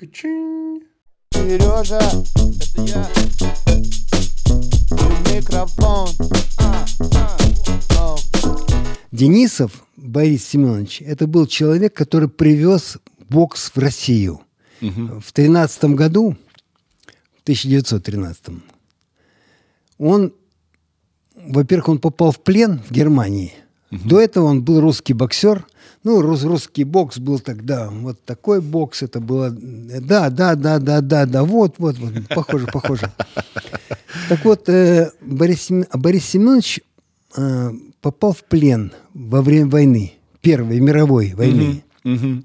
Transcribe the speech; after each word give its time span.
Качин. 0.00 0.80
Сережа, 1.30 1.98
это 1.98 2.82
я. 2.86 3.06
И 4.96 5.36
микрофон. 5.36 6.08
А, 6.58 6.86
а, 7.98 8.16
о. 8.16 8.16
Денисов 9.12 9.84
Борис 9.98 10.48
Семенович, 10.48 11.02
это 11.02 11.26
был 11.26 11.46
человек, 11.46 11.92
который 11.92 12.30
привез 12.30 12.96
бокс 13.28 13.70
в 13.74 13.78
Россию. 13.78 14.40
В 14.80 15.32
13 15.34 15.84
году, 15.96 16.34
в 17.36 17.42
1913, 17.42 18.56
он, 19.98 20.32
во-первых, 21.34 21.88
он 21.90 21.98
попал 21.98 22.32
в 22.32 22.40
плен 22.40 22.80
в 22.88 22.90
Германии. 22.90 23.52
До 23.90 24.20
этого 24.20 24.44
он 24.46 24.62
был 24.62 24.80
русский 24.80 25.14
боксер. 25.14 25.66
Ну, 26.04 26.22
рус- 26.22 26.44
русский 26.44 26.84
бокс 26.84 27.18
был 27.18 27.40
тогда 27.40 27.90
вот 27.90 28.22
такой 28.24 28.60
бокс. 28.60 29.02
Это 29.02 29.20
было... 29.20 29.46
э, 29.48 30.00
Да, 30.00 30.30
да, 30.30 30.54
да, 30.54 30.78
да, 30.78 31.00
да, 31.00 31.26
да. 31.26 31.44
Вот, 31.44 31.74
вот, 31.78 31.98
вот. 31.98 32.12
Похоже, 32.28 32.66
похоже. 32.72 33.12
Так 34.28 34.44
вот, 34.44 34.68
э, 34.68 35.10
Борис, 35.20 35.68
Борис 35.92 36.24
Семенович 36.24 36.80
э, 37.36 37.70
попал 38.00 38.32
в 38.32 38.44
плен 38.44 38.92
во 39.12 39.42
время 39.42 39.68
войны, 39.68 40.14
Первой 40.40 40.80
мировой 40.80 41.34
войны. 41.34 41.82
Мгм. 42.04 42.44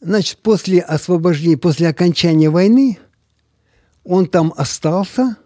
Значит, 0.00 0.38
после 0.38 0.80
освобождения, 0.80 1.56
после 1.56 1.88
окончания 1.88 2.50
войны, 2.50 2.98
он 4.04 4.26
там 4.26 4.52
остался 4.56 5.36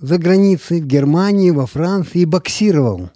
за 0.00 0.18
границей, 0.18 0.80
в 0.80 0.86
Германии, 0.86 1.50
во 1.50 1.66
Франции, 1.66 2.20
и 2.20 2.24
боксировал. 2.24 3.10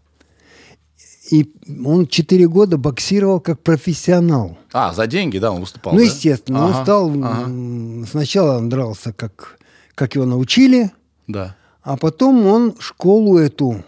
И 1.31 1.53
он 1.85 2.07
четыре 2.07 2.49
года 2.49 2.79
боксировал 2.79 3.41
как 3.41 3.61
профессионал. 3.63 4.57
А, 4.73 4.95
за 4.95 5.07
деньги, 5.07 5.39
да, 5.39 5.53
он 5.53 5.61
выступал, 5.61 5.93
ну, 5.93 5.99
да? 5.99 6.05
естественно, 6.05 6.65
он 6.65 6.73
Ага, 6.73 6.83
стал... 6.85 7.11
ага, 7.25 8.07
Сначала 8.11 8.59
он 8.59 8.69
дрался, 8.71 9.13
как, 9.13 9.59
как 9.95 10.15
его 10.15 10.25
научили, 10.25 10.91
Да. 11.27 11.55
а 11.83 11.97
потом 11.99 12.47
он 12.47 12.75
школу 12.79 13.37
эту, 13.37 13.85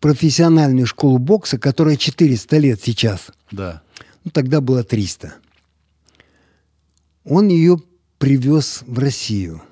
профессиональную 0.00 0.86
школу 0.86 1.18
бокса, 1.18 1.58
которая 1.58 1.96
400 1.96 2.56
лет 2.58 2.80
сейчас, 2.82 3.28
Да. 3.50 3.82
ну, 4.24 4.30
тогда 4.30 4.60
было 4.60 4.84
300, 4.84 5.32
он 7.24 7.48
ее 7.48 7.78
привез 8.18 8.82
в 8.86 8.98
Россию. 8.98 9.62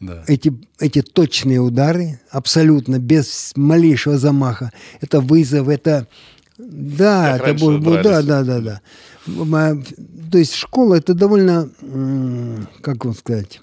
Да. 0.00 0.24
Эти, 0.26 0.52
эти 0.78 1.02
точные 1.02 1.60
удары, 1.60 2.20
абсолютно 2.30 2.98
без 2.98 3.52
малейшего 3.54 4.18
замаха, 4.18 4.72
это 5.00 5.20
вызов, 5.20 5.68
это... 5.68 6.08
Да, 6.58 7.38
Как 7.38 7.48
это 7.48 7.64
был, 7.64 7.78
был- 7.78 8.02
да, 8.02 8.22
да, 8.22 8.42
да, 8.42 8.60
да. 8.60 8.80
То 10.30 10.38
есть 10.38 10.54
школа 10.54 10.94
это 10.96 11.14
довольно, 11.14 11.70
как 12.82 13.04
вам 13.04 13.14
сказать, 13.14 13.60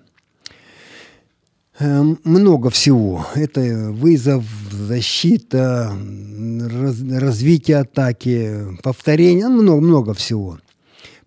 э, 1.80 2.04
много 2.24 2.70
всего. 2.70 3.26
Это 3.36 3.92
вызов, 3.92 4.44
защита, 4.72 5.92
раз- 5.92 7.22
развитие 7.22 7.78
атаки, 7.78 8.78
повторение, 8.84 9.48
ну, 9.48 9.62
много, 9.62 9.82
много 9.82 10.14
всего. 10.14 10.60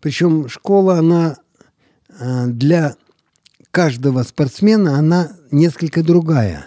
Причем 0.01 0.49
школа, 0.49 0.99
она 0.99 1.37
э, 2.19 2.47
для 2.49 2.97
каждого 3.71 4.23
спортсмена, 4.23 4.99
она 4.99 5.33
несколько 5.51 6.03
другая. 6.03 6.67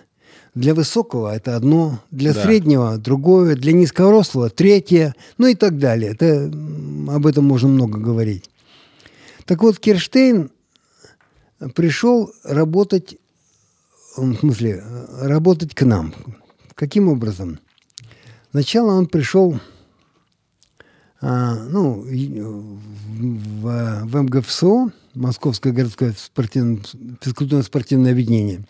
Для 0.55 0.73
высокого 0.75 1.35
это 1.35 1.55
одно, 1.55 1.99
для 2.11 2.33
Да. 2.33 2.43
среднего 2.43 2.97
другое, 2.97 3.55
для 3.55 3.73
низкорослого 3.73 4.49
третье, 4.49 5.15
ну 5.37 5.47
и 5.47 5.55
так 5.55 5.79
далее. 5.79 6.11
Это, 6.11 6.45
об 7.11 7.25
этом 7.25 7.45
можно 7.45 7.67
много 7.69 7.99
говорить. 7.99 8.49
Так 9.45 9.63
вот, 9.63 9.79
Кирштейн 9.79 10.51
пришел 11.75 12.31
работать, 12.43 13.17
в 14.15 14.35
смысле, 14.35 14.83
э, 14.85 15.27
работать 15.27 15.73
к 15.73 15.81
нам. 15.83 16.13
Каким 16.75 17.09
образом? 17.09 17.59
Сначала 18.51 18.93
он 18.93 19.07
пришел 19.07 19.59
а, 21.21 21.55
ну, 21.55 22.05
э, 22.05 22.41
в, 22.41 23.61
в- 23.61 24.03
в 24.05 24.21
МГФСО, 24.21 24.91
Московское 25.13 25.73
городское 25.73 26.13
спортивное, 26.17 26.81
физкультурно-спортивное 27.21 28.11
объединение. 28.11 28.65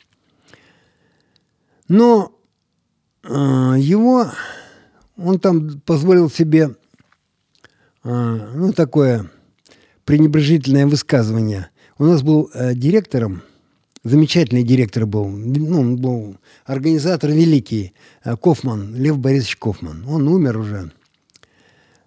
Но 1.87 2.33
а, 3.23 3.75
его, 3.77 4.27
он 5.17 5.39
там 5.39 5.81
позволил 5.81 6.29
себе, 6.29 6.75
а, 8.03 8.51
ну, 8.53 8.73
такое 8.73 9.29
пренебрежительное 10.05 10.87
высказывание. 10.87 11.69
У 11.97 12.05
нас 12.05 12.23
был 12.23 12.49
э, 12.53 12.73
директором, 12.73 13.43
замечательный 14.03 14.63
директор 14.63 15.05
был, 15.05 15.29
ну, 15.29 15.79
он 15.79 15.95
был 15.97 16.37
организатор 16.65 17.29
великий, 17.29 17.93
э, 18.23 18.35
Кофман, 18.35 18.95
Лев 18.95 19.19
Борисович 19.19 19.57
Кофман. 19.57 20.03
Он 20.07 20.27
умер 20.27 20.57
уже. 20.57 20.91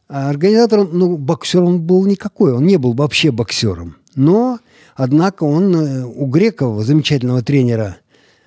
А 0.08 0.28
организатором, 0.28 0.90
ну, 0.92 1.16
боксер 1.16 1.62
он 1.62 1.80
был 1.80 2.04
никакой, 2.06 2.52
он 2.52 2.66
не 2.66 2.76
был 2.76 2.92
вообще 2.92 3.30
боксером. 3.30 3.96
Но, 4.16 4.58
однако, 4.94 5.44
он 5.44 5.74
э, 5.76 6.04
у 6.04 6.26
Грекова, 6.26 6.82
замечательного 6.82 7.42
тренера, 7.42 7.98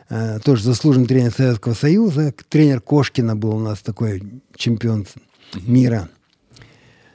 э, 0.10 0.40
тоже 0.44 0.64
заслуженный 0.64 1.08
тренер 1.08 1.32
Советского 1.32 1.74
Союза, 1.74 2.34
тренер 2.50 2.82
Кошкина 2.82 3.36
был 3.36 3.56
у 3.56 3.60
нас 3.60 3.80
такой 3.80 4.24
чемпион 4.56 5.06
мира, 5.62 6.10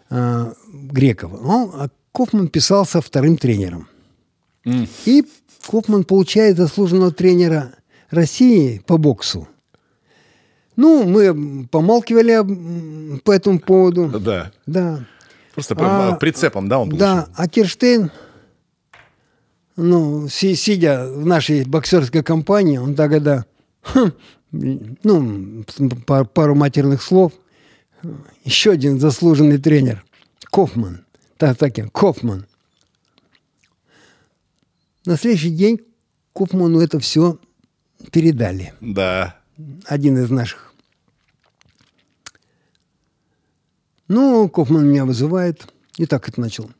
э, 0.09 0.53
Греков. 0.73 1.33
Он, 1.33 1.71
а 1.75 1.89
Кофман 2.13 2.49
писался 2.49 3.01
вторым 3.01 3.37
тренером. 3.37 3.89
И 5.05 5.25
Кофман 5.67 6.05
получает 6.05 6.57
заслуженного 6.57 7.11
тренера 7.11 7.75
России 8.11 8.83
по 8.87 8.97
боксу. 8.99 9.49
Ну, 10.77 11.05
мы 11.05 11.67
помалкивали 11.67 13.19
по 13.19 13.33
этому 13.33 13.59
поводу. 13.59 14.09
Да. 14.21 14.53
Да. 14.67 15.05
Просто 15.55 15.77
А, 15.79 16.17
прицепом, 16.17 16.69
да, 16.69 16.79
он 16.79 16.91
получил? 16.91 17.07
Да, 17.07 17.29
а 17.37 17.49
Кирштейн, 17.49 18.11
ну, 19.77 20.29
си- 20.29 20.55
сидя 20.57 21.09
в 21.12 21.27
нашей 21.27 21.65
боксерской 21.65 22.23
компании, 22.23 22.79
он 22.79 22.95
тогда, 22.95 23.45
хм, 23.83 24.11
ну, 24.53 25.65
пар- 26.07 26.27
пару 26.27 26.55
матерных 26.55 27.03
слов, 27.03 27.33
еще 28.45 28.73
один 28.73 29.01
заслуженный 29.01 29.59
тренер, 29.59 30.05
Кофман, 30.51 31.05
так, 31.37 31.57
таким, 31.59 31.89
Кофман. 31.91 32.47
На 35.07 35.17
следующий 35.17 35.51
день 35.51 35.81
Кофману 36.33 36.81
это 36.81 36.99
все 37.01 37.39
передали 38.12 38.73
Да. 38.81 39.39
один 39.87 40.19
из 40.19 40.31
наших. 40.31 40.73
Ну, 44.09 44.49
Кофман 44.49 44.89
меня 44.89 45.05
вызывает. 45.05 45.67
И 45.97 46.06
так 46.06 46.29
это 46.29 46.41
начал. 46.41 46.71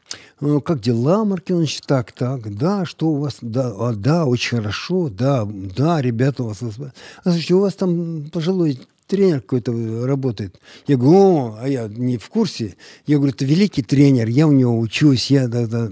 «Ну, 0.41 0.61
Как 0.61 0.81
дела, 0.81 1.25
Маркинович? 1.25 1.81
Так, 1.83 2.13
так, 2.13 2.57
да, 2.57 2.85
что 2.85 3.09
у 3.09 3.21
вас? 3.21 3.39
Да, 3.41 3.73
а, 3.79 3.93
да, 3.95 4.27
очень 4.27 4.59
хорошо, 4.59 5.09
да, 5.09 5.47
да, 5.47 6.03
ребята 6.03 6.43
у 6.43 6.49
вас... 6.49 6.61
А 6.63 7.31
слушайте, 7.31 7.55
у 7.55 7.61
вас 7.61 7.75
там 7.75 8.29
пожилой 8.33 8.81
тренер 9.07 9.41
какой-то 9.43 10.07
работает. 10.07 10.59
Я 10.89 10.97
говорю, 10.97 11.19
о, 11.19 11.59
а 11.61 11.69
я 11.69 11.87
не 11.89 12.19
в 12.19 12.29
курсе. 12.29 12.75
Я 13.07 13.17
говорю, 13.17 13.33
это 13.33 13.45
великий 13.45 13.83
тренер, 13.83 14.29
я 14.29 14.49
у 14.49 14.53
него 14.53 14.77
учусь, 14.79 15.31
я, 15.31 15.47
да, 15.47 15.67
да. 15.67 15.91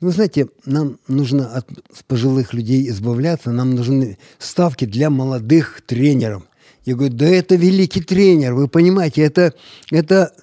Вы 0.00 0.12
знаете, 0.12 0.48
нам 0.64 0.98
нужно 1.08 1.50
от 1.52 1.66
пожилых 2.06 2.52
людей 2.52 2.88
избавляться, 2.88 3.50
нам 3.50 3.74
нужны 3.74 4.18
ставки 4.38 4.84
для 4.84 5.08
молодых 5.10 5.82
тренеров. 5.86 6.42
Я 6.84 6.96
говорю, 6.96 7.14
да 7.14 7.26
это 7.26 7.56
великий 7.56 8.02
тренер, 8.02 8.54
вы 8.54 8.68
понимаете, 8.68 9.22
это, 9.22 9.54
это... 9.90 10.34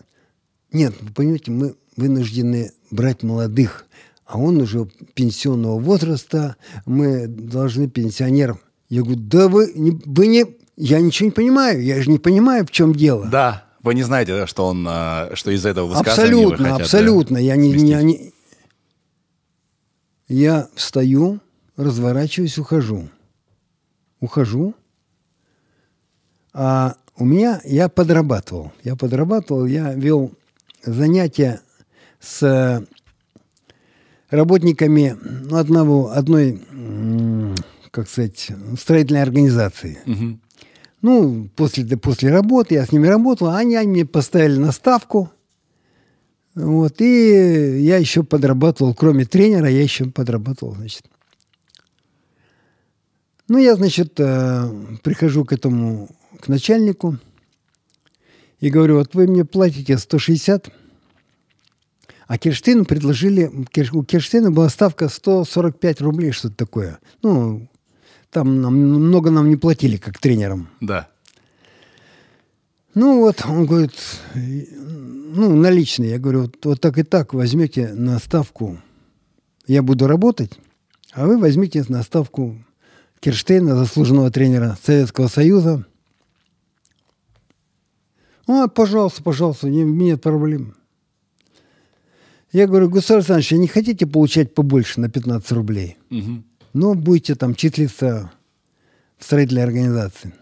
Нет, 0.72 0.94
вы 1.02 1.12
понимаете, 1.14 1.52
мы 1.52 1.76
вынуждены 1.98 2.72
брать 2.92 3.24
молодых, 3.24 3.86
а 4.26 4.38
он 4.40 4.62
уже 4.62 4.88
пенсионного 5.14 5.80
возраста, 5.80 6.56
мы 6.86 7.28
должны 7.28 7.90
пенсионерам. 7.90 8.60
Я 8.90 9.02
говорю, 9.02 9.20
да 9.20 9.48
вы 9.48 9.72
не, 9.76 9.92
вы 10.06 10.28
не... 10.28 10.46
Я 10.78 11.02
ничего 11.02 11.26
не 11.28 11.32
понимаю, 11.32 11.84
я 11.84 12.02
же 12.02 12.10
не 12.10 12.20
понимаю, 12.20 12.66
в 12.66 12.72
чем 12.72 12.94
дело. 12.94 13.26
Да. 13.28 13.66
Вы 13.82 13.96
не 13.96 14.04
знаете, 14.04 14.34
да, 14.34 14.48
что 14.48 14.68
он, 14.68 14.86
а, 14.88 15.32
что 15.34 15.52
из 15.52 15.66
этого 15.66 15.88
высказывания 15.88 16.46
вы 16.48 16.54
Абсолютно, 16.54 16.58
хотят, 16.58 16.78
да, 16.78 16.84
абсолютно. 16.84 17.38
Я 17.38 17.56
не, 17.56 17.72
не- 17.72 18.34
Я 20.28 20.68
встаю, 20.76 21.40
разворачиваюсь, 21.78 22.58
ухожу. 22.58 23.08
Ухожу. 24.20 24.76
А 26.54 26.96
у 27.16 27.24
меня, 27.24 27.62
я 27.64 27.88
подрабатывал. 27.88 28.74
Я 28.84 28.96
подрабатывал, 28.96 29.66
я 29.66 29.94
вел 29.94 30.32
занятия 30.84 31.62
с 32.28 32.44
э, 32.44 32.86
работниками 34.30 35.18
ну, 35.22 35.58
одного, 35.58 36.12
одной, 36.12 36.62
как 37.92 38.10
сказать, 38.10 38.52
строительной 38.78 39.22
организации. 39.22 40.00
Ну, 41.02 41.50
после, 41.56 41.86
после 41.98 42.32
работы 42.32 42.76
я 42.76 42.86
с 42.86 42.92
ними 42.92 43.08
работал, 43.08 43.50
они, 43.50 43.76
они 43.76 43.92
мне 43.92 44.06
поставили 44.06 44.58
на 44.58 44.72
ставку 44.72 45.32
Вот, 46.56 47.00
и 47.02 47.80
я 47.82 47.98
еще 47.98 48.24
подрабатывал, 48.24 48.94
кроме 48.94 49.26
тренера, 49.26 49.70
я 49.70 49.82
еще 49.82 50.06
подрабатывал, 50.06 50.76
значит. 50.76 51.04
Ну, 53.48 53.60
я, 53.60 53.76
значит, 53.76 54.20
э, 54.20 54.70
прихожу 55.04 55.46
к 55.46 55.54
этому, 55.54 56.10
к 56.42 56.50
начальнику 56.50 57.18
и 58.60 58.70
говорю, 58.70 58.98
вот 58.98 59.14
вы 59.14 59.28
мне 59.28 59.46
платите 59.46 59.98
160, 59.98 60.70
а 62.28 62.38
Кирштейну 62.38 62.86
предложили, 62.86 63.50
у 63.94 64.04
Кирштейна 64.04 64.52
была 64.52 64.70
ставка 64.70 65.08
145 65.08 66.02
рублей, 66.02 66.32
что-то 66.32 66.56
такое. 66.56 67.00
Ну, 67.24 67.68
там 68.32 68.62
нам, 68.62 68.76
много 68.76 69.32
нам 69.32 69.50
не 69.50 69.56
платили, 69.56 69.98
как 69.98 70.20
тренерам. 70.20 70.70
Да. 70.82 71.08
Ну 72.94 73.20
вот, 73.20 73.46
он 73.46 73.66
говорит, 73.66 73.94
ну, 74.34 75.56
наличные. 75.56 76.12
Я 76.12 76.20
говорю, 76.20 76.42
вот, 76.42 76.66
вот 76.66 76.82
так 76.82 76.98
и 76.98 77.04
так 77.04 77.34
возьмете 77.34 77.94
на 77.94 78.20
ставку, 78.20 78.78
я 79.66 79.82
буду 79.82 80.08
работать, 80.08 80.60
а 81.14 81.28
вы 81.28 81.38
возьмите 81.38 81.86
на 81.88 82.04
ставку 82.04 82.58
Кирштейна, 83.20 83.76
заслуженного 83.76 84.32
тренера 84.32 84.78
Советского 84.84 85.28
Союза. 85.28 85.86
А, 88.48 88.68
пожалуйста, 88.68 89.24
пожалуйста, 89.24 89.70
не, 89.70 89.84
нет 89.84 90.22
проблем. 90.22 90.77
Я 92.52 92.68
говорю, 92.68 92.90
Гусар 92.90 93.18
Александрович, 93.18 93.54
а 93.54 93.58
не 93.58 93.68
хотите 93.68 94.06
получать 94.08 94.54
побольше 94.54 95.00
на 95.02 95.10
15 95.10 95.52
рублей? 95.52 95.98
Мгм. 96.10 96.44
Ну, 96.74 96.94
будете 96.96 97.36
там 97.36 97.56
числиться 97.56 98.32
в 99.18 99.24
строительной 99.26 99.64
организации. 99.64 100.34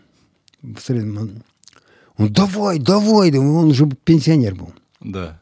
В 0.61 0.77
строительном- 0.79 1.41
Он, 2.17 2.31
давай, 2.31 2.79
давай, 2.79 3.31
да 3.31 3.39
он 3.39 3.69
уже 3.69 3.87
пенсионер 4.03 4.55
был. 4.55 4.71
Да. 5.01 5.39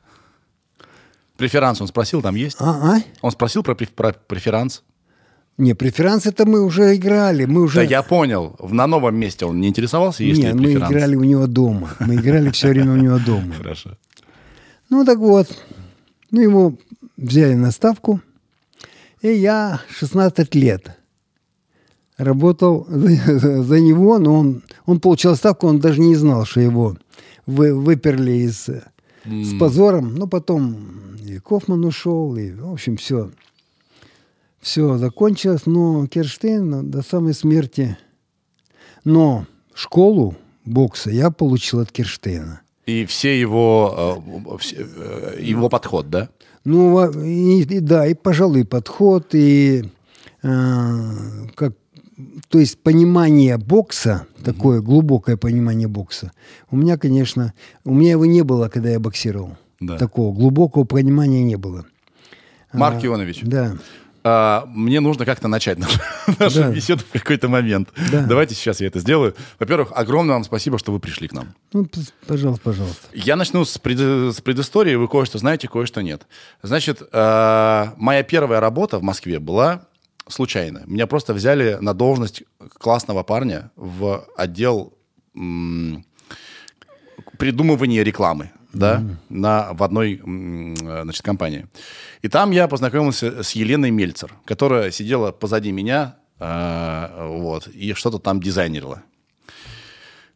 Преферанс 1.38 1.82
он 1.82 1.88
спросил, 1.88 2.22
там 2.22 2.36
есть? 2.36 2.58
А, 2.60 2.96
а? 2.98 3.02
Он 3.22 3.32
спросил 3.32 3.64
про, 3.64 3.76
про 3.76 4.14
преферанс? 4.14 4.84
Не, 5.58 5.74
преферанс 5.76 6.26
это 6.26 6.46
мы 6.46 6.62
уже 6.64 6.96
играли. 6.96 7.46
Мы 7.46 7.62
уже... 7.62 7.76
Да 7.76 7.84
я 7.84 8.02
понял. 8.02 8.56
На 8.60 8.88
новом 8.88 9.16
месте 9.16 9.46
он 9.46 9.60
не 9.60 9.68
интересовался, 9.68 10.24
есть 10.24 10.40
Не, 10.42 10.48
ли 10.48 10.54
мы 10.54 10.64
преферанс? 10.64 10.92
играли 10.92 11.16
у 11.16 11.24
него 11.24 11.48
дома. 11.48 11.92
Мы 12.00 12.16
играли 12.16 12.50
все 12.52 12.70
время 12.70 12.94
у 12.94 12.98
него 12.98 13.20
дома. 13.20 13.54
Хорошо. 13.58 13.98
Ну, 14.90 15.06
так 15.06 15.18
вот. 15.20 15.48
Ну, 16.34 16.42
его 16.42 16.74
взяли 17.16 17.54
на 17.54 17.70
ставку. 17.70 18.20
И 19.22 19.30
я 19.30 19.80
16 19.88 20.56
лет 20.56 20.98
работал 22.18 22.88
за, 22.90 23.64
за 23.64 23.80
него, 23.80 24.18
но 24.18 24.40
он, 24.40 24.64
он 24.88 25.00
получил 25.00 25.36
ставку, 25.36 25.68
он 25.68 25.80
даже 25.80 26.02
не 26.02 26.16
знал, 26.16 26.46
что 26.46 26.60
его 26.60 26.98
вы, 27.46 27.76
выперли 27.76 28.32
из, 28.32 28.68
э, 28.68 28.82
с 29.26 29.56
позором. 29.60 30.16
Но 30.16 30.26
потом 30.26 31.16
и 31.24 31.38
Кофман 31.38 31.86
ушел, 31.86 32.36
и, 32.36 32.52
в 32.52 32.74
общем, 32.74 32.98
все. 32.98 33.30
Все 34.60 34.98
закончилось, 34.98 35.68
но 35.68 36.08
Керштейн 36.08 36.90
до 36.90 37.04
самой 37.04 37.36
смерти. 37.36 37.96
Но 39.04 39.46
школу 39.76 40.36
бокса 40.66 41.12
я 41.12 41.30
получил 41.30 41.82
от 41.82 41.92
Керштейна. 41.92 42.63
И 42.86 43.06
все 43.06 43.40
его, 43.40 44.22
э, 44.26 44.76
э, 44.76 45.42
его 45.42 45.70
подход, 45.70 46.10
да? 46.10 46.30
Ну, 46.66 46.98
а, 46.98 47.12
и, 47.12 47.62
и 47.62 47.80
да, 47.80 48.08
и, 48.08 48.14
пожалуй, 48.14 48.66
подход, 48.66 49.34
и 49.34 49.86
э, 50.42 51.12
как, 51.56 51.74
то 52.50 52.60
есть 52.60 52.78
понимание 52.80 53.58
бокса, 53.58 54.28
такое 54.44 54.82
глубокое 54.82 55.38
понимание 55.38 55.88
бокса. 55.88 56.32
У 56.72 56.78
меня, 56.78 56.98
конечно, 56.98 57.54
у 57.86 57.94
меня 57.94 58.12
его 58.12 58.26
не 58.26 58.44
было, 58.44 58.70
когда 58.70 58.90
я 58.90 59.00
боксировал. 59.00 59.58
Да. 59.80 59.98
Такого 59.98 60.34
глубокого 60.34 60.84
понимания 60.84 61.44
не 61.44 61.56
было. 61.56 61.86
Марк 62.74 63.04
Ионович, 63.04 63.42
Да. 63.44 63.78
А, 64.24 64.66
мне 64.68 65.00
нужно 65.00 65.26
как-то 65.26 65.48
начать 65.48 65.78
нашу, 65.80 66.00
нашу 66.40 66.60
Да. 66.60 66.70
беседу 66.72 67.04
в 67.04 67.12
какой-то 67.12 67.48
момент. 67.50 67.90
Да. 68.12 68.26
Давайте 68.26 68.56
сейчас 68.56 68.80
я 68.82 68.88
это 68.88 69.00
сделаю. 69.00 69.36
Во-первых, 69.60 69.92
огромное 69.96 70.36
вам 70.36 70.44
спасибо, 70.44 70.80
что 70.80 70.92
вы 70.92 71.00
пришли 71.00 71.28
к 71.28 71.34
нам. 71.34 71.54
Ну, 71.74 71.88
пожалуйста, 72.28 72.64
пожалуйста. 72.64 73.08
Я 73.14 73.36
начну 73.36 73.66
с, 73.66 73.78
пред- 73.78 74.34
с 74.36 74.42
предыстории. 74.42 74.96
Вы 74.96 75.08
кое-что 75.08 75.38
знаете, 75.40 75.68
кое-что 75.68 76.02
нет. 76.02 76.26
Значит, 76.62 77.02
э, 77.12 77.86
моя 77.98 78.24
первая 78.24 78.60
работа 78.60 78.98
в 79.00 79.04
Москве 79.04 79.40
была 79.40 79.86
случайная. 80.28 80.84
Меня 80.86 81.06
просто 81.08 81.34
взяли 81.34 81.78
на 81.82 81.94
должность 81.94 82.44
классного 82.80 83.24
парня 83.24 83.72
в 83.76 84.26
отдел 84.38 84.94
м, 85.36 86.06
придумывания 87.38 88.04
рекламы. 88.04 88.52
Да, 88.74 89.04
на, 89.30 89.74
в 89.74 89.84
одной 89.84 90.16
э, 90.16 91.02
значит, 91.04 91.22
компании. 91.22 91.68
И 92.24 92.28
там 92.28 92.52
я 92.52 92.68
познакомился 92.68 93.44
с 93.44 93.52
Еленой 93.52 93.92
Мельцер, 93.92 94.34
которая 94.46 94.90
сидела 94.90 95.32
позади 95.32 95.72
меня 95.72 96.18
э, 96.40 97.28
вот, 97.28 97.68
и 97.68 97.94
что-то 97.94 98.18
там 98.18 98.42
дизайнерила. 98.42 99.04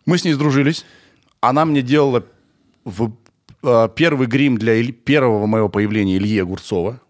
Мы 0.06 0.18
с 0.20 0.24
ней 0.24 0.34
сдружились. 0.34 0.86
Она 1.42 1.66
мне 1.66 1.82
делала 1.82 2.24
в, 2.86 3.12
э, 3.64 3.90
первый 3.96 4.28
грим 4.28 4.58
для 4.58 4.80
Иль- 4.80 4.92
первого 4.94 5.48
моего 5.48 5.68
появления 5.70 6.18
Ильи 6.18 6.40
Огурцова. 6.40 7.02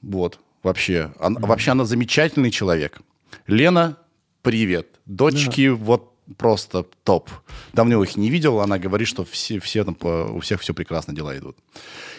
Вот, 0.00 0.40
вообще. 0.62 1.12
Она, 1.20 1.38
Вообще 1.40 1.72
она 1.72 1.84
замечательный 1.84 2.50
человек. 2.50 3.00
Лена, 3.46 3.98
привет. 4.42 4.88
Дочки 5.06 5.68
вот 5.68 6.11
просто 6.36 6.84
топ. 7.04 7.30
Давно 7.72 8.02
их 8.02 8.16
не 8.16 8.30
видел. 8.30 8.60
Она 8.60 8.78
говорит, 8.78 9.08
что 9.08 9.24
все, 9.24 9.60
все 9.60 9.84
там, 9.84 9.94
по- 9.94 10.26
у 10.32 10.40
всех 10.40 10.60
все 10.60 10.74
прекрасно, 10.74 11.14
дела 11.14 11.36
идут. 11.36 11.56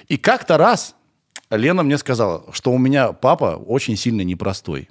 И 0.07 0.18
как-то 0.18 0.57
раз 0.57 0.95
Лена 1.50 1.83
мне 1.83 1.98
сказала, 1.98 2.45
что 2.51 2.71
у 2.71 2.77
меня 2.77 3.13
папа 3.13 3.56
очень 3.56 3.95
сильно 3.98 4.21
непростой. 4.21 4.89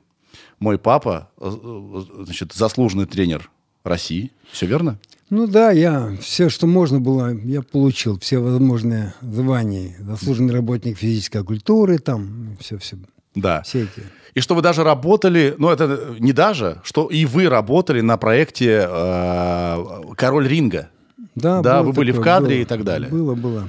Мой 0.58 0.78
папа, 0.78 1.30
э, 1.40 1.50
э, 1.50 2.24
значит, 2.24 2.52
заслуженный 2.52 3.06
тренер 3.06 3.50
России. 3.84 4.30
Все 4.52 4.66
верно? 4.66 4.98
Ну 5.28 5.46
да, 5.46 5.70
я 5.70 6.14
все, 6.20 6.50
что 6.50 6.66
можно 6.66 7.00
было, 7.00 7.34
я 7.34 7.62
получил. 7.62 8.18
Все 8.20 8.38
возможные 8.38 9.14
звания. 9.22 9.96
Заслуженный 9.98 10.54
работник 10.54 10.98
физической 10.98 11.42
культуры, 11.42 11.98
там, 11.98 12.56
все-все. 12.60 12.98
Да. 13.34 13.62
Все 13.62 13.84
эти. 13.84 14.02
И 14.34 14.40
что 14.40 14.54
вы 14.54 14.62
даже 14.62 14.82
работали, 14.82 15.54
ну 15.58 15.68
это 15.68 16.14
не 16.18 16.32
даже, 16.32 16.80
что 16.84 17.06
и 17.06 17.26
вы 17.26 17.48
работали 17.48 18.00
на 18.00 18.16
проекте 18.16 18.86
э, 18.88 19.84
«Король 20.16 20.48
ринга». 20.48 20.88
Да, 21.34 21.62
было 21.62 21.82
вы 21.82 21.92
были 21.92 22.12
в 22.12 22.16
такое, 22.16 22.32
кадре 22.32 22.56
было. 22.56 22.62
и 22.62 22.64
так 22.64 22.84
далее. 22.84 23.10
Было, 23.10 23.34
было. 23.34 23.68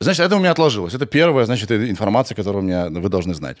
Значит, 0.00 0.26
это 0.26 0.36
у 0.36 0.38
меня 0.38 0.50
отложилось. 0.50 0.94
Это 0.94 1.06
первая, 1.06 1.46
значит, 1.46 1.70
информация, 1.70 2.34
которую 2.34 2.62
у 2.62 2.66
меня, 2.66 2.88
вы 2.88 3.08
должны 3.08 3.34
знать. 3.34 3.58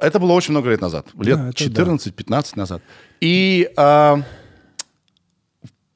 Это 0.00 0.18
было 0.18 0.32
очень 0.32 0.52
много 0.52 0.70
лет 0.70 0.80
назад. 0.80 1.06
Лет 1.18 1.36
Да, 1.36 1.48
это 1.50 1.64
14-15 1.64 2.52
назад. 2.56 2.82
И 3.20 3.70
а, 3.76 4.22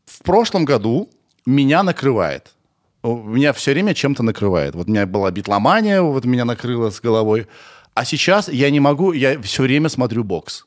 в 0.06 0.22
прошлом 0.22 0.64
году 0.64 1.08
меня 1.46 1.82
накрывает. 1.82 2.52
Меня 3.02 3.52
все 3.52 3.72
время 3.72 3.94
чем-то 3.94 4.22
накрывает. 4.22 4.74
Вот 4.74 4.88
у 4.88 4.90
меня 4.90 5.06
была 5.06 5.30
битломания, 5.30 6.00
вот 6.00 6.24
меня 6.24 6.44
накрыло 6.44 6.90
с 6.90 7.00
головой. 7.00 7.46
А 7.94 8.04
сейчас 8.04 8.48
я 8.48 8.70
не 8.70 8.80
могу, 8.80 9.12
я 9.12 9.40
все 9.42 9.62
время 9.62 9.88
смотрю 9.88 10.24
бокс. 10.24 10.66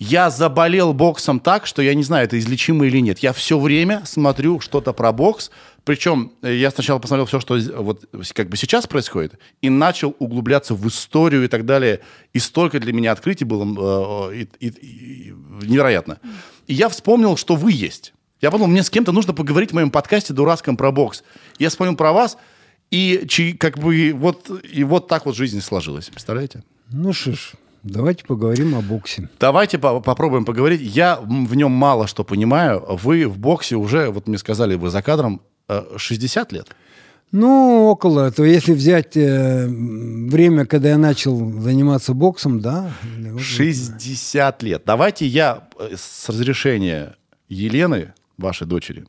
Я 0.00 0.28
заболел 0.30 0.92
боксом 0.92 1.38
так, 1.38 1.66
что 1.66 1.82
я 1.82 1.94
не 1.94 2.02
знаю, 2.02 2.24
это 2.24 2.36
излечимо 2.36 2.84
или 2.86 2.98
нет. 2.98 3.20
Я 3.20 3.32
все 3.32 3.60
время 3.60 4.02
смотрю 4.04 4.58
что-то 4.58 4.92
про 4.92 5.12
бокс. 5.12 5.52
Причем 5.84 6.32
э, 6.42 6.54
я 6.56 6.72
сначала 6.72 6.98
посмотрел 6.98 7.26
все, 7.26 7.38
что 7.38 7.56
вот 7.76 8.04
как 8.34 8.48
бы 8.48 8.56
сейчас 8.56 8.88
происходит, 8.88 9.34
и 9.60 9.70
начал 9.70 10.16
углубляться 10.18 10.74
в 10.74 10.86
историю 10.88 11.44
и 11.44 11.48
так 11.48 11.64
далее. 11.64 12.00
И 12.32 12.40
столько 12.40 12.80
для 12.80 12.92
меня 12.92 13.12
открытий 13.12 13.44
было 13.44 14.30
э, 14.32 14.34
и- 14.34 14.48
и- 14.66 14.68
и- 14.68 15.32
невероятно. 15.64 16.18
И 16.66 16.74
я 16.74 16.88
вспомнил, 16.88 17.36
что 17.36 17.54
вы 17.54 17.70
есть. 17.70 18.14
Я 18.40 18.50
подумал, 18.50 18.70
мне 18.72 18.82
с 18.82 18.90
кем-то 18.90 19.12
нужно 19.12 19.32
поговорить 19.32 19.70
в 19.70 19.74
моем 19.74 19.92
подкасте 19.92 20.32
дурацком 20.32 20.76
про 20.76 20.90
бокс. 20.90 21.22
Я 21.60 21.68
вспомнил 21.68 21.94
про 21.96 22.12
вас, 22.12 22.36
и 22.92 23.24
чи- 23.26 23.54
как 23.54 23.78
бы 23.78 24.12
вот, 24.14 24.50
и 24.76 24.84
вот 24.84 25.08
так 25.08 25.26
вот 25.26 25.34
жизнь 25.36 25.60
сложилась. 25.60 26.08
Представляете? 26.10 26.62
Ну 26.90 27.12
что 27.12 27.32
ж, 27.32 27.52
давайте 27.82 28.24
поговорим 28.24 28.74
о 28.74 28.80
боксе. 28.82 29.28
Давайте 29.40 29.78
по- 29.78 30.00
попробуем 30.00 30.44
поговорить. 30.44 30.80
Я 30.82 31.18
в 31.20 31.54
нем 31.56 31.72
мало 31.72 32.06
что 32.06 32.22
понимаю. 32.24 32.84
Вы 33.02 33.26
в 33.26 33.38
боксе 33.38 33.76
уже, 33.76 34.10
вот 34.10 34.28
мне 34.28 34.38
сказали, 34.38 34.74
вы 34.76 34.90
за 34.90 35.02
кадром 35.02 35.40
э, 35.68 35.82
60 35.96 36.52
лет. 36.52 36.68
Ну, 37.34 37.86
около. 37.88 38.30
То 38.30 38.44
если 38.44 38.74
взять 38.74 39.16
э, 39.16 39.66
время, 39.66 40.66
когда 40.66 40.90
я 40.90 40.98
начал 40.98 41.50
заниматься 41.62 42.12
боксом, 42.12 42.60
да. 42.60 42.92
или- 43.18 43.38
60 43.38 44.62
лет. 44.62 44.82
Давайте 44.84 45.26
я 45.26 45.66
э, 45.78 45.94
с 45.96 46.28
разрешения 46.28 47.16
Елены, 47.48 48.12
вашей 48.36 48.66
дочери, 48.66 49.06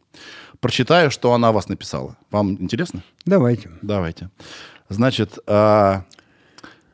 прочитаю, 0.63 1.11
что 1.11 1.33
она 1.33 1.49
о 1.49 1.51
вас 1.51 1.67
написала. 1.67 2.15
Вам 2.31 2.53
интересно? 2.53 3.03
Давайте. 3.25 3.69
Давайте. 3.81 4.29
Значит, 4.87 5.37
а, 5.45 6.05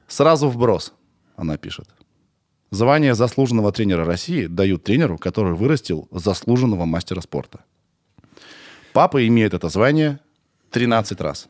сразу 0.08 0.50
вброс, 0.50 0.92
она 1.36 1.56
пишет. 1.58 1.88
Звание 2.72 3.14
заслуженного 3.14 3.72
тренера 3.72 4.06
России 4.06 4.48
дают 4.48 4.84
тренеру, 4.84 5.20
который 5.20 5.54
вырастил 5.54 6.08
заслуженного 6.12 6.86
мастера 6.86 7.22
спорта. 7.22 7.60
Папа 8.92 9.26
имеет 9.28 9.54
это 9.54 9.70
звание 9.70 10.20
13 10.72 11.22
раз. 11.22 11.48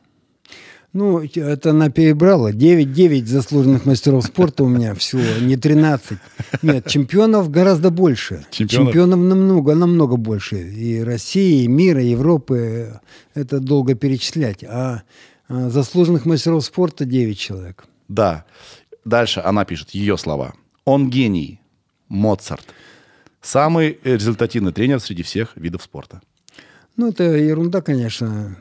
Ну, 0.92 1.20
это 1.22 1.70
она 1.70 1.88
перебрала. 1.88 2.52
9-9 2.52 3.24
заслуженных 3.24 3.86
мастеров 3.86 4.24
спорта 4.24 4.64
у 4.64 4.68
меня 4.68 4.94
всего, 4.94 5.22
не 5.40 5.56
13. 5.56 6.18
Нет, 6.62 6.88
чемпионов 6.88 7.50
гораздо 7.50 7.90
больше. 7.90 8.44
Чемпионов? 8.50 8.88
Чемпионов 8.88 9.20
намного, 9.20 9.74
намного 9.74 10.16
больше. 10.16 10.56
И 10.58 11.00
России, 11.00 11.64
и 11.64 11.68
мира, 11.68 12.02
и 12.02 12.08
Европы. 12.08 13.00
Это 13.34 13.60
долго 13.60 13.94
перечислять. 13.94 14.64
А 14.64 15.02
а 15.50 15.68
заслуженных 15.68 16.26
мастеров 16.26 16.64
спорта 16.64 17.04
9 17.04 17.36
человек. 17.36 17.84
Да. 18.06 18.44
Дальше 19.04 19.40
она 19.44 19.64
пишет 19.64 19.90
ее 19.90 20.16
слова. 20.16 20.54
Он 20.84 21.10
гений. 21.10 21.60
Моцарт. 22.08 22.64
Самый 23.42 23.98
результативный 24.04 24.72
тренер 24.72 25.00
среди 25.00 25.24
всех 25.24 25.56
видов 25.56 25.82
спорта. 25.82 26.20
Ну, 26.96 27.08
это 27.08 27.24
ерунда, 27.24 27.82
конечно. 27.82 28.56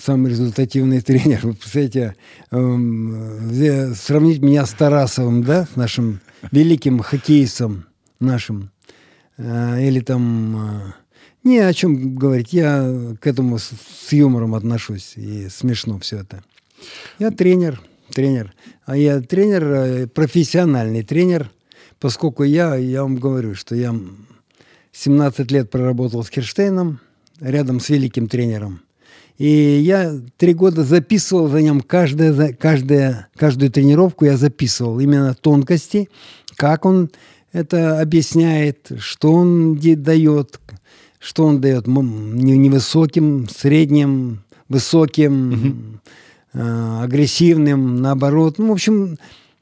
Самый 0.00 0.30
результативный 0.30 1.00
тренер. 1.02 1.40
Вы 1.42 1.54
представляете, 1.54 2.14
эм, 2.50 3.50
э, 3.50 3.94
сравнить 3.94 4.40
меня 4.40 4.64
с 4.64 4.72
Тарасовым, 4.72 5.42
да, 5.42 5.66
с 5.66 5.76
нашим 5.76 6.20
великим 6.52 7.00
хоккеистом 7.00 7.86
нашим, 8.20 8.70
э, 9.36 9.86
или 9.86 10.00
там... 10.00 10.56
Э, 10.56 10.92
не 11.44 11.58
о 11.60 11.72
чем 11.72 12.14
говорить. 12.14 12.52
Я 12.52 13.16
к 13.20 13.26
этому 13.26 13.58
с, 13.58 13.70
с 13.70 14.12
юмором 14.12 14.54
отношусь. 14.54 15.14
И 15.16 15.48
смешно 15.48 15.98
все 15.98 16.18
это. 16.18 16.42
Я 17.18 17.30
тренер. 17.30 17.80
Тренер. 18.12 18.54
А 18.84 18.96
я 18.96 19.20
тренер, 19.20 19.64
э, 19.64 20.06
профессиональный 20.06 21.02
тренер. 21.02 21.50
Поскольку 22.00 22.44
я, 22.44 22.76
я 22.76 23.02
вам 23.02 23.16
говорю, 23.16 23.54
что 23.54 23.74
я 23.74 23.94
17 24.92 25.50
лет 25.50 25.70
проработал 25.70 26.24
с 26.24 26.28
Херштейном, 26.28 27.00
рядом 27.40 27.80
с 27.80 27.88
великим 27.88 28.28
тренером. 28.28 28.82
И 29.38 29.80
я 29.84 30.20
три 30.36 30.52
года 30.52 30.82
записывал 30.82 31.48
за 31.48 31.62
ним 31.62 31.80
каждое, 31.80 32.52
каждое, 32.52 33.28
каждую 33.36 33.70
тренировку, 33.70 34.24
я 34.24 34.36
записывал 34.36 34.98
именно 34.98 35.34
тонкости, 35.34 36.08
как 36.56 36.84
он 36.84 37.10
это 37.52 38.00
объясняет, 38.00 38.90
что 38.98 39.32
он 39.32 39.76
дает, 39.76 40.60
что 41.20 41.44
он 41.44 41.60
дает 41.60 41.86
невысоким, 41.86 43.48
средним, 43.48 44.42
высоким, 44.68 45.52
угу. 45.52 46.60
э, 46.60 47.00
агрессивным, 47.04 48.02
наоборот. 48.02 48.58
Ну, 48.58 48.68
в 48.68 48.72
общем, 48.72 49.18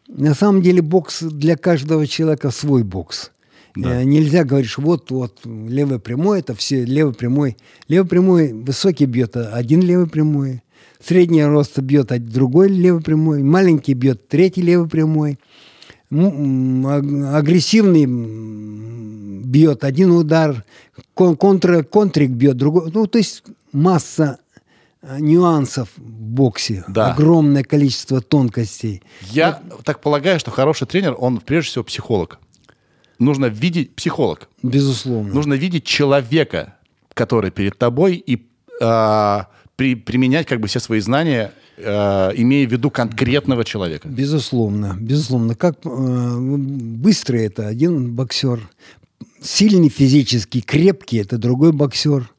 на 0.09 0.35
самом 0.35 0.62
деле 0.62 0.80
бокс 0.80 1.23
для 1.23 1.56
каждого 1.56 2.06
человека 2.06 2.50
свой 2.50 2.83
бокс. 2.83 3.30
Да. 3.76 4.00
Э, 4.00 4.04
нельзя 4.04 4.45
говорить, 4.45 4.71
что 4.71 4.83
вот, 4.83 5.11
вот, 5.11 5.40
левый 5.45 5.99
прямой, 6.00 6.40
это 6.40 6.54
все 6.54 6.85
левый 6.85 7.14
прямой. 7.14 7.56
Левый 7.88 8.09
прямой 8.09 8.52
высокий 8.52 9.04
бьет 9.06 9.37
один 9.37 9.83
левый 9.83 10.09
прямой, 10.09 10.62
средний 11.00 11.45
рост 11.45 11.78
бьет 11.78 12.09
другой 12.28 12.68
левый 12.68 13.02
прямой, 13.02 13.42
маленький 13.42 13.95
бьет 13.95 14.28
третий 14.28 14.62
левый 14.62 14.88
прямой, 14.88 15.38
агрессивный 16.11 18.06
бьет 19.45 19.85
один 19.85 20.11
удар, 20.12 20.64
контр, 21.14 21.85
контрик 21.85 22.30
бьет 22.30 22.56
другой. 22.56 22.90
Ну, 22.92 23.06
то 23.06 23.18
есть 23.18 23.42
масса 23.73 24.38
э, 25.02 25.18
нюансов 25.21 25.90
в 25.97 26.02
боксе, 26.02 26.85
да. 26.88 27.12
огромное 27.12 27.62
количество 27.62 28.21
тонкостей. 28.21 29.02
Я 29.30 29.61
вот. 29.71 29.85
так 29.85 30.00
полагаю, 30.00 30.40
что 30.40 30.50
хороший 30.50 30.87
тренер, 30.87 31.14
он 31.18 31.40
прежде 31.40 31.71
всего 31.71 31.85
психолог. 31.85 32.38
Нужно 33.18 33.46
видеть 33.46 33.94
психолог. 33.94 34.49
Безусловно. 34.62 35.32
Нужно 35.32 35.54
видеть 35.54 35.85
человека, 35.85 36.75
который 37.14 37.50
перед 37.50 37.78
тобой, 37.78 38.16
и 38.16 38.46
э, 38.80 39.38
при, 39.76 39.94
применять 39.94 40.46
как 40.46 40.61
бы 40.61 40.68
все 40.68 40.80
свои 40.80 41.00
знания, 41.00 41.52
э, 41.76 42.32
имея 42.37 42.66
в 42.68 42.73
виду 42.73 42.90
конкретного 42.90 43.64
человека. 43.64 44.08
Безусловно, 44.08 44.96
безусловно. 45.00 45.54
Как 45.54 45.78
э, 45.85 46.37
быстро 46.38 47.37
это 47.38 47.66
один 47.66 48.14
боксер, 48.14 48.68
сильный 49.40 49.88
физически, 49.88 50.61
крепкий– 50.61 51.18
это 51.18 51.38
другой 51.38 51.73
боксер, 51.73 52.30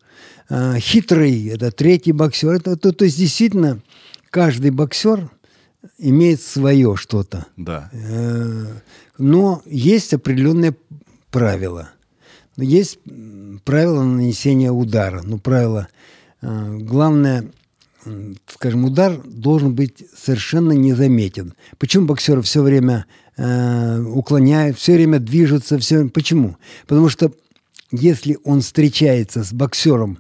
а, 0.50 0.80
хитрый– 0.80 1.48
это 1.54 1.72
третий 1.72 2.12
боксер. 2.12 2.54
Это, 2.54 2.78
то, 2.78 2.92
то 2.92 3.06
есть 3.06 3.18
действительно 3.18 3.82
каждый 4.30 4.72
боксер 4.72 5.30
имеет 5.98 6.42
свое 6.42 6.96
что-то. 6.96 7.46
Да. 7.56 7.90
Э, 7.94 8.66
но 9.18 9.62
есть 9.66 10.14
определенные 10.14 10.76
правила. 11.32 11.90
Есть 12.58 13.00
правила 13.64 14.04
нанесения 14.04 14.72
удара. 14.72 15.22
Ну, 15.24 15.38
правила. 15.38 15.88
Э, 16.42 16.78
главное, 16.78 17.52
скажем, 18.48 18.86
удар 18.86 19.20
должен 19.24 19.76
быть 19.76 20.04
совершенно 20.16 20.72
незаметен. 20.72 21.54
Почему 21.78 22.08
боксеры 22.08 22.42
все 22.42 22.62
время 22.62 23.06
э, 23.38 24.02
уклоняют, 24.02 24.78
все 24.78 24.94
время 24.94 25.20
движутся, 25.20 25.78
все 25.78 26.08
Почему? 26.10 26.58
Потому 26.88 27.10
что 27.10 27.32
если 27.92 28.38
он 28.44 28.62
встречается 28.62 29.44
с 29.44 29.54
боксером 29.54 30.20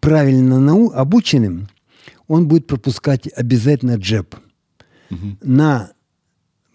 правильно 0.00 0.58
нау, 0.58 0.90
обученным, 0.94 1.68
он 2.28 2.46
будет 2.46 2.66
пропускать 2.66 3.28
обязательно 3.34 3.96
джеб. 3.96 4.36
Угу. 5.10 5.38
На 5.42 5.92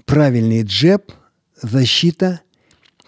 правильный 0.05 0.63
джеб 0.63 1.11
защита 1.63 2.41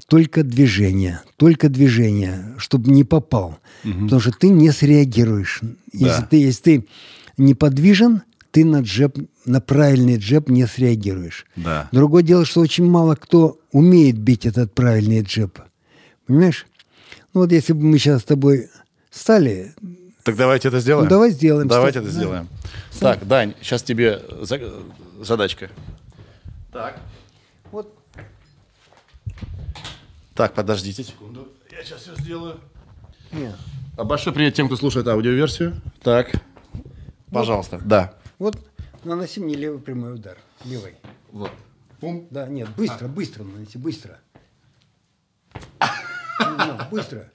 только 0.07 0.43
движение, 0.43 1.21
только 1.37 1.69
движение, 1.69 2.55
чтобы 2.57 2.89
не 2.91 3.03
попал. 3.03 3.59
Угу. 3.83 4.03
Потому 4.05 4.21
что 4.21 4.31
ты 4.31 4.49
не 4.49 4.71
среагируешь. 4.71 5.59
Да. 5.61 5.77
Если, 5.93 6.23
ты, 6.23 6.37
если 6.37 6.61
ты 6.61 6.87
неподвижен, 7.37 8.23
ты 8.51 8.65
на 8.65 8.81
джеб, 8.81 9.17
на 9.45 9.61
правильный 9.61 10.17
джеб 10.17 10.49
не 10.49 10.65
среагируешь. 10.67 11.45
Да. 11.55 11.89
Другое 11.91 12.23
дело, 12.23 12.45
что 12.45 12.61
очень 12.61 12.85
мало 12.85 13.15
кто 13.15 13.59
умеет 13.71 14.17
бить 14.17 14.45
этот 14.45 14.73
правильный 14.73 15.21
джеб. 15.21 15.59
Понимаешь? 16.25 16.65
Ну 17.33 17.41
вот 17.41 17.51
если 17.51 17.73
бы 17.73 17.83
мы 17.83 17.97
сейчас 17.97 18.21
с 18.21 18.25
тобой 18.25 18.69
стали... 19.11 19.73
Так 20.23 20.37
давайте 20.37 20.69
это 20.69 20.79
сделаем. 20.79 21.05
Ну, 21.05 21.09
давай 21.09 21.31
сделаем. 21.31 21.67
Давайте 21.67 21.99
это 21.99 22.07
да. 22.07 22.13
сделаем. 22.13 22.49
Так, 22.99 23.27
Дань, 23.27 23.53
сейчас 23.61 23.83
тебе 23.83 24.21
задачка. 25.21 25.69
Так. 26.71 26.99
Вот. 27.71 27.93
Так, 30.35 30.53
подождите 30.53 31.01
секунду. 31.01 31.47
Я 31.71 31.81
сейчас 31.81 32.01
все 32.01 32.15
сделаю. 32.15 32.59
Нет. 33.31 33.55
А 33.97 34.03
большой 34.03 34.33
привет 34.33 34.53
тем, 34.53 34.67
кто 34.67 34.75
слушает 34.75 35.07
аудиоверсию. 35.07 35.81
Так. 36.03 36.33
Пожалуйста, 37.31 37.77
вот. 37.77 37.87
да. 37.87 38.13
Вот 38.37 38.57
наноси 39.05 39.39
мне 39.39 39.55
левый 39.55 39.79
прямой 39.79 40.15
удар. 40.15 40.37
Левый. 40.65 40.95
Вот. 41.31 41.51
Пум. 42.01 42.27
Да, 42.31 42.47
нет, 42.47 42.67
быстро, 42.75 43.05
а. 43.05 43.07
быстро 43.07 43.43
наноси, 43.45 43.77
быстро. 43.77 44.19
Ну, 46.39 46.77
быстро. 46.91 47.31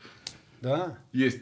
Да. 0.61 0.99
Есть. 1.13 1.41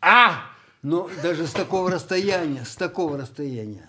А! 0.00 0.46
Но 0.80 1.10
даже 1.22 1.46
с 1.46 1.52
такого 1.52 1.90
расстояния, 1.90 2.64
с 2.64 2.74
такого 2.74 3.18
расстояния. 3.18 3.86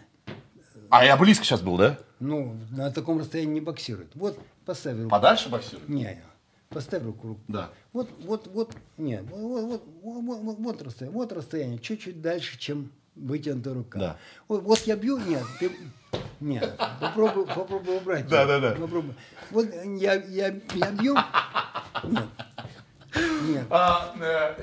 А 0.90 1.06
я 1.06 1.16
близко 1.16 1.46
сейчас 1.46 1.62
был, 1.62 1.78
да? 1.78 1.98
Ну, 2.20 2.58
на 2.70 2.92
таком 2.92 3.20
расстоянии 3.20 3.54
не 3.54 3.62
боксирует. 3.62 4.12
Вот, 4.14 4.38
поставь 4.66 4.98
руку. 4.98 5.10
Подальше 5.10 5.50
боксирует? 5.50 5.90
Не, 5.90 6.22
поставь 6.70 7.04
руку. 7.04 7.28
руку. 7.30 7.42
Да. 7.48 7.70
Вот, 7.94 8.10
вот, 8.20 8.48
вот, 8.48 8.76
нет, 8.98 9.24
вот, 9.30 9.64
вот, 9.64 9.84
вот, 10.02 10.58
вот, 10.60 10.82
расстояние, 10.82 11.18
вот 11.18 11.32
расстояние, 11.32 11.80
чуть-чуть 11.80 12.22
дальше, 12.22 12.58
чем 12.58 12.92
вытянутая 13.16 13.74
рука. 13.74 14.00
Да. 14.00 14.18
Вот, 14.48 14.64
вот 14.64 14.80
я 14.82 14.96
бью, 14.96 15.18
нет, 15.18 15.44
ты, 15.60 15.72
нет, 16.40 16.80
попробуй, 17.00 17.46
попробуй 17.46 17.98
убрать. 17.98 18.28
Да, 18.28 18.46
да, 18.46 18.60
да. 18.60 18.72
Попробуй. 18.72 19.14
Вот 19.52 19.68
я, 20.00 20.14
я, 20.14 20.56
я 20.76 20.92
бью, 20.92 21.16
нет. 22.04 22.28
Нет. 23.44 23.66
А, 23.70 24.14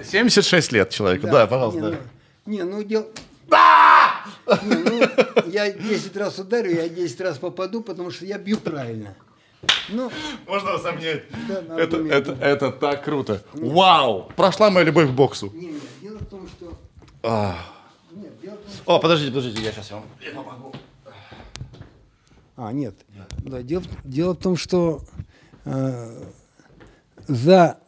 76 0.03 0.73
лет 0.73 0.91
человеку, 0.91 1.27
да, 1.27 1.33
да 1.33 1.47
пожалуйста. 1.47 1.81
Не, 1.81 1.91
да. 1.91 1.99
ну, 2.47 2.53
не, 2.53 2.63
ну 2.63 2.83
дел... 2.83 3.09
Да! 3.47 4.25
Не, 4.63 4.75
ну, 4.77 5.51
я 5.51 5.73
10 5.73 6.17
раз 6.17 6.39
ударю, 6.39 6.71
я 6.71 6.89
10 6.89 7.21
раз 7.21 7.39
попаду, 7.39 7.83
потому 7.83 8.11
что 8.11 8.25
я 8.25 8.39
бью 8.39 8.59
правильно. 8.59 9.15
Ну, 9.89 10.11
Можно 10.47 10.73
вас 10.73 10.85
обнять. 10.85 11.25
Да, 11.49 11.81
это, 11.81 11.97
это, 11.97 12.33
это 12.41 12.71
так 12.71 13.05
круто. 13.05 13.43
Нет. 13.55 13.73
Вау! 13.73 14.31
Прошла 14.37 14.71
моя 14.71 14.87
любовь 14.87 15.09
к 15.09 15.13
боксу. 15.13 15.51
Нет, 15.53 15.73
нет, 15.73 15.83
дело 16.01 16.19
в 16.19 16.27
том, 16.27 16.49
что... 16.49 16.79
А. 17.23 17.57
Нет, 18.13 18.41
дело 18.41 18.57
в 18.57 18.59
том, 18.61 18.73
что... 18.73 18.95
О, 18.95 18.99
подождите, 19.01 19.33
подождите, 19.33 19.63
я 19.63 19.73
сейчас 19.73 19.91
вам 19.91 20.05
я 20.21 20.31
помогу. 20.31 20.73
А, 22.57 22.73
нет. 22.73 22.95
Да. 23.09 23.27
Да, 23.51 23.63
дело, 23.63 23.85
дело 24.05 24.35
в 24.35 24.39
том, 24.39 24.57
что 24.57 25.01
э, 25.65 26.25
за 27.27 27.79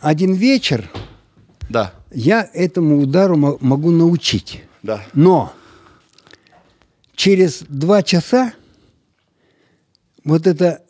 один 0.00 0.32
вечер 0.32 0.88
да. 1.68 1.92
я 2.10 2.48
этому 2.52 3.00
удару 3.00 3.36
могу 3.36 3.90
научить. 3.90 4.62
Да. 4.82 5.04
Но 5.12 5.52
через 7.14 7.62
два 7.62 8.02
часа 8.02 8.52
вот 10.24 10.46
это, 10.46 10.82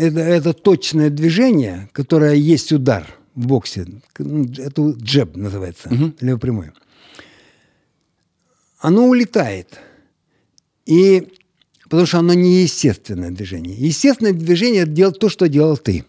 это, 0.00 0.20
это 0.20 0.52
точное 0.52 1.10
движение, 1.10 1.88
которое 1.92 2.34
есть 2.34 2.72
удар 2.72 3.06
в 3.34 3.46
боксе, 3.46 3.86
это 4.18 4.90
джеб 4.90 5.36
называется, 5.36 5.88
угу. 5.88 6.12
левопрямой, 6.20 6.70
оно 8.80 9.06
улетает. 9.06 9.78
И 10.86 11.28
потому 11.84 12.06
что 12.06 12.18
оно 12.18 12.34
не 12.34 12.62
естественное 12.62 13.30
движение. 13.30 13.76
Естественное 13.76 14.32
движение– 14.32 14.82
это 14.82 14.90
делать 14.90 15.18
то, 15.18 15.28
что 15.28 15.48
делал 15.48 15.76
ты. 15.76 16.04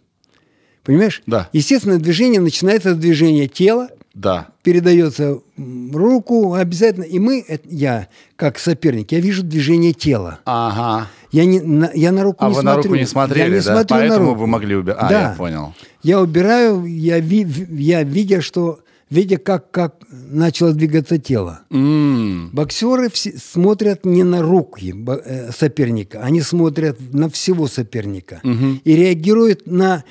Понимаешь? 0.84 1.22
Да. 1.28 1.50
Естественное 1.54 1.98
движение 1.98 2.40
начинается 2.40 2.94
с 2.96 2.98
движения 2.98 3.48
тела, 3.48 3.90
Да. 4.14 4.50
передается 4.64 5.40
руку 5.58 6.54
обязательно. 6.54 7.04
И 7.04 7.20
мы, 7.20 7.44
это 7.48 7.68
я, 7.70 8.08
как 8.36 8.58
соперник, 8.58 9.12
я 9.12 9.20
вижу 9.20 9.44
движение 9.44 9.94
тела. 9.94 10.40
Ага. 10.46 11.10
Я, 11.32 11.46
не, 11.46 11.62
на, 11.62 11.90
я 11.94 12.12
на 12.12 12.24
руку 12.24 12.44
А 12.46 12.50
не 12.50 12.56
вы 12.56 12.62
смотрю. 12.62 12.78
на 12.78 12.84
руку 12.84 12.96
не 12.96 13.06
смотрели, 13.06 13.44
я 13.44 13.50
не 13.50 13.56
да? 13.56 13.62
смотрю 13.62 13.96
на 13.96 14.02
Поэтому 14.02 14.28
руку. 14.30 14.40
вы 14.42 14.48
могли 14.48 14.76
убирать. 14.76 14.98
А, 15.02 15.10
Да. 15.10 15.22
я 15.22 15.36
понял. 15.38 15.74
Я 16.04 16.22
убираю, 16.22 16.86
я, 16.86 17.20
ви, 17.20 17.48
я 17.70 18.04
видя, 18.04 18.42
что, 18.42 18.80
видя, 19.10 19.38
как, 19.38 19.72
как 19.72 19.96
начало 20.10 20.74
двигаться 20.74 21.18
тело. 21.18 21.62
М, 21.70 22.50
Боксеры 22.54 23.10
все 23.10 23.32
смотрят 23.38 24.06
не 24.06 24.24
на 24.24 24.42
руки 24.42 24.92
бо- 24.94 25.22
э, 25.24 25.52
соперника, 25.58 26.20
они 26.22 26.42
смотрят 26.42 26.98
на 27.14 27.30
всего 27.30 27.68
соперника 27.68 28.42
и 28.84 28.96
реагируют 28.96 29.68
на, 29.68 30.04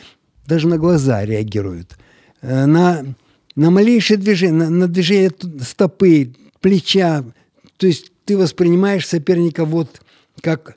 даже 0.47 0.69
на 0.69 0.79
глаза 0.79 1.25
реагируют, 1.25 1.99
э, 2.41 2.65
на, 2.67 3.05
на 3.57 3.71
малейшее 3.71 4.17
движение, 4.17 4.55
на, 4.65 4.71
на 4.71 4.89
движение 4.89 5.33
стопы, 5.61 6.33
плеча. 6.61 7.25
То 7.77 7.87
есть 7.87 8.11
ты 8.25 8.39
воспринимаешь 8.39 9.07
соперника 9.07 9.65
вот 9.67 10.01
как, 10.41 10.77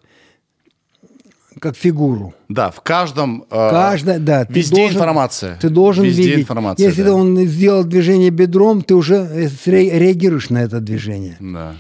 как 1.64 1.78
фигуру. 1.78 2.34
Да, 2.50 2.70
в 2.72 2.82
каждом... 2.82 3.46
э, 3.50 3.70
Каждая, 3.72 4.20
да. 4.20 4.44
ты 4.44 4.54
Везде 4.54 4.76
должен- 4.76 4.96
информация. 4.98 5.58
Ты 5.62 5.70
должен 5.70 6.04
Везде 6.04 6.24
видеть. 6.24 6.40
информация, 6.42 6.86
Если 6.86 7.04
да. 7.04 7.14
он 7.14 7.38
сделал 7.48 7.86
движение 7.86 8.30
бедром, 8.32 8.82
ты 8.82 8.94
уже 8.96 9.16
э, 9.16 9.50
реагируешь 9.66 10.50
на 10.50 10.58
это 10.62 10.82
движение. 10.82 11.38
Да. 11.40 11.76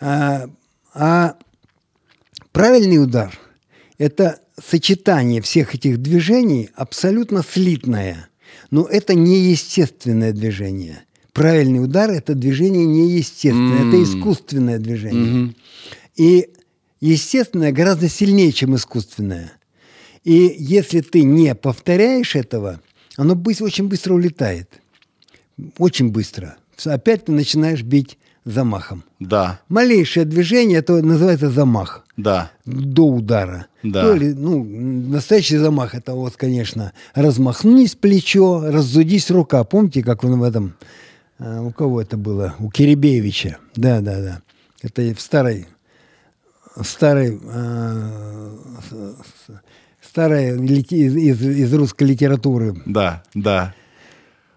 А, 0.00 0.44
а 0.94 1.34
правильный 2.52 3.02
удар– 3.02 3.32
это 3.98 4.38
сочетание 4.62 5.40
всех 5.40 5.74
этих 5.74 5.98
движений 5.98 6.68
абсолютно 6.74 7.42
слитное. 7.42 8.28
Но 8.70 8.84
это 8.86 9.14
неестественное 9.14 10.32
движение. 10.32 11.04
Правильный 11.32 11.82
удар– 11.82 12.10
это 12.10 12.34
движение 12.34 12.84
неестественное, 12.84 13.88
это 13.88 14.02
искусственное 14.02 14.78
движение. 14.78 15.54
И 16.16 16.50
естественное 17.08 17.72
гораздо 17.72 18.08
сильнее, 18.08 18.52
чем 18.52 18.76
искусственное. 18.76 19.52
И 20.24 20.54
если 20.58 21.00
ты 21.00 21.22
не 21.22 21.54
повторяешь 21.54 22.36
этого, 22.36 22.80
оно 23.16 23.34
очень 23.60 23.88
быстро 23.88 24.14
улетает. 24.14 24.70
Очень 25.78 26.10
быстро. 26.10 26.56
Опять 26.84 27.26
ты 27.26 27.32
начинаешь 27.32 27.82
бить 27.82 28.18
замахом. 28.44 29.04
Да. 29.20 29.60
Малейшее 29.68 30.24
движение, 30.24 30.78
это 30.78 31.02
называется 31.02 31.50
замах 31.50 32.04
Да. 32.16 32.50
до 32.64 33.06
удара. 33.06 33.66
Да. 33.82 34.02
То 34.02 34.14
ли, 34.14 34.32
ну, 34.32 34.64
настоящий 34.64 35.56
замах 35.58 35.94
это 35.94 36.14
вот, 36.14 36.36
конечно, 36.36 36.92
размахнись 37.14 37.94
плечо, 37.94 38.62
разудись 38.70 39.30
рука. 39.30 39.62
Помните, 39.64 40.02
как 40.02 40.24
он 40.24 40.38
в 40.40 40.42
этом, 40.42 40.74
э, 41.38 41.60
у 41.60 41.70
кого 41.70 42.00
это 42.00 42.16
было? 42.16 42.54
У 42.58 42.70
Киребеевича. 42.70 43.58
Да, 43.76 44.00
да, 44.00 44.20
да. 44.20 44.42
Это 44.82 45.14
в 45.14 45.20
старой, 45.20 45.66
старой, 46.82 47.40
э, 47.42 48.50
старой 50.00 50.56
из, 50.66 51.16
из- 51.16 51.42
из 51.42 51.74
русской 51.74 52.04
литературы. 52.04 52.80
Да, 52.86 53.22
да. 53.34 53.74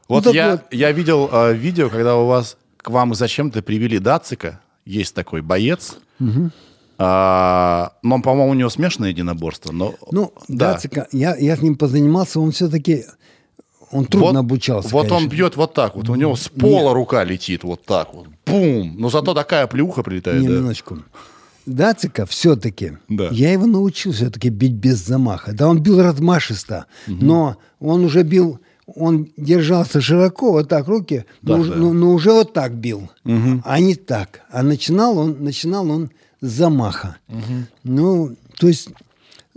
Вот 0.08 0.26
так 0.26 0.34
я, 0.34 0.52
вот. 0.52 0.62
я 0.72 0.92
видел 0.92 1.30
э, 1.32 1.54
видео, 1.54 1.90
когда 1.90 2.16
у 2.18 2.28
вас 2.28 2.58
к 2.78 2.90
вам 2.90 3.16
зачем-то 3.16 3.62
привели 3.62 4.00
Дацика. 4.00 4.60
Есть 4.86 5.16
такой 5.16 5.42
боец. 5.42 5.98
А, 6.98 7.92
но, 8.04 8.22
по-моему, 8.22 8.52
у 8.52 8.54
него 8.54 8.70
смешанное 8.70 9.10
единоборство. 9.10 9.72
Но, 9.74 9.96
Ну, 10.12 10.32
да. 10.48 10.74
Дацика, 10.74 11.08
я, 11.12 11.36
я 11.36 11.58
с 11.58 11.62
ним 11.62 11.76
позанимался, 11.76 12.40
он 12.40 12.52
все-таки, 12.52 13.04
он 13.92 14.06
трудно 14.06 14.40
вот, 14.42 14.46
обучался. 14.46 14.90
Вот 14.90 15.12
он 15.12 15.18
конечно. 15.18 15.30
бьет 15.36 15.56
вот 15.58 15.74
так 15.74 15.96
вот. 15.96 16.08
У 16.10 16.16
него 16.16 16.36
с 16.36 16.48
пола 16.48 16.94
рука 16.94 17.24
летит 17.26 17.64
вот 17.64 17.84
так 17.84 18.14
вот. 18.14 18.28
Бум! 18.46 18.96
Но 18.98 19.10
зато 19.10 19.34
такая 19.34 19.68
плюха 19.68 20.04
прилетает. 20.04 20.42
Не, 20.42 20.48
да. 20.48 20.54
минуточку. 20.54 21.00
Дацика 21.66 22.26
все-таки, 22.26 22.94
Да. 23.10 23.30
я 23.32 23.52
его 23.52 23.66
научил 23.66 24.12
все-таки 24.12 24.50
бить 24.50 24.74
без 24.74 24.98
замаха. 25.06 25.54
Да, 25.54 25.68
он 25.68 25.82
бил 25.82 26.02
размашисто, 26.02 26.86
но 27.08 27.58
он 27.80 28.04
уже 28.06 28.24
бил, 28.24 28.60
он 28.86 29.28
держался 29.38 30.00
широко, 30.02 30.52
вот 30.52 30.70
так 30.70 30.88
руки, 30.88 31.26
Да, 31.42 31.58
но, 31.58 31.64
да. 31.66 31.76
но- 31.76 31.94
но 31.94 32.12
уже 32.14 32.32
вот 32.32 32.54
так 32.54 32.74
бил, 32.76 33.10
а 33.24 33.80
не 33.80 33.96
так. 33.96 34.42
А 34.52 34.62
начинал 34.64 35.18
он, 35.18 35.44
начинал 35.44 35.90
он 35.90 36.12
с 36.42 36.48
замаха. 36.48 37.18
Ну, 37.84 38.36
то 38.60 38.68
есть 38.68 38.90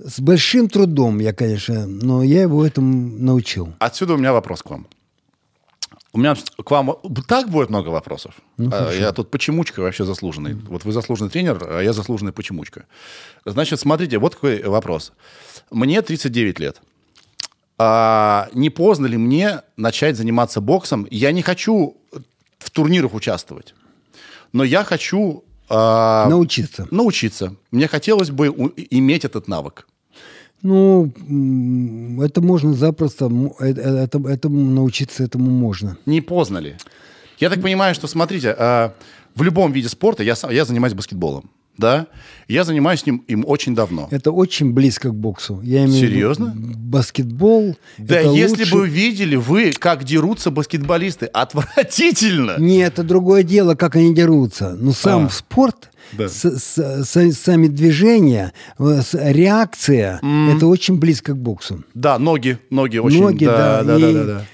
с 0.02 0.20
большим 0.20 0.68
трудом 0.68 1.18
я, 1.18 1.32
конечно, 1.32 1.86
но 1.86 2.22
я 2.22 2.42
его 2.42 2.64
этому 2.64 3.08
научил. 3.18 3.74
Отсюда 3.80 4.14
у 4.14 4.16
меня 4.16 4.32
вопрос 4.32 4.62
к 4.62 4.70
вам. 4.70 4.86
У 6.18 6.20
меня 6.20 6.34
к 6.34 6.68
вам 6.72 6.96
так 7.28 7.48
будет 7.48 7.70
много 7.70 7.90
вопросов. 7.90 8.34
Ну, 8.56 8.70
А, 8.72 8.92
я 8.92 9.12
тут 9.12 9.30
почемучка 9.30 9.78
вообще 9.78 10.04
заслуженный. 10.04 10.54
Вот 10.54 10.84
вы 10.84 10.90
заслуженный 10.90 11.30
тренер, 11.30 11.64
а 11.70 11.80
я 11.80 11.92
заслуженный 11.92 12.32
почемучка. 12.32 12.86
Значит, 13.44 13.78
смотрите, 13.78 14.18
вот 14.18 14.34
какой 14.34 14.64
вопрос. 14.64 15.12
Мне 15.70 16.02
39 16.02 16.58
лет. 16.58 16.82
А, 17.78 18.48
не 18.52 18.68
поздно 18.68 19.06
ли 19.06 19.16
мне 19.16 19.62
начать 19.76 20.16
заниматься 20.16 20.60
боксом? 20.60 21.06
Я 21.08 21.30
не 21.30 21.42
хочу 21.42 21.96
в 22.58 22.70
турнирах 22.70 23.14
участвовать, 23.14 23.76
но 24.52 24.64
я 24.64 24.82
хочу 24.82 25.44
а, 25.68 26.28
Научиться. 26.28 26.88
научиться. 26.90 27.54
Мне 27.70 27.86
хотелось 27.86 28.30
бы 28.32 28.48
у- 28.48 28.72
иметь 28.90 29.24
этот 29.24 29.46
навык. 29.46 29.86
Ну, 30.62 31.12
это 32.22 32.40
можно 32.40 32.72
запросто, 32.74 33.30
э- 33.60 33.72
э- 33.72 34.04
это, 34.04 34.18
этому 34.28 34.70
научиться 34.70 35.22
этому 35.22 35.50
можно. 35.50 35.96
Не 36.06 36.20
поздно 36.20 36.58
ли? 36.58 36.74
Я 37.38 37.48
так 37.50 37.62
понимаю, 37.62 37.94
что, 37.94 38.08
смотрите, 38.08 38.54
а, 38.58 38.92
в 39.36 39.42
любом 39.42 39.70
виде 39.72 39.88
спорта 39.88 40.22
я, 40.24 40.34
я 40.50 40.64
занимаюсь 40.64 40.94
баскетболом, 40.94 41.50
да? 41.76 42.08
Я 42.48 42.64
занимаюсь 42.64 43.02
им, 43.06 43.18
им 43.28 43.44
очень 43.46 43.76
давно. 43.76 44.08
Это 44.10 44.32
очень 44.32 44.72
близко 44.72 45.10
к 45.10 45.14
боксу. 45.14 45.60
Я 45.62 45.84
имею 45.84 46.00
Серьезно? 46.08 46.52
баскетбол. 46.56 47.76
Да 47.98 48.18
это 48.20 48.30
если 48.32 48.62
лучше- 48.62 48.74
бы 48.74 48.88
видели 48.88 49.36
вы, 49.36 49.70
как 49.78 50.02
дерутся 50.02 50.50
баскетболисты, 50.50 51.26
отвратительно. 51.26 52.56
Нет, 52.58 52.94
это 52.94 53.04
другое 53.04 53.44
дело, 53.44 53.76
как 53.76 53.94
они 53.94 54.12
дерутся. 54.12 54.74
Но 54.76 54.90
сам 54.92 55.26
А. 55.26 55.30
спорт, 55.30 55.90
Да. 56.12 56.28
с- 56.28 56.58
с- 56.58 57.04
с- 57.04 57.32
сами 57.38 57.66
движения, 57.68 58.52
с- 58.78 59.14
реакция, 59.14 60.20
это 60.56 60.66
очень 60.66 60.98
близко 60.98 61.32
к 61.32 61.36
боксу. 61.38 61.84
Да, 61.94 62.18
ноги, 62.18 62.58
ноги 62.70 62.98
очень. 62.98 63.20
Ноги, 63.22 63.44
да. 63.44 63.82
да, 63.82 63.96
и, 63.96 64.00
да, 64.00 64.12
да, 64.12 64.24
да. 64.24 64.44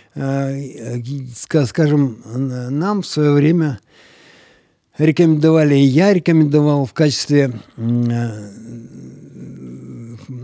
э, 0.50 0.98
ска- 1.34 1.66
скажем, 1.66 2.18
нам 2.70 3.02
в 3.02 3.06
свое 3.06 3.32
время 3.32 3.78
рекомендовали, 4.98 5.74
и 5.74 5.84
я 5.84 6.12
рекомендовал 6.12 6.86
в 6.86 6.92
качестве, 6.92 7.52
э, 7.76 8.28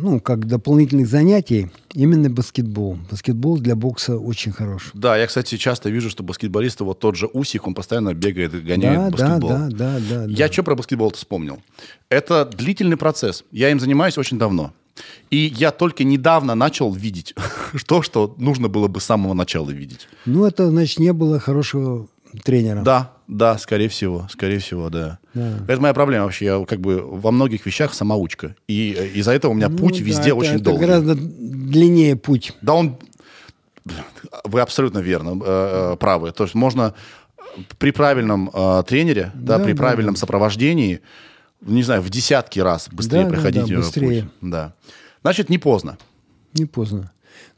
ну, 0.02 0.20
как 0.20 0.46
дополнительных 0.46 1.06
занятий 1.08 1.70
именно 1.94 2.30
баскетбол. 2.30 2.98
Баскетбол 3.10 3.58
для 3.58 3.74
бокса 3.76 4.16
очень 4.16 4.52
хорош. 4.52 4.90
Да, 4.94 5.16
я, 5.16 5.26
кстати, 5.26 5.56
часто 5.56 5.90
вижу, 5.90 6.10
что 6.10 6.22
баскетболисты, 6.22 6.84
вот 6.84 6.98
тот 7.00 7.16
же 7.16 7.28
Усик, 7.32 7.66
он 7.66 7.74
постоянно 7.74 8.14
бегает 8.14 8.54
и 8.54 8.60
гоняет 8.60 9.12
Да, 9.12 9.16
да, 9.16 9.38
баскетбол. 9.38 9.50
да, 9.50 9.68
да, 9.68 9.98
да. 10.08 10.24
Я 10.28 10.46
да. 10.46 10.52
что 10.52 10.62
про 10.62 10.74
баскетбол-то 10.74 11.16
вспомнил? 11.18 11.58
Это 12.08 12.44
длительный 12.44 12.96
процесс. 12.96 13.44
Я 13.52 13.70
им 13.70 13.80
занимаюсь 13.80 14.18
очень 14.18 14.38
давно. 14.38 14.72
И 15.30 15.52
я 15.56 15.70
только 15.70 16.04
недавно 16.04 16.54
начал 16.54 16.92
видеть 16.92 17.34
то, 17.86 18.02
что 18.02 18.34
нужно 18.38 18.68
было 18.68 18.88
бы 18.88 19.00
с 19.00 19.04
самого 19.04 19.34
начала 19.34 19.70
видеть. 19.70 20.08
Ну, 20.26 20.44
это, 20.44 20.68
значит, 20.70 20.98
не 20.98 21.12
было 21.12 21.38
хорошего 21.38 22.08
тренера. 22.44 22.82
Да, 22.82 23.12
да, 23.30 23.56
скорее 23.58 23.88
всего, 23.88 24.26
скорее 24.30 24.58
всего, 24.58 24.90
да. 24.90 25.18
Это 25.34 25.80
моя 25.80 25.94
проблема 25.94 26.24
вообще. 26.24 26.44
Я 26.46 26.64
как 26.66 26.80
бы 26.80 27.00
во 27.00 27.30
многих 27.30 27.64
вещах 27.64 27.94
самоучка. 27.94 28.56
И 28.68 28.94
э, 28.98 29.06
из-за 29.18 29.32
этого 29.32 29.52
у 29.52 29.54
меня 29.54 29.68
Ну 29.68 29.78
путь 29.78 29.98
да, 29.98 30.04
везде 30.04 30.22
это- 30.30 30.34
очень 30.34 30.54
это 30.56 30.64
долгий. 30.64 30.80
гораздо 30.86 31.14
длиннее 31.14 32.16
путь. 32.16 32.52
Да 32.60 32.74
он... 32.74 32.98
Вы 34.44 34.60
абсолютно 34.60 34.98
верно 34.98 35.40
э, 35.42 35.92
э, 35.92 35.96
правы. 35.96 36.32
То 36.32 36.44
есть 36.44 36.54
можно 36.54 36.94
при 37.78 37.90
правильном 37.92 38.50
э, 38.52 38.82
тренере, 38.86 39.30
да, 39.34 39.58
Да, 39.58 39.64
при 39.64 39.72
да, 39.72 39.78
правильном 39.78 40.16
сопровождении, 40.16 41.00
не 41.62 41.82
знаю, 41.82 42.02
в 42.02 42.10
десятки 42.10 42.60
раз 42.60 42.88
быстрее 42.92 43.24
Да, 43.24 43.28
да, 43.28 43.34
проходить 43.34 43.66
да, 43.66 43.74
э, 43.74 43.76
быстрее. 43.78 44.22
путь. 44.22 44.30
Да. 44.50 44.74
Значит, 45.22 45.48
не 45.48 45.58
поздно. 45.58 45.98
Не 46.54 46.66
поздно. 46.66 47.10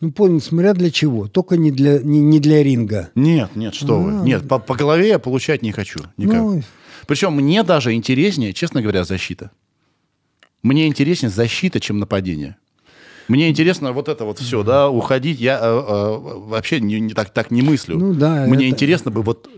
Ну, 0.02 0.10
поздно, 0.10 0.40
смотря 0.40 0.74
для 0.74 0.90
чего. 0.90 1.28
Только 1.28 1.56
не 1.56 1.70
для, 1.70 2.00
не, 2.00 2.18
не 2.18 2.40
для 2.40 2.60
ринга. 2.64 3.10
Нет, 3.14 3.54
нет, 3.54 3.72
что 3.72 4.00
вы. 4.00 4.26
Нет, 4.26 4.48
по, 4.48 4.58
по 4.58 4.74
голове 4.74 5.06
я 5.06 5.20
получать 5.20 5.62
не 5.62 5.70
хочу 5.70 6.00
никак. 6.16 6.38
А. 6.38 6.42
Ну, 6.42 6.62
Причем 7.06 7.34
мне 7.34 7.62
даже 7.62 7.92
интереснее, 7.92 8.52
честно 8.52 8.82
говоря, 8.82 9.04
защита. 9.04 9.52
Мне 10.64 10.88
интереснее 10.88 11.30
защита, 11.30 11.78
чем 11.78 12.00
нападение. 12.00 12.56
Мне 13.28 13.48
интересно 13.48 13.92
вот 13.92 14.08
это 14.08 14.24
вот 14.24 14.40
все, 14.40 14.64
да, 14.64 14.90
уходить. 14.90 15.38
Я 15.38 15.60
э, 15.62 15.62
э, 15.62 16.18
вообще 16.48 16.80
не, 16.80 16.98
не 16.98 17.14
так, 17.14 17.30
так 17.30 17.52
не 17.52 17.62
мыслю. 17.62 17.96
Ну 17.96 18.12
да, 18.12 18.46
Мне 18.46 18.66
это- 18.66 18.74
интересно 18.74 19.12
бы 19.12 19.22
вот 19.22 19.48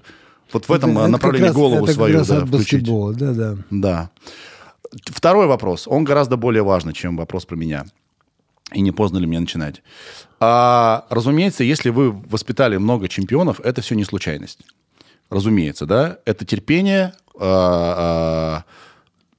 вот 0.53 0.69
в 0.69 0.73
этом 0.73 0.91
Это- 0.91 1.01
это 1.01 1.09
направлении 1.09 1.47
раз- 1.47 1.57
голову 1.57 1.77
это 1.77 1.87
как 1.87 1.95
свою 1.95 2.19
раз 2.19 2.29
да, 2.29 2.45
включить. 2.45 2.85
да, 2.85 3.33
да. 3.33 3.57
Да. 3.71 4.11
Второй 5.07 5.47
вопрос. 5.47 5.89
Он 5.89 6.05
гораздо 6.05 6.37
более 6.37 6.63
важный, 6.63 6.93
чем 6.93 7.17
вопрос 7.17 7.47
про 7.47 7.57
меня. 7.57 7.87
И 8.73 8.81
не 8.81 8.93
поздно 8.93 9.19
ли 9.19 9.27
мне 9.27 9.41
начинать? 9.41 9.83
А, 10.41 11.07
разумеется, 11.11 11.65
если 11.65 11.91
вы 11.91 12.11
воспитали 12.11 12.77
много 12.77 13.09
чемпионов, 13.09 13.61
это 13.61 13.81
все 13.83 13.95
не 13.95 14.05
случайность. 14.05 14.61
Разумеется, 15.31 15.87
да? 15.87 16.19
Это 16.25 16.45
терпение, 16.45 17.15
а, 17.39 18.65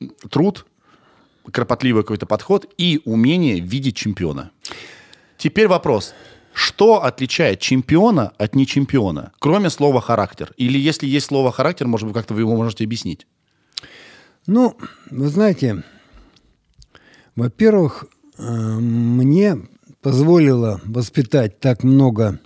а, 0.01 0.07
труд, 0.29 0.65
кропотливый 1.51 2.03
какой-то 2.03 2.25
подход 2.25 2.65
и 2.77 3.01
умение 3.05 3.59
видеть 3.59 3.95
чемпиона. 3.95 4.51
Теперь 5.37 5.67
вопрос. 5.67 6.13
Что 6.53 7.03
отличает 7.03 7.59
чемпиона 7.59 8.31
от 8.37 8.55
нечемпиона, 8.55 9.33
кроме 9.39 9.69
слова 9.69 9.99
«характер»? 9.99 10.53
Или 10.55 10.77
если 10.77 11.05
есть 11.05 11.27
слово 11.27 11.51
«характер», 11.51 11.85
может 11.85 12.07
быть, 12.07 12.15
как-то 12.15 12.33
вы 12.33 12.41
его 12.41 12.55
можете 12.55 12.85
объяснить? 12.85 13.27
Ну, 14.47 14.77
вы 15.11 15.27
знаете, 15.27 15.83
во-первых, 17.35 18.05
э, 18.37 18.43
мне 18.43 19.57
позволило 20.05 20.79
воспитать 20.85 21.59
так 21.59 21.83
много 21.83 22.39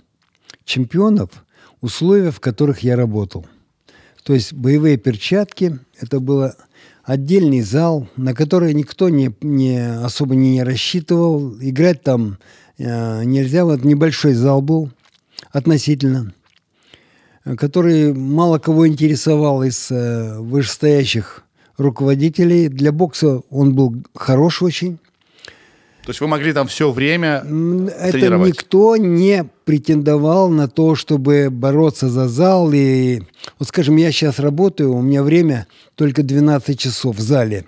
чемпионов 0.64 1.44
условия, 1.82 2.30
в 2.30 2.40
которых 2.40 2.78
я 2.78 2.96
работал. 2.96 3.46
То 4.22 4.32
есть 4.32 4.54
боевые 4.54 4.96
перчатки– 4.96 5.78
это 6.00 6.20
было 6.20 6.56
отдельный 7.04 7.60
зал, 7.60 8.08
на 8.16 8.32
который 8.32 8.72
никто 8.72 9.10
не, 9.10 9.30
не 9.42 9.76
особо 9.78 10.36
не 10.36 10.62
рассчитывал. 10.62 11.54
Играть 11.60 12.02
там 12.02 12.38
э, 12.78 13.24
нельзя. 13.24 13.66
Вот 13.66 13.84
небольшой 13.84 14.32
зал 14.32 14.62
был 14.62 14.90
относительно, 15.52 16.32
который 17.58 18.14
мало 18.14 18.58
кого 18.58 18.88
интересовал 18.88 19.62
из 19.64 19.90
э, 19.90 20.38
вышестоящих 20.38 21.44
руководителей. 21.76 22.68
Для 22.68 22.90
бокса 22.90 23.42
он 23.50 23.74
был 23.74 24.02
хорош 24.14 24.62
очень. 24.62 24.98
То 26.10 26.12
есть 26.12 26.20
вы 26.22 26.26
могли 26.26 26.52
там 26.52 26.66
все 26.66 26.90
время 26.90 27.44
Это 28.00 28.10
тренировать? 28.10 28.48
никто 28.48 28.96
не 28.96 29.44
претендовал 29.64 30.50
на 30.50 30.66
то, 30.66 30.96
чтобы 30.96 31.50
бороться 31.52 32.08
за 32.08 32.26
зал. 32.26 32.72
И 32.72 33.20
вот, 33.60 33.68
скажем, 33.68 33.94
я 33.94 34.10
сейчас 34.10 34.40
работаю, 34.40 34.92
у 34.92 35.02
меня 35.02 35.22
время 35.22 35.68
только 35.94 36.24
12 36.24 36.76
часов 36.76 37.14
в 37.14 37.20
зале. 37.20 37.64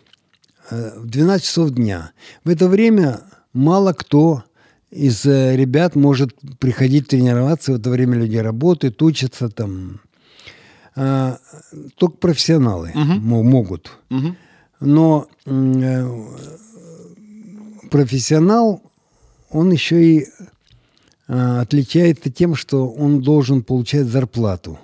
Э, 0.71 0.91
В 0.99 1.07
12 1.07 1.45
часов 1.47 1.71
дня. 1.71 2.11
В 2.43 2.49
это 2.51 2.67
время 2.67 3.21
мало 3.53 3.93
кто 3.93 4.43
из 4.91 5.25
э, 5.25 5.55
ребят 5.57 5.95
может 5.95 6.31
приходить 6.59 7.07
тренироваться. 7.07 7.71
В 7.71 7.77
это 7.77 7.91
время 7.91 8.17
люди 8.17 8.39
работают, 8.39 9.01
учатся 9.03 9.51
там. 9.51 10.01
А, 10.97 11.39
Только 11.97 12.17
профессионалы 12.17 12.91
мо- 12.95 13.45
могут. 13.45 13.93
Мгм. 14.11 14.37
Но 14.81 15.29
э, 15.47 16.27
профессионал, 17.93 18.83
он 19.51 19.71
еще 19.71 20.03
и 20.03 20.27
э, 21.29 21.61
отличается 21.61 22.31
тем, 22.31 22.57
что 22.57 22.89
он 22.89 23.21
должен 23.21 23.63
получать 23.63 24.07
зарплату. 24.07 24.79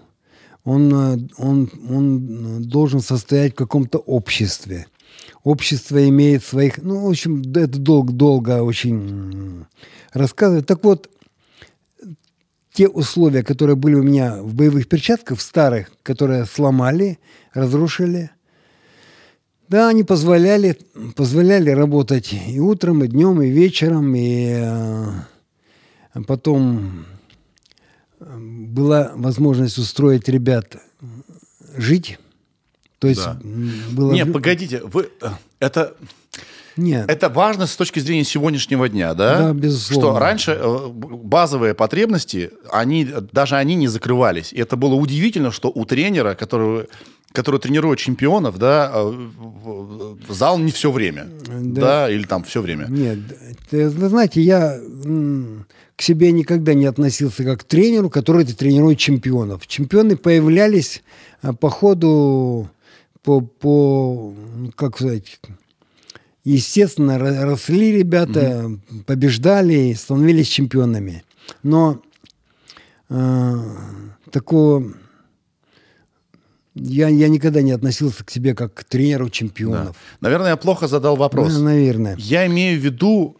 Он, 0.62 0.92
э, 0.94 1.18
он, 1.38 1.70
он 1.88 2.62
должен 2.64 3.00
состоять 3.00 3.52
в 3.52 3.56
каком-то 3.56 3.98
обществе. 3.98 4.86
Общество 5.42 6.06
имеет 6.06 6.44
своих... 6.44 6.82
Ну, 6.82 7.06
в 7.06 7.08
общем, 7.08 7.40
это 7.40 7.78
долго, 7.78 8.12
долго 8.12 8.62
очень 8.62 9.64
рассказывать. 10.12 10.66
Так 10.66 10.84
вот, 10.84 11.10
те 12.74 12.88
условия, 12.88 13.42
которые 13.42 13.76
были 13.76 13.94
у 13.94 14.02
меня 14.02 14.42
в 14.42 14.54
боевых 14.54 14.86
перчатках, 14.86 15.38
в 15.38 15.42
старых, 15.42 15.90
которые 16.02 16.44
сломали, 16.44 17.18
разрушили, 17.54 18.30
да, 19.68 19.88
они 19.88 20.02
позволяли, 20.02 20.78
позволяли 21.14 21.70
работать 21.70 22.32
и 22.32 22.58
утром, 22.58 23.04
и 23.04 23.08
днем, 23.08 23.42
и 23.42 23.48
вечером, 23.48 24.14
и 24.14 24.54
э, 24.56 26.22
потом 26.26 27.04
э, 28.20 28.38
была 28.38 29.12
возможность 29.14 29.78
устроить 29.78 30.28
ребят 30.28 30.76
жить. 31.76 32.18
То 32.98 33.08
есть 33.08 33.24
Да. 33.24 33.38
было... 33.92 34.12
Не, 34.12 34.26
погодите, 34.26 34.80
вы 34.82 35.10
э, 35.20 35.28
это 35.60 35.94
Нет. 36.76 37.08
это 37.08 37.28
важно 37.28 37.66
с 37.66 37.76
точки 37.76 38.00
зрения 38.00 38.24
сегодняшнего 38.24 38.88
дня, 38.88 39.14
да? 39.14 39.38
Да, 39.38 39.52
безусловно. 39.52 40.10
Что 40.10 40.18
раньше 40.18 40.58
э, 40.58 40.88
базовые 40.88 41.74
потребности, 41.74 42.50
они 42.72 43.06
даже 43.32 43.56
они 43.56 43.74
не 43.74 43.88
закрывались. 43.88 44.52
И 44.52 44.58
это 44.58 44.76
было 44.76 44.94
удивительно, 44.94 45.52
что 45.52 45.70
у 45.72 45.84
тренера, 45.84 46.34
который 46.34 46.86
который 47.32 47.60
тренирует 47.60 47.98
чемпионов, 47.98 48.58
да, 48.58 48.90
э, 48.94 49.10
в- 49.10 50.32
зал 50.32 50.58
не 50.58 50.70
все 50.72 50.90
время, 50.90 51.26
да, 51.46 51.80
Да. 52.06 52.10
или 52.10 52.24
там 52.24 52.42
все 52.44 52.60
время. 52.62 52.86
Нет, 52.88 53.18
ты, 53.70 53.88
знаете, 53.90 54.40
я 54.40 54.78
к 55.96 56.02
себе 56.02 56.32
никогда 56.32 56.74
не 56.74 56.86
относился 56.86 57.44
как 57.44 57.60
к 57.60 57.64
тренеру, 57.64 58.08
который 58.10 58.44
тренирует 58.44 58.98
чемпионов. 58.98 59.66
Чемпионы 59.66 60.16
появлялись 60.16 61.02
а, 61.42 61.52
по 61.52 61.70
ходу, 61.70 62.68
по, 63.22 63.40
по 63.40 64.32
ну, 64.56 64.72
как 64.76 64.96
сказать, 64.96 65.40
естественно, 66.44 67.18
ро- 67.18 67.44
росли 67.44 67.92
ребята, 67.92 68.70
побеждали 69.06 69.74
и 69.90 69.94
становились 69.94 70.48
чемпионами. 70.48 71.24
Но 71.62 72.00
э, 73.10 73.54
такого 74.30 74.84
я, 76.78 77.08
я 77.08 77.28
никогда 77.28 77.62
не 77.62 77.72
относился 77.72 78.24
к 78.24 78.30
себе 78.30 78.54
как 78.54 78.74
к 78.74 78.84
тренеру 78.84 79.26
Да. 79.26 79.30
чемпионов. 79.30 79.96
Наверное, 80.20 80.50
я 80.50 80.56
плохо 80.56 80.86
задал 80.88 81.16
вопрос. 81.16 81.54
Да, 81.54 81.60
наверное. 81.60 82.16
Я 82.18 82.46
имею 82.46 82.80
в 82.80 82.84
виду 82.84 83.36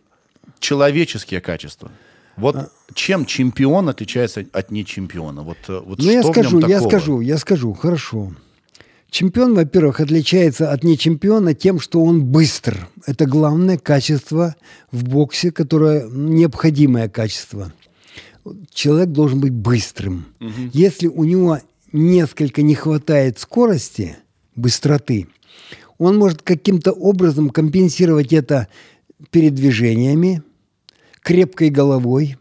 человеческие 0.59 1.41
качества. 1.41 1.91
Вот 2.37 2.57
А. 2.57 2.69
чем 2.95 3.27
чемпион 3.27 3.89
отличается 3.89 4.45
от 4.53 4.71
нечемпиона? 4.71 5.43
Вот, 5.43 5.59
э, 5.69 5.81
вот 5.85 5.99
Ну, 5.99 6.11
я 6.11 6.23
скажу, 6.23 6.61
я 6.67 6.81
скажу, 6.81 7.21
я 7.21 7.39
скажу, 7.39 7.73
хорошо. 7.73 8.33
Чемпион, 9.11 9.55
во-первых, 9.55 10.01
отличается 10.01 10.71
от 10.71 10.85
нечемпиона 10.85 11.55
тем, 11.55 11.81
что 11.81 12.03
он 12.03 12.25
быстр. 12.25 12.89
Это 13.07 13.25
главное 13.27 13.79
качество 13.79 14.55
в 14.93 15.05
боксе, 15.05 15.51
которое 15.51 16.07
необходимое 16.09 17.09
качество. 17.09 17.73
Человек 18.73 19.09
должен 19.11 19.41
быть 19.41 19.53
быстрым. 19.53 20.27
Если 20.73 21.07
у 21.07 21.25
него 21.25 21.59
несколько 21.93 22.63
не 22.63 22.75
хватает 22.75 23.39
скорости, 23.39 24.17
быстроты, 24.57 25.29
он 25.99 26.17
может 26.17 26.43
каким-то 26.43 26.93
образом 26.93 27.51
компенсировать 27.51 28.33
это 28.33 28.69
передвижениями, 29.31 30.43
крепкой 31.23 31.71
головой, 31.71 32.37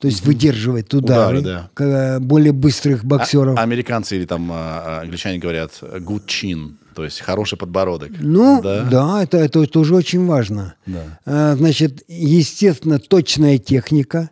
то 0.00 0.06
есть 0.08 0.24
выдерживать 0.24 0.92
удары, 0.94 1.38
Удары, 1.40 1.42
да. 1.42 1.70
к- 1.74 2.20
более 2.20 2.52
быстрых 2.52 3.02
А- 3.02 3.06
боксеров. 3.06 3.58
американцы 3.58 4.16
или 4.16 4.24
там 4.26 4.48
а, 4.52 4.98
а, 4.98 5.00
англичане 5.02 5.38
говорят 5.38 5.72
good 5.82 6.26
chin, 6.26 6.74
то 6.94 7.04
есть 7.04 7.20
хороший 7.20 7.58
подбородок. 7.58 8.10
Ну, 8.20 8.60
да. 8.62 8.84
да, 8.84 9.22
это, 9.22 9.38
это 9.38 9.66
тоже 9.66 9.94
очень 9.94 10.24
важно. 10.26 10.74
Да. 10.86 11.18
А, 11.26 11.56
Значит, 11.56 12.04
естественно, 12.08 12.98
точная 12.98 13.58
техника, 13.58 14.30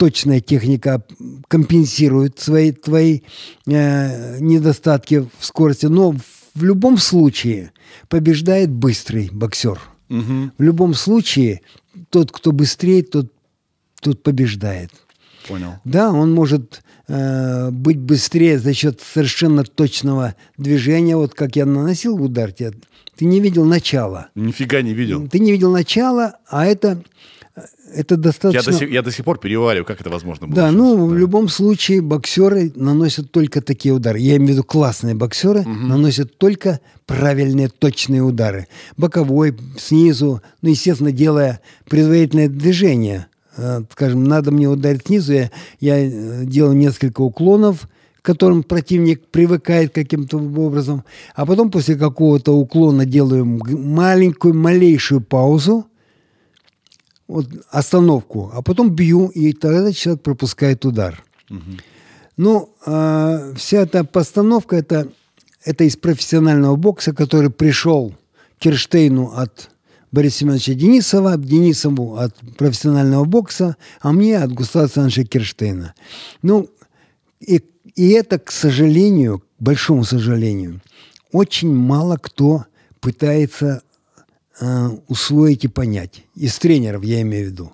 точная 0.00 0.40
техника 0.40 1.02
компенсирует 1.48 2.38
свои 2.38 2.72
твои 2.72 3.20
э, 3.66 4.38
недостатки 4.40 5.28
в 5.38 5.44
скорости, 5.44 5.84
но 5.86 6.12
в 6.54 6.62
любом 6.64 6.96
случае 6.96 7.72
побеждает 8.08 8.70
быстрый 8.70 9.28
боксер. 9.30 9.78
Мгм, 10.08 10.52
В 10.56 10.62
любом 10.62 10.94
случае 10.94 11.60
тот, 12.08 12.32
кто 12.32 12.52
быстрее, 12.52 13.02
тот, 13.02 13.30
тот 14.00 14.22
побеждает. 14.22 14.90
понял. 15.46 15.74
Да, 15.84 16.10
он 16.12 16.32
может 16.32 16.82
э, 17.06 17.70
быть 17.70 17.98
быстрее 17.98 18.58
за 18.58 18.72
счет 18.72 19.02
совершенно 19.02 19.64
точного 19.64 20.34
движения. 20.56 21.14
Вот 21.16 21.34
как 21.34 21.56
я 21.56 21.66
наносил 21.66 22.14
удар, 22.24 22.52
тебе, 22.52 22.72
ты 23.16 23.26
не 23.26 23.38
видел 23.40 23.66
начала. 23.66 24.28
Нифига 24.34 24.80
не 24.80 24.94
видел. 24.94 25.28
Ты 25.28 25.40
не 25.40 25.52
видел 25.52 25.70
начала, 25.70 26.38
а 26.48 26.64
это, 26.64 27.02
это 27.94 28.14
Я 28.14 28.20
достаточно... 28.20 28.72
до, 28.72 28.78
сих, 28.78 28.90
я 28.90 29.02
до 29.02 29.10
сих 29.10 29.24
пор 29.24 29.38
перевариваю, 29.38 29.84
как 29.84 30.00
это 30.00 30.10
возможно 30.10 30.46
было. 30.46 30.56
Да, 30.56 30.68
сейчас. 30.68 30.74
ну, 30.76 31.06
в 31.06 31.10
Да. 31.12 31.16
любом 31.18 31.48
случае 31.48 32.00
боксеры 32.00 32.72
наносят 32.74 33.30
только 33.30 33.60
такие 33.60 33.94
удары. 33.94 34.18
Я 34.18 34.36
имею 34.36 34.48
в 34.48 34.50
виду 34.52 34.64
классные 34.64 35.14
боксеры 35.14 35.64
наносят 35.64 36.38
только 36.38 36.80
правильные, 37.06 37.68
точные 37.68 38.22
удары. 38.22 38.66
Боковой, 38.96 39.56
снизу, 39.78 40.42
ну, 40.62 40.68
естественно, 40.70 41.12
делая 41.12 41.60
предварительное 41.88 42.48
движение. 42.48 43.26
Э, 43.56 43.82
Скажем, 43.92 44.24
надо 44.24 44.50
мне 44.52 44.68
ударить 44.68 45.06
снизу, 45.06 45.32
я, 45.32 45.50
я 45.80 45.98
э, 45.98 46.44
делаю 46.44 46.76
несколько 46.76 47.20
уклонов, 47.22 47.88
к 48.22 48.24
которым 48.26 48.62
противник 48.62 49.26
привыкает 49.30 49.92
каким-то 49.94 50.36
образом, 50.38 51.04
а 51.34 51.46
потом 51.46 51.70
после 51.70 51.96
какого-то 51.96 52.52
уклона 52.56 53.06
делаю 53.06 53.44
мг- 53.46 53.76
маленькую, 53.78 54.54
малейшую 54.54 55.20
паузу, 55.22 55.86
вот, 57.30 57.46
остановку, 57.70 58.50
а 58.52 58.60
потом 58.60 58.90
бью, 58.90 59.28
и 59.28 59.52
тогда 59.52 59.92
человек 59.92 60.22
пропускает 60.22 60.84
удар. 60.84 61.22
Ну, 62.36 62.74
а, 62.86 63.52
вся 63.54 63.82
эта 63.82 64.04
постановка 64.04 64.76
это, 64.76 65.08
это 65.64 65.84
из 65.84 65.96
профессионального 65.96 66.76
бокса, 66.76 67.12
который 67.12 67.50
пришел 67.50 68.14
Кирштейну 68.58 69.32
от 69.36 69.70
Бориса 70.10 70.38
Семеновича 70.38 70.74
Денисова, 70.74 71.36
Денисову 71.36 72.16
от 72.16 72.34
профессионального 72.56 73.24
бокса, 73.24 73.76
а 74.00 74.12
мне 74.12 74.38
от 74.38 74.52
Густава 74.52 74.84
Александровича 74.84 75.24
Кирштейна. 75.24 75.94
Ну, 76.42 76.68
и, 77.40 77.62
и 77.94 78.08
это, 78.10 78.38
к 78.38 78.50
сожалению, 78.50 79.40
к 79.40 79.44
большому 79.62 80.04
сожалению, 80.04 80.80
очень 81.30 81.74
мало 81.74 82.16
кто 82.16 82.64
пытается 83.00 83.82
э, 84.60 84.88
усвоить 85.08 85.64
и 85.64 85.68
понять. 85.68 86.24
Из 86.34 86.58
тренеров 86.58 87.02
я 87.04 87.22
имею 87.22 87.48
в 87.48 87.50
виду. 87.52 87.72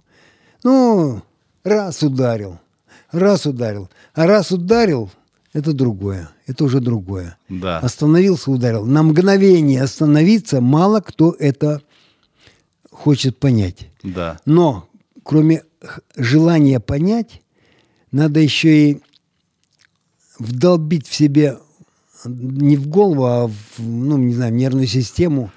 Ну, 0.62 1.22
раз 1.64 2.02
ударил, 2.02 2.58
раз 3.12 3.46
ударил. 3.46 3.88
А 4.14 4.26
раз 4.26 4.52
ударил, 4.52 5.10
это 5.52 5.72
другое. 5.72 6.30
Это 6.46 6.64
уже 6.64 6.80
другое. 6.80 7.38
Да. 7.48 7.78
Остановился, 7.78 8.50
ударил. 8.50 8.84
На 8.84 9.02
мгновение 9.02 9.82
остановиться 9.82 10.60
мало 10.60 11.00
кто 11.00 11.34
это 11.38 11.82
хочет 12.90 13.38
понять. 13.38 13.88
Да. 14.02 14.38
Но 14.44 14.88
кроме 15.22 15.64
желания 16.16 16.80
понять, 16.80 17.42
надо 18.12 18.40
еще 18.40 18.90
и 18.90 19.02
вдолбить 20.38 21.06
в 21.06 21.14
себе 21.14 21.58
не 22.24 22.76
в 22.76 22.88
голову, 22.88 23.24
а 23.24 23.46
в, 23.48 23.54
ну, 23.78 24.16
не 24.16 24.34
знаю, 24.34 24.52
в 24.52 24.56
нервную 24.56 24.86
систему 24.86 25.50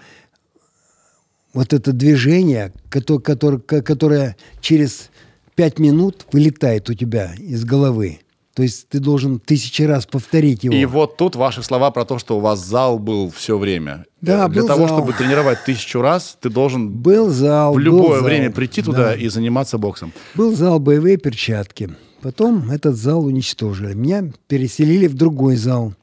вот 1.54 1.74
это 1.74 1.92
движение, 1.94 2.72
которое, 2.90 3.20
которое, 3.22 3.60
которое 3.60 4.36
через 4.62 5.10
пять 5.56 5.80
минут 5.80 6.26
вылетает 6.32 6.90
у 6.90 6.94
тебя 6.94 7.34
из 7.38 7.66
головы. 7.66 8.20
То 8.56 8.64
есть 8.64 8.90
ты 8.90 9.00
должен 9.00 9.40
тысячи 9.40 9.84
раз 9.84 10.06
повторить 10.06 10.64
его. 10.66 10.76
И 10.76 10.84
вот 10.84 11.16
тут 11.16 11.36
ваши 11.38 11.64
слова 11.64 11.92
про 11.92 12.04
то, 12.04 12.20
что 12.20 12.38
у 12.38 12.40
вас 12.42 12.60
зал 12.66 13.00
был 13.00 13.30
все 13.30 13.58
время. 13.58 14.06
Да, 14.20 14.46
Э, 14.48 14.50
Для 14.50 14.62
был 14.62 14.68
того, 14.68 14.88
зал. 14.88 14.98
чтобы 14.98 15.14
тренировать 15.14 15.64
тысячу 15.64 16.02
раз, 16.02 16.38
ты 16.42 16.50
должен 16.50 16.90
Был 16.90 17.30
зал. 17.30 17.72
в 17.72 17.76
был 17.76 17.84
любое 17.84 18.16
зал. 18.20 18.24
время 18.26 18.52
прийти 18.52 18.82
туда 18.82 18.98
Да. 19.10 19.16
и 19.16 19.30
заниматься 19.30 19.78
боксом. 19.78 20.12
Был 20.36 20.54
зал 20.56 20.80
боевые 20.80 21.16
перчатки. 21.18 21.90
Потом 22.22 22.70
этот 22.70 22.98
зал 22.98 23.24
уничтожили. 23.24 23.94
Меня 23.94 24.26
переселили 24.48 25.08
в 25.08 25.14
другой 25.14 25.56
зал. 25.56 25.94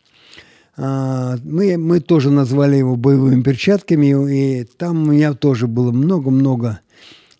А, 0.78 1.36
Мы, 1.44 1.76
мы 1.78 2.00
тоже 2.00 2.30
назвали 2.30 2.76
его 2.76 2.96
боевыми 2.96 3.42
перчатками, 3.42 4.32
и 4.32 4.64
там 4.64 5.02
у 5.08 5.12
меня 5.12 5.32
тоже 5.34 5.66
было 5.66 5.90
много-много. 5.92 6.80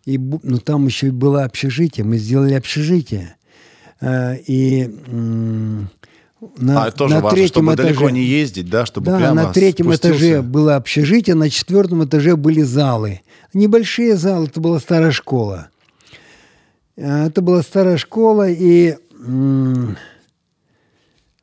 И, 0.05 0.19
ну, 0.19 0.59
там 0.59 0.87
еще 0.87 1.09
и 1.09 1.11
было 1.11 1.45
общежитие. 1.45 2.05
Мы 2.07 2.17
сделали 2.19 2.55
общежитие. 2.55 3.37
А, 4.01 4.35
И 4.47 4.87
на, 6.59 6.85
а 6.85 6.89
это 6.89 6.97
тоже 6.97 7.15
на 7.15 7.21
важно, 7.23 7.37
третьем 7.37 7.65
чтобы 7.65 7.77
далеко 7.77 8.05
этаже- 8.05 8.13
не 8.13 8.23
ездить, 8.23 8.69
да, 8.71 8.87
чтобы 8.87 9.07
да, 9.07 9.17
прямо 9.19 9.35
на 9.35 9.53
третьем 9.53 9.87
спустился. 9.87 10.19
этаже 10.19 10.43
было 10.43 10.77
общежитие, 10.77 11.35
на 11.35 11.51
четвертом 11.51 12.05
этаже 12.05 12.37
были 12.37 12.63
залы. 12.63 13.23
Небольшие 13.55 14.17
залы, 14.17 14.47
это 14.47 14.61
была 14.61 14.79
старая 14.79 15.11
школа. 15.13 15.69
А, 16.99 17.27
Это 17.27 17.41
была 17.43 17.63
старая 17.63 17.97
школа, 17.97 18.49
и 18.49 18.97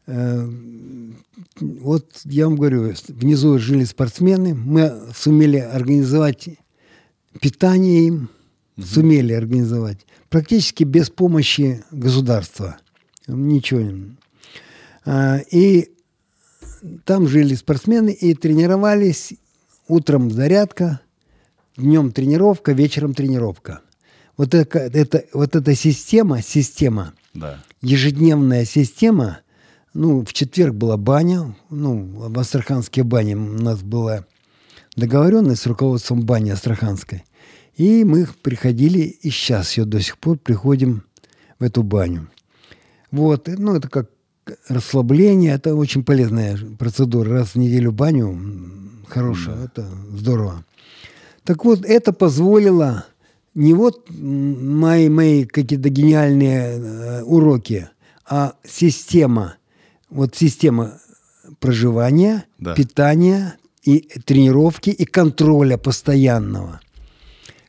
э, 0.07 0.47
вот 1.59 2.21
я 2.25 2.45
вам 2.47 2.55
говорю, 2.55 2.93
внизу 3.07 3.57
жили 3.59 3.83
спортсмены, 3.83 4.53
мы 4.55 5.01
сумели 5.15 5.57
организовать 5.57 6.49
питание 7.39 8.07
им, 8.07 8.29
сумели 8.81 9.33
организовать, 9.33 10.05
практически 10.29 10.83
без 10.83 11.09
помощи 11.09 11.83
государства. 11.91 12.77
Ничего. 13.27 13.87
А, 15.05 15.39
И 15.51 15.89
там 17.05 17.27
жили 17.27 17.55
спортсмены 17.55 18.09
и 18.09 18.33
тренировались. 18.33 19.33
Утром 19.87 20.31
зарядка, 20.31 21.01
днем 21.77 22.11
тренировка, 22.11 22.71
вечером 22.71 23.13
тренировка. 23.13 23.81
Вот, 24.37 24.53
это, 24.53 24.79
это, 24.79 25.25
вот 25.33 25.55
эта 25.55 25.75
система, 25.75 26.41
система, 26.41 27.13
Да. 27.33 27.63
ежедневная 27.81 28.65
система, 28.65 29.39
ну, 29.93 30.25
в 30.25 30.33
четверг 30.33 30.73
была 30.73 30.97
баня, 30.97 31.55
ну, 31.69 32.05
в 32.13 32.39
Астраханской 32.39 33.03
бане 33.03 33.35
у 33.35 33.61
нас 33.61 33.81
была 33.81 34.25
договоренность 34.95 35.61
с 35.61 35.67
руководством 35.67 36.21
бани 36.21 36.49
Астраханской. 36.49 37.23
И 37.75 38.03
мы 38.03 38.27
приходили, 38.41 38.99
и 38.99 39.29
сейчас 39.29 39.77
ее 39.77 39.85
до 39.85 39.99
сих 39.99 40.17
пор 40.17 40.37
приходим 40.37 41.03
в 41.59 41.63
эту 41.63 41.83
баню. 41.83 42.29
Вот, 43.11 43.47
ну, 43.47 43.75
это 43.75 43.89
как 43.89 44.09
расслабление, 44.67 45.53
это 45.53 45.75
очень 45.75 46.03
полезная 46.03 46.57
процедура. 46.77 47.31
Раз 47.31 47.49
в 47.49 47.55
неделю 47.55 47.91
баню, 47.91 48.39
хорошая, 49.07 49.65
это 49.65 49.87
здорово. 50.11 50.65
Так 51.43 51.65
вот, 51.65 51.85
это 51.85 52.13
позволило 52.13 53.05
не 53.53 53.73
вот 53.73 54.07
мои, 54.09 55.09
мои 55.09 55.45
какие-то 55.45 55.89
гениальные 55.89 56.59
э, 56.59 57.23
уроки, 57.23 57.89
а 58.25 58.55
система, 58.63 59.55
вот 60.13 60.35
система 60.35 60.99
проживания, 61.59 62.45
Да. 62.59 62.73
питания 62.75 63.55
и 63.83 63.99
тренировки 64.25 64.89
и 64.89 65.05
контроля 65.05 65.77
постоянного. 65.77 66.79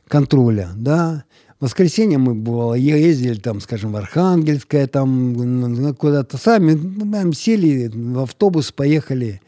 Контроля, 0.07 0.69
да. 0.75 1.23
В 1.59 1.63
воскресенье 1.65 2.17
мы 2.17 2.35
бывало 2.35 2.73
ездили 2.75 3.39
там, 3.39 3.59
скажем, 3.61 3.91
в 3.93 3.95
Архангельское, 3.95 4.87
там 4.87 5.33
ну, 5.33 5.95
куда-то 5.95 6.37
сами, 6.37 6.73
ну, 6.73 7.09
прям 7.11 7.33
сели 7.33 7.87
в 7.93 8.19
автобус, 8.19 8.71
поехали, 8.71 9.41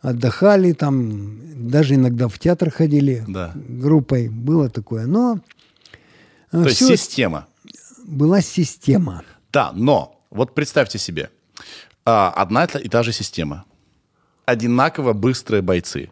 отдыхали, 0.00 0.72
там 0.72 1.68
даже 1.68 1.94
иногда 1.94 2.28
в 2.28 2.38
театр 2.38 2.70
ходили 2.70 3.24
Да. 3.26 3.52
группой, 3.56 4.28
было 4.28 4.68
такое. 4.70 5.06
Но 5.06 5.40
э, 6.52 6.62
То 6.62 6.68
есть 6.68 6.86
система. 6.86 7.46
была 8.06 8.40
система. 8.42 9.22
Да, 9.52 9.72
но 9.74 10.20
вот 10.30 10.54
представьте 10.54 10.98
себе, 10.98 11.30
а, 12.06 12.30
одна 12.30 12.64
и 12.64 12.88
та 12.88 13.02
же 13.02 13.12
система, 13.12 13.64
одинаково 14.46 15.12
быстрые 15.12 15.60
бойцы, 15.60 16.08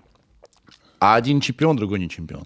а 0.99 1.15
один 1.15 1.41
чемпион, 1.41 1.77
другой 1.77 2.01
не 2.01 2.11
чемпион. 2.11 2.45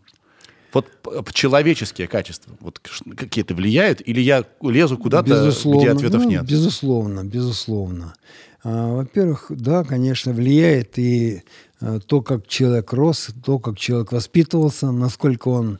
Вот 0.74 0.86
человеческие 1.32 2.08
качества 2.08 2.54
вот 2.60 2.78
какие-то 3.16 3.54
влияют, 3.54 4.02
или 4.04 4.20
я 4.20 4.44
лезу 4.60 4.98
куда-то, 4.98 5.50
где 5.64 5.90
ответов 5.90 6.24
ну, 6.24 6.30
нет? 6.30 6.44
Безусловно, 6.44 7.24
безусловно. 7.24 8.14
А, 8.62 8.96
во-первых, 8.96 9.46
да, 9.48 9.82
конечно, 9.82 10.32
влияет 10.32 10.98
и 10.98 11.42
а, 11.80 12.00
то, 12.00 12.20
как 12.20 12.46
человек 12.46 12.92
рос, 12.92 13.30
то, 13.42 13.58
как 13.58 13.78
человек 13.78 14.12
воспитывался, 14.12 14.90
насколько 14.92 15.48
он 15.48 15.78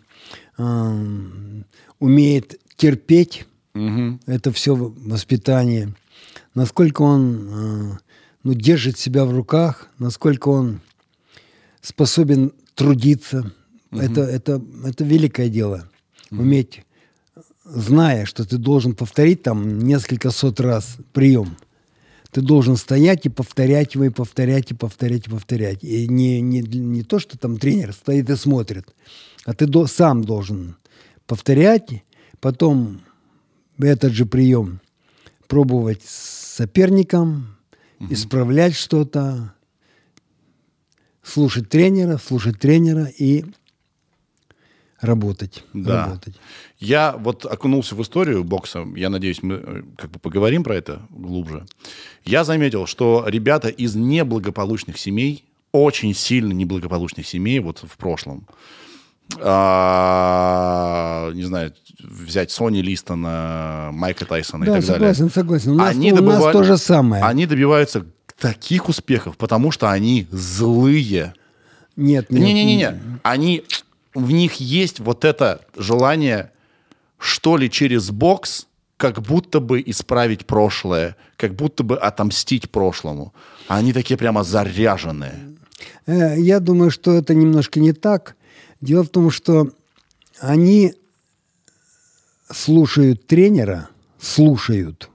ам, 0.57 1.65
умеет 1.99 2.59
терпеть. 2.77 3.45
Это 4.27 4.51
все 4.53 4.75
воспитание. 4.75 5.95
Насколько 6.59 7.03
он 7.03 7.49
а, 7.53 7.99
ну, 8.43 8.53
держит 8.53 8.99
себя 8.99 9.25
в 9.25 9.31
руках, 9.31 9.87
насколько 10.01 10.49
он 10.49 10.81
способен 11.81 12.53
трудиться. 12.75 13.53
Это, 13.93 14.23
это, 14.23 14.61
это 14.85 15.05
великое 15.05 15.51
дело. 15.51 15.89
Уметь, 16.33 16.85
зная, 17.65 18.27
что 18.27 18.45
ты 18.45 18.59
должен 18.59 18.97
повторить 18.97 19.45
там 19.45 19.79
несколько 19.79 20.33
сот 20.33 20.59
раз 20.59 20.97
прием, 21.13 21.57
ты 22.33 22.41
должен 22.41 22.77
стоять 22.77 23.25
и 23.25 23.29
повторять 23.29 23.95
его, 23.95 24.07
и 24.07 24.11
повторять, 24.11 24.73
и 24.73 24.75
повторять, 24.75 25.29
и 25.29 25.31
повторять. 25.31 25.85
И 25.85 26.09
не, 26.09 26.41
не, 26.41 26.63
не 26.63 27.05
то, 27.05 27.21
что 27.21 27.39
там 27.39 27.59
тренер 27.59 27.93
стоит 27.93 28.29
и 28.31 28.35
смотрит, 28.35 28.93
а 29.45 29.55
ты 29.55 29.67
до- 29.67 29.87
сам 29.87 30.25
должен 30.25 30.75
повторять, 31.25 32.03
потом 32.41 33.01
этот 33.79 34.13
же 34.13 34.27
прием 34.27 34.81
пробовать 35.47 36.03
с 36.05 36.48
соперником, 36.59 37.57
исправлять 38.01 38.75
что-то, 38.75 39.55
слушать 41.23 41.69
тренера, 41.69 42.19
слушать 42.19 42.59
тренера 42.59 43.05
и 43.05 43.45
работать. 45.01 45.63
Да. 45.73 46.07
работать. 46.07 46.35
Я 46.81 47.17
вот 47.17 47.47
окунулся 47.47 47.95
в 47.95 48.03
историю 48.03 48.43
бокса. 48.43 48.85
Я 48.97 49.09
надеюсь, 49.09 49.41
мы 49.41 49.55
э, 49.55 49.83
как 49.97 50.11
бы 50.11 50.19
поговорим 50.19 50.65
про 50.65 50.75
это 50.75 51.03
глубже. 51.11 51.65
Я 52.25 52.43
заметил, 52.43 52.87
что 52.87 53.25
ребята 53.29 53.69
из 53.69 53.95
неблагополучных 53.95 54.99
семей, 54.99 55.45
очень 55.71 56.13
сильно 56.13 56.53
неблагополучных 56.53 57.25
семей, 57.25 57.61
вот 57.61 57.85
в 57.89 57.97
прошлом, 57.97 58.49
а, 59.41 61.31
не 61.35 61.45
знаю, 61.45 61.73
взять 62.01 62.51
Сони 62.51 62.79
Листона, 62.81 63.91
Майка 63.93 64.25
Тайсона 64.25 64.65
и 64.65 64.67
Да, 64.67 64.75
так 64.75 64.85
далее. 64.87 65.15
согласен, 65.15 65.31
согласен. 65.31 65.71
У 65.73 65.75
нас, 65.75 65.91
Они 65.91 66.13
у 66.13 66.17
нас 66.23 66.41
добыва- 66.41 66.53
то 66.53 66.63
же 66.65 66.79
самое. 66.79 67.23
Они 67.25 67.47
добиваются 67.47 68.05
таких 68.39 68.89
успехов, 68.89 69.37
потому 69.37 69.71
что 69.71 69.91
они 69.91 70.27
злые. 70.31 71.35
Нет, 71.97 72.31
нет. 72.31 72.41
Не-не-не, 72.43 73.01
они 73.23 73.65
в 74.15 74.31
них 74.31 74.55
есть 74.55 75.01
вот 75.01 75.25
это 75.25 75.61
желание, 75.77 76.51
что 77.19 77.57
ли, 77.57 77.69
через 77.71 78.11
бокс 78.11 78.67
как 78.97 79.21
будто 79.23 79.61
бы 79.61 79.83
исправить 79.85 80.47
прошлое, 80.47 81.17
как 81.37 81.55
будто 81.55 81.83
бы 81.85 81.97
отомстить 81.97 82.71
прошлому. 82.71 83.33
Они 83.69 83.93
такие 83.93 84.17
прямо 84.17 84.43
заряженные. 84.45 85.35
Э, 86.07 86.37
Я 86.39 86.59
думаю, 86.61 86.91
что 86.91 87.13
это 87.13 87.35
немножко 87.35 87.81
не 87.81 87.93
так. 87.93 88.35
Дело 88.81 89.03
в 89.05 89.09
том, 89.09 89.31
что 89.31 89.71
они 90.41 90.95
слушают 92.51 93.27
тренера, 93.27 93.89
слушают 94.21 95.11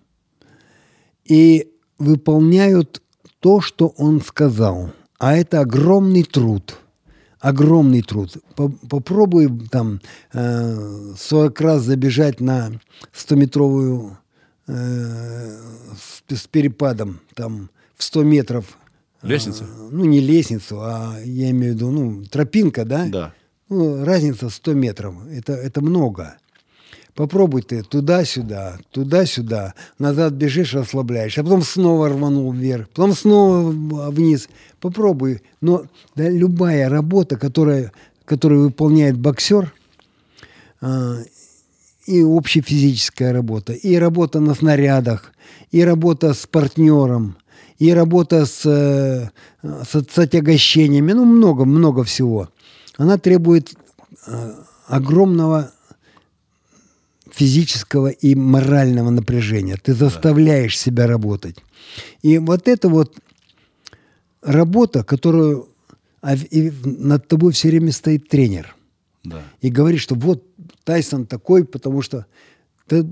и 1.26 1.72
выполняют 1.98 3.02
то, 3.40 3.62
что 3.62 3.88
он 3.98 4.22
сказал. 4.22 4.92
А 5.18 5.36
это 5.36 5.62
огромный 5.62 6.24
труд. 6.24 6.78
Огромный 7.40 8.02
труд. 8.02 8.38
По- 8.56 8.70
Попробуй 8.70 9.68
там 9.70 10.02
э, 10.34 11.14
40 11.18 11.62
раз 11.62 11.84
забежать 11.84 12.40
на 12.40 12.80
100-метровую 13.14 14.18
э, 14.68 15.58
с, 16.30 16.48
перепадом 16.48 17.20
там 17.34 17.70
в 17.96 18.04
100 18.04 18.24
метров. 18.24 18.78
Лестница? 19.22 19.64
Э, 19.66 19.90
ну, 19.92 20.06
не 20.06 20.20
лестницу, 20.22 20.80
а 20.82 21.18
я 21.24 21.52
имею 21.52 21.74
в 21.74 21.76
виду, 21.76 21.92
ну, 21.92 22.24
тропинка, 22.26 22.86
да? 22.86 23.08
Да. 23.08 23.34
Ну, 23.70 24.04
разница 24.04 24.50
100 24.50 24.74
метров. 24.74 25.16
Это, 25.32 25.54
это 25.54 25.82
много. 25.82 26.38
Попробуй 27.16 27.62
ты 27.62 27.84
туда-сюда, 27.84 28.80
туда-сюда, 28.92 29.76
назад 30.00 30.34
бежишь, 30.34 30.74
расслабляешь, 30.74 31.38
а 31.38 31.44
потом 31.44 31.62
снова 31.62 32.10
рванул 32.10 32.52
вверх, 32.52 32.90
потом 32.90 33.14
снова 33.14 33.70
вниз. 34.10 34.50
Попробуй. 34.80 35.42
Но 35.62 35.86
да, 36.16 36.28
любая 36.28 36.90
работа, 36.90 37.38
которая, 37.38 37.92
которую 38.26 38.64
выполняет 38.64 39.18
боксер, 39.18 39.74
а, 40.82 41.20
и 42.08 42.22
общефизическая 42.22 43.32
работа, 43.32 43.74
и 43.74 43.96
работа 43.96 44.40
на 44.40 44.56
снарядах, 44.56 45.32
и 45.72 45.84
работа 45.84 46.34
с 46.34 46.46
партнером, 46.48 47.38
и 47.78 47.94
работа 47.94 48.46
с, 48.46 48.66
э, 48.66 49.30
с, 49.62 50.04
с 50.12 50.18
отягощениями, 50.18 51.14
ну, 51.14 51.26
много-много 51.26 52.04
всего. 52.04 52.50
Она 53.04 53.18
требует 53.18 53.76
э, 54.28 54.54
огромного 54.88 55.74
физического 57.30 58.08
и 58.08 58.34
морального 58.34 59.10
напряжения. 59.10 59.76
Ты 59.76 59.94
заставляешь 59.94 60.80
себя 60.80 61.06
работать. 61.06 61.58
И 62.22 62.38
вот 62.38 62.70
это 62.70 62.88
вот 62.88 63.18
работа, 64.42 65.04
которую 65.04 65.68
а 66.22 66.36
и 66.36 66.72
над 66.86 67.28
тобой 67.28 67.52
все 67.52 67.68
время 67.68 67.92
стоит 67.92 68.30
тренер 68.30 68.74
Да. 69.26 69.44
и 69.60 69.70
говорит, 69.70 70.00
что 70.00 70.16
вот 70.16 70.46
Тайсон 70.86 71.26
такой, 71.26 71.66
потому 71.66 72.02
что 72.02 72.26
ты 72.88 73.06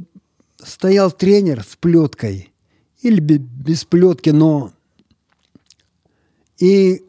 стоял 0.64 1.12
тренер 1.12 1.66
с 1.70 1.76
плеткой 1.76 2.54
или 3.02 3.20
бе- 3.20 3.40
без 3.40 3.84
плетки, 3.84 4.30
но 4.30 4.72
и 6.60 7.04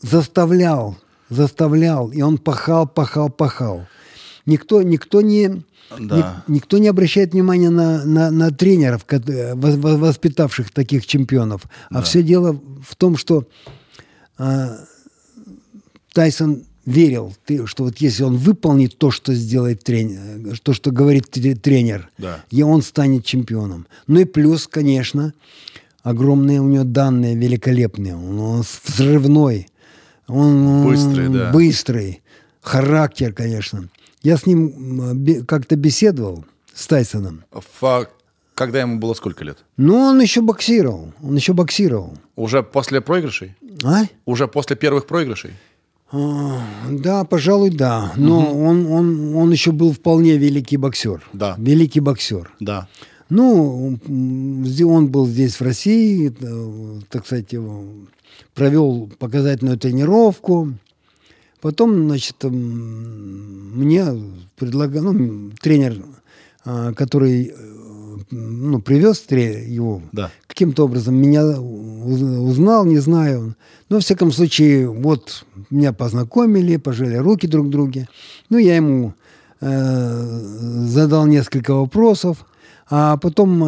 заставлял, 0.00 0.96
заставлял, 1.30 2.08
и 2.10 2.20
он 2.22 2.38
пахал, 2.38 2.86
пахал, 2.86 3.30
пахал. 3.30 3.86
Никто, 4.46 4.82
никто 4.82 5.20
не, 5.20 5.62
Да. 5.98 6.42
ни- 6.48 6.54
никто 6.54 6.78
не 6.78 6.88
обращает 6.88 7.32
внимания 7.32 7.70
на, 7.70 8.04
на, 8.04 8.30
на 8.30 8.50
тренеров, 8.50 9.04
э, 9.08 9.16
вос- 9.54 9.78
вос- 9.80 9.96
воспитавших 9.98 10.70
таких 10.72 11.06
чемпионов. 11.06 11.62
А 11.90 12.02
все 12.02 12.22
дело 12.22 12.60
в 12.86 12.96
том, 12.96 13.16
что 13.16 13.46
а, 14.38 14.76
Тайсон 16.12 16.64
верил, 16.86 17.34
что 17.66 17.84
вот 17.84 17.98
если 17.98 18.22
он 18.24 18.36
выполнит 18.36 18.98
то, 18.98 19.10
что 19.10 19.34
сделает 19.34 19.84
тренер, 19.84 20.58
то, 20.62 20.72
что 20.72 20.90
говорит 20.90 21.30
тре- 21.30 21.54
тренер, 21.54 22.08
Да. 22.18 22.40
и 22.50 22.62
он 22.62 22.82
станет 22.82 23.24
чемпионом. 23.24 23.86
Ну 24.06 24.20
и 24.20 24.24
плюс, 24.24 24.66
конечно, 24.66 25.32
огромные 26.02 26.60
у 26.60 26.66
него 26.66 26.84
данные 26.84 27.36
великолепные. 27.36 28.16
Он 28.16 28.64
взрывной, 28.86 29.68
он 30.32 30.84
Быстрый, 30.86 31.26
м, 31.26 31.32
да. 31.32 31.50
быстрый, 31.52 32.22
характер, 32.60 33.32
конечно. 33.32 33.88
Я 34.22 34.36
с 34.36 34.46
ним 34.46 35.44
как-то 35.46 35.76
беседовал 35.76 36.44
с 36.74 36.86
Тайсоном. 36.86 37.44
Фа- 37.80 38.08
Когда 38.54 38.80
ему 38.80 38.98
было 38.98 39.14
сколько 39.14 39.44
лет? 39.44 39.58
Но 39.78 39.96
он 40.10 40.20
еще 40.20 40.42
боксировал, 40.42 41.12
он 41.22 41.36
еще 41.36 41.52
боксировал. 41.54 42.14
Уже 42.36 42.62
после 42.62 43.00
проигрышей? 43.00 43.54
А? 43.84 44.02
Уже 44.26 44.46
после 44.48 44.76
первых 44.76 45.06
проигрышей? 45.06 45.52
А, 46.12 46.60
Да, 46.90 47.24
пожалуй, 47.24 47.70
да. 47.70 48.12
Но 48.16 48.52
он, 48.54 48.86
он, 48.86 49.34
он 49.36 49.50
еще 49.52 49.72
был 49.72 49.92
вполне 49.92 50.36
великий 50.36 50.76
боксер. 50.76 51.22
Да. 51.32 51.54
Великий 51.58 52.00
боксер. 52.00 52.52
Да. 52.60 52.88
Ну, 53.30 53.96
он 54.08 55.08
был 55.08 55.26
здесь, 55.28 55.54
в 55.54 55.62
России, 55.62 56.34
э, 56.40 57.00
так 57.08 57.24
сказать, 57.26 57.52
его 57.52 57.84
провел 58.54 59.10
показательную 59.18 59.78
тренировку. 59.78 60.72
Потом, 61.60 62.06
значит, 62.08 62.36
мне 62.44 64.04
предлагал, 64.56 65.12
ну, 65.12 65.50
тренер, 65.60 66.02
а, 66.64 66.92
который 66.94 67.52
э, 67.54 67.54
ну, 68.30 68.80
привез 68.80 69.24
его, 69.30 70.02
Да. 70.12 70.30
каким-то 70.46 70.84
образом 70.84 71.14
меня 71.16 71.44
уз- 71.46 72.22
узнал, 72.50 72.84
не 72.86 72.98
знаю. 72.98 73.56
Но, 73.88 73.96
во 73.96 74.00
всяком 74.00 74.32
случае, 74.32 74.88
вот 74.88 75.44
меня 75.70 75.92
познакомили, 75.92 76.76
пожали 76.76 77.16
руки 77.16 77.46
друг 77.46 77.68
друге. 77.70 78.08
Ну, 78.48 78.56
я 78.58 78.76
ему 78.76 79.12
э, 79.60 80.40
задал 80.86 81.26
несколько 81.26 81.74
вопросов, 81.74 82.46
а 82.88 83.16
потом 83.18 83.62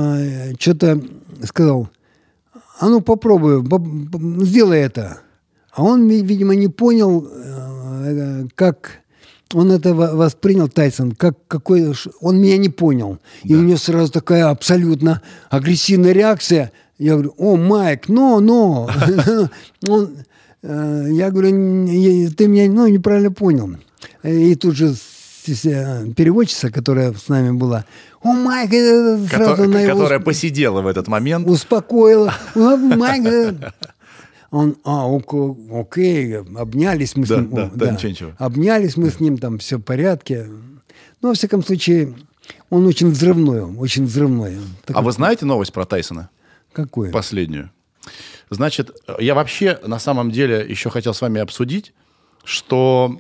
что-то 0.59 1.01
сказал, 1.45 1.88
а 2.80 2.88
ну 2.88 3.00
попробуй, 3.00 3.62
поп- 3.64 4.11
поп- 4.12 4.44
сделай 4.44 4.80
это. 4.80 5.18
А 5.72 5.82
он, 5.82 6.08
ви- 6.08 6.22
видимо, 6.22 6.54
не 6.54 6.68
понял, 6.68 7.26
э, 7.30 8.46
как 8.54 9.00
он 9.54 9.70
это 9.70 9.94
во- 9.94 10.14
воспринял, 10.16 10.68
Тайсон, 10.68 11.12
как 11.12 11.35
какой... 11.48 11.94
Он 12.20 12.38
меня 12.40 12.56
не 12.58 12.68
понял. 12.70 13.18
И 13.44 13.54
у 13.54 13.61
него 13.62 13.76
сразу 13.78 14.11
такая 14.12 14.48
абсолютно 14.48 15.20
агрессивная 15.50 16.12
реакция. 16.12 16.72
Я 16.98 17.12
говорю, 17.12 17.35
о, 17.38 17.56
Майк, 17.56 18.08
но, 18.08 18.40
но. 18.40 18.88
Он, 19.88 20.11
э, 20.62 21.06
Я 21.11 21.30
говорю, 21.30 21.50
«Не- 21.50 22.28
ты 22.28 22.46
меня 22.48 22.70
ну, 22.70 22.87
неправильно 22.87 23.30
понял. 23.32 23.76
И 24.22 24.54
тут 24.54 24.74
же 24.76 24.94
переводчица, 25.44 26.70
которая 26.70 27.12
с 27.12 27.28
нами 27.28 27.50
была, 27.57 27.85
о, 28.22 28.33
Майк, 28.33 28.72
э, 28.72 29.18
сразу 29.28 29.62
Кото- 29.62 29.68
на 29.68 29.81
его 29.83 29.92
Которая 29.98 30.20
посидела 30.20 30.81
в 30.83 30.87
этот 30.87 31.09
момент. 31.09 31.46
успокоила. 31.48 32.35
«О, 32.55 32.76
Майк, 32.76 33.24
э». 33.26 33.55
Он, 34.50 34.76
а, 34.85 35.07
окей, 35.81 36.37
обнялись 36.37 37.16
мы 37.16 37.24
с 37.24 37.28
Да, 37.31 37.37
ним. 37.37 37.50
да, 37.55 37.64
О, 37.64 37.70
да, 37.74 37.90
ничего, 37.90 38.11
ничего. 38.11 38.31
Обнялись 38.38 38.96
мы 38.98 39.09
с 39.11 39.18
ним, 39.18 39.38
там 39.38 39.59
все 39.59 39.78
в 39.78 39.83
порядке. 39.83 40.46
Ну, 41.22 41.28
во 41.28 41.35
всяком 41.35 41.64
случае, 41.64 42.14
он 42.68 42.87
очень 42.87 43.09
взрывной, 43.09 43.62
очень 43.62 44.05
взрывной. 44.05 44.59
Он 44.59 44.64
А 44.83 44.87
такой- 44.88 45.02
вы 45.05 45.12
знаете 45.12 45.46
новость 45.46 45.72
про 45.72 45.87
Тайсона? 45.87 46.28
Какой? 46.74 47.09
Последнюю. 47.11 47.70
Значит, 48.50 48.90
я 49.18 49.35
вообще 49.35 49.78
на 49.87 49.98
самом 49.98 50.31
деле 50.31 50.66
еще 50.68 50.90
хотел 50.90 51.14
с 51.14 51.22
вами 51.22 51.40
обсудить, 51.40 51.94
что 52.44 53.16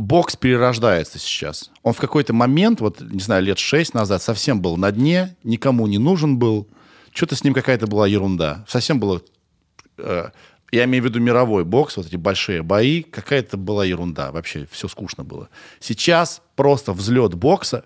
бокс 0.00 0.34
перерождается 0.34 1.18
сейчас. 1.18 1.70
Он 1.82 1.92
в 1.92 1.98
какой-то 1.98 2.32
момент, 2.32 2.80
вот, 2.80 3.00
не 3.00 3.20
знаю, 3.20 3.42
лет 3.42 3.58
шесть 3.58 3.94
назад, 3.94 4.22
совсем 4.22 4.60
был 4.60 4.76
на 4.76 4.90
дне, 4.90 5.36
никому 5.44 5.86
не 5.86 5.98
нужен 5.98 6.38
был. 6.38 6.66
Что-то 7.12 7.36
с 7.36 7.44
ним 7.44 7.54
какая-то 7.54 7.86
была 7.86 8.06
ерунда. 8.06 8.64
Совсем 8.68 8.98
было... 8.98 9.22
э, 9.98 10.30
я 10.72 10.84
имею 10.84 11.02
в 11.02 11.06
виду 11.06 11.20
мировой 11.20 11.64
бокс, 11.64 11.96
вот 11.96 12.06
эти 12.06 12.16
большие 12.16 12.62
бои, 12.62 13.02
какая-то 13.02 13.56
была 13.56 13.84
ерунда. 13.84 14.32
Вообще 14.32 14.66
все 14.70 14.88
скучно 14.88 15.24
было. 15.24 15.48
Сейчас 15.80 16.42
просто 16.56 16.92
взлет 16.92 17.34
бокса 17.34 17.84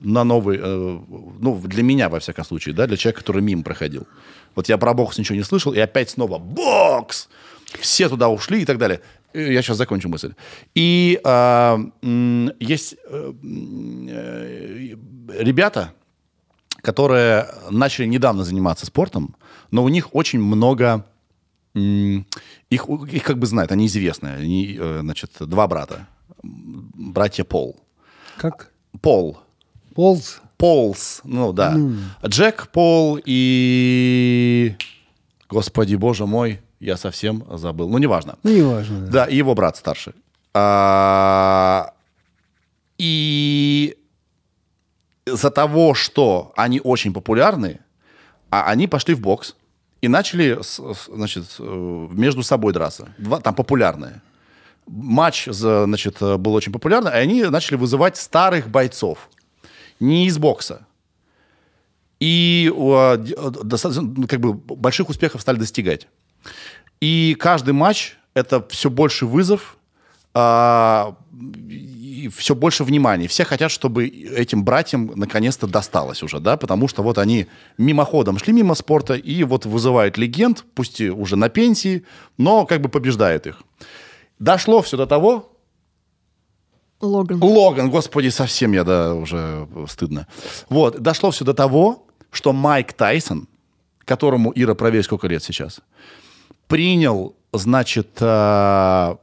на 0.00 0.24
новый, 0.24 0.58
э, 0.60 1.00
ну, 1.40 1.60
для 1.64 1.82
меня, 1.82 2.08
во 2.08 2.20
всяком 2.20 2.44
случае, 2.44 2.74
да, 2.74 2.86
для 2.86 2.96
человека, 2.96 3.20
который 3.20 3.40
мимо 3.40 3.62
проходил. 3.62 4.06
Вот 4.54 4.68
я 4.68 4.76
про 4.76 4.92
бокс 4.92 5.16
ничего 5.16 5.36
не 5.36 5.44
слышал, 5.44 5.72
и 5.72 5.78
опять 5.78 6.10
снова 6.10 6.38
бокс! 6.38 7.28
Все 7.80 8.08
туда 8.08 8.28
ушли 8.28 8.62
и 8.62 8.64
так 8.64 8.78
далее. 8.78 9.00
Э, 9.32 9.52
Я 9.52 9.62
сейчас 9.62 9.76
закончу 9.76 10.08
мысль. 10.08 10.34
И 10.74 11.20
а, 11.24 11.78
м, 12.02 12.52
есть 12.60 12.96
э, 13.08 13.32
э, 14.08 14.94
ребята, 15.38 15.92
которые 16.82 17.46
начали 17.70 18.06
недавно 18.06 18.44
заниматься 18.44 18.86
спортом, 18.86 19.36
но 19.70 19.84
у 19.84 19.88
них 19.88 20.14
очень 20.14 20.40
много... 20.40 21.04
Их, 21.74 22.88
их 22.88 23.22
как 23.22 23.38
бы 23.38 23.46
знают, 23.46 23.70
они 23.70 23.86
известные. 23.86 24.36
Они, 24.36 24.76
э, 24.80 24.98
значит, 25.02 25.32
два 25.40 25.66
брата. 25.68 26.06
Братья 26.42 27.44
Пол. 27.44 27.76
Как? 28.38 28.70
Пол. 29.02 29.38
Полз? 29.94 30.40
Полс, 30.56 31.20
ну 31.24 31.52
да. 31.52 31.76
Джек 32.26 32.68
Пол 32.72 33.18
и... 33.24 34.74
Господи, 35.50 35.96
боже 35.96 36.24
мой, 36.26 36.60
я 36.80 36.96
совсем 36.96 37.44
забыл. 37.58 37.88
Ну, 37.88 37.98
неважно. 37.98 38.36
Ну, 38.42 38.50
неважно. 38.50 39.00
да. 39.00 39.10
Да, 39.12 39.24
и 39.24 39.36
его 39.36 39.54
брат 39.54 39.76
старший. 39.76 40.12
А, 40.54 41.92
И 42.98 43.96
из-за 45.26 45.50
того, 45.50 45.94
что 45.94 46.52
они 46.56 46.80
очень 46.82 47.12
популярны, 47.12 47.80
а 48.50 48.64
они 48.70 48.86
пошли 48.88 49.14
в 49.14 49.20
бокс 49.20 49.56
и 50.00 50.08
начали, 50.08 50.58
значит, 51.08 51.44
э, 51.58 52.08
между 52.10 52.42
собой 52.42 52.72
драться. 52.72 53.08
Два, 53.18 53.40
там 53.40 53.54
популярные. 53.54 54.22
Матч, 54.86 55.46
за- 55.46 55.84
значит, 55.84 56.22
э, 56.22 56.36
был 56.36 56.54
очень 56.54 56.72
популярный, 56.72 57.10
и 57.10 57.14
они 57.14 57.42
начали 57.44 57.76
вызывать 57.76 58.16
старых 58.16 58.68
бойцов. 58.68 59.28
Не 60.00 60.26
из 60.26 60.38
бокса. 60.38 60.86
И 62.20 62.70
э, 62.72 63.16
ну, 64.00 64.26
как 64.28 64.40
бы 64.40 64.52
больших 64.54 65.08
успехов 65.10 65.40
стали 65.42 65.58
достигать. 65.58 66.06
И 67.00 67.36
каждый 67.38 67.74
матч 67.74 68.16
это 68.34 68.66
все 68.68 68.90
больше 68.90 69.26
вызов, 69.26 69.76
а, 70.34 71.16
и 71.68 72.28
все 72.36 72.54
больше 72.54 72.84
внимания. 72.84 73.28
Все 73.28 73.44
хотят, 73.44 73.70
чтобы 73.70 74.06
этим 74.06 74.64
братьям 74.64 75.12
наконец-то 75.14 75.66
досталось 75.66 76.22
уже, 76.22 76.40
да, 76.40 76.56
потому 76.56 76.88
что 76.88 77.02
вот 77.02 77.18
они 77.18 77.46
мимоходом 77.78 78.38
шли 78.38 78.52
мимо 78.52 78.74
спорта 78.74 79.14
и 79.14 79.44
вот 79.44 79.64
вызывают 79.66 80.18
легенд, 80.18 80.64
пусть 80.74 81.00
и 81.00 81.10
уже 81.10 81.36
на 81.36 81.48
пенсии, 81.48 82.04
но 82.36 82.66
как 82.66 82.80
бы 82.80 82.88
побеждает 82.88 83.46
их. 83.46 83.62
Дошло 84.38 84.82
все 84.82 84.96
до 84.96 85.06
того, 85.06 85.52
Логан. 87.00 87.42
Логан, 87.42 87.90
господи, 87.90 88.28
совсем 88.28 88.72
я, 88.72 88.84
да, 88.84 89.14
уже 89.14 89.68
стыдно. 89.86 90.26
Вот, 90.68 91.00
дошло 91.00 91.30
все 91.30 91.44
до 91.44 91.52
того, 91.52 92.06
что 92.30 92.52
Майк 92.52 92.92
Тайсон, 92.94 93.48
которому, 94.04 94.52
Ира, 94.54 94.74
проверь, 94.74 95.02
сколько 95.02 95.26
лет 95.28 95.42
сейчас, 95.42 95.80
принял, 96.68 97.34
значит, 97.52 98.18
а, 98.20 99.18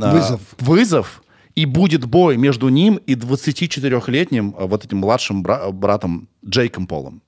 а, 0.00 0.12
Вызов. 0.12 0.40
вызов, 0.58 1.22
и 1.54 1.66
будет 1.66 2.04
бой 2.04 2.36
между 2.36 2.68
ним 2.68 2.96
и 2.96 3.14
24-летним 3.14 4.54
а, 4.58 4.66
вот 4.66 4.84
этим 4.84 4.98
младшим 4.98 5.42
бра- 5.42 5.70
братом 5.70 6.28
Джейком 6.46 6.86
Полом. 6.86 7.22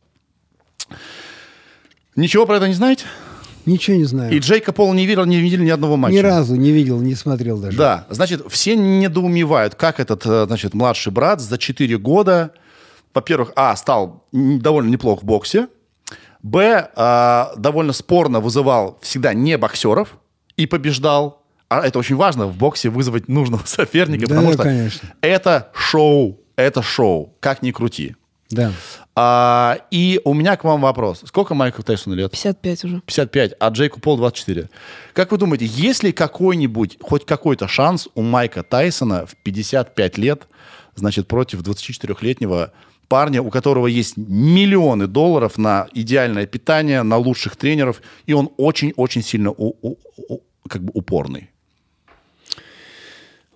Ничего 2.16 2.46
про 2.46 2.56
это 2.56 2.68
не 2.68 2.74
знаете? 2.74 3.04
Ничего 3.64 3.96
не 3.96 4.04
знаю. 4.04 4.32
И 4.34 4.38
Джейка 4.38 4.72
Пола 4.72 4.92
не 4.92 5.06
видел, 5.06 5.24
не 5.24 5.40
видели 5.40 5.64
ни 5.64 5.70
одного 5.70 5.96
матча. 5.96 6.16
Ни 6.16 6.18
разу 6.20 6.56
не 6.56 6.72
видел, 6.72 7.00
не 7.00 7.14
смотрел 7.14 7.58
даже. 7.58 7.78
Да, 7.78 8.06
значит, 8.10 8.44
все 8.48 8.74
недоумевают, 8.76 9.76
как 9.76 10.00
этот, 10.00 10.26
э, 10.26 10.46
значит, 10.46 10.74
младший 10.74 11.12
брат 11.12 11.40
за 11.40 11.58
4 11.58 11.96
года, 11.98 12.52
во-первых, 13.14 13.52
а, 13.54 13.76
стал 13.76 14.24
довольно 14.32 14.90
неплох 14.90 15.22
в 15.22 15.24
боксе, 15.24 15.68
б, 16.42 16.90
а, 16.96 17.52
довольно 17.56 17.92
спорно 17.92 18.40
вызывал 18.40 18.98
всегда 19.02 19.34
не 19.34 19.56
боксеров 19.56 20.16
и 20.56 20.66
побеждал. 20.66 21.42
А 21.68 21.86
это 21.86 21.98
очень 21.98 22.16
важно, 22.16 22.46
в 22.46 22.56
боксе 22.56 22.90
вызвать 22.90 23.28
нужного 23.28 23.62
соперника, 23.66 24.26
Да, 24.26 24.34
потому 24.34 24.52
что 24.52 24.62
конечно. 24.64 25.08
это 25.20 25.70
шоу, 25.74 26.40
это 26.56 26.82
шоу, 26.82 27.34
как 27.40 27.62
ни 27.62 27.70
крути. 27.70 28.16
Да. 28.50 28.72
А, 29.16 29.78
и 29.90 30.20
у 30.24 30.34
меня 30.34 30.56
к 30.56 30.64
вам 30.64 30.82
вопрос. 30.82 31.22
Сколько 31.24 31.54
Майку 31.54 31.82
Тайсону 31.82 32.14
лет? 32.16 32.30
55 32.30 32.84
уже. 32.84 33.00
55, 33.00 33.54
а 33.58 33.68
Джейку 33.70 34.00
Пол 34.00 34.18
24. 34.18 34.68
Как 35.14 35.32
вы 35.32 35.38
думаете, 35.38 35.64
есть 35.64 36.02
ли 36.02 36.12
какой-нибудь, 36.12 36.98
хоть 37.00 37.24
какой-то 37.24 37.66
шанс 37.68 38.08
у 38.14 38.20
Майка 38.22 38.62
Тайсона 38.62 39.24
в 39.26 39.36
55 39.36 40.18
лет, 40.18 40.42
значит, 40.94 41.28
против 41.28 41.62
24-летнего 41.62 42.72
парня, 43.12 43.42
у 43.42 43.50
которого 43.50 43.88
есть 43.88 44.16
миллионы 44.16 45.06
долларов 45.06 45.58
на 45.58 45.86
идеальное 45.92 46.46
питание, 46.46 47.02
на 47.02 47.18
лучших 47.18 47.56
тренеров, 47.56 48.00
и 48.28 48.32
он 48.32 48.48
очень-очень 48.56 49.22
сильно 49.22 49.50
у- 49.50 49.76
у- 49.82 49.96
у- 50.28 50.40
как 50.66 50.82
бы 50.82 50.90
упорный? 50.94 51.50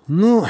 Ну, 0.09 0.45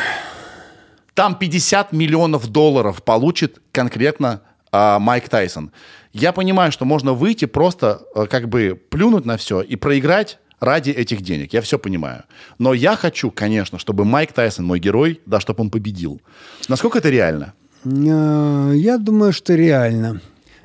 Там 1.15 1.35
50 1.39 1.93
миллионов 1.93 2.49
долларов 2.49 3.01
получит 3.03 3.61
конкретно 3.73 4.41
а, 4.73 4.99
Майк 4.99 5.29
Тайсон. 5.29 5.71
Я 6.13 6.33
понимаю, 6.33 6.73
что 6.73 6.85
можно 6.85 7.13
выйти 7.13 7.45
просто 7.47 8.01
а, 8.15 8.27
как 8.27 8.49
бы 8.49 8.75
плюнуть 8.91 9.25
на 9.25 9.37
все 9.37 9.61
и 9.61 9.77
проиграть 9.77 10.39
ради 10.61 10.91
этих 10.91 11.21
денег. 11.23 11.53
Я 11.55 11.61
все 11.61 11.79
понимаю. 11.79 12.25
Но 12.59 12.75
я 12.75 12.97
хочу, 12.97 13.31
конечно, 13.31 13.79
чтобы 13.79 14.05
Майк 14.05 14.33
Тайсон, 14.33 14.65
мой 14.67 14.81
герой, 14.81 15.21
да, 15.27 15.39
чтобы 15.41 15.63
он 15.63 15.71
победил. 15.71 16.21
Насколько 16.69 16.99
это 16.99 17.09
реально? 17.11 17.53
Э, 17.87 18.73
я 18.77 18.99
думаю, 18.99 19.33
что 19.33 19.55
реально. 19.55 20.21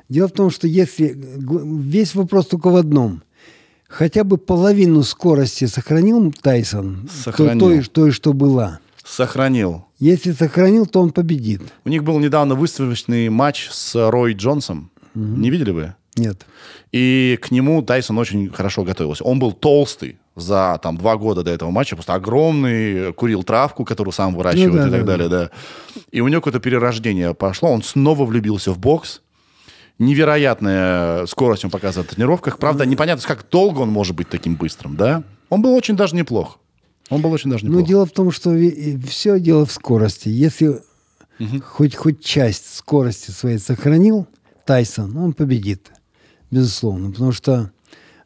Дело 0.08 0.28
в 0.28 0.32
том, 0.32 0.50
что 0.50 0.66
если... 0.66 1.16
Весь 1.38 2.14
вопрос 2.14 2.46
только 2.46 2.68
в 2.70 2.76
одном. 2.76 3.22
Хотя 3.88 4.24
бы 4.24 4.38
половину 4.38 5.02
скорости 5.02 5.66
сохранил 5.66 6.32
Тайсон, 6.32 7.06
то- 7.06 7.22
Сохранил. 7.24 7.60
той, 7.60 7.82
той, 7.84 8.10
что 8.10 8.32
была. 8.32 8.78
Сохранил. 9.04 9.84
Если 9.98 10.32
сохранил, 10.32 10.86
то 10.86 11.00
он 11.00 11.10
победит. 11.10 11.60
У 11.84 11.88
них 11.88 12.02
был 12.04 12.18
недавно 12.18 12.54
выставочный 12.54 13.28
матч 13.28 13.68
с 13.70 13.94
Рой 14.10 14.32
Джонсом. 14.34 14.90
Не 15.14 15.50
видели 15.50 15.70
вы? 15.70 15.94
Нет. 16.16 16.46
И 16.92 17.38
к 17.42 17.50
нему 17.50 17.82
Тайсон 17.82 18.18
очень 18.18 18.50
хорошо 18.50 18.84
готовился. 18.84 19.24
Он 19.24 19.38
был 19.38 19.52
толстый 19.52 20.18
за 20.34 20.78
там, 20.82 20.96
два 20.96 21.16
года 21.16 21.42
до 21.42 21.50
этого 21.50 21.70
матча, 21.70 21.94
просто 21.96 22.14
огромный, 22.14 23.12
курил 23.12 23.42
травку, 23.42 23.84
которую 23.84 24.12
сам 24.12 24.34
выращивает 24.34 24.72
Ну 24.72 24.76
да, 24.78 24.88
и 24.88 24.90
так 24.90 25.00
да, 25.00 25.06
далее. 25.06 25.28
Да. 25.28 25.50
И 26.10 26.20
у 26.20 26.28
него 26.28 26.40
какое-то 26.40 26.60
перерождение 26.60 27.34
пошло. 27.34 27.70
Он 27.70 27.82
снова 27.82 28.24
влюбился 28.24 28.72
в 28.72 28.78
бокс. 28.78 29.20
Невероятная 29.98 31.26
скорость 31.26 31.64
он 31.64 31.70
показывает 31.70 32.10
в 32.10 32.14
тренировках. 32.14 32.58
Правда, 32.58 32.86
непонятно, 32.86 33.22
как 33.26 33.48
долго 33.50 33.80
он 33.80 33.90
может 33.90 34.16
быть 34.16 34.28
таким 34.28 34.56
быстрым, 34.56 34.96
да? 34.96 35.22
Он 35.48 35.62
был 35.62 35.74
очень 35.74 35.96
даже 35.96 36.16
неплох. 36.16 36.58
Он 37.10 37.20
был 37.20 37.30
очень 37.32 37.50
даже 37.50 37.64
Но 37.66 37.72
неплох. 37.72 37.88
дело 37.88 38.06
в 38.06 38.10
том, 38.12 38.30
что 38.30 38.56
все 39.06 39.38
дело 39.38 39.66
в 39.66 39.72
скорости. 39.72 40.28
Если 40.28 40.80
хоть, 41.64 41.94
хоть 41.94 42.24
часть 42.24 42.74
скорости 42.74 43.30
своей 43.30 43.58
сохранил 43.58 44.26
Тайсон, 44.64 45.16
он 45.16 45.32
победит. 45.34 45.90
Безусловно. 46.50 47.10
Потому 47.10 47.32
что 47.32 47.52
э, 47.52 47.66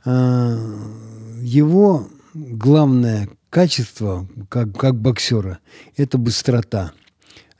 его 0.07 2.09
главное 2.35 3.29
качество 3.51 4.29
как, 4.49 4.77
как 4.77 4.95
боксера– 4.95 5.59
это 5.97 6.19
быстрота. 6.19 6.93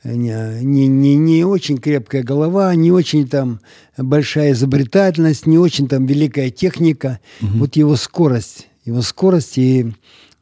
Не, 0.03 0.63
не, 0.63 1.17
не, 1.17 1.43
очень 1.43 1.79
крепкая 1.79 2.23
голова, 2.23 2.73
не 2.75 2.91
очень 2.91 3.27
там 3.27 3.59
большая 3.97 4.53
изобретательность, 4.53 5.47
не 5.47 5.57
очень 5.57 5.89
там 5.89 6.05
великая 6.05 6.49
техника. 6.49 7.19
Вот 7.41 7.75
его 7.75 7.97
скорость, 7.97 8.69
его 8.85 9.01
скорость 9.01 9.57
и, 9.57 9.93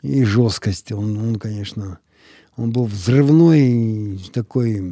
и 0.04 0.24
жесткость. 0.24 0.92
Он, 0.92 1.18
он, 1.18 1.36
конечно, 1.38 1.98
он 2.58 2.72
был 2.72 2.86
взрывной, 2.86 4.20
такой 4.34 4.84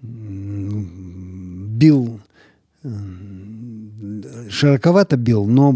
бил, 0.00 2.20
широковато 4.50 5.16
бил, 5.16 5.44
но 5.46 5.74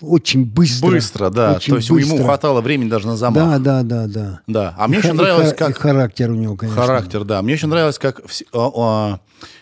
очень 0.00 0.44
быстро. 0.44 0.88
Быстро, 0.90 1.30
да. 1.30 1.54
Очень 1.56 1.72
То 1.72 1.76
есть 1.76 1.88
ему 1.88 1.98
быстро. 2.00 2.24
хватало 2.24 2.60
времени 2.60 2.88
даже 2.88 3.06
на 3.06 3.16
замах. 3.16 3.60
Да, 3.62 3.82
да, 3.82 3.82
да, 3.82 4.06
да. 4.06 4.40
Да. 4.46 4.74
А 4.78 4.88
мне 4.88 4.98
И 4.98 5.00
еще 5.00 5.10
и 5.10 5.12
нравилось, 5.12 5.54
как... 5.54 5.76
характер 5.78 6.30
у 6.30 6.34
него, 6.34 6.56
конечно. 6.56 6.80
Характер, 6.80 7.24
да. 7.24 7.42
Мне 7.42 7.54
очень 7.54 7.68
нравилось, 7.68 7.98
как... 7.98 8.20
а, 8.52 8.70
а, 8.76 9.20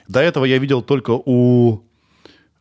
до 0.09 0.21
этого 0.21 0.45
я 0.45 0.59
видел 0.59 0.83
только 0.83 1.11
у... 1.13 1.81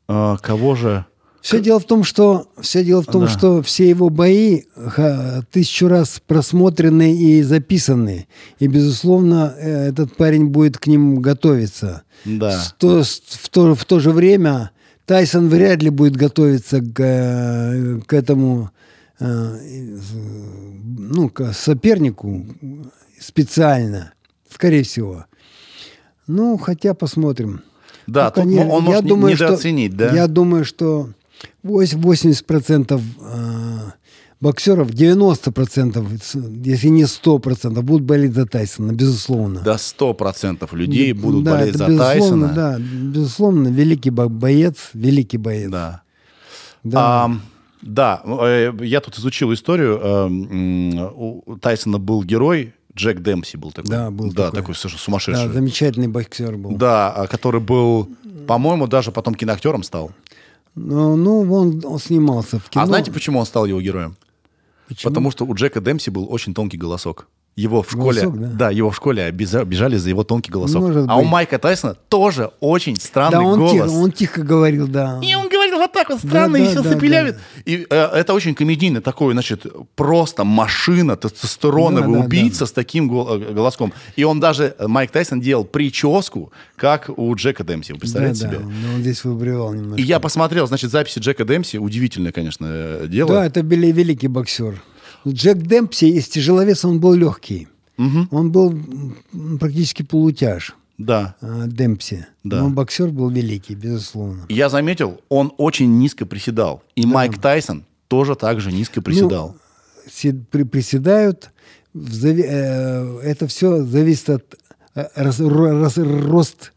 а, 0.07 0.37
кого 0.37 0.75
же? 0.75 1.05
Все 1.41 1.61
дело 1.61 1.79
в 1.79 1.85
том, 1.85 2.03
что 2.03 2.47
все 2.59 2.83
дело 2.83 3.03
в 3.03 3.05
том, 3.05 3.25
Да. 3.25 3.27
что 3.29 3.61
все 3.61 3.87
его 3.87 4.09
бои 4.09 4.63
ха, 4.75 5.43
тысячу 5.51 5.87
раз 5.87 6.19
просмотрены 6.25 7.15
и 7.15 7.43
записаны, 7.43 8.27
и 8.57 8.65
безусловно 8.65 9.53
э, 9.55 9.89
этот 9.89 10.15
парень 10.17 10.47
будет 10.47 10.79
к 10.79 10.87
ним 10.87 11.19
готовиться. 11.21 12.01
Да. 12.25 12.49
С 12.51 12.73
то- 12.79 13.03
с- 13.03 13.19
в, 13.27 13.49
то, 13.49 13.75
в 13.75 13.85
то 13.85 13.99
же 13.99 14.09
время 14.09 14.71
Тайсон 15.05 15.49
вряд 15.49 15.83
ли 15.83 15.89
будет 15.89 16.15
готовиться 16.15 16.81
к, 16.81 16.99
э, 16.99 17.99
к 18.05 18.13
этому 18.13 18.71
э, 19.19 19.57
ну, 20.97 21.29
к 21.29 21.53
сопернику 21.53 22.45
специально, 23.19 24.13
скорее 24.51 24.83
всего. 24.83 25.25
Ну, 26.27 26.57
хотя 26.57 26.93
посмотрим. 26.93 27.61
Да, 28.07 28.25
Ну, 28.25 28.31
тут 28.31 28.43
конечно, 28.43 28.71
он 28.71 28.83
я 28.83 28.89
может 28.89 29.03
не- 29.03 29.09
думаю, 29.09 29.35
что- 29.35 29.45
недооценить, 29.45 29.95
да? 29.95 30.13
Я 30.13 30.27
думаю, 30.27 30.65
что 30.65 31.09
вось- 31.63 31.95
80% 31.95 33.01
э, 33.21 33.77
боксеров, 34.49 34.89
90%, 34.91 36.07
с- 36.21 36.35
если 36.65 36.89
не 36.89 37.05
100%, 37.05 37.81
будут 37.81 38.03
болеть 38.03 38.33
за 38.33 38.45
Тайсона, 38.45 38.91
безусловно. 38.91 39.61
До 39.61 39.73
100% 39.77 40.73
людей 40.73 41.13
Да, 41.13 41.21
будут 41.21 41.43
да, 41.43 41.51
болеть 41.57 41.75
за 41.75 41.97
Тайсона. 41.97 42.47
Да, 42.53 42.77
безусловно, 42.79 43.69
великий 43.69 44.11
бо- 44.11 44.29
боец, 44.29 44.75
великий 44.93 45.37
боец. 45.39 45.71
Да. 45.71 46.01
Да. 46.83 47.23
Ам, 47.23 47.41
да, 47.81 48.21
э, 48.25 48.71
я 48.81 48.99
тут 49.01 49.17
изучил 49.17 49.51
историю. 49.51 49.99
э, 50.03 51.09
У 51.15 51.57
Тайсона 51.59 51.97
был 51.97 52.23
герой, 52.23 52.73
Джек 52.95 53.21
Демпси 53.21 53.57
был 53.57 53.71
такой. 53.71 53.89
Да, 53.89 54.11
был 54.11 54.31
Да, 54.31 54.45
такой. 54.45 54.59
такой 54.61 54.75
совершенно 54.75 54.99
Да, 54.99 55.03
сумасшедший. 55.05 55.53
замечательный 55.53 56.07
боксер 56.07 56.55
был. 56.57 56.71
Да, 56.77 57.11
а 57.11 57.27
который 57.27 57.59
был, 57.61 58.07
по-моему, 58.47 58.87
даже 58.87 59.11
потом 59.11 59.33
киноактером 59.35 59.83
стал. 59.83 60.11
Ну, 60.75 61.15
ну, 61.15 61.51
он, 61.53 61.81
он 61.83 61.99
снимался 61.99 62.59
в 62.59 62.69
кино. 62.69 62.83
А 62.83 62.87
знаете, 62.87 63.11
почему 63.11 63.39
он 63.39 63.45
стал 63.45 63.65
его 63.65 63.81
героем? 63.81 64.15
Почему? 64.87 65.09
Потому 65.11 65.31
что 65.31 65.45
у 65.45 65.53
Джека 65.55 65.81
Демпси 65.81 66.09
был 66.09 66.27
очень 66.31 66.53
тонкий 66.53 66.77
голосок. 66.77 67.27
Его 67.55 67.81
в 67.83 67.89
школе, 67.89 68.21
Голосок, 68.23 68.41
да? 68.41 68.47
да? 68.47 68.69
его 68.69 68.89
в 68.91 68.95
школе 68.97 69.23
обижали 69.23 69.95
за 69.95 70.09
его 70.09 70.25
тонкий 70.25 70.51
голосок. 70.51 70.81
Может 70.81 71.05
а 71.07 71.15
у 71.15 71.21
быть. 71.21 71.31
Майка 71.31 71.57
Тайсона 71.57 71.95
тоже 72.09 72.51
очень 72.59 72.97
странный 72.97 73.31
Да, 73.31 73.41
он 73.43 73.57
голос. 73.59 73.71
тихо, 73.71 73.89
он 73.91 74.11
тихо 74.11 74.41
говорил, 74.43 74.87
да. 74.89 75.21
И 75.23 75.33
он 75.35 75.47
говорил 75.47 75.64
вот 75.85 75.93
так 75.93 76.09
вот 76.09 76.19
странно, 76.19 76.57
Да, 76.57 76.59
и 76.59 76.63
да, 76.65 76.71
все 76.71 76.81
да, 76.83 76.89
сопелявит. 76.91 77.37
И 77.65 77.87
э, 77.89 77.95
это 77.95 78.33
очень 78.33 78.55
комедийный 78.55 79.01
такой, 79.01 79.33
значит, 79.33 79.65
просто 79.95 80.43
машина, 80.43 81.15
тестостероновый 81.15 82.13
Да, 82.13 82.19
да, 82.19 82.25
убийца 82.25 82.65
с 82.65 82.71
таким 82.71 83.05
э, 83.11 83.53
голоском. 83.53 83.93
И 84.15 84.23
он 84.23 84.39
даже, 84.39 84.75
э, 84.77 84.87
Майк 84.87 85.11
Тайсон 85.11 85.41
делал 85.41 85.63
прическу, 85.65 86.51
как 86.75 87.09
у 87.15 87.33
Джека 87.35 87.63
Демпси. 87.63 87.91
Вы 87.93 87.97
Да, 87.97 88.01
представляете 88.01 88.43
да, 88.43 88.49
себе? 88.49 88.59
он 88.95 89.01
здесь 89.01 89.23
выбривал 89.23 89.73
немножко. 89.73 90.01
И 90.01 90.05
я 90.05 90.19
посмотрел, 90.19 90.67
значит, 90.67 90.91
записи 90.91 91.19
Джека 91.19 91.45
Демпси. 91.45 91.77
Удивительное, 91.77 92.31
конечно, 92.31 92.65
э, 92.69 93.05
дело. 93.07 93.29
Да, 93.33 93.45
это 93.45 93.61
великий 93.61 94.27
боксер. 94.27 94.81
Джек 95.27 95.57
Демпси 95.57 96.05
из 96.05 96.27
тяжеловеса 96.27 96.87
он 96.87 96.99
был 96.99 97.13
легкий. 97.13 97.67
Он 97.97 98.51
был 98.51 98.77
практически 99.59 100.03
полутяж. 100.03 100.75
Да. 100.97 101.35
а, 101.41 101.67
Демпси. 101.67 102.25
Да. 102.43 102.61
Но 102.61 102.69
боксер 102.69 103.09
был 103.09 103.29
великий, 103.29 103.75
безусловно. 103.75 104.45
Я 104.49 104.69
заметил, 104.69 105.19
он 105.29 105.51
очень 105.57 105.97
низко 105.99 106.25
приседал. 106.25 106.83
И 106.95 107.05
Майк 107.05 107.37
Тайсон 107.39 107.83
тоже 108.07 108.35
так 108.35 108.61
же 108.61 108.71
низко 108.71 109.01
приседал. 109.01 109.55
Си- 110.09 110.31
при- 110.51 110.63
приседают. 110.63 111.51
зави- 111.93 112.45
э, 112.45 113.19
это 113.23 113.47
все 113.47 113.83
зависит 113.83 114.29
от 114.29 114.55
э, 114.95 115.05
раз- 115.15 115.39
раз- 115.39 115.97
рост. 115.97 116.73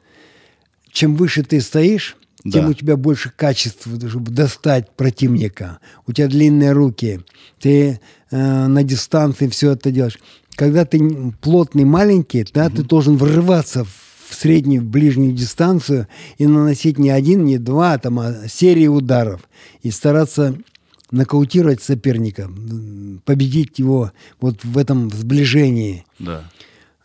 Чем 0.93 1.17
выше 1.17 1.43
ты 1.43 1.61
стоишь, 1.61 2.17
тем 2.45 2.65
Да. 2.65 2.69
у 2.69 2.73
тебя 2.73 2.97
больше 2.97 3.31
качеств, 3.35 3.87
чтобы 4.09 4.31
достать 4.31 4.91
противника. 4.97 5.79
У 6.07 6.13
тебя 6.13 6.29
длинные 6.29 6.73
руки. 6.73 7.21
Ты 7.61 8.01
э, 8.31 8.67
на 8.67 8.83
дистанции 8.83 9.49
все 9.49 9.73
это 9.73 9.91
делаешь. 9.91 10.19
Когда 10.55 10.85
ты 10.85 10.99
плотный, 11.41 11.85
маленький, 11.85 12.45
да, 12.55 12.69
ты 12.71 12.83
должен 12.83 13.17
врываться 13.17 13.85
в 13.85 14.08
среднюю, 14.35 14.83
в 14.83 14.87
ближнюю 14.87 15.33
дистанцию 15.33 16.09
и 16.37 16.47
наносить 16.47 16.99
не 16.99 17.11
один, 17.11 17.45
не 17.45 17.59
два, 17.59 17.99
там, 17.99 18.19
а 18.21 18.49
серии 18.49 18.87
ударов. 18.87 19.41
И 19.83 19.91
стараться 19.91 20.57
нокаутировать 21.11 21.83
соперника, 21.83 22.51
победить 23.25 23.79
его 23.79 24.13
вот 24.41 24.65
в 24.65 24.77
этом 24.77 25.11
сближении. 25.11 26.05
Да. 26.19 26.45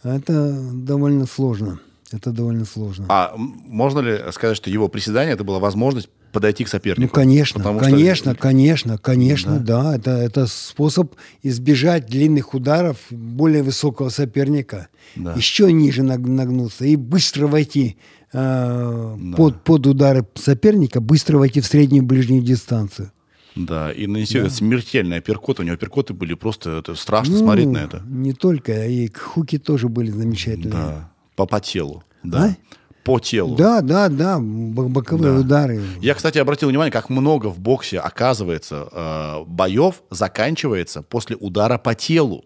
Это 0.03 0.51
довольно 0.73 1.25
сложно. 1.25 1.79
Это 2.11 2.31
довольно 2.31 2.65
сложно. 2.65 3.05
А 3.09 3.33
можно 3.35 3.99
ли 3.99 4.19
сказать, 4.31 4.57
что 4.57 4.69
его 4.69 4.87
приседание 4.87 5.33
это 5.33 5.43
была 5.43 5.59
возможность 5.59 6.09
подойти 6.33 6.63
к 6.65 6.67
Ну, 6.67 6.71
сопернику? 6.71 7.13
конечно, 7.13 7.59
Потому 7.59 7.79
что- 7.79 7.89
конечно, 7.89 8.35
конечно, 8.35 8.97
конечно, 8.97 9.59
да. 9.59 9.95
Это, 9.95 10.11
это 10.11 10.47
способ 10.47 11.15
избежать 11.43 12.07
длинных 12.07 12.53
ударов 12.53 12.97
более 13.09 13.63
высокого 13.63 14.09
соперника. 14.09 14.89
Да. 15.15 15.33
Еще 15.33 15.71
ниже 15.71 16.03
наг- 16.03 16.27
нагнуться 16.27 16.83
и 16.85 16.95
быстро 16.97 17.47
войти 17.47 17.97
э, 18.33 19.17
под, 19.37 19.63
под 19.63 19.87
удары 19.87 20.25
соперника, 20.35 20.99
быстро 20.99 21.37
войти 21.37 21.61
в 21.61 21.65
среднюю 21.65 22.03
ближнюю 22.03 22.41
дистанцию. 22.41 23.11
Да, 23.55 23.91
и 23.91 24.07
нанести 24.07 24.39
этот 24.39 24.53
смертельный 24.53 25.17
апперкот. 25.17 25.59
У 25.59 25.63
него 25.63 25.75
апперкоты 25.75 26.15
были 26.15 26.33
просто 26.33 26.71
это 26.79 26.95
страшно 26.95 27.33
Ну, 27.35 27.39
смотреть 27.41 27.67
на 27.67 27.77
это. 27.77 28.01
Не 28.07 28.33
только, 28.33 28.87
и 28.87 29.07
хуки 29.13 29.59
тоже 29.59 29.87
были 29.89 30.09
замечательные. 30.09 30.71
Да. 30.71 31.11
По, 31.35 31.45
по 31.45 31.59
телу. 31.59 32.03
Да. 32.23 32.45
А? 32.45 32.55
По 33.03 33.19
телу. 33.19 33.55
Да, 33.55 33.81
да, 33.81 34.07
да, 34.07 34.39
бо- 34.39 34.87
боковые 34.87 35.33
Да. 35.33 35.39
удары. 35.41 35.81
Я, 35.99 36.13
кстати, 36.13 36.37
обратил 36.37 36.69
внимание, 36.69 36.91
как 36.91 37.09
много 37.09 37.47
в 37.47 37.59
боксе, 37.59 37.99
оказывается, 37.99 38.87
э, 38.91 39.43
боев 39.45 40.03
заканчивается 40.09 41.01
после 41.01 41.35
удара 41.35 41.77
по 41.77 41.95
телу. 41.95 42.45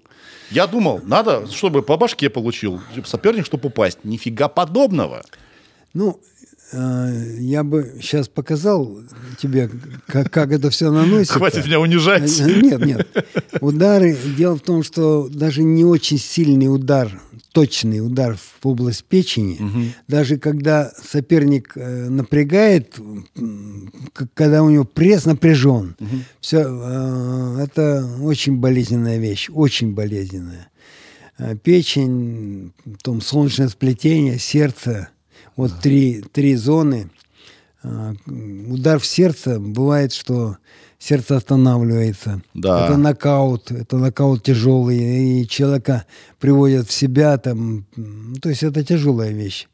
Я 0.49 0.65
думал, 0.65 1.01
надо, 1.03 1.45
чтобы 1.51 1.81
по 1.83 1.97
башке 1.97 2.29
получил 2.29 2.81
соперник, 3.05 3.45
чтобы 3.45 3.67
упасть. 3.67 3.99
Нифига 4.03 4.47
подобного. 4.47 5.21
Ну, 5.93 6.19
я 6.71 7.63
бы 7.63 7.95
сейчас 8.01 8.27
показал 8.27 8.99
тебе, 9.39 9.69
как, 10.05 10.31
как 10.31 10.51
это 10.51 10.69
все 10.69 10.91
наносится. 10.91 11.35
Хватит 11.35 11.65
меня 11.65 11.79
унижать. 11.79 12.39
Нет, 12.39 12.85
нет. 12.85 13.25
Удары. 13.61 14.17
Дело 14.37 14.57
в 14.57 14.61
том, 14.61 14.83
что 14.83 15.29
даже 15.29 15.63
не 15.63 15.85
очень 15.85 16.17
сильный 16.17 16.73
удар, 16.73 17.21
точный 17.53 18.05
удар 18.05 18.35
в 18.37 18.67
область 18.67 19.05
печени, 19.05 19.93
даже 20.07 20.37
когда 20.37 20.91
соперник 21.03 21.71
э, 21.75 22.09
напрягает, 22.09 22.99
когда 24.33 24.61
у 24.61 24.69
него 24.69 24.83
пресс 24.83 25.25
напряжен, 25.25 25.95
все, 26.41 26.59
это 27.59 28.07
очень 28.21 28.57
болезненная 28.57 29.17
вещь, 29.17 29.49
очень 29.51 29.93
болезненная. 29.93 30.69
Э, 31.37 31.55
Печень, 31.55 32.73
потом 32.83 33.21
солнечное 33.21 33.69
сплетение, 33.69 34.37
сердце, 34.39 35.09
вот 35.57 35.73
три, 35.81 36.23
три 36.31 36.55
зоны. 36.55 37.09
А, 37.83 38.13
Удар 38.69 38.99
в 38.99 39.05
сердце, 39.05 39.59
бывает, 39.59 40.13
что 40.13 40.57
сердце 40.99 41.35
останавливается. 41.37 42.41
Да. 42.53 42.85
Это 42.85 42.97
нокаут, 42.97 43.71
это 43.71 43.97
нокаут 43.97 44.43
тяжелый, 44.43 45.41
и 45.41 45.47
человека 45.47 46.05
приводят 46.39 46.87
в 46.87 46.91
себя, 46.93 47.37
там, 47.37 47.85
м, 47.97 48.35
то 48.41 48.49
есть 48.49 48.63
это 48.63 48.83
тяжелая 48.83 49.31
вещь. 49.31 49.67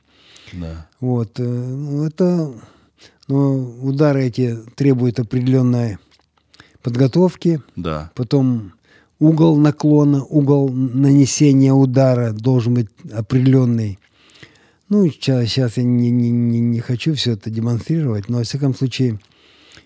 Да. 0.52 0.88
Вот, 1.00 1.40
э, 1.40 1.44
ну, 1.44 2.04
это, 2.06 2.52
но 3.28 3.54
удары 3.82 4.26
эти 4.26 4.58
требуют 4.76 5.20
определенной 5.20 5.98
подготовки, 6.82 7.62
Да. 7.76 8.12
потом 8.16 8.74
угол 9.20 9.58
наклона, 9.58 10.24
угол 10.24 10.70
нанесения 10.70 11.74
удара 11.74 12.34
должен 12.34 12.74
быть 12.74 12.90
определенный. 13.14 13.98
Ну, 14.90 15.08
сейчас 15.10 15.78
я 15.78 15.84
не, 15.84 16.12
не, 16.12 16.30
не, 16.30 16.60
не 16.60 16.80
хочу 16.80 17.14
все 17.16 17.32
это 17.34 17.50
демонстрировать, 17.50 18.30
но, 18.30 18.38
во 18.40 18.44
всяком 18.44 18.76
случае, 18.76 19.20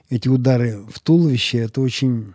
эти 0.10 0.28
удары 0.28 0.80
в 0.92 1.00
туловище, 1.00 1.60
это 1.60 1.82
очень, 1.82 2.34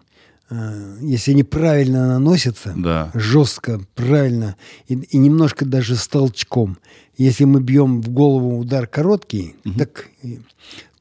э, 0.51 0.99
если 1.03 1.33
они 1.33 1.43
правильно 1.43 2.07
наносятся, 2.09 2.73
Да. 2.77 3.11
жестко, 3.15 3.81
правильно, 3.95 4.57
и, 4.89 4.95
и 4.95 5.19
немножко 5.19 5.65
даже 5.67 5.97
с 5.97 6.07
толчком. 6.09 6.79
Если 7.19 7.45
мы 7.45 7.61
бьем 7.61 8.01
в 8.01 8.09
голову 8.11 8.59
удар 8.59 8.87
короткий, 8.87 9.55
так, 9.77 10.09
и- 10.23 10.41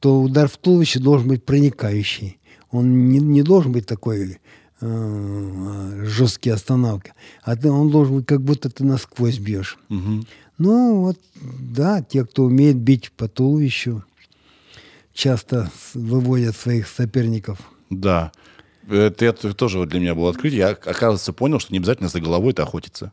то 0.00 0.20
удар 0.20 0.48
в 0.48 0.56
туловище 0.58 0.98
должен 0.98 1.28
быть 1.28 1.44
проникающий. 1.44 2.38
Он 2.70 3.08
не, 3.08 3.18
не 3.18 3.42
должен 3.42 3.72
быть 3.72 3.86
такой 3.86 4.38
э, 4.84 6.04
жесткий 6.06 6.50
остановка, 6.50 7.12
а 7.44 7.54
ты, 7.56 7.70
он 7.70 7.90
должен 7.90 8.16
быть, 8.16 8.26
как 8.26 8.40
будто 8.42 8.68
ты 8.68 8.84
насквозь 8.84 9.38
бьешь. 9.38 9.78
Мгм. 9.88 10.26
Ну, 10.58 11.00
вот, 11.00 11.18
да, 11.40 12.02
те, 12.02 12.24
кто 12.24 12.44
умеет 12.44 12.76
бить 12.76 13.10
по 13.12 13.28
туловищу, 13.28 14.04
часто 15.12 15.70
выводят 15.94 16.56
своих 16.56 16.86
соперников. 16.88 17.58
Да. 17.90 18.32
Это, 18.88 19.24
это 19.26 19.54
тоже 19.54 19.78
вот 19.78 19.88
для 19.88 20.00
меня 20.00 20.14
было 20.14 20.30
открытие. 20.30 20.60
Я, 20.60 20.68
оказывается, 20.70 21.32
понял, 21.32 21.58
что 21.60 21.72
не 21.72 21.78
обязательно 21.78 22.08
за 22.08 22.20
головой-то 22.20 22.62
охотиться. 22.64 23.12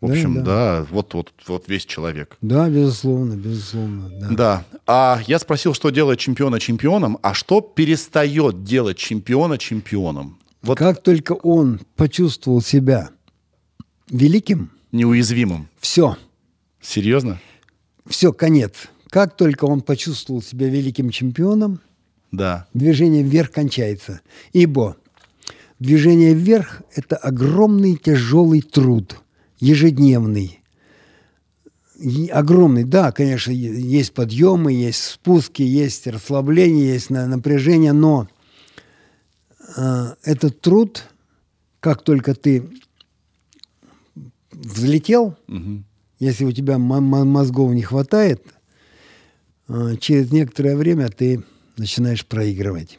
В 0.00 0.06
Да, 0.06 0.12
общем, 0.14 0.34
да. 0.36 0.42
да, 0.42 0.86
вот, 0.90 1.12
вот, 1.12 1.32
вот 1.46 1.68
весь 1.68 1.84
человек. 1.84 2.36
Да, 2.40 2.70
безусловно, 2.70 3.34
безусловно. 3.34 4.08
Да. 4.08 4.28
Да. 4.30 4.64
А 4.86 5.20
я 5.26 5.38
спросил, 5.38 5.74
что 5.74 5.90
делает 5.90 6.18
чемпиона 6.18 6.58
чемпионом, 6.58 7.18
а 7.22 7.34
что 7.34 7.60
перестает 7.60 8.64
делать 8.64 8.96
чемпиона 8.96 9.58
чемпионом? 9.58 10.38
Вот 10.62 10.78
Как 10.78 11.02
только 11.02 11.32
он 11.32 11.80
почувствовал 11.96 12.62
себя 12.62 13.10
великим, 14.08 14.70
неуязвимым. 14.92 15.68
все, 15.80 16.16
Серьезно? 16.80 17.40
все, 18.06 18.32
конец. 18.32 18.72
Как 19.10 19.36
только 19.36 19.64
он 19.64 19.80
почувствовал 19.82 20.42
себя 20.42 20.68
великим 20.68 21.10
чемпионом, 21.10 21.80
Да. 22.32 22.66
движение 22.74 23.22
вверх 23.22 23.50
кончается. 23.50 24.20
Ибо 24.52 24.96
движение 25.78 26.34
вверх– 26.34 26.82
это 26.94 27.16
огромный 27.16 27.96
тяжелый 27.96 28.62
труд, 28.62 29.16
ежедневный. 29.58 30.60
И 31.98 32.28
огромный, 32.28 32.84
да, 32.84 33.12
конечно, 33.12 33.50
есть 33.50 34.14
подъемы, 34.14 34.72
есть 34.72 35.02
спуски, 35.02 35.62
есть 35.62 36.06
расслабление, 36.06 36.94
есть 36.94 37.10
на- 37.10 37.26
напряжение, 37.26 37.92
но 37.92 38.26
э, 39.76 40.14
этот 40.22 40.60
труд, 40.62 41.04
как 41.80 42.02
только 42.02 42.34
ты 42.34 42.62
взлетел, 44.52 45.36
если 46.20 46.44
у 46.44 46.52
тебя 46.52 46.78
мо- 46.78 47.00
мо- 47.00 47.24
мозгов 47.24 47.72
не 47.72 47.82
хватает, 47.82 48.44
э, 49.68 49.96
через 50.00 50.30
некоторое 50.30 50.76
время 50.76 51.08
ты 51.08 51.42
начинаешь 51.76 52.24
проигрывать. 52.24 52.98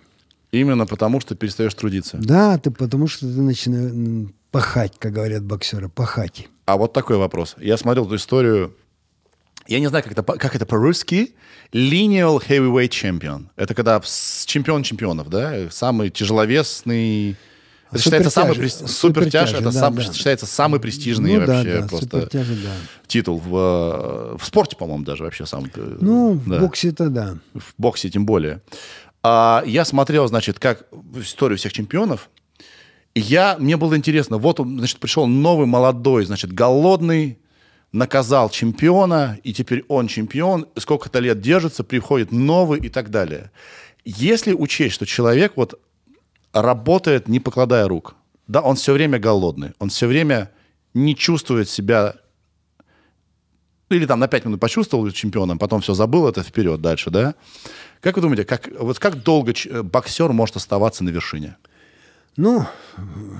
Именно 0.51 0.85
потому, 0.85 1.21
что 1.21 1.35
перестаешь 1.35 1.73
трудиться. 1.73 2.17
Да, 2.17 2.57
ты 2.57 2.71
потому 2.71 3.07
что 3.07 3.25
ты 3.25 3.39
начинаешь 3.41 4.29
пахать, 4.51 4.93
как 4.99 5.13
говорят 5.13 5.43
боксеры, 5.43 5.87
пахать. 5.87 6.49
А 6.65 6.75
вот 6.75 6.91
такой 6.91 7.15
вопрос. 7.17 7.55
Я 7.57 7.77
смотрел 7.77 8.05
эту 8.05 8.15
историю. 8.15 8.75
Я 9.67 9.79
не 9.79 9.87
знаю, 9.87 10.03
как 10.03 10.11
это, 10.11 10.23
как 10.23 10.55
это 10.55 10.65
по-русски. 10.65 11.35
Lineal 11.71 12.41
Heavyweight 12.45 12.89
Champion. 12.89 13.45
Это 13.55 13.73
когда 13.73 14.01
чемпион 14.45 14.83
чемпионов, 14.83 15.29
да? 15.29 15.69
Самый 15.69 16.09
тяжеловесный... 16.09 17.37
Это 17.91 18.01
считается 18.01 18.29
самый 18.29 18.69
супертяж, 18.69 19.53
это 19.53 19.63
да, 19.63 19.71
сам- 19.71 19.95
да. 19.95 20.13
считается 20.13 20.45
самый 20.45 20.79
престижный 20.79 21.37
Ну 21.37 21.45
да, 21.45 21.55
вообще 21.57 21.81
да, 21.81 21.87
просто 21.87 22.05
супертяжи, 22.09 22.55
да. 22.55 22.69
титул 23.07 23.37
в, 23.37 23.55
э, 23.55 24.37
в 24.37 24.45
спорте, 24.45 24.75
по-моему, 24.77 25.03
даже 25.03 25.23
вообще 25.23 25.45
сам. 25.45 25.65
э, 25.75 25.97
Ну, 25.99 26.39
да. 26.45 26.57
в 26.57 26.61
боксе-то 26.61 27.09
да. 27.09 27.37
в 27.53 27.73
боксе 27.77 28.09
тем 28.09 28.25
более. 28.25 28.61
А, 29.23 29.61
я 29.65 29.85
смотрел, 29.85 30.27
значит, 30.27 30.57
как 30.57 30.85
историю 31.15 31.57
всех 31.57 31.73
чемпионов. 31.73 32.29
И 33.13 33.19
я, 33.19 33.57
мне 33.59 33.75
было 33.75 33.97
интересно, 33.97 34.37
вот 34.37 34.59
он, 34.61 34.77
значит, 34.77 34.97
пришел 34.99 35.27
новый 35.27 35.67
молодой, 35.67 36.25
значит, 36.25 36.53
голодный, 36.53 37.37
наказал 37.91 38.49
чемпиона, 38.49 39.37
и 39.43 39.53
теперь 39.53 39.83
он 39.89 40.07
чемпион, 40.07 40.65
сколько-то 40.77 41.19
лет 41.19 41.41
держится, 41.41 41.83
приходит 41.83 42.31
новый 42.31 42.79
и 42.79 42.87
так 42.87 43.09
далее. 43.11 43.51
Если 44.05 44.53
учесть, 44.53 44.95
что 44.95 45.05
человек 45.05 45.53
вот 45.57 45.77
работает, 46.53 47.27
не 47.27 47.39
покладая 47.39 47.87
рук, 47.87 48.15
да, 48.47 48.61
он 48.61 48.75
все 48.75 48.93
время 48.93 49.19
голодный, 49.19 49.71
он 49.79 49.89
все 49.89 50.07
время 50.07 50.51
не 50.93 51.15
чувствует 51.15 51.69
себя 51.69 52.15
или 53.89 54.05
там 54.05 54.19
на 54.19 54.27
5 54.27 54.45
минут 54.45 54.59
почувствовал 54.59 55.09
чемпионом, 55.11 55.59
потом 55.59 55.81
все 55.81 55.93
забыл, 55.93 56.27
это 56.27 56.43
вперед 56.43 56.81
дальше, 56.81 57.09
да? 57.09 57.35
Как 57.99 58.15
вы 58.15 58.21
думаете, 58.21 58.45
как, 58.45 58.69
вот 58.79 58.99
как 58.99 59.21
долго 59.23 59.53
э, 59.53 59.83
боксер 59.83 60.31
может 60.33 60.55
оставаться 60.55 61.03
на 61.03 61.09
вершине? 61.09 61.57
Ну, 62.37 62.65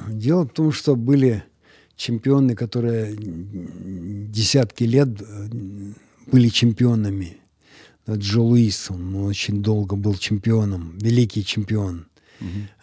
дело 0.09 0.43
в 0.43 0.49
том, 0.49 0.72
что 0.72 0.95
были 0.95 1.43
чемпионы, 1.95 2.55
которые 2.55 3.16
десятки 3.18 4.84
лет 4.84 5.09
э, 5.22 5.47
были 6.28 6.49
чемпионами. 6.49 7.38
Джо 8.09 8.41
Луис, 8.41 8.91
он 8.91 9.16
очень 9.16 9.62
долго 9.62 9.95
был 9.95 10.16
чемпионом, 10.16 10.97
великий 10.97 11.45
чемпион. 11.45 12.07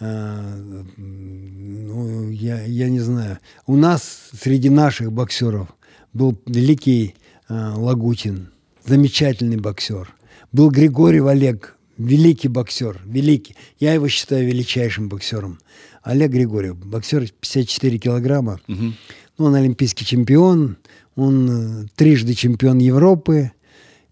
А, 0.01 0.55
ну, 0.97 2.31
я, 2.31 2.65
я 2.65 2.89
не 2.89 3.01
знаю. 3.01 3.39
У 3.67 3.77
нас 3.77 4.31
среди 4.41 4.71
наших 4.71 5.13
боксеров 5.13 5.69
был 6.13 6.39
великий 6.47 7.15
а, 7.49 7.75
Лагутин, 7.77 8.51
замечательный 8.85 9.57
боксер. 9.57 10.15
Был 10.53 10.71
Григорьев 10.71 11.27
Олег, 11.27 11.77
великий 11.97 12.49
боксер, 12.49 13.01
великий. 13.05 13.57
Я 13.79 13.95
его 13.95 14.09
считаю 14.09 14.47
величайшим 14.47 15.09
боксером. 15.09 15.59
Олег 16.03 16.31
Григорьев, 16.31 16.77
боксер 16.77 17.29
54 17.41 17.99
килограмма. 17.99 18.61
Ну, 18.67 19.45
он 19.45 19.55
олимпийский 19.55 20.05
чемпион, 20.05 20.79
он 21.15 21.85
э, 21.85 21.87
трижды 21.95 22.35
чемпион 22.35 22.79
Европы. 22.79 23.53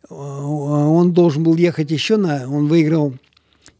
Он 0.09 1.13
должен 1.13 1.43
был 1.43 1.57
ехать 1.57 1.91
еще 1.91 2.17
на... 2.17 2.49
Он 2.49 2.69
выиграл 2.69 3.13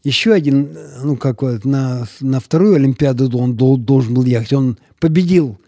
еще 0.03 0.33
один, 0.33 0.77
ну, 1.03 1.17
как 1.17 1.41
вот, 1.41 1.65
на, 1.65 2.07
на 2.21 2.39
вторую 2.39 2.75
Олимпиаду 2.75 3.37
он 3.37 3.55
дол- 3.55 3.77
должен 3.77 4.13
был 4.13 4.23
ехать. 4.25 4.53
Он 4.53 4.77
победил 4.99 5.59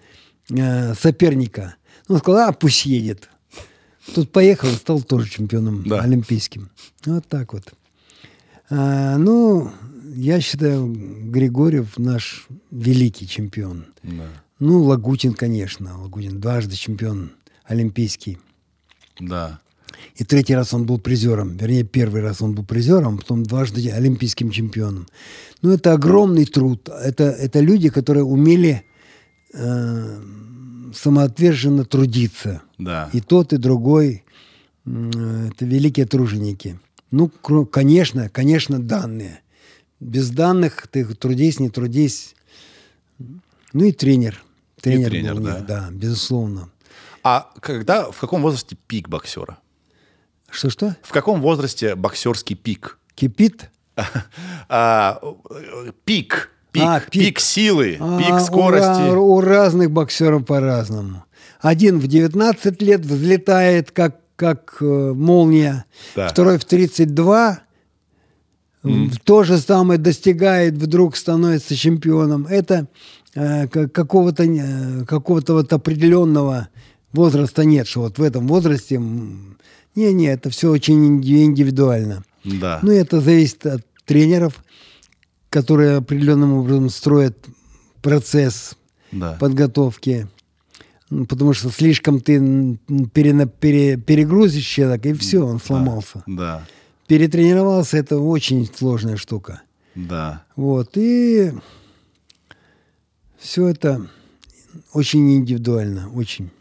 э, 0.49 0.93
соперника. 0.95 1.75
Он 2.07 2.17
сказал, 2.19 2.49
а, 2.49 2.51
пусть 2.53 2.85
едет. 2.85 3.29
Тут 4.15 4.31
поехал 4.31 4.69
и 4.69 4.73
стал 4.73 5.01
тоже 5.01 5.29
чемпионом 5.29 5.83
Да. 5.87 5.99
олимпийским. 6.01 6.69
Вот 7.05 7.27
так 7.27 7.53
вот. 7.53 7.73
А, 8.69 9.17
ну, 9.17 9.71
я 10.15 10.41
считаю, 10.41 10.87
Григорьев 10.87 11.97
наш 11.97 12.47
великий 12.71 13.27
чемпион. 13.27 13.85
Ну, 14.59 14.83
Лагутин, 14.83 15.33
конечно. 15.33 15.99
Лагутин 16.01 16.39
дважды 16.39 16.75
чемпион 16.75 17.31
олимпийский. 17.65 18.37
Да. 19.19 19.59
И 20.15 20.23
третий 20.23 20.55
раз 20.55 20.73
он 20.73 20.85
был 20.85 20.99
призером. 20.99 21.57
Вернее, 21.57 21.83
первый 21.83 22.21
раз 22.21 22.41
он 22.41 22.53
был 22.53 22.63
призером, 22.63 23.17
потом 23.17 23.43
дважды 23.43 23.89
олимпийским 23.89 24.51
чемпионом. 24.51 25.07
Ну, 25.61 25.71
это 25.71 25.93
огромный 25.93 26.45
труд. 26.45 26.89
Это, 26.89 27.23
это 27.25 27.59
люди, 27.59 27.89
которые 27.89 28.23
умели 28.23 28.83
э, 29.53 30.21
самоотверженно 30.93 31.85
трудиться. 31.85 32.61
Да. 32.77 33.09
И 33.13 33.21
тот, 33.21 33.53
и 33.53 33.57
другой 33.57 34.23
э, 34.85 35.49
это 35.51 35.65
великие 35.65 36.05
труженики. 36.05 36.79
Ну, 37.11 37.29
конечно, 37.29 38.29
конечно, 38.29 38.79
данные. 38.79 39.41
Без 39.99 40.29
данных 40.29 40.87
ты 40.87 41.05
трудись, 41.05 41.59
не 41.59 41.69
трудись. 41.69 42.35
Ну 43.73 43.83
и 43.85 43.91
тренер. 43.91 44.43
Тренер, 44.79 45.09
тренер, 45.09 45.35
был 45.35 45.43
да. 45.43 45.59
да, 45.59 45.89
безусловно. 45.91 46.69
А 47.23 47.51
когда, 47.59 48.11
в 48.11 48.19
каком 48.19 48.41
возрасте 48.41 48.77
пик 48.87 49.09
боксера? 49.09 49.57
Что-что? 50.51 50.95
В 51.01 51.11
каком 51.11 51.41
возрасте 51.41 51.95
боксерский 51.95 52.55
пик? 52.55 52.97
Кипит? 53.15 53.69
А, 54.69 55.19
э, 55.51 55.91
пик. 56.05 56.51
Пик, 56.71 56.83
А, 56.85 56.99
пик. 56.99 57.11
пик. 57.11 57.39
силы, 57.39 57.97
А, 57.99 58.19
пик 58.19 58.35
у 58.35 58.39
скорости. 58.39 58.85
ра- 59.11 59.17
У, 59.17 59.41
разных 59.41 59.91
боксеров 59.91 60.45
по-разному. 60.45 61.23
Один 61.59 61.99
в 61.99 62.07
19 62.07 62.81
лет 62.81 63.01
взлетает, 63.01 63.91
как, 63.91 64.17
как 64.35 64.77
э, 64.81 64.85
молния. 64.85 65.85
Да. 66.15 66.27
Второй 66.29 66.57
в 66.59 66.65
32 66.65 67.59
в 68.83 69.17
то 69.25 69.43
же 69.43 69.57
самое 69.57 69.99
достигает, 69.99 70.75
вдруг 70.75 71.17
становится 71.17 71.75
чемпионом. 71.75 72.45
Это 72.47 72.87
э, 73.35 73.67
ка- 73.67 73.89
какого-то 73.89 74.45
не- 74.47 75.05
какого-то 75.05 75.53
вот 75.55 75.73
определенного 75.73 76.69
возраста 77.11 77.65
нет, 77.65 77.87
что 77.87 78.01
вот 78.01 78.17
в 78.19 78.23
этом 78.23 78.47
возрасте... 78.47 79.01
Не-не, 79.95 80.27
это 80.27 80.49
все 80.49 80.69
очень 80.71 81.05
инди- 81.07 81.43
индивидуально. 81.43 82.23
Да. 82.43 82.79
Ну, 82.81 82.91
это 82.91 83.19
зависит 83.21 83.65
от 83.65 83.85
тренеров, 84.05 84.63
которые 85.49 85.97
определенным 85.97 86.53
образом 86.53 86.89
строят 86.89 87.37
процесс 88.01 88.75
да. 89.11 89.33
подготовки. 89.39 90.27
Ну, 91.09 91.25
Потому 91.25 91.53
что 91.53 91.69
слишком 91.71 92.19
ты 92.21 92.35
м, 92.37 92.79
перена- 93.13 93.47
пере- 93.47 93.97
перегрузишь 93.97 94.65
человека, 94.65 95.09
и 95.09 95.13
все, 95.13 95.45
он 95.45 95.59
сломался. 95.59 96.23
Да. 96.27 96.63
Перетренировался 97.07 97.97
это 97.97 98.19
очень 98.19 98.69
сложная 98.73 99.17
штука. 99.17 99.61
Да. 99.95 100.43
Вот, 100.55 100.91
и 100.95 101.51
все 103.39 103.67
это 103.67 104.07
очень 104.93 105.33
индивидуально, 105.35 106.09
очень. 106.11 106.51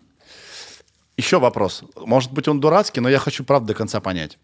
Еще 1.19 1.41
вопрос. 1.41 1.83
Может 1.97 2.33
быть, 2.33 2.47
он 2.47 2.61
дурацкий, 2.61 3.01
но 3.01 3.09
я 3.09 3.19
хочу, 3.19 3.45
правда, 3.45 3.69
до 3.69 3.75
конца 3.75 4.01
понять. 4.01 4.39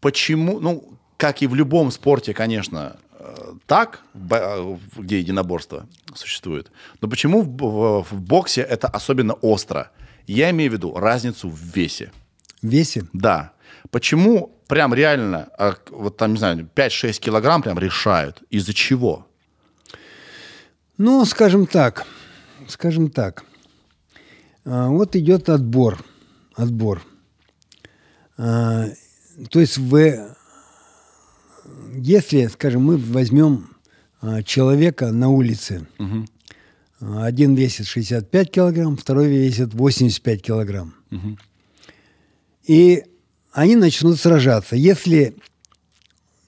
Почему, 0.00 0.58
ну, 0.60 0.98
как 1.16 1.40
и 1.40 1.46
в 1.46 1.54
любом 1.54 1.92
спорте, 1.92 2.34
конечно, 2.34 2.96
э, 3.18 3.52
так, 3.66 4.00
э, 4.30 4.76
где 4.96 5.20
единоборство 5.20 5.86
существует, 6.14 6.70
но 7.00 7.08
почему 7.08 7.42
в, 7.42 7.48
бо- 7.48 8.02
в 8.02 8.20
боксе 8.20 8.60
это 8.62 8.88
особенно 8.88 9.34
остро? 9.34 9.92
Я 10.26 10.50
имею 10.50 10.70
в 10.72 10.74
виду 10.74 10.94
разницу 10.98 11.48
в 11.48 11.60
весе. 11.76 12.10
В 12.60 12.66
весе. 12.66 13.04
Да. 13.12 13.52
Почему 13.92 14.50
прям 14.66 14.94
реально, 14.94 15.48
а, 15.56 15.76
вот 15.90 16.16
там, 16.16 16.32
не 16.32 16.38
знаю, 16.38 16.68
5-6 16.74 17.20
килограмм 17.20 17.62
прям 17.62 17.78
решают? 17.78 18.42
Из-за 18.50 18.74
чего? 18.74 19.28
Ну, 20.98 21.24
скажем 21.24 21.66
так, 21.66 22.04
скажем 22.66 23.10
так. 23.10 23.44
Вот 24.64 25.14
идет 25.14 25.48
отбор, 25.48 25.98
отбор. 26.56 27.02
А, 28.38 28.86
То 29.50 29.60
есть 29.60 29.78
вы, 29.78 30.20
если, 31.94 32.46
скажем, 32.46 32.84
мы 32.84 32.96
возьмем 32.96 33.68
а, 34.20 34.42
человека 34.42 35.12
на 35.12 35.28
улице, 35.28 35.86
а, 37.00 37.24
один 37.24 37.54
весит 37.54 37.86
65 37.86 38.50
килограмм, 38.50 38.96
второй 38.96 39.28
весит 39.28 39.74
85 39.74 40.42
килограмм, 40.42 40.94
и 42.66 43.04
они 43.52 43.76
начнут 43.76 44.18
сражаться. 44.18 44.76
Если 44.76 45.36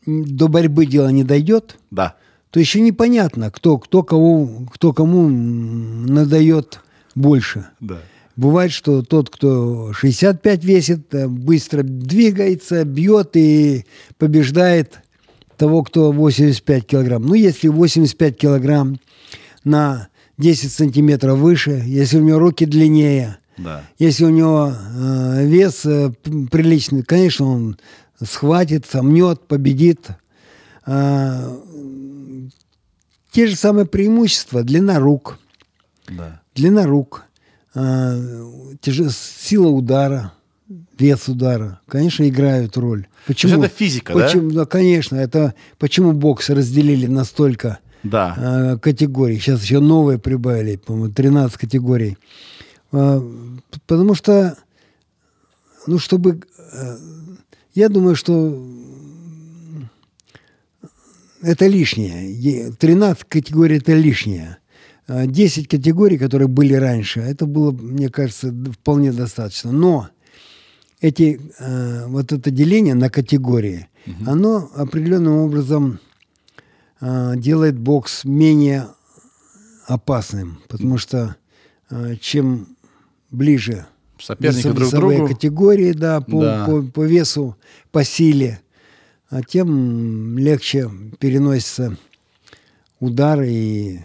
до 0.06 0.48
борьбы 0.48 0.86
дело 0.86 1.08
не 1.08 1.22
дойдет, 1.24 1.78
Да. 1.90 2.16
то 2.50 2.58
еще 2.60 2.80
непонятно, 2.80 3.50
кто, 3.50 3.78
кто, 3.78 4.02
кого, 4.02 4.66
кто 4.72 4.92
кому 4.92 5.28
надает 5.28 6.80
больше. 7.14 7.66
Да. 7.80 8.00
Бывает, 8.38 8.70
что 8.70 9.02
тот, 9.02 9.30
кто 9.30 9.92
65 9.92 10.62
весит, 10.64 11.12
э, 11.12 11.26
быстро 11.26 11.82
двигается, 11.82 12.84
бьет 12.84 13.30
и 13.34 13.84
побеждает 14.16 15.00
того, 15.56 15.82
кто 15.82 16.12
85 16.12 16.86
килограмм. 16.86 17.26
Ну, 17.26 17.34
если 17.34 17.66
85 17.66 18.36
килограмм 18.38 19.00
на 19.64 20.06
10 20.36 20.70
сантиметров 20.70 21.36
выше, 21.40 21.82
если 21.84 22.18
у 22.18 22.22
него 22.22 22.38
руки 22.38 22.64
длиннее, 22.64 23.38
Да. 23.56 23.82
если 23.98 24.24
у 24.24 24.30
него 24.30 24.72
э, 24.72 25.44
вес 25.44 25.84
э, 25.84 26.12
приличный, 26.52 27.02
конечно, 27.02 27.44
он 27.44 27.76
схватит, 28.22 28.86
сомнет, 28.86 29.48
победит. 29.48 30.06
А, 30.86 31.58
те 33.32 33.48
же 33.48 33.56
самые 33.56 33.86
преимущества. 33.86 34.62
Длина 34.62 35.00
рук. 35.00 35.40
Да. 36.08 36.40
Длина 36.54 36.86
рук. 36.86 37.24
А, 37.80 39.10
сила 39.10 39.68
удара. 39.68 40.32
Вес 40.98 41.28
удара. 41.28 41.80
Конечно, 41.86 42.28
играют 42.28 42.76
роль. 42.76 43.06
Почему? 43.26 43.62
это 43.62 43.68
физика, 43.74 44.12
да? 44.14 44.24
почему, 44.26 44.50
да? 44.50 44.66
конечно. 44.66 45.16
Это 45.16 45.54
почему 45.78 46.12
бокс 46.12 46.50
разделили 46.50 47.06
настолько 47.06 47.78
Да. 48.02 48.34
э, 48.36 48.78
категорий. 48.78 49.38
Сейчас 49.38 49.62
еще 49.62 49.78
новые 49.80 50.18
прибавили, 50.18 50.76
по-моему, 50.76 51.14
13 51.14 51.56
категорий. 51.56 52.18
А, 52.92 53.22
Потому 53.86 54.14
что, 54.14 54.56
ну, 55.86 55.98
чтобы... 55.98 56.40
э, 56.72 56.96
Я 57.74 57.88
думаю, 57.88 58.16
что 58.16 58.60
это 61.42 61.66
лишнее. 61.66 62.32
Е- 62.32 62.72
13 62.72 63.24
категорий– 63.28 63.76
это 63.78 63.94
лишнее. 63.94 64.58
А 65.08 65.26
10 65.26 65.68
категорий, 65.68 66.18
которые 66.18 66.48
были 66.48 66.74
раньше, 66.74 67.20
это 67.20 67.46
было, 67.46 67.72
мне 67.72 68.10
кажется, 68.10 68.54
вполне 68.72 69.10
достаточно. 69.10 69.72
Но 69.72 70.08
эти, 71.00 71.40
э, 71.58 72.06
вот 72.06 72.30
это 72.30 72.50
деление 72.50 72.94
на 72.94 73.08
категории, 73.08 73.88
оно 74.26 74.70
определенным 74.74 75.38
образом 75.38 75.98
э, 77.00 77.34
делает 77.36 77.78
бокс 77.78 78.24
менее 78.24 78.88
опасным, 79.86 80.60
потому 80.68 80.98
что 80.98 81.36
э, 81.90 82.16
чем 82.20 82.68
ближе 83.30 83.86
Соперники 84.20 84.70
друг 84.70 84.90
к 84.90 84.94
другу. 84.94 85.28
категории, 85.28 85.92
да, 85.92 86.20
по, 86.20 86.42
Да. 86.42 86.66
По, 86.66 86.82
по 86.82 87.02
весу, 87.04 87.56
по 87.92 88.04
силе, 88.04 88.60
а 89.30 89.42
тем 89.42 90.36
легче 90.36 90.90
переносятся 91.18 91.96
удары 93.00 93.48
и 93.50 94.00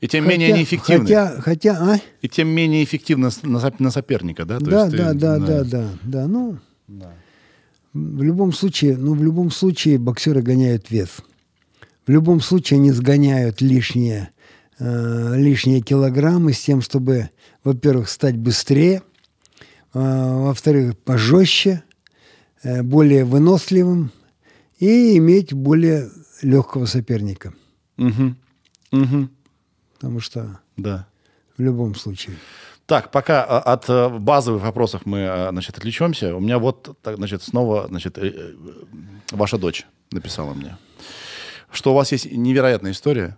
И 0.00 0.06
тем 0.06 0.28
менее 0.28 0.48
Хотя- 0.48 0.58
неэффективны. 0.60 1.04
Хотя, 1.04 1.40
хотя, 1.40 1.72
а? 1.94 2.00
И 2.22 2.28
тем 2.28 2.48
менее 2.48 2.84
эффективно 2.84 3.30
на, 3.42 3.72
на 3.78 3.90
соперника, 3.90 4.44
да? 4.44 4.58
То 4.58 4.64
да, 4.66 4.84
есть 4.84 4.92
ты- 4.92 4.96
да, 4.98 5.12
да, 5.14 5.38
да, 5.38 5.64
да, 5.64 5.88
да. 6.04 6.26
Ну, 6.26 6.58
в 7.92 8.22
любом 8.22 8.52
случае, 8.52 8.96
ну, 8.96 9.14
в 9.14 9.22
любом 9.22 9.50
случае 9.50 9.98
боксеры 9.98 10.40
гоняют 10.42 10.90
вес. 10.90 11.08
В 12.06 12.10
любом 12.10 12.40
случае 12.40 12.78
они 12.78 12.92
сгоняют 12.92 13.60
лишние, 13.60 14.30
э, 14.78 15.34
лишние 15.36 15.80
килограммы 15.80 16.52
с 16.52 16.60
тем, 16.60 16.80
чтобы, 16.80 17.30
во-первых, 17.64 18.08
стать 18.08 18.36
быстрее, 18.36 19.02
э, 19.94 19.98
во-вторых, 19.98 20.96
пожестче, 20.98 21.82
э, 22.62 22.82
более 22.82 23.24
выносливым 23.24 24.12
и 24.78 25.16
иметь 25.18 25.52
более 25.52 26.08
легкого 26.42 26.86
соперника. 26.86 27.52
Мгм. 27.96 28.36
Мгм. 28.92 29.30
Потому 29.98 30.20
что 30.20 30.60
Да. 30.76 31.06
в 31.56 31.62
любом 31.62 31.94
случае. 31.94 32.36
Так, 32.86 33.10
пока 33.10 33.44
а, 33.44 33.58
от 33.74 33.88
э, 33.90 34.08
базовых 34.08 34.62
вопросов 34.62 35.02
мы, 35.04 35.26
а, 35.28 35.48
значит, 35.50 35.76
отвлечемся. 35.76 36.34
У 36.34 36.40
меня 36.40 36.58
вот, 36.58 36.96
значит, 37.04 37.42
снова, 37.42 37.86
значит, 37.88 38.16
э, 38.16 38.32
э, 38.34 38.54
ваша 39.32 39.58
дочь 39.58 39.86
написала 40.10 40.54
мне, 40.54 40.78
что 41.70 41.92
у 41.92 41.94
вас 41.94 42.12
есть 42.12 42.32
невероятная 42.32 42.92
история 42.92 43.36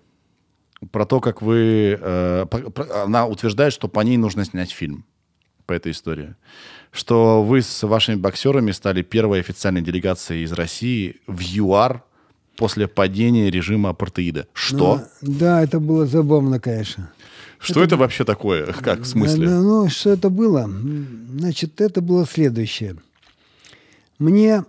про 0.93 1.05
то, 1.05 1.21
как 1.21 1.43
вы... 1.43 1.99
э, 2.01 2.47
она 3.03 3.27
утверждает, 3.27 3.73
что 3.73 3.89
по 3.89 4.01
ней 4.01 4.19
нужно 4.19 4.45
снять 4.45 4.71
фильм 4.71 5.05
по 5.67 5.73
этой 5.73 5.93
истории. 5.93 6.37
Что 6.93 7.43
вы 7.43 7.63
с 7.63 7.83
вашими 7.83 8.17
боксерами 8.17 8.71
стали 8.73 9.03
первой 9.03 9.41
официальной 9.41 9.83
делегацией 9.83 10.45
из 10.45 10.53
России 10.53 11.21
в 11.27 11.41
ЮАР 11.41 12.05
после 12.61 12.87
падения 12.89 13.51
режима 13.51 13.89
апартеида. 13.89 14.47
Что? 14.53 15.01
Ну, 15.23 15.39
да, 15.39 15.63
это 15.63 15.81
было 15.81 16.07
забавно, 16.07 16.61
конечно. 16.61 17.11
что 17.59 17.83
это 17.83 17.97
вообще 17.97 18.25
такое? 18.25 18.67
Как, 18.67 19.01
в 19.01 19.07
смысле? 19.07 19.49
Да, 19.49 19.61
Ну, 19.63 19.89
что 19.89 20.11
это 20.11 20.29
было? 20.29 20.71
Значит, 21.39 21.81
это 21.81 22.03
было 22.03 22.27
следующее. 22.27 22.97
Мне 24.19 24.67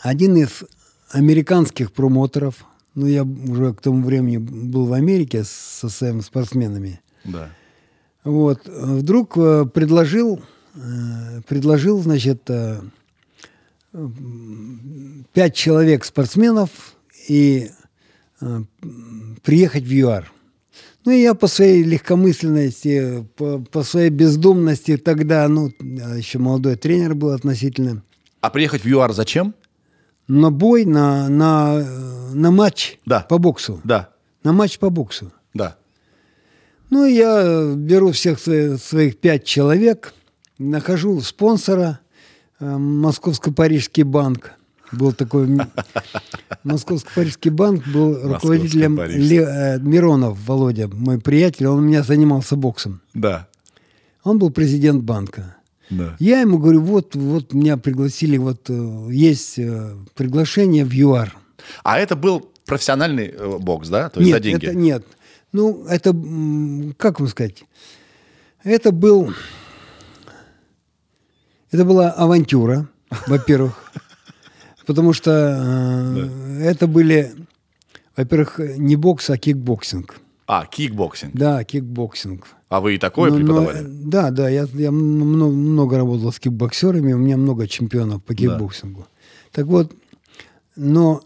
один 0.00 0.34
из 0.38 0.64
американских 1.10 1.92
промоторов, 1.92 2.64
ну, 2.94 3.06
я 3.06 3.22
уже 3.22 3.74
к 3.74 3.82
тому 3.82 4.02
времени 4.02 4.38
был 4.38 4.86
в 4.86 4.94
Америке 4.94 5.44
со 5.44 5.90
своими 5.90 6.20
спортсменами, 6.20 7.02
Да. 7.24 7.50
вот, 8.24 8.62
э, 8.66 8.70
вдруг 8.72 9.36
э, 9.36 9.66
предложил, 9.66 10.40
э, 10.74 11.42
предложил, 11.46 12.00
значит, 12.00 12.48
пять 15.32 15.54
человек 15.54 16.04
спортсменов 16.04 16.70
и 17.28 17.70
э, 18.40 18.60
приехать 19.42 19.84
в 19.84 19.90
ЮАР. 19.92 20.30
Ну, 21.04 21.12
и 21.12 21.20
я 21.22 21.34
по 21.34 21.46
своей 21.46 21.82
легкомысленности, 21.82 23.26
по, 23.36 23.58
по 23.58 23.82
своей 23.82 24.10
бездумности 24.10 24.96
тогда, 24.96 25.48
ну, 25.48 25.72
еще 25.80 26.38
молодой 26.38 26.76
тренер 26.76 27.14
был 27.14 27.30
относительно, 27.30 28.02
А 28.40 28.50
приехать 28.50 28.82
в 28.84 28.88
ЮАР 28.88 29.12
зачем? 29.12 29.54
на 30.28 30.50
бой, 30.52 30.84
на, 30.84 31.28
на, 31.28 31.84
на 32.32 32.50
матч 32.52 32.98
Да. 33.06 33.20
по 33.28 33.38
боксу. 33.38 33.80
Да, 33.82 34.10
На 34.44 34.52
матч 34.52 34.78
по 34.78 34.88
боксу. 34.90 35.32
да. 35.54 35.76
Ну, 36.90 37.04
я 37.06 37.72
беру 37.74 38.12
всех 38.12 38.38
свои- 38.38 38.76
своих 38.76 39.18
пять 39.18 39.44
человек, 39.44 40.12
нахожу 40.58 41.20
спонсора, 41.20 42.00
Московско-Парижский 42.60 44.04
банк. 44.04 44.52
Был 44.92 45.12
такой... 45.12 45.46
Московско-Парижский 46.64 47.50
банк 47.50 47.86
был 47.88 48.20
руководителем. 48.22 49.00
Ле- 49.00 49.46
э, 49.46 49.78
Миронов 49.78 50.38
Володя, 50.46 50.88
мой 50.88 51.20
приятель, 51.20 51.66
он 51.66 51.78
у 51.78 51.82
меня 51.82 52.02
занимался 52.02 52.56
боксом. 52.56 53.00
Да. 53.14 53.48
Он 54.24 54.38
был 54.38 54.50
президент 54.50 55.02
банка. 55.02 55.56
Да. 55.90 56.16
Я 56.20 56.40
ему 56.40 56.58
говорю, 56.58 56.82
вот, 56.82 57.16
вот 57.16 57.52
меня 57.52 57.76
пригласили, 57.76 58.36
вот 58.36 58.68
э, 58.68 59.08
есть 59.10 59.58
э, 59.58 59.96
приглашение 60.14 60.84
в 60.84 60.92
ЮАР. 60.92 61.36
А 61.82 61.98
это 61.98 62.14
был 62.14 62.50
профессиональный 62.66 63.26
э, 63.26 63.58
бокс, 63.58 63.88
да? 63.88 64.08
То 64.08 64.20
есть 64.20 64.32
нет, 64.32 64.36
за 64.36 64.42
деньги? 64.42 64.66
это 64.66 64.76
нет. 64.76 65.04
Ну, 65.52 65.84
это, 65.88 66.14
как 66.96 67.18
вам 67.18 67.28
сказать, 67.28 67.64
это 68.62 68.92
был, 68.92 69.34
это 71.70 71.84
была 71.84 72.10
авантюра, 72.10 72.88
во-первых, 73.26 73.74
потому 74.86 75.12
что 75.12 75.30
э, 76.60 76.62
это 76.64 76.86
были, 76.86 77.32
во-первых, 78.16 78.58
не 78.78 78.96
бокс, 78.96 79.30
а 79.30 79.38
кикбоксинг. 79.38 80.16
А, 80.46 80.66
кикбоксинг. 80.66 81.32
Да, 81.34 81.62
кикбоксинг. 81.64 82.46
А 82.68 82.80
вы 82.80 82.94
и 82.96 82.98
такое 82.98 83.30
Ну, 83.30 83.38
но, 83.38 83.44
преподавали? 83.44 83.86
да, 83.88 84.30
да, 84.30 84.48
я, 84.48 84.66
я 84.74 84.90
много, 84.90 85.52
много 85.52 85.96
работал 85.96 86.32
с 86.32 86.38
кикбоксерами, 86.40 87.12
у 87.12 87.18
меня 87.18 87.36
много 87.36 87.66
чемпионов 87.68 88.22
по 88.24 88.34
кикбоксингу. 88.34 89.06
Так 89.52 89.66
вот, 89.66 89.92
но 90.76 91.22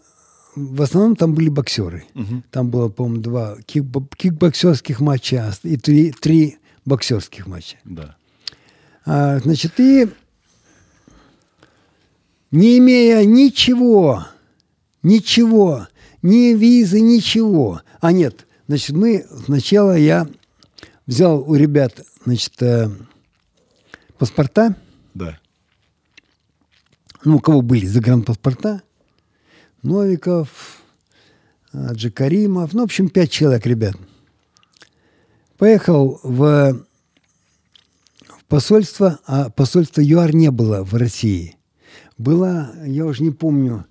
в 0.55 0.81
основном 0.81 1.15
там 1.15 1.33
были 1.33 1.49
боксеры. 1.49 2.05
Там 2.51 2.69
было, 2.69 2.89
по-моему, 2.89 3.21
два 3.21 3.57
кикбо- 3.67 4.07
кикбоксерских 4.15 4.99
матча 4.99 5.53
и 5.63 5.77
три, 5.77 6.11
три 6.11 6.57
боксерских 6.85 7.45
матча. 7.47 7.77
Да. 7.83 8.15
А, 9.05 9.39
значит, 9.39 9.79
и 9.79 10.07
не 12.51 12.77
имея 12.77 13.25
ничего, 13.25 14.25
ничего, 15.03 15.87
ни 16.21 16.53
визы, 16.53 17.01
ничего. 17.01 17.81
А 17.99 18.11
нет, 18.11 18.45
значит, 18.67 18.95
мы 18.95 19.25
сначала 19.45 19.97
я 19.97 20.27
взял 21.05 21.41
у 21.41 21.55
ребят, 21.55 22.01
значит, 22.25 22.61
э, 22.61 22.89
паспорта, 24.17 24.75
Да. 25.13 25.37
ну, 27.23 27.37
у 27.37 27.39
кого 27.39 27.61
были 27.61 27.85
загранпаспорта, 27.85 28.81
Новиков, 29.83 30.81
а, 31.73 31.93
Джакаримов, 31.93 32.73
ну, 32.73 32.81
в 32.81 32.85
общем, 32.85 33.09
пять 33.09 33.31
человек, 33.31 33.65
ребят. 33.65 33.95
Поехал 35.57 36.19
в, 36.23 36.85
в 38.27 38.45
посольство, 38.47 39.19
а 39.25 39.49
посольства 39.49 40.01
ЮАР 40.01 40.33
не 40.33 40.51
было 40.51 40.83
в 40.83 40.95
России. 40.95 41.55
Была, 42.17 42.71
я 42.85 43.05
уже 43.05 43.23
не 43.23 43.31
помню, 43.31 43.85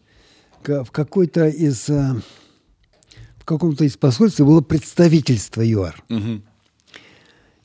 в 0.66 0.86
какой-то 0.90 1.46
из, 1.46 1.88
а, 1.90 2.16
в 3.38 3.44
каком-то 3.44 3.84
из 3.84 3.96
посольств 3.96 4.40
было 4.40 4.60
представительство 4.62 5.60
ЮАР. 5.62 6.02
Мгм. 6.08 6.42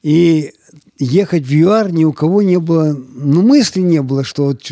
И 0.01 0.51
ехать 0.97 1.45
в 1.45 1.51
ЮАР 1.51 1.91
ни 1.93 2.03
у 2.05 2.14
кого 2.14 2.41
не 2.41 2.57
было, 2.60 2.93
ну, 2.93 3.41
мысли 3.41 3.82
не 3.82 4.01
было, 4.01 4.24
что 4.24 4.45
вот... 4.45 4.70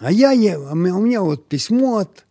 А 0.00 0.12
я, 0.12 0.30
е- 0.32 0.54
а 0.56 0.72
у 0.72 0.76
меня 0.76 1.22
вот 1.22 1.48
письмо 1.48 1.98
от 1.98 2.24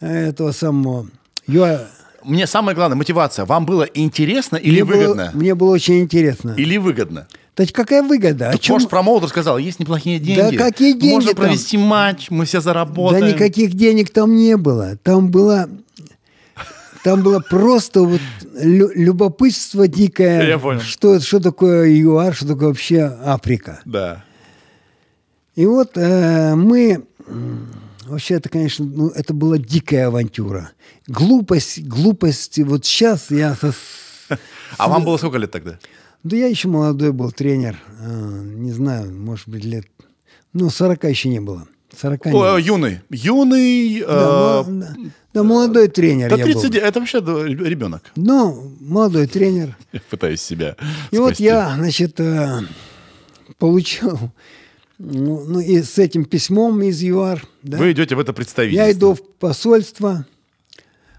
э, 0.00 0.28
этого 0.28 0.52
самого 0.52 1.08
ЮАР. 1.46 1.88
Мне 2.24 2.46
самое 2.48 2.74
главное, 2.74 2.96
мотивация. 2.96 3.44
Вам 3.46 3.64
было 3.66 3.84
интересно 3.84 4.56
или 4.56 4.82
Мне 4.82 4.84
было- 4.84 4.98
выгодно? 5.00 5.30
мне 5.34 5.54
было 5.54 5.70
очень 5.70 6.00
интересно. 6.00 6.54
Или 6.58 6.76
выгодно? 6.76 7.26
То 7.56 7.62
есть 7.62 7.72
какая 7.72 8.02
выгода? 8.02 8.50
Так 8.52 8.60
чем- 8.60 8.74
может, 8.74 8.90
промоутер 8.90 9.28
сказал, 9.28 9.56
есть 9.56 9.80
неплохие 9.80 10.18
деньги. 10.18 10.56
какие 10.58 10.92
деньги 10.92 11.14
Можно 11.14 11.32
там? 11.32 11.44
провести 11.46 11.78
матч, 11.78 12.26
мы 12.30 12.44
все 12.44 12.60
заработаем. 12.60 13.22
Да 13.24 13.32
никаких 13.32 13.72
денег 13.72 14.10
там 14.10 14.36
не 14.36 14.58
было. 14.58 14.96
Там 15.02 15.30
было, 15.30 15.66
там 17.02 17.22
было 17.22 17.40
просто 17.40 18.02
вот 18.02 18.20
лю- 18.60 18.92
любопытство 18.94 19.88
дикое. 19.88 20.46
Я 20.46 20.58
понял. 20.58 20.80
Что, 20.80 21.18
что 21.18 21.40
такое 21.40 21.88
ЮАР, 21.88 22.34
что 22.34 22.46
такое 22.46 22.68
вообще 22.68 23.00
Африка. 23.24 23.80
Да. 23.86 24.22
И 25.54 25.64
вот 25.66 25.92
э, 25.96 26.54
мы 26.54 27.04
Вообще, 28.06 28.34
это, 28.34 28.48
конечно, 28.48 28.84
ну, 28.84 29.08
это 29.08 29.34
была 29.34 29.58
дикая 29.58 30.06
авантюра. 30.06 30.70
Глупость, 31.08 31.82
глупость. 31.82 32.56
Вот 32.60 32.84
сейчас 32.84 33.32
я... 33.32 33.56
со- 33.56 33.74
А 34.78 34.88
вам 34.88 35.04
было 35.04 35.16
сколько 35.16 35.38
лет 35.38 35.50
тогда? 35.50 35.80
Да 36.26 36.36
я 36.36 36.48
еще 36.48 36.66
молодой 36.66 37.12
был 37.12 37.30
тренер. 37.30 37.78
а, 38.00 38.42
Не 38.42 38.72
знаю, 38.72 39.12
может 39.12 39.48
быть, 39.48 39.64
лет... 39.64 39.86
Ну, 40.52 40.70
40 40.70 41.04
еще 41.04 41.28
не 41.28 41.40
было. 41.40 41.68
40 41.96 42.26
не 42.26 42.32
О, 42.32 42.58
юный. 42.58 43.00
Юный. 43.10 44.00
Да, 44.00 44.64
э, 44.66 44.70
да, 44.72 44.96
да, 45.32 45.42
молодой 45.44 45.86
тренер 45.88 46.30
Да 46.30 46.36
я 46.36 46.44
30, 46.44 46.72
был. 46.72 46.78
это 46.80 46.98
вообще 46.98 47.18
ребенок. 47.20 48.02
Ну, 48.16 48.72
молодой 48.80 49.28
тренер. 49.28 49.76
Я 49.92 50.00
пытаюсь 50.10 50.40
себя 50.40 50.76
И 51.12 51.18
вот 51.18 51.28
спасти. 51.28 51.44
я, 51.44 51.74
значит, 51.76 52.18
э, 52.18 52.60
получил... 53.58 54.18
Ну, 54.98 55.44
ну, 55.46 55.60
и 55.60 55.82
с 55.82 55.98
этим 55.98 56.24
письмом 56.24 56.80
из 56.82 57.02
ЮАР, 57.02 57.44
да, 57.62 57.76
Вы 57.76 57.92
идете 57.92 58.16
в 58.16 58.18
это 58.18 58.32
представительство. 58.32 58.82
я 58.86 58.90
иду 58.92 59.14
в 59.14 59.22
посольство, 59.38 60.24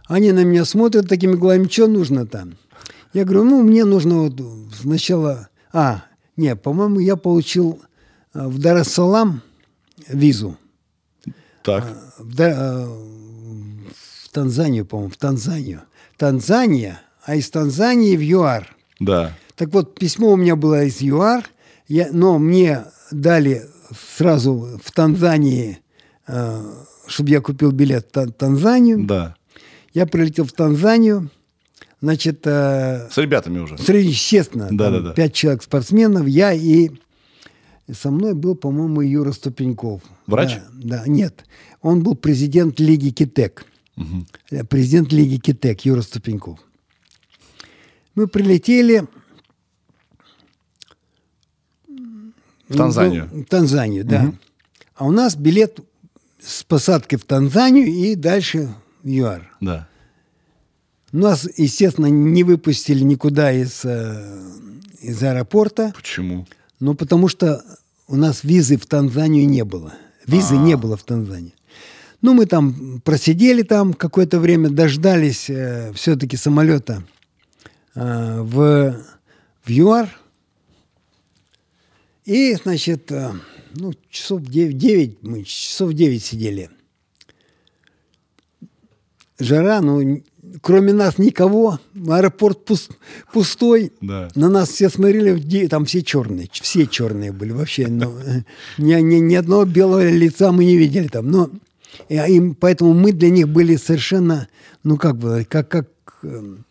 они 0.08 0.32
на 0.32 0.43
меня 0.43 0.66
смотрят 0.66 1.08
такими 1.08 1.34
глазами, 1.36 1.68
что 1.70 1.86
нужно 1.86 2.26
там? 2.26 2.58
Я 3.18 3.26
говорю, 3.26 3.45
ну, 3.45 3.63
мне 3.63 3.84
нужно 3.84 4.20
вот 4.30 4.39
сначала... 4.80 5.49
А, 5.74 6.03
не, 6.36 6.55
по-моему, 6.55 6.99
я 6.99 7.15
получил 7.15 7.82
э, 8.36 8.45
в 8.47 8.59
Дар-эс-Салам 8.59 9.41
визу. 10.07 10.55
Так. 11.63 11.84
В, 12.20 12.36
Да- 12.36 12.51
э, 12.55 12.86
в 12.86 14.30
Танзанию, 14.32 14.86
по-моему, 14.86 15.11
в 15.11 15.18
Танзанию. 15.18 15.82
Танзания, 16.15 17.01
а 17.26 17.36
из 17.36 17.49
Танзании 17.49 18.15
в 18.15 18.22
ЮАР. 18.22 18.76
Да. 18.99 19.36
Так 19.55 19.70
вот, 19.74 19.95
письмо 19.95 20.34
у 20.34 20.36
меня 20.36 20.55
было 20.55 20.84
из 20.84 21.01
ЮАР, 21.01 21.43
я, 21.88 22.09
но 22.11 22.38
мне 22.38 22.84
дали 23.09 23.63
сразу 24.15 24.80
в 24.84 24.91
Танзании, 24.91 25.80
чтобы 27.07 27.30
я 27.32 27.41
купил 27.41 27.72
билет 27.72 28.09
в 28.09 28.11
Тан- 28.11 28.32
Танзанию. 28.32 29.05
Да. 29.07 29.36
Я 29.95 30.05
прилетел 30.05 30.45
в 30.45 30.51
Танзанию, 30.51 31.32
значит, 32.02 32.41
э, 32.45 33.08
С 33.12 33.18
ребятами 33.18 33.60
уже. 33.60 33.78
среди, 33.78 34.10
естественно, 34.10 34.68
Да, 34.72 34.89
да, 34.91 35.00
да. 35.00 35.14
пять 35.14 35.34
человек 35.34 35.64
спортсменов, 35.64 36.28
я 36.28 36.54
и 36.54 36.91
со 37.91 38.12
мной 38.12 38.34
был, 38.34 38.56
по-моему, 38.56 39.02
Юра 39.02 39.32
Ступеньков. 39.32 40.02
Врач? 40.26 40.56
Да, 40.74 41.00
да, 41.00 41.04
нет. 41.08 41.45
Он 41.82 42.04
был 42.04 42.16
президент 42.16 42.80
Лиги 42.80 43.10
Китек. 43.10 43.66
Э, 44.52 44.64
Президент 44.66 45.12
Лиги 45.14 45.38
Китек 45.38 45.82
Юра 45.82 46.02
Ступеньков. 46.02 46.60
Мы 48.16 48.28
прилетели 48.28 49.06
В 52.68 52.76
Танзанию. 52.76 53.30
в 53.32 53.45
Танзанию, 53.45 54.04
да. 54.06 54.34
А 54.95 55.06
у 55.06 55.12
нас 55.12 55.36
билет 55.36 55.80
с 56.41 56.64
посадкой 56.64 57.18
в 57.20 57.24
Танзанию 57.26 57.88
и 57.88 58.16
дальше 58.16 58.74
в 59.04 59.08
ЮАР. 59.08 59.50
Да. 59.62 59.88
Нас, 61.12 61.47
естественно, 61.55 62.08
не 62.08 62.43
выпустили 62.43 63.03
никуда 63.03 63.51
из, 63.51 63.86
э, 63.86 64.51
из 65.01 65.24
аэропорта, 65.24 65.93
Почему? 65.95 66.45
ну, 66.80 66.95
потому 66.95 67.28
что 67.30 67.64
у 68.08 68.16
нас 68.16 68.43
визы 68.43 68.78
в 68.78 68.86
Танзанию 68.86 69.47
не 69.47 69.64
было. 69.64 69.93
Визы 70.26 70.58
не 70.58 70.76
было 70.76 70.97
в 70.97 71.03
Танзании. 71.03 71.53
Ну, 72.22 72.34
мы 72.34 72.45
там 72.45 72.99
просидели 73.01 73.62
там 73.62 73.93
какое-то 73.93 74.39
время, 74.39 74.70
дождались 74.70 75.49
э, 75.49 75.93
все-таки 75.93 76.36
самолета 76.36 77.03
э, 77.95 78.41
в, 78.41 79.05
в 79.64 79.70
ЮАР. 79.70 80.10
И, 82.26 82.55
значит, 82.55 83.12
э, 83.12 83.32
ну, 83.76 83.93
часов 84.10 84.41
9, 84.41 84.78
9, 84.78 85.24
мы 85.24 85.43
часов 85.43 85.93
9 85.93 86.24
сидели. 86.24 86.70
Жара, 89.39 89.82
ну, 89.82 90.24
кроме 90.62 90.93
нас 90.93 91.18
никого, 91.18 91.80
аэропорт 92.08 92.70
пус- 92.70 92.91
пустой. 93.34 93.91
Да. 94.02 94.30
На 94.36 94.50
нас 94.50 94.70
все 94.70 94.89
смотрели, 94.89 95.68
там 95.68 95.86
все 95.86 96.02
черные, 96.02 96.50
все 96.52 96.86
черные 96.88 97.32
были 97.32 97.52
вообще. 97.52 97.88
ну, 97.88 98.18
э, 98.20 98.41
ни, 98.78 98.93
ни, 99.02 99.16
ни 99.16 99.36
одного 99.36 99.66
белого 99.66 100.08
лица 100.10 100.52
мы 100.52 100.66
не 100.66 100.78
видели 100.78 101.08
там. 101.08 101.30
Но 101.30 101.50
а 102.10 102.28
им, 102.28 102.56
поэтому 102.56 102.93
мы 102.93 103.12
для 103.12 103.30
них 103.30 103.50
были 103.50 103.76
совершенно, 103.76 104.48
ну 104.84 104.98
как 104.98 105.18
бы, 105.18 105.45
как, 105.50 105.68
как 105.68 105.88
эм, 106.24 106.66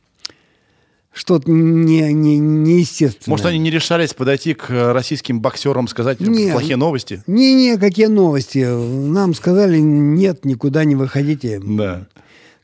что-то 1.13 1.51
не, 1.51 2.13
не, 2.13 2.39
неестественное. 2.39 3.33
Может, 3.33 3.47
они 3.47 3.59
не 3.59 3.71
решались 3.71 4.13
подойти 4.15 4.55
к 4.55 4.71
э, 4.71 4.93
российским 4.93 5.41
боксерам, 5.41 5.89
сказать 5.89 6.21
Не. 6.21 6.53
плохие 6.53 6.77
новости? 6.77 7.23
Не-не, 7.27 7.79
какие 7.79 8.07
новости. 8.07 8.59
Нам 8.59 9.35
сказали, 9.35 9.79
нет, 9.79 10.45
никуда 10.45 10.85
не 10.85 10.95
выходите. 10.95 11.61
Да. 11.65 12.07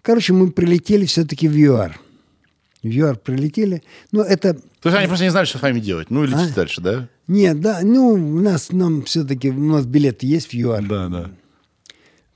Короче, 0.03 0.33
мы 0.33 0.51
прилетели 0.51 1.05
все-таки 1.07 1.49
в 1.49 1.57
ЮАР. 1.57 1.99
В 2.83 2.87
ЮАР 2.89 3.17
прилетели. 3.19 3.83
Но 4.11 4.23
это... 4.23 4.55
То 4.55 4.89
есть 4.89 4.97
они 4.99 5.07
просто 5.07 5.25
не 5.25 5.31
знали, 5.31 5.47
что 5.47 5.59
с 5.59 5.63
вами 5.63 5.79
делать. 5.79 6.11
Ну, 6.11 6.25
или 6.25 6.35
А? 6.35 6.49
дальше, 6.55 6.81
да? 6.81 7.09
Нет, 7.29 7.61
да, 7.61 7.81
ну, 7.85 8.09
у 8.15 8.41
нас, 8.41 8.73
нам 8.73 9.03
все-таки, 9.05 9.51
у 9.51 9.55
нас 9.73 9.87
билет 9.87 10.25
есть 10.25 10.49
в 10.49 10.55
ЮАР. 10.55 10.89
Да, 10.89 11.09
да. 11.09 11.31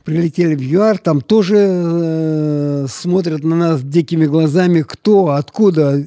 Прилетели 0.04 0.54
в 0.54 0.60
ЮАР, 0.62 0.98
там 0.98 1.20
тоже 1.20 1.56
э, 1.58 2.86
смотрят 2.88 3.42
на 3.42 3.56
нас 3.56 3.82
дикими 3.82 4.26
глазами, 4.26 4.82
кто, 4.82 5.30
откуда. 5.30 6.06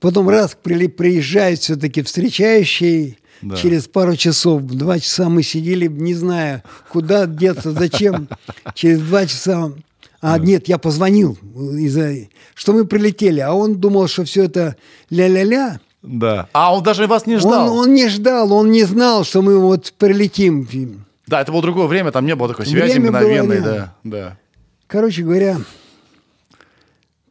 Потом 0.00 0.30
раз 0.30 0.56
прили, 0.60 0.86
приезжает 0.86 1.58
все-таки 1.58 2.00
встречающий, 2.00 3.18
Да. 3.42 3.56
через 3.56 3.86
пару 3.86 4.16
часов, 4.16 4.62
два 4.62 4.98
часа 4.98 5.28
мы 5.28 5.42
сидели, 5.42 5.86
не 5.88 6.14
зная, 6.14 6.64
куда 6.90 7.26
деться, 7.26 7.72
зачем. 7.72 8.26
Через 8.74 9.00
два 9.00 9.26
часа, 9.26 9.72
а 10.20 10.38
нет, 10.38 10.68
я 10.68 10.78
позвонил, 10.78 11.38
из-за, 11.78 12.28
что 12.54 12.72
мы 12.72 12.84
прилетели, 12.84 13.40
а 13.40 13.54
он 13.54 13.76
думал, 13.76 14.06
что 14.06 14.24
все 14.24 14.44
это 14.44 14.76
ля-ля-ля. 15.08 15.80
Да. 16.02 16.48
А 16.52 16.74
он 16.74 16.82
даже 16.82 17.06
вас 17.06 17.26
не 17.26 17.36
ждал. 17.36 17.72
Он, 17.72 17.78
он 17.78 17.94
не 17.94 18.08
ждал, 18.08 18.52
он 18.52 18.70
не 18.70 18.84
знал, 18.84 19.24
что 19.24 19.42
мы 19.42 19.58
вот 19.58 19.92
прилетим. 19.98 20.66
Да, 21.26 21.40
это 21.40 21.52
было 21.52 21.62
другое 21.62 21.86
время, 21.86 22.10
там 22.10 22.26
не 22.26 22.34
было 22.34 22.48
такой 22.48 22.66
связи 22.66 22.92
Время 22.92 23.06
мгновенной, 23.06 23.60
да. 23.60 23.74
да. 23.74 23.94
Да. 24.04 24.38
Короче 24.86 25.22
говоря, 25.22 25.58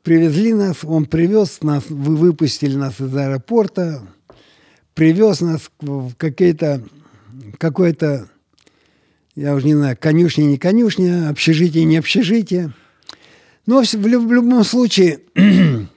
привезли 0.03 0.53
нас, 0.53 0.77
он 0.83 1.05
привез 1.05 1.59
нас, 1.61 1.83
вы 1.89 2.15
выпустили 2.15 2.75
нас 2.75 2.99
из 2.99 3.15
аэропорта, 3.15 4.01
привез 4.93 5.41
нас 5.41 5.69
в 5.79 6.13
какие-то, 6.15 6.81
какое-то, 7.57 8.29
я 9.35 9.53
уже 9.53 9.65
не 9.65 9.75
знаю, 9.75 9.97
конюшня, 9.99 10.43
не 10.43 10.57
конюшня, 10.57 11.29
общежитие, 11.29 11.83
не 11.83 11.97
общежитие. 11.97 12.73
Но 13.69 13.83
лю- 13.83 14.27
в 14.27 14.33
любом 14.33 14.63
случае, 14.63 15.19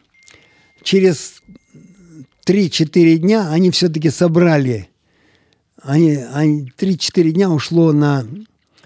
через 0.82 1.42
3-4 2.46 3.16
дня 3.16 3.48
они 3.48 3.70
все-таки 3.70 4.10
собрали, 4.10 4.90
они, 5.82 6.18
они 6.34 6.70
3-4 6.78 7.30
дня 7.30 7.48
ушло 7.48 7.92
на 7.92 8.26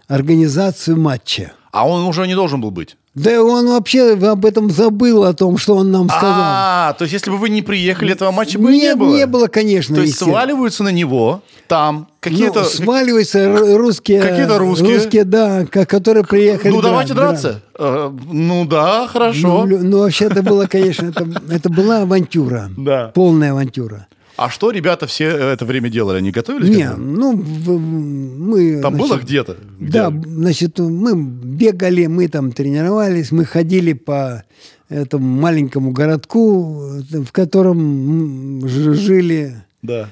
организацию 0.07 0.97
матча. 1.01 1.53
А 1.72 1.89
он 1.89 2.07
уже 2.07 2.28
не 2.28 2.37
должен 2.37 2.61
был 2.61 2.70
быть. 2.70 2.97
Да 3.17 3.43
он 3.43 3.67
вообще 3.69 4.12
об 4.12 4.45
этом 4.45 4.71
забыл, 4.71 5.25
о 5.25 5.33
том, 5.33 5.57
что 5.57 5.75
он 5.75 5.91
нам 5.91 6.09
сказал. 6.11 6.33
А, 6.37 6.93
то 6.99 7.05
есть 7.05 7.14
если 7.14 7.31
бы 7.31 7.39
вы 7.39 7.49
не 7.49 7.62
приехали, 7.62 8.12
этого 8.12 8.31
матча 8.31 8.59
бы 8.59 8.71
не 8.71 8.95
было? 8.95 9.17
не 9.17 9.25
было, 9.27 9.47
конечно. 9.47 9.97
То 9.97 10.03
есть 10.03 10.19
сваливаются 10.19 10.83
на 10.85 10.91
него, 10.91 11.41
там, 11.67 12.09
какие-то... 12.21 12.61
Ну, 12.61 12.67
сваливаются 12.67 13.57
русские. 13.79 14.21
Какие-то 14.21 14.59
русские. 14.59 14.95
Русские, 14.97 15.25
да, 15.25 15.64
ко- 15.64 15.87
которые 15.87 16.25
приехали. 16.25 16.71
Ну, 16.71 16.83
давайте 16.83 17.14
дра- 17.14 17.17
драться. 17.31 17.62
Э, 17.79 18.11
Ну 18.31 18.67
да, 18.67 19.03
Ну, 19.03 19.09
хорошо. 19.09 19.64
лю- 19.64 19.79
ну, 19.83 20.01
вообще 20.01 20.27
это 20.27 20.43
было, 20.43 20.67
конечно, 20.67 21.07
это, 21.09 21.27
это 21.51 21.71
была 21.71 22.03
авантюра. 22.03 22.71
Да. 22.77 23.12
Полная 23.14 23.53
авантюра. 23.53 24.07
А 24.37 24.51
что 24.51 24.70
ребята 24.70 25.07
все 25.07 25.28
это 25.28 25.64
время 25.64 25.89
делали? 25.89 26.18
Они 26.18 26.30
готовились? 26.30 26.68
Не, 26.68 26.91
ну, 26.91 27.32
мы... 27.32 28.80
Там 28.82 28.97
было 28.97 29.09
значит, 29.09 29.24
где-то? 29.24 29.57
Где? 29.78 29.93
Да, 29.93 30.11
значит, 30.11 30.78
мы 30.78 31.14
бегали, 31.16 32.07
мы 32.07 32.28
там 32.28 32.53
тренировались, 32.53 33.32
мы 33.32 33.45
ходили 33.45 33.95
по 33.95 34.45
этому 34.89 35.26
маленькому 35.41 35.93
городку, 35.93 37.01
в 37.11 37.32
котором 37.32 38.66
жили. 38.68 39.55
Да. 39.82 40.11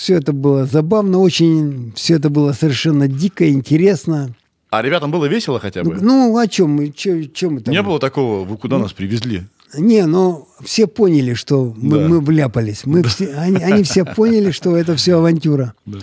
все 0.00 0.16
это 0.16 0.32
было 0.32 0.66
забавно, 0.66 1.18
очень 1.18 1.92
все 1.94 2.16
это 2.16 2.30
было 2.30 2.52
совершенно 2.52 3.06
дико, 3.06 3.48
интересно. 3.50 4.34
А 4.70 4.82
ребятам 4.82 5.10
было 5.10 5.26
весело 5.26 5.60
хотя 5.60 5.82
бы? 5.82 5.96
Ну, 6.00 6.36
о 6.38 6.46
чем 6.46 6.70
мы, 6.70 6.90
чё, 6.90 7.24
чё 7.24 7.50
мы 7.50 7.60
там? 7.60 7.72
Не 7.74 7.82
было 7.82 7.98
такого, 7.98 8.44
вы 8.44 8.56
куда 8.56 8.78
нас 8.78 8.92
привезли? 8.92 9.42
Не, 9.74 10.06
но 10.06 10.48
все 10.64 10.86
поняли, 10.86 11.34
что 11.34 11.72
мы, 11.76 11.98
Да. 11.98 12.08
мы 12.08 12.20
вляпались. 12.20 12.84
Мы 12.86 13.02
все, 13.04 13.32
они, 13.34 13.62
они 13.62 13.82
все 13.84 14.04
поняли, 14.04 14.50
что 14.50 14.76
это 14.76 14.96
все 14.96 15.16
авантюра. 15.18 15.74
Да. 15.86 15.98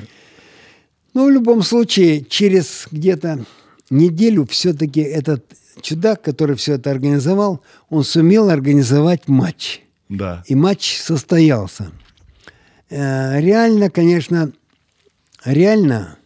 Но 1.14 1.26
в 1.26 1.30
любом 1.32 1.64
случае, 1.64 2.24
через 2.24 2.88
где-то 2.92 3.46
неделю 3.90 4.46
все-таки 4.46 5.02
этот 5.02 5.46
чудак, 5.82 6.22
который 6.22 6.56
все 6.56 6.74
это 6.74 6.92
организовал, 6.92 7.62
он 7.90 8.04
сумел 8.04 8.50
организовать 8.50 9.28
матч. 9.28 9.82
Да. 10.10 10.44
И 10.48 10.56
матч 10.56 10.98
состоялся. 10.98 11.92
Э, 12.90 13.40
Реально, 13.42 13.90
конечно, 13.90 14.52
реально 15.44 16.18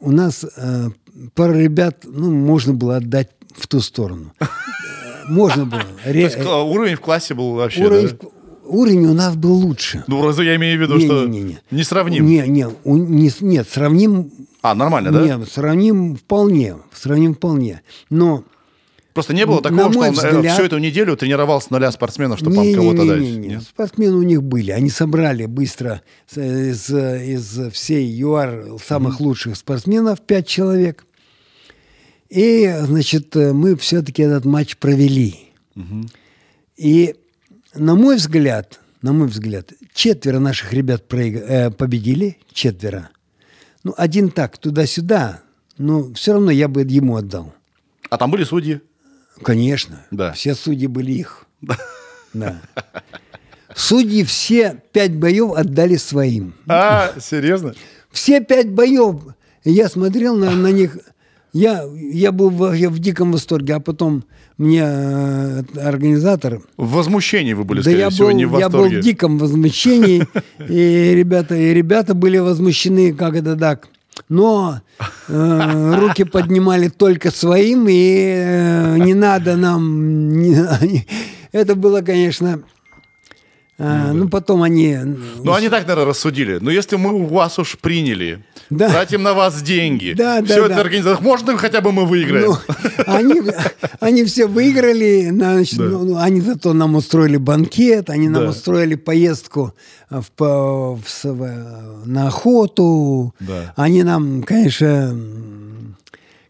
у 0.00 0.10
нас 0.10 0.44
э, 0.44 0.88
пару 1.34 1.54
ребят, 1.54 2.00
ну, 2.04 2.30
можно 2.32 2.74
было 2.74 2.96
отдать 2.96 3.30
в 3.54 3.66
ту 3.68 3.80
сторону. 3.80 4.32
Э, 5.28 5.32
Можно 5.32 5.66
было. 5.66 5.82
То 6.04 6.10
есть 6.10 6.38
уровень 6.38 6.94
в 6.96 7.00
классе 7.00 7.34
был 7.34 7.52
вообще, 7.54 7.84
уровень, 7.84 8.08
да? 8.20 8.28
уровень 8.64 9.06
у 9.06 9.14
нас 9.14 9.36
был 9.36 9.54
лучше. 9.54 10.04
Ну, 10.06 10.30
я 10.42 10.56
имею 10.56 10.78
в 10.78 10.82
виду, 10.82 10.98
что 11.00 11.24
Не-не-не-не. 11.26 11.58
не 11.70 11.82
сравним. 11.84 12.24
Не, 12.26 12.46
не, 12.46 12.66
у- 12.84 12.96
не 12.96 13.30
нет, 13.40 13.68
сравним, 13.70 14.30
А, 14.62 14.74
нормально, 14.74 15.12
да? 15.12 15.22
нет, 15.24 15.48
сравним 15.52 16.16
вполне, 16.16 16.76
сравним 16.92 17.34
вполне. 17.34 17.82
Но 18.10 18.44
Просто 19.14 19.32
не 19.32 19.46
было 19.46 19.62
такого, 19.62 19.90
что 19.90 20.00
он 20.00 20.10
взгляд- 20.12 20.52
всю 20.52 20.64
эту 20.64 20.76
неделю 20.76 21.16
тренировал 21.16 21.58
с 21.62 21.70
нуля 21.70 21.90
спортсменов, 21.90 22.38
чтобы 22.38 22.56
Не, 22.58 22.68
не, 22.68 22.74
кого-то 22.74 23.02
не, 23.02 23.08
дать. 23.08 23.20
не, 23.20 23.36
не. 23.36 23.48
Нет? 23.48 23.62
Спортсмены 23.62 24.14
у 24.16 24.22
них 24.22 24.42
были. 24.42 24.72
Они 24.72 24.90
собрали 24.90 25.46
быстро 25.46 26.02
из, 26.34 26.90
из 26.90 27.72
всей 27.72 28.06
ЮАР 28.06 28.72
самых 28.86 29.18
лучших 29.20 29.56
спортсменов, 29.56 30.20
пять 30.20 30.46
человек. 30.46 31.05
И, 32.28 32.74
значит, 32.80 33.34
э, 33.36 33.52
мы 33.52 33.76
все-таки 33.76 34.22
этот 34.22 34.44
матч 34.44 34.76
провели. 34.76 35.40
И, 36.76 37.14
на 37.74 37.94
мой 37.94 38.16
взгляд, 38.16 38.80
на 39.02 39.12
мой 39.12 39.28
взгляд, 39.28 39.72
четверо 39.94 40.38
наших 40.38 40.72
ребят 40.72 41.04
проиг- 41.08 41.44
э, 41.46 41.70
победили, 41.70 42.38
четверо. 42.52 43.10
Ну, 43.84 43.94
один 43.96 44.30
так, 44.30 44.58
туда-сюда, 44.58 45.42
но 45.78 46.12
все 46.14 46.32
равно 46.32 46.50
я 46.50 46.68
бы 46.68 46.82
ему 46.82 47.16
отдал. 47.16 47.54
А 48.10 48.18
там 48.18 48.30
были 48.30 48.44
судьи? 48.44 48.80
Конечно. 49.42 50.04
Да. 50.10 50.32
Все 50.32 50.54
судьи 50.54 50.86
были 50.86 51.12
их. 51.12 51.46
Да. 52.32 52.60
Судьи 53.74 54.24
все 54.24 54.82
пять 54.92 55.14
боев 55.14 55.52
отдали 55.52 55.96
своим. 55.96 56.54
А, 56.66 57.12
серьезно? 57.20 57.74
Все 58.10 58.40
пять 58.42 58.70
боев. 58.70 59.16
Я 59.64 59.88
смотрел 59.88 60.36
на, 60.36 60.50
на 60.50 60.68
них. 60.72 60.98
Я, 61.56 61.84
я 62.12 62.32
был 62.32 62.50
в, 62.50 62.72
я 62.74 62.90
в 62.90 62.98
диком 62.98 63.32
восторге, 63.32 63.76
а 63.76 63.80
потом 63.80 64.24
мне 64.58 64.82
э, 64.84 65.62
организатор... 65.82 66.60
В 66.76 66.92
возмущении 66.92 67.54
вы 67.54 67.64
были, 67.64 67.78
да 67.78 67.84
скорее 67.84 67.98
я 67.98 68.10
всего, 68.10 68.28
был, 68.28 68.36
не 68.36 68.44
в 68.44 68.58
я 68.58 68.68
был 68.68 68.80
восторге. 68.80 69.00
в 69.00 69.02
диком 69.02 69.38
возмущении, 69.38 70.26
и 70.68 71.14
ребята, 71.14 71.54
и 71.54 71.72
ребята 71.72 72.14
были 72.14 72.36
возмущены, 72.36 73.14
как 73.14 73.36
это 73.36 73.56
так. 73.56 73.88
Но 74.28 74.80
э, 75.28 75.94
руки 75.98 76.24
поднимали 76.24 76.88
только 76.88 77.30
своим, 77.30 77.86
и 77.88 78.34
э, 78.36 78.98
не 78.98 79.14
надо 79.14 79.56
нам... 79.56 80.28
не- 80.38 81.06
это 81.52 81.74
было, 81.74 82.02
конечно... 82.02 82.60
э, 83.78 84.12
ну, 84.12 84.28
потом 84.28 84.62
они... 84.62 84.96
Ну, 85.44 85.52
они 85.54 85.68
так, 85.68 85.82
наверное, 85.86 86.06
рассудили. 86.06 86.58
Ну, 86.60 86.70
если 86.70 86.96
мы 86.96 87.12
у 87.12 87.26
вас 87.26 87.58
уж 87.58 87.76
приняли, 87.78 88.38
Да. 88.70 88.88
тратим 88.88 89.22
на 89.22 89.32
вас 89.34 89.62
деньги, 89.62 90.14
Да, 90.16 90.40
да, 90.40 90.46
все 90.46 90.66
это 90.66 90.74
да. 90.74 90.80
организовать, 90.80 91.20
можно 91.20 91.56
хотя 91.56 91.80
бы 91.80 91.92
мы 91.92 92.04
выиграем? 92.06 92.50
Ну, 92.50 92.56
они, 93.06 93.42
они 94.00 94.24
все 94.24 94.46
выиграли, 94.46 95.28
значит, 95.30 95.78
ну, 95.78 96.04
ну, 96.04 96.16
они 96.18 96.40
зато 96.40 96.72
нам 96.72 96.94
устроили 96.96 97.36
банкет, 97.36 98.10
они 98.10 98.28
нам 98.28 98.44
Да. 98.44 98.50
устроили 98.50 98.94
поездку 98.96 99.72
в, 100.10 100.24
в 100.38 100.98
в- 101.24 102.06
на 102.06 102.26
охоту. 102.28 103.34
Да. 103.40 103.72
Они 103.76 104.02
нам, 104.04 104.42
конечно, 104.42 105.16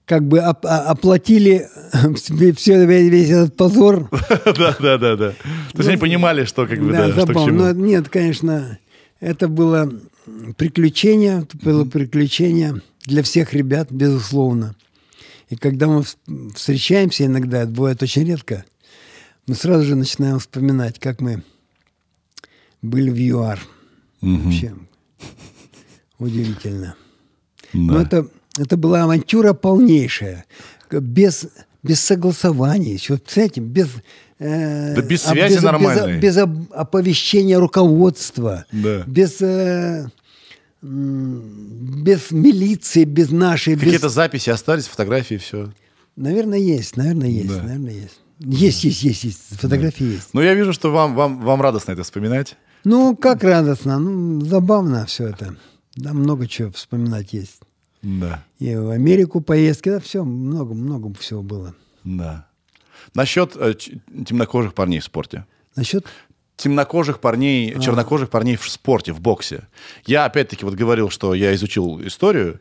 как 0.06 0.26
бы 0.26 0.38
оп- 0.38 0.64
а- 0.64 0.88
оплатили 0.90 1.68
все, 2.56 2.86
весь 2.86 3.30
этот 3.30 3.54
позор. 3.56 4.08
Да, 4.44 4.76
да, 4.80 4.98
да, 4.98 5.16
да. 5.16 5.30
То 5.72 5.78
есть 5.78 5.88
они 5.88 5.96
понимали, 5.98 6.44
что 6.44 6.66
как 6.66 6.80
бы, 6.80 6.90
да, 6.92 7.10
что 7.12 7.26
к 7.26 7.34
чему. 7.34 7.58
Но 7.58 7.72
нет, 7.72 8.08
конечно, 8.08 8.78
это 9.20 9.48
было 9.48 9.92
приключение, 10.56 11.42
это 11.42 11.56
было 11.58 11.84
приключение 11.84 12.80
для 13.04 13.22
всех 13.22 13.52
ребят, 13.52 13.88
безусловно. 13.90 14.74
И 15.48 15.56
когда 15.56 15.86
мы 15.86 16.00
вс- 16.00 16.16
встречаемся 16.54 17.26
иногда, 17.26 17.62
это 17.62 17.70
бывает 17.70 18.02
очень 18.02 18.24
редко, 18.24 18.64
мы 19.46 19.54
сразу 19.54 19.84
же 19.84 19.94
начинаем 19.94 20.38
вспоминать, 20.40 20.98
как 20.98 21.20
мы 21.20 21.42
были 22.82 23.10
в 23.10 23.16
ЮАР. 23.16 23.60
Вообще 24.22 24.74
удивительно. 26.18 26.94
Но 27.72 28.00
это, 28.00 28.26
это 28.58 28.76
была 28.76 29.04
авантюра 29.04 29.52
полнейшая, 29.52 30.44
без, 30.90 31.46
без 31.82 32.00
согласования, 32.00 32.94
еще, 32.94 33.16
представляете, 33.18 33.60
без... 33.60 33.88
э, 34.38 34.94
Да 34.94 35.02
без 35.02 35.24
а 35.26 35.30
связи 35.30 35.54
без, 35.54 35.62
нормальной. 35.62 36.18
Без, 36.18 36.36
об- 36.36 36.72
оповещения 36.72 37.58
руководства, 37.58 38.64
Да. 38.72 39.02
без, 39.06 39.40
э, 39.40 40.08
без 40.82 42.30
милиции, 42.30 43.04
без 43.04 43.30
нашей... 43.30 43.74
без- 43.74 43.82
Какие-то 43.82 44.08
записи 44.08 44.50
остались, 44.50 44.86
фотографии, 44.86 45.36
все. 45.36 45.72
Наверное, 46.16 46.58
есть, 46.58 46.96
наверное, 46.96 47.28
есть, 47.28 47.48
Да. 47.54 47.62
наверное, 47.62 47.92
есть. 47.92 48.20
Есть, 48.38 48.84
есть, 48.84 49.02
есть, 49.02 49.24
есть, 49.24 49.40
фотографии 49.58 50.04
есть. 50.04 50.28
Но 50.34 50.42
я 50.42 50.52
вижу, 50.54 50.72
что 50.74 50.90
вам, 50.92 51.14
вам, 51.14 51.40
вам 51.42 51.62
радостно 51.62 51.92
это 51.92 52.02
вспоминать. 52.02 52.56
Ну, 52.84 53.16
как 53.16 53.42
радостно, 53.42 53.98
ну, 53.98 54.40
забавно 54.44 55.06
все 55.06 55.28
это. 55.28 55.56
Да, 55.96 56.12
много 56.12 56.46
чего 56.46 56.70
вспоминать 56.72 57.32
есть. 57.32 57.60
Да, 58.08 58.44
И 58.60 58.72
в 58.76 58.90
Америку 58.90 59.40
поездки, 59.40 59.88
да, 59.88 59.98
все, 59.98 60.22
много, 60.24 60.74
много 60.74 61.12
всего 61.18 61.42
было. 61.42 61.74
да. 62.04 62.46
Насчет 63.14 63.56
э, 63.56 63.74
темнокожих 64.26 64.74
парней 64.74 65.00
в 65.00 65.04
спорте. 65.04 65.44
Насчет 65.74 66.06
темнокожих 66.56 67.18
парней, 67.20 67.72
А. 67.74 67.80
чернокожих 67.80 68.30
парней 68.30 68.56
в 68.56 68.68
спорте, 68.68 69.12
в 69.12 69.20
боксе. 69.20 69.68
Я 70.06 70.24
опять-таки 70.24 70.64
вот 70.64 70.74
говорил, 70.74 71.10
что 71.10 71.34
я 71.34 71.52
изучил 71.54 72.00
историю, 72.06 72.60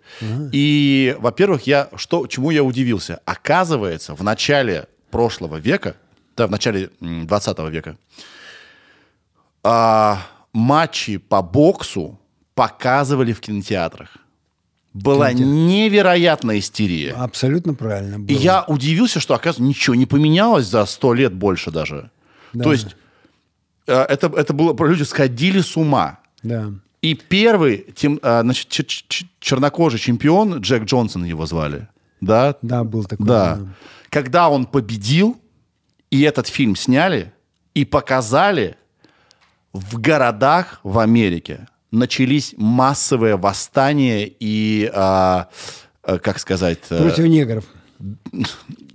и, 0.51 1.15
во-первых, 1.19 1.63
я 1.67 1.89
что, 1.95 2.25
чему 2.27 2.51
я 2.51 2.63
удивился? 2.63 3.19
Оказывается, 3.25 4.15
в 4.15 4.23
начале 4.23 4.87
прошлого 5.11 5.57
века, 5.57 5.95
да, 6.37 6.47
в 6.47 6.51
начале 6.51 6.89
м, 7.01 7.25
20 7.27 7.69
века, 7.69 7.97
а, 9.63 10.21
матчи 10.53 11.17
по 11.17 11.41
боксу 11.41 12.19
показывали 12.53 13.33
в 13.33 13.39
кинотеатрах. 13.41 14.17
Была 14.95 15.33
невероятная 15.33 16.59
истерия. 16.59 17.11
абсолютно 17.11 17.73
правильно 17.73 18.17
было. 18.17 18.27
И 18.27 18.33
я 18.33 18.63
удивился, 18.63 19.19
что, 19.19 19.33
оказывается, 19.33 19.63
ничего 19.63 19.93
не 19.93 20.05
поменялось 20.05 20.67
за 20.67 20.85
сто 20.85 21.13
лет 21.13 21.33
больше 21.33 21.69
даже. 21.69 22.11
Да. 22.53 22.63
То 22.63 22.71
есть 22.71 22.95
э, 23.87 23.93
это, 23.93 24.27
это 24.27 24.53
было... 24.53 24.73
Люди 24.87 25.03
сходили 25.03 25.59
с 25.59 25.75
ума. 25.75 26.19
Да. 26.43 26.71
И 27.01 27.13
первый 27.13 27.87
тем, 27.93 28.21
э, 28.23 28.41
значит, 28.41 28.69
чернокожий 29.41 29.99
чемпион, 29.99 30.59
Джек 30.59 30.85
Джонсон 30.85 31.25
его 31.25 31.45
звали, 31.45 31.89
да? 32.21 32.55
Да, 32.61 32.85
был 32.85 33.03
такой. 33.03 33.25
Да. 33.25 33.59
Когда 34.09 34.47
он 34.47 34.65
победил, 34.65 35.37
и 36.09 36.21
этот 36.21 36.47
фильм 36.47 36.77
сняли, 36.77 37.33
и 37.73 37.83
показали 37.83 38.77
в 39.73 39.99
городах 39.99 40.79
в 40.83 40.99
Америке, 40.99 41.67
начались 41.95 42.53
массовые 42.57 43.37
восстания 43.37 44.27
и, 44.39 44.89
а, 44.93 45.47
э, 46.03 46.19
как 46.19 46.39
сказать... 46.39 46.79
э, 46.89 47.01
Против 47.01 47.25
негров. 47.25 47.65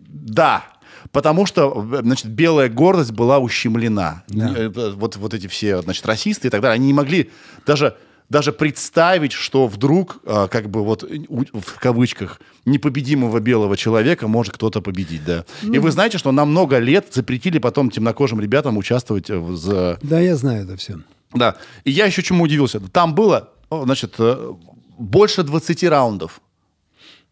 да, 0.05 0.65
потому 1.13 1.47
что, 1.47 1.87
значит, 2.03 2.27
белая 2.27 2.69
гордость 2.69 3.13
была 3.13 3.39
ущемлена. 3.39 4.23
Да. 4.29 4.71
Вот, 4.95 5.17
вот 5.17 5.35
эти 5.35 5.47
все, 5.47 5.83
значит, 5.83 6.07
расисты 6.07 6.49
и 6.49 6.51
так 6.51 6.61
далее, 6.61 6.75
они 6.75 6.89
не 6.89 6.93
могли 6.93 7.31
даже, 7.67 7.97
даже 8.29 8.53
представить, 8.53 9.33
что 9.33 9.67
вдруг, 9.67 10.19
а, 10.25 10.47
как 10.49 10.69
бы 10.71 10.85
вот, 10.85 11.03
в 11.03 11.79
кавычках, 11.81 12.41
непобедимого 12.67 13.41
белого 13.41 13.77
человека 13.77 14.29
может 14.29 14.55
кто-то 14.55 14.81
победить, 14.83 15.25
да. 15.25 15.45
И 15.63 15.79
вы 15.79 15.91
знаете, 15.91 16.19
что 16.19 16.31
на 16.31 16.45
много 16.45 16.79
лет 16.79 17.07
запретили 17.11 17.59
потом 17.59 17.91
темнокожим 17.91 18.41
ребятам 18.41 18.77
участвовать 18.77 19.31
в... 19.31 19.99
Да, 20.03 20.21
я 20.21 20.37
знаю 20.37 20.65
это 20.65 20.77
все. 20.77 20.99
Да. 21.33 21.57
И 21.85 21.91
я 21.91 22.07
еще 22.07 22.23
чему 22.23 22.45
удивился. 22.45 22.81
Там 22.81 23.15
было, 23.15 23.51
значит, 23.71 24.15
э, 24.19 24.53
больше 24.99 25.43
20 25.43 25.85
раундов. 25.85 26.41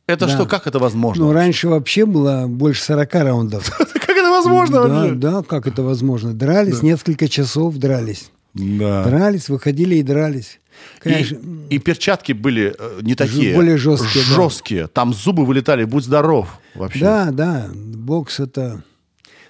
Это 0.06 0.26
Да. 0.26 0.32
что, 0.32 0.46
как 0.46 0.66
это 0.66 0.78
возможно? 0.78 1.26
Ну, 1.26 1.32
раньше 1.32 1.68
вообще 1.68 2.06
было 2.06 2.46
больше 2.46 2.82
40 2.82 3.14
раундов. 3.14 3.70
Как 3.78 4.16
это 4.16 4.30
возможно 4.30 4.82
да, 4.82 4.88
вообще? 4.88 5.14
да, 5.14 5.42
как 5.42 5.66
это 5.66 5.82
возможно? 5.82 6.32
Дрались, 6.32 6.80
несколько 6.82 7.28
часов 7.28 7.76
дрались. 7.76 8.30
Да. 8.54 9.04
Дрались, 9.04 9.48
выходили 9.48 9.96
и 9.96 10.02
дрались. 10.02 10.60
Конечно, 11.00 11.36
И, 11.68 11.74
и 11.76 11.78
перчатки 11.78 12.32
были 12.32 12.74
э, 12.78 13.00
не 13.02 13.14
такие. 13.16 13.54
более 13.54 13.76
жесткие, 13.76 14.24
да. 14.28 14.34
Жесткие. 14.36 14.86
Там 14.86 15.12
зубы 15.12 15.44
вылетали, 15.44 15.84
будь 15.84 16.04
здоров. 16.04 16.48
Вообще. 16.74 17.00
Да, 17.00 17.30
да, 17.32 17.68
бокс 17.74 18.38
это... 18.40 18.82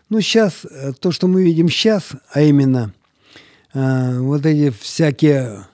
Ну, 0.09 0.21
сейчас, 0.23 0.65
то, 1.01 1.13
что 1.13 1.29
мы 1.29 1.45
видим 1.45 1.69
сейчас, 1.69 2.09
а 2.33 2.41
именно 2.41 2.93
э, 3.75 4.19
вот 4.21 4.45
эти 4.47 4.71
всякие 4.71 5.67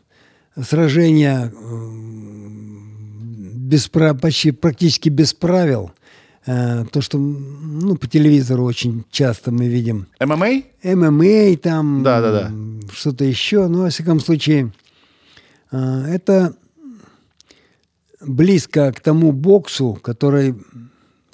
сражения 0.62 1.52
м, 1.54 3.50
без, 3.68 3.88
почти 3.88 4.50
практически 4.52 5.08
без 5.08 5.32
правил, 5.34 5.90
э, 6.46 6.84
то, 6.92 7.00
что 7.00 7.18
ну, 7.18 7.96
по 7.96 8.06
телевизору 8.06 8.64
очень 8.64 9.04
часто 9.10 9.50
мы 9.50 9.66
видим 9.68 10.06
ММА? 10.20 10.62
ММА 10.82 11.56
там, 11.56 12.02
Да-да-да. 12.02 12.48
м, 12.48 12.80
что-то 12.92 13.24
еще, 13.24 13.66
но, 13.68 13.82
во 13.82 13.90
всяком 13.90 14.20
случае, 14.20 14.72
э, 15.72 15.76
это 16.08 16.54
близко 18.20 18.92
к 18.92 19.00
тому 19.00 19.32
боксу, 19.32 19.98
который 20.02 20.54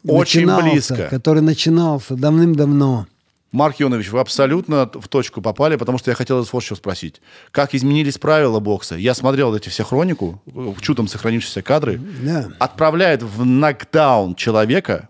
Очень 0.04 0.46
начинался, 0.46 0.94
близко. 0.94 1.08
который 1.10 1.42
начинался 1.42 2.16
давным-давно. 2.16 3.06
Марк 3.52 3.80
Ионович, 3.80 4.10
вы 4.10 4.20
абсолютно 4.20 4.88
в 4.92 5.08
точку 5.08 5.42
попали, 5.42 5.76
потому 5.76 5.98
что 5.98 6.10
я 6.10 6.14
хотел 6.14 6.38
вас 6.38 6.52
вот 6.52 6.62
что 6.62 6.76
спросить. 6.76 7.20
Как 7.50 7.74
изменились 7.74 8.16
правила 8.16 8.60
бокса? 8.60 8.94
Я 8.94 9.14
смотрел 9.14 9.54
эти 9.54 9.68
все 9.68 9.82
хронику, 9.82 10.40
э, 10.46 10.72
чудом 10.80 11.08
сохранившиеся 11.08 11.62
кадры. 11.62 12.00
Да. 12.22 12.48
Отправляет 12.60 13.22
в 13.22 13.44
нокдаун 13.44 14.36
человека, 14.36 15.08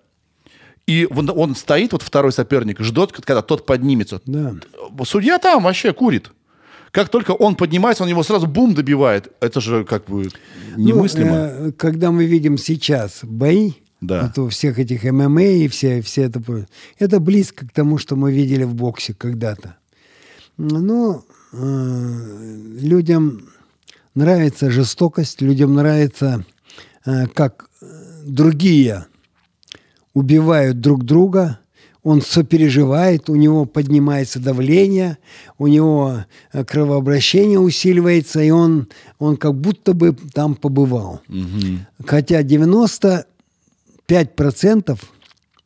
и 0.86 1.06
он, 1.10 1.30
он 1.34 1.54
стоит, 1.54 1.92
вот 1.92 2.02
второй 2.02 2.32
соперник, 2.32 2.80
ждет, 2.80 3.12
когда 3.12 3.42
тот 3.42 3.66
поднимется. 3.66 4.20
Да. 4.24 4.54
Судья 5.04 5.38
там 5.38 5.62
вообще 5.62 5.92
курит. 5.92 6.32
Как 6.90 7.08
только 7.08 7.32
он 7.32 7.54
поднимается, 7.54 8.02
он 8.02 8.08
его 8.08 8.22
сразу 8.22 8.46
бум 8.46 8.74
добивает. 8.74 9.32
Это 9.40 9.60
же 9.60 9.84
как 9.84 10.06
бы 10.06 10.28
немыслимо. 10.76 11.30
Ну, 11.30 11.68
э, 11.68 11.72
когда 11.72 12.10
мы 12.10 12.24
видим 12.24 12.58
сейчас 12.58 13.20
бои, 13.22 13.74
Да. 14.00 14.22
вот 14.22 14.38
у 14.38 14.48
всех 14.48 14.78
этих 14.78 15.04
ММА 15.04 15.42
и 15.42 15.68
все, 15.68 16.00
все 16.00 16.22
это, 16.22 16.42
это 16.98 17.20
близко 17.20 17.66
к 17.66 17.72
тому, 17.72 17.98
что 17.98 18.16
мы 18.16 18.32
видели 18.32 18.64
в 18.64 18.74
боксе 18.74 19.14
когда-то. 19.14 19.76
Но 20.56 21.24
э, 21.52 22.56
людям 22.80 23.48
нравится 24.14 24.70
жестокость, 24.70 25.40
людям 25.40 25.74
нравится, 25.74 26.44
э, 27.04 27.26
как 27.28 27.68
э, 27.80 27.86
другие 28.24 29.06
убивают 30.14 30.80
друг 30.80 31.04
друга, 31.04 31.58
он 32.02 32.22
сопереживает, 32.22 33.28
у 33.28 33.36
него 33.36 33.66
поднимается 33.66 34.40
давление, 34.40 35.18
у 35.58 35.66
него 35.66 36.24
э, 36.52 36.64
кровообращение 36.64 37.58
усиливается, 37.58 38.40
и 38.40 38.50
он, 38.50 38.88
он 39.18 39.36
как 39.36 39.54
будто 39.54 39.92
бы 39.92 40.16
там 40.32 40.54
побывал. 40.54 41.20
Хотя 42.06 42.42
95% 44.10 44.98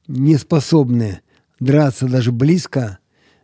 не 0.08 0.36
способны 0.36 1.20
драться 1.60 2.06
даже 2.06 2.30
близко 2.30 2.98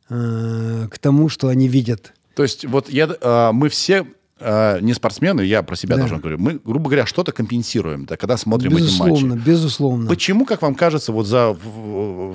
э, 0.08 0.88
к 0.90 0.98
тому, 0.98 1.28
что 1.28 1.48
они 1.48 1.68
видят. 1.68 2.12
То 2.34 2.42
есть 2.42 2.64
вот 2.66 2.90
я, 2.90 3.08
э, 3.20 3.50
мы 3.52 3.68
все 3.70 4.06
э, 4.38 4.78
не 4.80 4.92
спортсмены, 4.92 5.40
я 5.42 5.62
про 5.62 5.74
себя 5.76 5.96
Да. 5.96 6.02
тоже 6.02 6.16
говорю, 6.16 6.38
мы, 6.38 6.60
грубо 6.62 6.90
говоря, 6.90 7.06
что-то 7.06 7.32
компенсируем, 7.32 8.04
да, 8.04 8.16
когда 8.16 8.36
смотрим 8.36 8.72
эти 8.72 8.82
Безусловно, 8.82 9.34
матчи. 9.36 9.46
безусловно. 9.46 10.08
Почему, 10.08 10.44
как 10.44 10.62
вам 10.62 10.74
кажется, 10.74 11.12
вот 11.12 11.26
за 11.26 11.56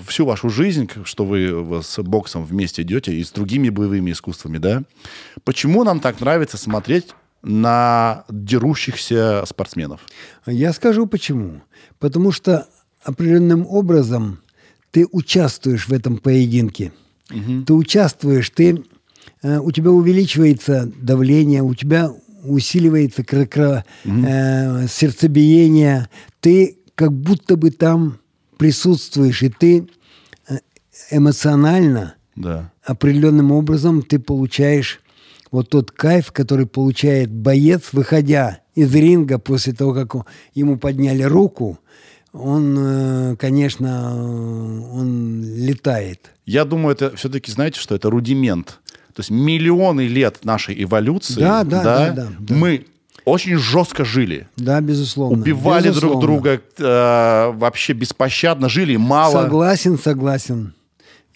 всю 0.07 0.25
вашу 0.25 0.49
жизнь, 0.49 0.89
что 1.03 1.25
вы 1.25 1.81
с 1.83 2.01
боксом 2.01 2.45
вместе 2.45 2.81
идете 2.81 3.13
и 3.13 3.23
с 3.23 3.31
другими 3.31 3.69
боевыми 3.69 4.11
искусствами, 4.11 4.57
да, 4.57 4.83
почему 5.43 5.83
нам 5.83 5.99
так 5.99 6.19
нравится 6.19 6.57
смотреть 6.57 7.07
на 7.45 8.25
дерущихся 8.29 9.43
спортсменов? 9.47 10.01
Я 10.47 10.73
скажу 10.73 11.05
почему. 11.07 11.61
Потому 11.99 12.31
что 12.31 12.67
определенным 13.03 13.65
образом 13.67 14.39
ты 14.91 15.05
участвуешь 15.11 15.87
в 15.87 15.93
этом 15.93 16.17
поединке. 16.17 16.91
Ты 17.65 17.73
участвуешь, 17.73 18.49
ты, 18.49 18.83
э, 19.41 19.59
у 19.59 19.71
тебя 19.71 19.91
увеличивается 19.91 20.91
давление, 21.01 21.61
у 21.63 21.73
тебя 21.73 22.11
усиливается 22.43 23.21
кро- 23.23 23.47
кро- 23.47 23.83
э, 24.05 24.87
сердцебиение. 24.87 26.09
Ты 26.39 26.77
как 26.95 27.11
будто 27.11 27.57
бы 27.57 27.71
там 27.71 28.19
присутствуешь, 28.57 29.41
и 29.43 29.49
ты 29.49 29.87
э, 30.47 30.57
эмоционально 31.11 32.15
Да. 32.35 32.71
определенным 32.83 33.51
образом 33.51 34.01
ты 34.03 34.19
получаешь 34.19 35.01
вот 35.55 35.69
тот 35.69 35.91
кайф, 35.91 36.31
который 36.33 36.65
получает 36.65 37.31
боец, 37.31 37.89
выходя 37.93 38.59
из 38.75 38.93
ринга 38.93 39.39
после 39.39 39.71
того, 39.71 39.93
как 39.93 40.13
ему 40.53 40.77
подняли 40.77 41.23
руку, 41.23 41.79
он, 42.33 42.75
э, 42.77 43.35
конечно, 43.37 44.11
э, 44.13 44.97
он 44.99 45.41
летает. 45.43 46.31
Я 46.45 46.65
думаю, 46.65 46.93
это 46.93 47.15
все-таки, 47.15 47.51
знаете, 47.51 47.79
что 47.79 47.95
это 47.95 48.09
рудимент. 48.09 48.79
То 49.13 49.21
есть 49.21 49.31
миллионы 49.31 50.07
лет 50.07 50.43
нашей 50.43 50.83
эволюции, 50.83 51.39
Да, 51.39 51.63
да, 51.63 51.81
да, 51.83 52.11
да, 52.11 52.27
да. 52.37 52.53
мы 52.55 52.85
очень 53.23 53.55
жестко 53.57 54.03
жили. 54.03 54.49
Да, 54.57 54.81
безусловно. 54.81 55.39
Убивали 55.39 55.83
друг 55.89 55.95
Безусловно. 55.95 56.21
друга 56.21 56.61
э, 56.77 57.51
вообще 57.55 57.93
беспощадно, 57.93 58.67
жили 58.67 58.97
мало. 58.97 59.43
Согласен, 59.43 59.97
согласен. 59.97 60.73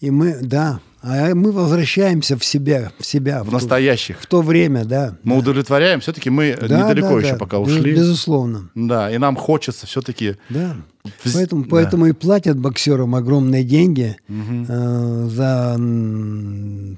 И 0.01 0.11
мы, 0.11 0.37
да, 0.41 0.81
а 1.01 1.33
мы 1.33 1.51
возвращаемся 1.51 2.37
в 2.37 2.43
себя, 2.43 2.91
в 2.99 3.05
себя. 3.05 3.41
В 3.43 3.47
то- 3.47 3.53
настоящих. 3.53 4.19
в 4.19 4.25
то 4.25 4.41
время, 4.41 4.83
да. 4.85 5.15
Мы 5.23 5.37
удовлетворяем, 5.37 6.01
все-таки 6.01 6.29
мы 6.29 6.55
Да, 6.59 6.79
недалеко 6.79 7.15
да, 7.15 7.19
еще 7.21 7.31
да. 7.33 7.37
пока 7.37 7.59
ушли. 7.59 7.93
Безусловно. 7.95 8.69
Да, 8.75 9.09
и 9.09 9.17
нам 9.17 9.35
хочется 9.35 9.87
все-таки... 9.87 10.35
Да. 10.49 10.75
Вз- 11.23 11.31
Поэтому, 11.33 11.63
да. 11.63 11.69
поэтому 11.71 12.05
и 12.07 12.11
платят 12.11 12.59
боксерам 12.59 13.15
огромные 13.15 13.63
деньги 13.63 14.17
э, 14.27 15.27
за 15.29 15.77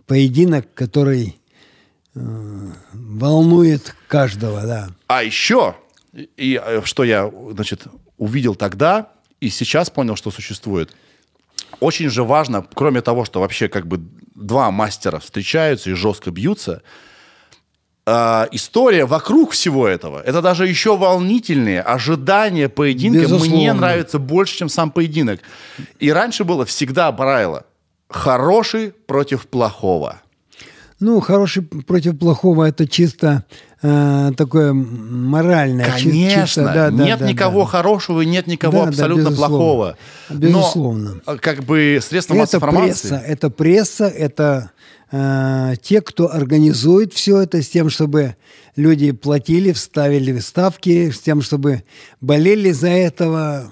поединок, 0.08 0.66
который 0.74 1.38
э, 2.16 2.20
волнует 2.93 3.95
каждого, 4.08 4.62
да. 4.64 4.89
А 5.08 5.24
еще, 5.24 5.76
и, 6.14 6.28
и, 6.38 6.60
э, 6.64 6.82
что 6.84 7.04
я, 7.04 7.32
значит, 7.54 7.84
увидел 8.18 8.56
тогда 8.56 9.10
и 9.39 9.49
сейчас 9.49 9.89
понял, 9.89 10.16
что 10.16 10.32
существует. 10.32 10.91
Очень 11.80 12.09
же 12.09 12.24
важно, 12.24 12.65
кроме 12.74 13.01
того, 13.01 13.26
что 13.26 13.39
вообще 13.39 13.67
как 13.67 13.88
бы 13.88 14.01
два 14.36 14.72
мастера 14.72 15.19
встречаются 15.19 15.89
и 15.89 15.93
жестко 15.93 16.32
бьются, 16.32 16.82
а, 18.05 18.47
история 18.51 19.05
вокруг 19.05 19.51
всего 19.51 19.88
этого. 19.88 20.22
Это 20.22 20.41
даже 20.41 20.67
еще 20.67 20.97
волнительнее. 20.97 21.82
Ожидание 21.82 22.67
поединка 22.67 23.28
мне 23.28 23.72
нравится 23.74 24.19
больше, 24.19 24.57
чем 24.57 24.69
сам 24.69 24.91
поединок. 24.91 25.39
И 25.99 26.11
раньше 26.11 26.43
было 26.43 26.65
всегда 26.65 27.11
правило. 27.11 27.65
Хороший 28.09 28.91
против 28.91 29.47
плохого. 29.47 30.22
Ну, 30.99 31.19
хороший 31.19 31.63
против 31.63 32.17
плохого 32.19 32.65
это 32.65 32.88
чисто 32.88 33.45
э, 33.82 34.32
такое 34.38 34.74
моральное. 34.74 35.92
Конечно, 35.92 36.46
чисто, 36.46 36.64
да, 36.64 36.92
да, 36.92 37.06
нет 37.06 37.20
да, 37.20 37.28
никого 37.28 37.62
да. 37.62 37.68
хорошего 37.68 38.22
и 38.22 38.26
нет 38.26 38.48
никого 38.48 38.72
Да, 38.72 38.84
да, 38.84 38.90
абсолютно 38.90 39.30
безусловно. 39.30 39.48
плохого. 39.58 39.98
Безусловно. 40.30 41.22
Но, 41.26 41.34
э, 41.34 41.38
как 41.38 41.64
бы 41.64 42.00
средства 42.02 42.36
массовой 42.36 42.68
информации... 42.70 43.10
пресса, 43.10 43.24
это 43.26 43.50
пресса, 43.50 44.08
это 44.08 44.72
э, 45.12 45.74
те, 45.82 46.02
кто 46.02 46.32
организует 46.32 47.14
все 47.14 47.42
это 47.42 47.62
с 47.62 47.70
тем, 47.70 47.90
чтобы 47.90 48.36
люди 48.76 49.12
платили, 49.12 49.72
вставили 49.72 50.40
ставки, 50.40 51.12
с 51.12 51.20
тем, 51.20 51.42
чтобы 51.42 51.84
болели 52.22 52.72
за 52.72 52.90
этого, 52.90 53.70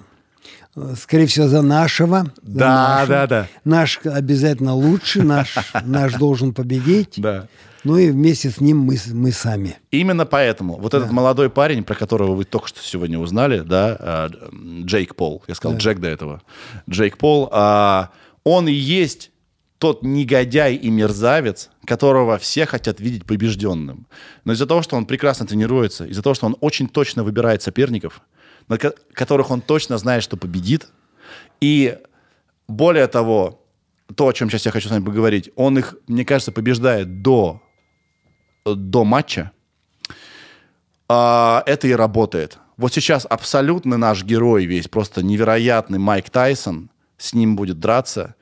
скорее 1.01 1.27
всего, 1.27 1.47
за 1.47 1.61
нашего. 1.61 2.25
за 2.43 2.59
Да, 2.59 2.95
нашу. 2.99 3.09
да, 3.09 3.27
да. 3.27 3.47
Наш 3.63 3.99
обязательно 4.03 4.73
лучше, 4.73 5.23
наш, 5.23 5.55
наш 5.83 6.13
должен 6.15 6.53
победить. 6.53 7.13
Да. 7.17 7.47
Ну 7.83 7.97
и 7.97 8.11
вместе 8.11 8.49
с 8.49 8.59
ним 8.59 8.79
мы, 8.79 8.97
мы 9.13 9.31
сами. 9.31 9.77
Именно 9.91 10.25
поэтому 10.25 10.77
вот 10.77 10.93
этот 10.93 11.11
молодой 11.11 11.49
парень, 11.49 11.83
про 11.83 11.95
которого 11.95 12.35
вы 12.35 12.43
только 12.43 12.67
что 12.67 12.81
сегодня 12.81 13.17
узнали, 13.17 13.59
да, 13.59 13.97
а, 13.99 14.29
Джейк 14.83 15.15
Пол, 15.15 15.43
я 15.47 15.55
сказал 15.55 15.77
Джек 15.77 15.99
до 15.99 16.07
этого, 16.07 16.41
Джейк 16.89 17.17
Пол, 17.17 17.49
а, 17.51 18.09
он 18.43 18.67
и 18.67 18.73
есть 18.73 19.31
тот 19.77 20.03
негодяй 20.03 20.75
и 20.75 20.89
мерзавец, 20.89 21.69
которого 21.85 22.37
все 22.37 22.65
хотят 22.65 22.99
видеть 22.99 23.25
побежденным. 23.25 24.07
Но 24.43 24.51
из-за 24.51 24.65
того, 24.65 24.81
что 24.81 24.97
он 24.97 25.05
прекрасно 25.05 25.47
тренируется, 25.47 26.05
из-за 26.05 26.21
того, 26.21 26.33
что 26.33 26.47
он 26.47 26.57
очень 26.59 26.89
точно 26.89 27.23
выбирает 27.23 27.61
соперников, 27.61 28.21
на 28.67 28.77
ко- 28.77 28.93
которых 29.13 29.51
он 29.51 29.61
точно 29.61 29.97
знает, 29.97 30.21
что 30.21 30.35
победит, 30.35 30.89
и 31.61 31.97
более 32.67 33.07
того, 33.07 33.65
то, 34.15 34.27
о 34.27 34.33
чем 34.33 34.49
сейчас 34.49 34.65
я 34.65 34.71
хочу 34.71 34.89
с 34.89 34.91
вами 34.91 35.05
поговорить, 35.05 35.49
он 35.55 35.77
их, 35.77 35.95
мне 36.07 36.25
кажется, 36.25 36.51
побеждает 36.51 37.21
до 37.21 37.61
до 38.75 39.03
матча, 39.03 39.51
а, 41.07 41.63
это 41.65 41.87
и 41.87 41.91
работает. 41.93 42.57
Вот 42.77 42.93
сейчас 42.93 43.25
абсолютно 43.29 43.97
наш 43.97 44.23
герой 44.23 44.65
весь, 44.65 44.87
просто 44.87 45.21
невероятный 45.23 45.99
Майк 45.99 46.29
Тайсон, 46.29 46.89
с 47.17 47.33
ним 47.33 47.55
будет 47.55 47.79
драться. 47.79 48.35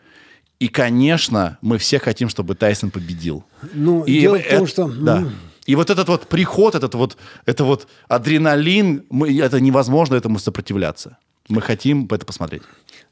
И, 0.60 0.68
конечно, 0.68 1.58
мы 1.62 1.78
все 1.78 2.00
хотим, 2.00 2.30
чтобы 2.30 2.56
Тайсон 2.56 2.92
победил. 2.92 3.44
Ну, 3.74 4.04
И 4.04 4.22
дело 4.22 4.38
в 4.40 4.44
том, 4.44 4.64
это- 4.64 4.68
что... 4.68 4.88
Да. 4.88 5.24
И 5.66 5.76
вот 5.76 5.90
этот 5.90 6.08
вот 6.08 6.28
приход, 6.28 6.76
этот 6.76 6.96
вот, 6.96 7.18
это 7.46 7.64
вот 7.66 7.88
адреналин, 8.08 9.06
мы, 9.10 9.38
это 9.38 9.60
невозможно 9.60 10.16
этому 10.16 10.40
сопротивляться. 10.40 11.18
Мы 11.50 11.62
хотим 11.62 12.08
это 12.10 12.26
посмотреть. 12.26 12.62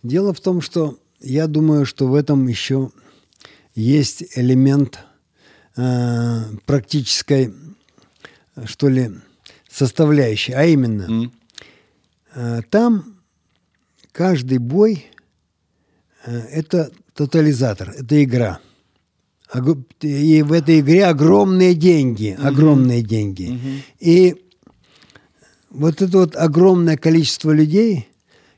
Дело 0.03 0.33
в 0.33 0.39
том, 0.39 0.61
что 0.61 0.97
я 1.19 1.47
думаю, 1.47 1.85
что 1.85 2.07
в 2.07 2.15
этом 2.15 2.47
еще 2.47 2.91
есть 3.73 4.23
элемент 4.37 4.99
э, 5.77 6.41
практической, 6.65 7.53
что 8.65 8.89
ли, 8.89 9.11
составляющей. 9.69 10.53
А 10.53 10.65
именно, 10.65 11.31
э, 12.33 12.61
там 12.69 13.15
каждый 14.11 14.57
бой 14.59 15.05
э, 16.25 16.37
это 16.37 16.91
тотализатор, 17.13 17.91
это 17.97 18.23
игра. 18.23 18.59
И 20.01 20.41
в 20.41 20.51
этой 20.51 20.79
игре 20.79 21.05
огромные 21.05 21.75
деньги, 21.75 22.35
огромные 22.41 23.01
деньги. 23.03 23.83
И 23.99 24.35
вот 25.69 26.01
это 26.01 26.17
вот 26.17 26.35
огромное 26.35 26.97
количество 26.97 27.51
людей, 27.51 28.09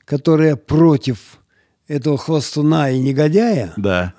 которые 0.05 0.55
против 0.55 1.39
этого 1.87 2.17
хвостуна 2.17 2.91
и 2.91 2.99
негодяя, 2.99 3.73
Да, 3.77 4.13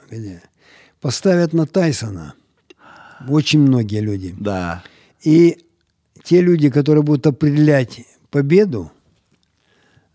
поставят 1.01 1.53
на 1.53 1.66
Тайсона. 1.66 2.35
Очень 3.27 3.61
многие 3.61 4.01
люди. 4.01 4.35
да. 4.39 4.82
И 5.23 5.59
те 6.23 6.40
люди, 6.40 6.70
которые 6.70 7.03
будут 7.03 7.27
определять 7.27 8.01
победу, 8.31 8.93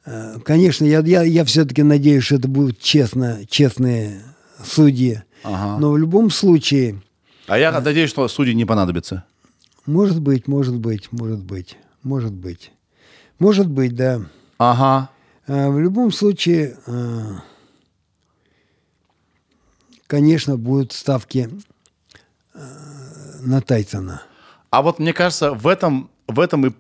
э, 0.06 0.40
конечно, 0.46 0.86
я, 0.86 1.00
я, 1.00 1.24
я 1.24 1.44
все-таки 1.44 1.84
надеюсь, 1.84 2.24
что 2.24 2.36
это 2.36 2.48
будут 2.48 2.80
честно, 2.80 3.42
честные 3.50 4.22
судьи. 4.64 5.24
Ага. 5.44 5.80
Но 5.80 5.92
в 5.92 5.98
любом 5.98 6.30
случае, 6.30 7.02
А 7.48 7.58
я 7.58 7.72
надеюсь, 7.82 8.10
что 8.10 8.28
судьи 8.28 8.54
не 8.54 8.66
понадобится. 8.66 9.26
может 9.86 10.22
быть, 10.22 10.48
может 10.48 10.78
быть, 10.78 11.12
может 11.12 11.44
быть, 11.44 11.78
может 12.04 12.32
быть. 12.34 12.72
Может 13.40 13.68
быть, 13.68 13.96
да. 13.96 14.22
Ага. 14.58 15.10
А 15.48 15.70
В 15.70 15.80
любом 15.80 16.12
случае, 16.14 16.78
э, 16.88 17.22
конечно, 20.08 20.58
будут 20.58 20.94
ставки 20.94 21.50
э, 21.50 21.50
на 23.42 23.62
Тайсона. 23.62 24.24
А 24.70 24.82
вот 24.82 25.00
мне 25.00 25.14
кажется, 25.14 25.54
в 25.54 25.68
этом, 25.68 26.10
в 26.28 26.40
этом 26.40 26.68
и 26.68 26.72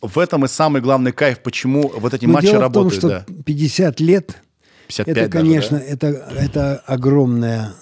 в 0.00 0.18
этом 0.18 0.44
и 0.44 0.48
самый 0.48 0.80
главный 0.80 1.12
кайф, 1.12 1.40
почему 1.42 1.92
вот 1.96 2.14
эти 2.14 2.24
Но 2.24 2.34
матчи 2.34 2.46
дело 2.46 2.62
работают. 2.62 2.94
в 2.94 3.00
том, 3.00 3.10
что 3.10 3.24
да. 3.26 3.42
50 3.44 4.00
лет 4.00 4.42
55 4.88 5.08
это, 5.08 5.28
даже, 5.28 5.44
конечно, 5.44 5.78
да? 5.78 5.84
это, 5.84 6.06
это 6.06 6.82
огромная 6.86 7.74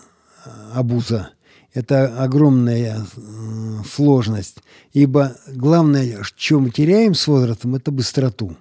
э, 0.45 0.51
обуза. 0.75 1.31
Это 1.73 2.23
огромная 2.23 2.99
э, 2.99 3.83
сложность. 3.89 4.59
Ибо 4.93 5.37
главное, 5.49 6.23
что 6.23 6.61
мы 6.61 6.71
теряем 6.71 7.15
с 7.15 7.27
возрастом, 7.27 7.75
это 7.75 7.91
быстроту. 7.91 8.57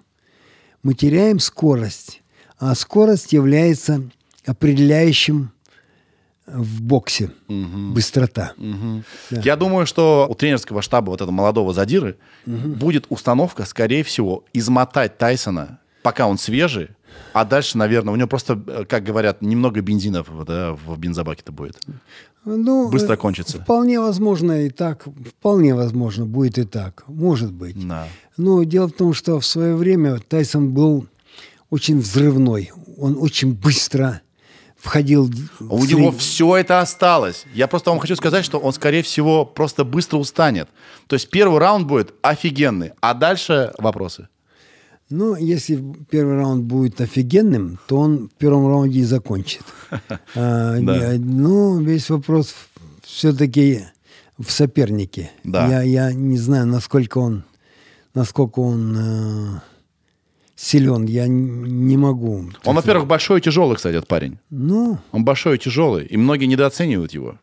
Мы 0.82 0.96
теряем 0.96 1.40
скорость. 1.40 2.22
А 2.60 2.74
скорость 2.76 3.34
является 3.34 4.10
определяющим 4.46 5.52
в 6.46 6.82
боксе. 6.82 7.32
Быстрота. 7.48 8.54
Да. 8.58 9.42
Я 9.42 9.56
думаю, 9.56 9.86
что 9.86 10.28
у 10.30 10.36
тренерского 10.36 10.82
штаба 10.82 11.10
вот 11.10 11.22
этого 11.22 11.32
молодого 11.32 11.74
задиры 11.74 12.18
будет 12.46 13.06
установка, 13.10 13.66
скорее 13.66 14.04
всего, 14.04 14.44
измотать 14.54 15.18
Тайсона, 15.18 15.80
пока 16.02 16.28
он 16.28 16.38
свежий, 16.38 16.90
а 17.34 17.46
дальше, 17.46 17.78
наверное, 17.78 18.14
у 18.14 18.16
него 18.16 18.28
просто, 18.28 18.62
э, 18.68 18.86
как 18.86 19.04
говорят, 19.04 19.42
немного 19.42 19.82
бензина 19.82 20.24
да, 20.46 20.74
в 20.74 20.98
бензобаке-то 20.98 21.52
будет. 21.52 21.80
Ну, 22.46 22.90
Быстро 22.90 23.14
э, 23.14 23.18
кончится. 23.18 23.60
Вполне 23.60 24.00
возможно 24.00 24.66
и 24.66 24.70
так. 24.70 25.06
Вполне 25.06 25.74
возможно 25.74 26.26
будет 26.26 26.58
и 26.58 26.64
так. 26.64 27.04
Может 27.08 27.52
быть. 27.52 27.88
Да. 27.88 28.08
Но 28.38 28.64
дело 28.64 28.88
в 28.88 28.94
том, 28.94 29.14
что 29.14 29.40
в 29.40 29.46
свое 29.46 29.76
время 29.76 30.20
Тайсон 30.20 30.74
был 30.74 31.08
очень 31.70 32.00
взрывной. 32.00 32.72
Он 32.98 33.18
очень 33.20 33.54
быстро 33.54 34.22
входил... 34.84 35.32
в 35.60 35.74
У 35.74 35.86
него 35.86 36.12
сред- 36.12 36.20
все 36.20 36.58
это 36.58 36.82
осталось. 36.82 37.46
Я 37.54 37.68
просто 37.68 37.90
вам 37.92 38.00
хочу 38.00 38.16
сказать, 38.18 38.44
что 38.44 38.60
он, 38.60 38.74
скорее 38.74 39.02
всего, 39.02 39.46
просто 39.46 39.86
быстро 39.86 40.18
устанет. 40.18 40.68
То 41.08 41.16
есть 41.16 41.30
первый 41.30 41.60
раунд 41.60 41.88
будет 41.88 42.14
офигенный, 42.22 42.92
а 43.00 43.14
дальше 43.14 43.72
вопросы. 43.78 44.28
Ну, 45.10 45.36
если 45.36 45.82
первый 46.10 46.36
раунд 46.38 46.64
будет 46.66 47.00
офигенным, 47.00 47.80
то 47.88 47.98
он 47.98 48.28
в 48.30 48.34
первом 48.38 48.68
раунде 48.68 49.00
и 49.00 49.04
закончит. 49.04 49.64
А, 50.36 50.76
Ну, 51.18 51.80
весь 51.80 52.10
вопрос 52.10 52.54
все-таки 53.04 53.86
в 54.38 54.52
сопернике. 54.52 55.32
Я 55.84 56.12
не 56.14 56.38
знаю, 56.38 56.66
насколько 56.68 57.20
он, 57.20 57.44
насколько 58.14 58.60
он 58.60 58.98
э, 58.98 59.60
силен. 60.64 61.06
Я 61.06 61.28
не 61.28 61.98
могу. 61.98 62.50
Он, 62.66 62.76
во-первых, 62.76 63.08
большой 63.08 63.40
и 63.40 63.42
тяжелый, 63.42 63.76
кстати, 63.76 63.96
этот 63.96 64.08
парень. 64.08 64.38
Ну, 64.50 64.98
Он 65.12 65.24
большой 65.26 65.56
и 65.56 65.60
тяжелый, 65.60 66.06
и 66.06 66.18
многие 66.18 66.46
недооценивают 66.46 67.14
его. 67.14 67.38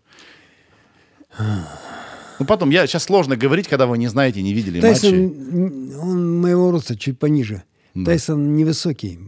Ну, 2.39 2.47
потом, 2.47 2.71
я 2.71 2.87
сейчас 2.87 3.05
сложно 3.05 3.37
говорить, 3.37 3.69
когда 3.69 3.87
вы 3.87 3.99
не 3.99 4.09
знаете, 4.09 4.41
не 4.43 4.55
видели 4.55 4.81
Тайсон, 4.81 5.11
матчи. 5.25 5.97
он 5.99 6.41
моего 6.41 6.71
роста 6.71 6.97
чуть 6.97 7.19
пониже. 7.19 7.63
Тайсон 8.05 8.57
невысокий. 8.57 9.19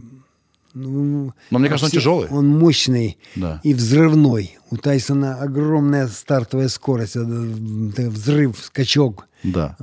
Ну, 0.73 1.31
Но 1.51 1.59
мне 1.59 1.69
кажется, 1.69 1.85
он 1.85 1.89
все- 1.91 1.99
тяжелый. 1.99 2.27
Он 2.29 2.47
мощный 2.47 3.19
Да. 3.35 3.61
и 3.63 3.75
взрывной. 3.75 4.57
У 4.71 4.77
Тайсона 4.77 5.35
огромная 5.39 6.07
стартовая 6.07 6.67
скорость, 6.67 7.15
это 7.15 8.09
взрыв, 8.09 8.57
скачок. 8.59 9.27
Да, 9.43 9.77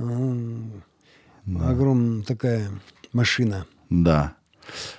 Огромная 1.45 2.23
такая 2.23 2.69
машина. 3.13 3.65
Да. 3.91 4.33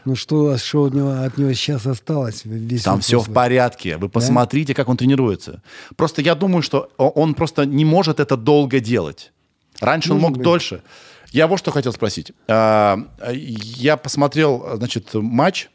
Ну 0.04 0.14
что, 0.16 0.56
что 0.58 0.84
от 0.84 0.92
него, 0.94 1.10
от 1.24 1.38
него 1.38 1.52
сейчас 1.54 1.86
осталось? 1.86 2.42
Весь 2.44 2.82
Там 2.82 3.00
все 3.00 3.18
в 3.20 3.32
порядке. 3.32 3.96
Вы 3.96 4.08
посмотрите, 4.10 4.74
как 4.74 4.88
он 4.88 4.96
тренируется. 4.98 5.62
Просто 5.96 6.20
я 6.20 6.34
думаю, 6.34 6.62
что 6.62 6.90
он 6.98 7.32
просто 7.34 7.64
не 7.64 7.84
может 7.86 8.20
это 8.20 8.36
долго 8.36 8.80
делать. 8.80 9.32
Раньше 9.80 10.12
он 10.12 10.18
Может 10.18 10.28
мог 10.28 10.36
быть. 10.36 10.44
дольше. 10.44 10.82
Я 11.30 11.46
вот 11.46 11.58
что 11.58 11.70
хотел 11.70 11.92
спросить. 11.92 12.32
А, 12.48 12.98
Я 13.32 13.96
посмотрел, 13.96 14.64
значит, 14.76 15.14
матч. 15.14 15.68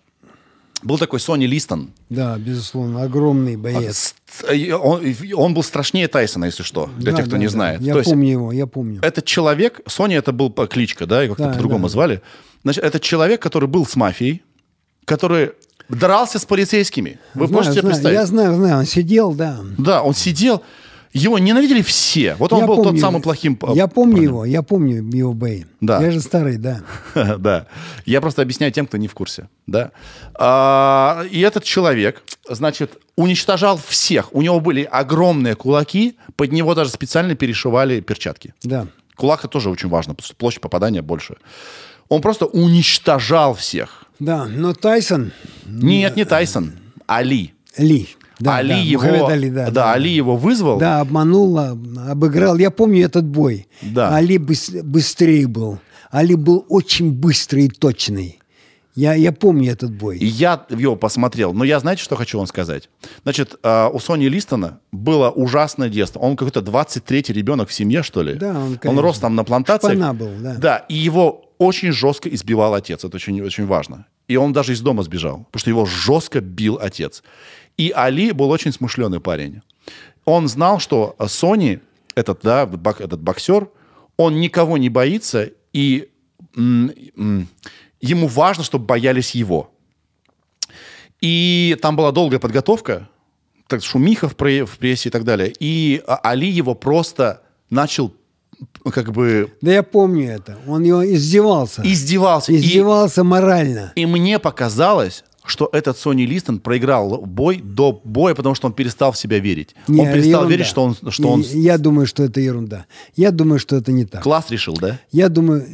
Был 0.83 0.99
такой 0.99 1.19
Сони 1.19 1.45
Листон. 1.47 1.89
Да, 2.09 2.37
безусловно, 2.37 3.01
огромный 3.01 3.57
боец. 3.57 4.13
С- 4.29 4.53
и 4.53 4.71
Он, 4.71 5.01
он 5.35 5.53
был 5.55 5.63
страшнее 5.63 6.07
Тайсона, 6.07 6.45
если 6.45 6.61
что, 6.61 6.87
для 6.99 7.11
Да, 7.13 7.17
тех, 7.17 7.25
кто 7.25 7.31
да, 7.31 7.39
не 7.39 7.45
да. 7.47 7.51
знает. 7.51 7.81
Я 7.81 7.93
То 7.93 7.99
есть 7.99 8.11
помню 8.11 8.29
его, 8.31 8.51
я 8.51 8.67
помню. 8.67 8.99
этот 9.01 9.25
человек, 9.25 9.81
Сони 9.87 10.15
это 10.15 10.31
был 10.33 10.51
кличка, 10.51 11.07
да, 11.07 11.25
и 11.25 11.27
как-то 11.29 11.45
Да, 11.45 11.49
по-другому 11.53 11.87
да. 11.87 11.89
звали. 11.89 12.21
Значит, 12.67 12.83
это 12.83 12.99
человек, 12.99 13.41
который 13.41 13.69
был 13.69 13.85
с 13.85 13.95
мафией, 13.95 14.43
который 15.05 15.51
дрался 15.87 16.37
с 16.37 16.43
полицейскими. 16.45 17.17
Вы 17.33 17.47
Знаю, 17.47 17.53
можете 17.63 17.71
себе 17.75 17.81
знаю, 17.81 17.93
представить? 17.95 18.19
Я 18.19 18.25
знаю, 18.25 18.55
знаю, 18.55 18.77
он 18.79 18.85
сидел, 18.85 19.33
да. 19.33 19.59
Да, 19.77 20.03
он 20.03 20.13
сидел, 20.13 20.61
его 21.13 21.39
ненавидели 21.39 21.81
все. 21.81 22.35
Вот 22.35 22.51
он 22.51 22.59
Я 22.59 22.67
был 22.67 22.75
тот 22.75 22.85
помню- 22.87 22.99
самым 22.99 23.21
плохим. 23.21 23.57
э, 23.61 23.67
Я 23.73 23.87
помню 23.87 24.15
парнем. 24.15 24.29
его, 24.29 24.43
я 24.45 24.61
помню 24.63 25.01
его 25.01 25.31
бои. 25.33 25.63
Да. 25.79 26.01
Я 26.03 26.11
же 26.11 26.19
старый, 26.19 26.57
да. 26.57 26.81
да. 27.15 27.67
Я 28.05 28.19
просто 28.19 28.41
объясняю 28.41 28.73
тем, 28.73 28.85
кто 28.85 28.97
не 28.97 29.07
в 29.07 29.13
курсе. 29.13 29.47
Да. 29.65 29.91
А, 30.33 31.23
и 31.31 31.39
этот 31.39 31.63
человек, 31.63 32.21
значит, 32.49 32.97
уничтожал 33.15 33.79
всех. 33.87 34.35
У 34.35 34.41
него 34.41 34.59
были 34.59 34.83
огромные 34.83 35.55
кулаки, 35.55 36.17
под 36.35 36.51
него 36.51 36.75
даже 36.75 36.89
специально 36.91 37.33
перешивали 37.35 38.01
перчатки. 38.01 38.53
Да. 38.63 38.87
Кулак 39.15 39.39
это 39.39 39.47
тоже 39.47 39.69
очень 39.69 39.87
важно, 39.87 40.13
потому 40.15 40.25
что 40.25 40.35
площадь 40.35 40.59
попадания 40.59 41.01
больше. 41.01 41.37
Он 42.09 42.21
просто 42.21 42.45
уничтожал 42.45 43.53
всех. 43.53 44.05
Да, 44.19 44.45
но 44.45 44.73
Тайсон, 44.73 45.31
Нет, 45.67 46.15
не 46.15 46.25
Тайсон, 46.25 46.73
Али. 47.05 47.53
Ли. 47.77 48.07
Да, 48.39 48.57
Али 48.57 48.69
да, 48.69 48.77
его, 48.77 49.01
Мухаммед 49.03 49.29
Али, 49.29 49.49
да, 49.49 49.71
да, 49.71 49.93
Али 49.93 50.11
его 50.11 50.35
вызвал. 50.37 50.77
Да, 50.77 50.99
обманул, 51.01 51.57
а, 51.57 51.71
обыграл. 52.09 52.57
Я 52.57 52.69
помню 52.71 53.05
этот 53.05 53.25
бой. 53.25 53.67
Да. 53.81 54.15
Али 54.15 54.37
быс- 54.37 54.83
быстрее 54.83 55.47
был. 55.47 55.79
Али 56.11 56.35
был 56.35 56.65
очень 56.69 57.11
быстрый 57.11 57.65
и 57.65 57.69
точный. 57.69 58.39
Я, 58.95 59.13
я 59.13 59.31
помню 59.31 59.71
этот 59.71 59.91
бой. 59.91 60.17
И 60.17 60.25
я 60.25 60.65
его 60.69 60.95
посмотрел. 60.95 61.53
Но 61.53 61.63
я, 61.63 61.79
знаете, 61.79 62.01
что 62.03 62.15
хочу 62.15 62.37
вам 62.39 62.47
сказать? 62.47 62.89
Значит, 63.23 63.55
э, 63.61 63.89
у 63.93 63.99
Сони 63.99 64.25
Листона 64.25 64.79
было 64.91 65.29
ужасное 65.29 65.89
детство. 65.89 66.19
Он 66.19 66.35
какой-то 66.35 66.61
23-й 66.61 67.31
ребенок 67.33 67.69
в 67.69 67.73
семье, 67.73 68.01
что 68.01 68.23
ли? 68.23 68.33
Да, 68.35 68.49
он, 68.49 68.55
Он 68.55 68.77
конечно, 68.77 69.01
рос 69.03 69.19
там 69.19 69.35
на 69.35 69.43
плантациях. 69.43 69.93
шпана 69.93 70.13
был, 70.15 70.31
да. 70.41 70.55
Да, 70.55 70.77
и 70.89 70.95
его 70.95 71.46
очень 71.57 71.91
жестко 71.91 72.29
избивал 72.29 72.73
отец. 72.73 73.03
Это 73.03 73.15
очень, 73.15 73.41
очень 73.41 73.65
важно. 73.65 74.05
И 74.27 74.35
он 74.35 74.53
даже 74.53 74.73
из 74.73 74.81
дома 74.81 75.03
сбежал, 75.03 75.45
потому 75.45 75.59
что 75.59 75.69
его 75.69 75.85
жестко 75.85 76.41
бил 76.41 76.77
отец. 76.81 77.23
И 77.77 77.91
Али 77.95 78.31
был 78.31 78.49
очень 78.49 78.71
смышленый 78.73 79.19
парень. 79.19 79.61
Он 80.25 80.47
знал, 80.47 80.79
что 80.79 81.15
Сони, 81.27 81.79
этот, 82.15 82.41
да, 82.43 82.65
бок- 82.65 83.01
этот 83.01 83.21
боксер, 83.21 83.69
он 84.17 84.39
никого 84.39 84.77
не 84.77 84.89
боится, 84.89 85.51
и 85.73 86.09
м, 86.55 86.91
м, 87.15 87.47
ему 88.01 88.27
важно, 88.27 88.63
чтобы 88.63 88.85
боялись 88.85 89.35
его. 89.35 89.71
И 91.21 91.77
там 91.81 91.95
была 91.95 92.11
долгая 92.11 92.39
подготовка, 92.39 93.09
так, 93.67 93.83
шумиха 93.83 94.29
в, 94.29 94.35
пре- 94.35 94.65
в 94.65 94.77
прессе 94.77 95.09
и 95.09 95.11
так 95.11 95.23
далее. 95.23 95.53
И 95.59 96.01
а, 96.07 96.17
Али 96.23 96.47
его 96.49 96.73
просто 96.75 97.43
начал 97.69 98.13
как 98.91 99.11
бы 99.11 99.51
Да 99.61 99.71
я 99.71 99.83
помню 99.83 100.31
это. 100.31 100.57
Он 100.67 100.83
его 100.83 101.05
издевался. 101.05 101.81
издевался. 101.83 102.51
И- 102.53 102.57
Издевался 102.57 103.23
морально. 103.23 103.91
И, 103.95 104.05
мне 104.05 104.39
показалось, 104.39 105.23
что 105.45 105.69
этот 105.71 105.97
Сони 105.97 106.23
Листон 106.23 106.59
проиграл 106.59 107.17
бой 107.21 107.61
до 107.63 107.91
боя, 108.03 108.33
потому 108.35 108.55
что 108.55 108.67
он 108.67 108.73
перестал 108.73 109.11
в 109.11 109.17
себя 109.17 109.39
верить. 109.39 109.75
Не, 109.87 110.01
он 110.01 110.07
перестал 110.07 110.41
ерунда. 110.41 110.49
верить, 110.49 110.65
что 110.65 110.83
он, 110.83 110.95
что 111.11 111.29
он 111.29 111.41
Я 111.41 111.77
думаю, 111.77 112.05
что 112.07 112.23
это 112.23 112.39
ерунда. 112.41 112.85
Я 113.15 113.31
думаю, 113.31 113.59
что 113.59 113.75
это 113.75 113.91
не 113.91 114.05
так. 114.05 114.23
класс 114.23 114.45
решил, 114.49 114.73
да? 114.75 114.99
Я 115.11 115.29
думаю, 115.29 115.65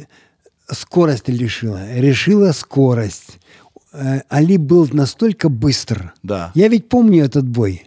скорость 0.70 1.28
решила. 1.28 1.80
Решила 1.94 2.52
скорость. 2.52 3.38
Э, 3.92 4.20
Али 4.28 4.56
был 4.58 4.88
настолько 4.92 5.48
быстр. 5.48 6.12
Да. 6.22 6.52
Я 6.54 6.68
ведь 6.68 6.88
помню 6.88 7.24
этот 7.24 7.46
бой. 7.48 7.86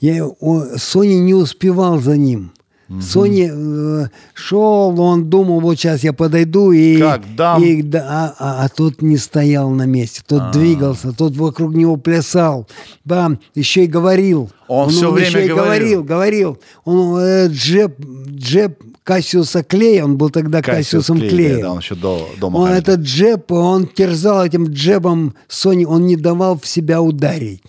Я, 0.00 0.24
о, 0.26 0.64
Сони 0.78 1.14
не 1.14 1.34
успевал 1.34 1.98
за 2.00 2.16
ним. 2.16 2.52
Э, 2.90 4.06
шел, 4.32 4.98
он 5.00 5.28
думал, 5.28 5.60
вот 5.60 5.76
сейчас 5.78 6.02
я 6.02 6.12
подойду 6.14 6.72
и... 6.72 6.98
Как 6.98 7.22
дам? 7.36 7.62
и 7.62 7.82
да, 7.82 8.06
а, 8.08 8.34
а- 8.38 8.64
а 8.64 8.68
тот 8.68 9.02
не 9.02 9.18
стоял 9.18 9.70
на 9.70 9.84
месте, 9.84 10.22
тот 10.26 10.52
двигался, 10.52 11.12
тот 11.12 11.36
вокруг 11.36 11.74
него 11.74 11.96
плясал, 11.96 12.66
бам, 13.04 13.40
еще 13.54 13.84
и 13.84 13.86
говорил. 13.86 14.50
Он 14.68 14.88
всё 14.90 15.10
время 15.10 15.28
еще 15.28 15.44
и 15.44 15.48
говорил. 15.48 16.02
говорил, 16.02 16.04
говорил. 16.04 16.58
Он 16.84 17.18
э, 17.18 17.48
джеб, 17.48 18.00
джеб 18.28 18.82
Кассиуса 19.08 19.62
Клея, 19.62 20.04
он 20.04 20.18
был 20.18 20.28
тогда 20.28 20.60
Кассиус 20.60 21.06
Кассиусом 21.06 21.18
Клей, 21.20 21.30
Клеем. 21.30 21.60
Да, 21.62 21.72
он 21.72 21.78
еще 21.78 21.94
до, 21.94 22.28
до 22.38 22.48
Он 22.48 22.68
этот 22.68 23.00
джеб, 23.00 23.50
он 23.50 23.86
терзал 23.86 24.44
этим 24.44 24.66
джебом 24.66 25.34
Сони, 25.48 25.86
он 25.86 26.04
не 26.04 26.16
давал 26.16 26.58
в 26.58 26.66
себя 26.66 27.00
ударить. 27.00 27.62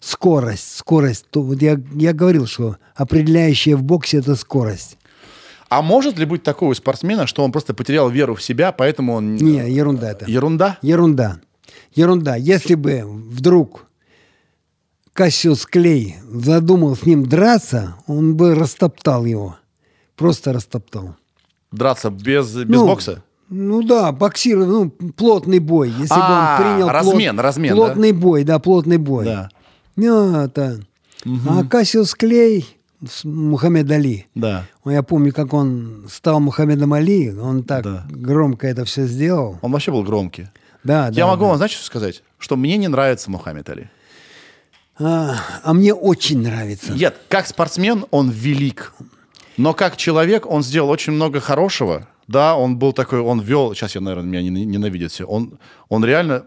Скорость, 0.00 0.76
скорость. 0.76 1.26
То 1.30 1.42
вот 1.42 1.62
я, 1.62 1.80
я 1.94 2.12
говорил, 2.12 2.48
что 2.48 2.76
определяющее 2.96 3.76
в 3.76 3.84
боксе 3.84 4.18
это 4.18 4.34
скорость. 4.34 4.98
А 5.68 5.80
может 5.80 6.18
ли 6.18 6.24
быть 6.24 6.42
такого 6.42 6.70
у 6.70 6.74
спортсмена, 6.74 7.28
что 7.28 7.44
он 7.44 7.52
просто 7.52 7.72
потерял 7.72 8.10
веру 8.10 8.34
в 8.34 8.42
себя, 8.42 8.72
поэтому 8.72 9.14
он... 9.14 9.36
Не, 9.36 9.70
ерунда 9.70 10.10
это. 10.10 10.28
Ерунда? 10.28 10.78
Ерунда. 10.82 11.38
Ерунда. 11.94 12.34
Если 12.34 12.74
бы 12.74 13.04
вдруг 13.04 13.86
Кассиус 15.12 15.66
Клей 15.66 16.16
задумал 16.28 16.96
с 16.96 17.06
ним 17.06 17.26
драться, 17.26 17.94
он 18.08 18.34
бы 18.34 18.56
растоптал 18.56 19.24
его. 19.24 19.56
Просто 20.16 20.52
растоптал. 20.52 21.16
Драться 21.72 22.10
без, 22.10 22.54
без 22.54 22.66
Ну, 22.68 22.86
бокса? 22.86 23.22
Ну 23.50 23.82
да, 23.82 24.10
боксировать, 24.12 24.68
ну, 24.68 24.90
плотный 25.12 25.58
бой. 25.58 25.90
Если 25.90 26.14
А, 26.16 26.56
бы 26.58 26.64
он 26.64 26.72
принял 26.76 26.88
размен, 26.90 27.38
размен, 27.40 27.70
да? 27.70 27.76
плотный 27.76 28.12
бой, 28.12 28.44
да, 28.44 28.58
плотный 28.58 28.96
бой. 28.98 29.24
Да. 29.24 29.48
Ну, 29.96 30.36
это. 30.44 30.80
А 31.48 31.64
Кассиус 31.64 32.14
Клей, 32.14 32.66
с 33.06 33.24
Мухаммед 33.24 33.90
Али. 33.90 34.26
Да. 34.34 34.64
Я 34.84 35.02
помню, 35.02 35.32
как 35.32 35.52
он 35.52 36.06
стал 36.10 36.40
Мухаммедом 36.40 36.92
Али, 36.94 37.32
он 37.36 37.64
так 37.64 37.84
Да. 37.84 38.06
громко 38.10 38.66
это 38.66 38.84
все 38.84 39.06
сделал. 39.06 39.58
Он 39.62 39.72
вообще 39.72 39.90
был 39.92 40.02
громкий. 40.04 40.48
Да, 40.84 41.06
Я 41.06 41.10
да, 41.24 41.26
могу 41.28 41.42
да. 41.44 41.48
вам, 41.48 41.56
знаете, 41.56 41.76
что 41.76 41.84
сказать? 41.84 42.22
Что 42.38 42.56
мне 42.56 42.76
не 42.76 42.88
нравится 42.88 43.30
Мухаммед 43.30 43.68
Али. 43.68 43.90
А, 44.98 45.36
а 45.64 45.72
мне 45.74 45.92
очень 45.92 46.40
нравится. 46.42 46.92
Нет, 46.92 47.16
как 47.28 47.46
спортсмен 47.46 48.04
он 48.10 48.30
велик. 48.30 48.92
Но 49.56 49.72
как 49.74 49.96
человек 49.96 50.46
он 50.50 50.62
сделал 50.62 50.90
очень 50.90 51.12
много 51.12 51.40
хорошего. 51.40 52.08
Да, 52.26 52.56
он 52.56 52.78
был 52.78 52.92
такой, 52.92 53.20
он 53.20 53.40
вел, 53.40 53.74
сейчас 53.74 53.94
я, 53.94 54.00
наверное, 54.00 54.26
меня 54.26 54.42
нена- 54.42 54.64
ненавидят 54.64 55.12
все. 55.12 55.24
Он, 55.24 55.58
он 55.88 56.04
реально, 56.04 56.44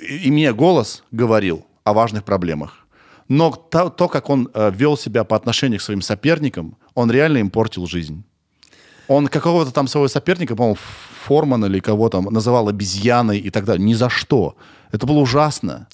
и- 0.00 0.28
имея 0.28 0.52
голос, 0.52 1.04
говорил 1.10 1.64
о 1.84 1.92
важных 1.92 2.24
проблемах. 2.24 2.86
Но 3.28 3.50
то, 3.50 3.90
то, 3.90 4.08
как 4.08 4.30
он 4.30 4.48
э, 4.54 4.70
вел 4.74 4.96
себя 4.96 5.24
по 5.24 5.36
отношению 5.36 5.78
к 5.78 5.82
своим 5.82 6.02
соперникам, 6.02 6.76
он 6.94 7.10
реально 7.10 7.38
им 7.38 7.50
портил 7.50 7.86
жизнь. 7.86 8.24
Он 9.06 9.28
какого-то 9.28 9.70
там 9.70 9.86
своего 9.86 10.08
соперника, 10.08 10.56
по-моему, 10.56 10.78
Форман 11.24 11.64
или 11.66 11.80
кого 11.80 12.08
там, 12.08 12.24
называл 12.24 12.68
обезьяной 12.68 13.38
и 13.38 13.50
так 13.50 13.64
далее. 13.64 13.84
Ни 13.84 13.94
за 13.94 14.08
что. 14.08 14.56
Это 14.92 15.06
было 15.06 15.18
ужасно. 15.18 15.88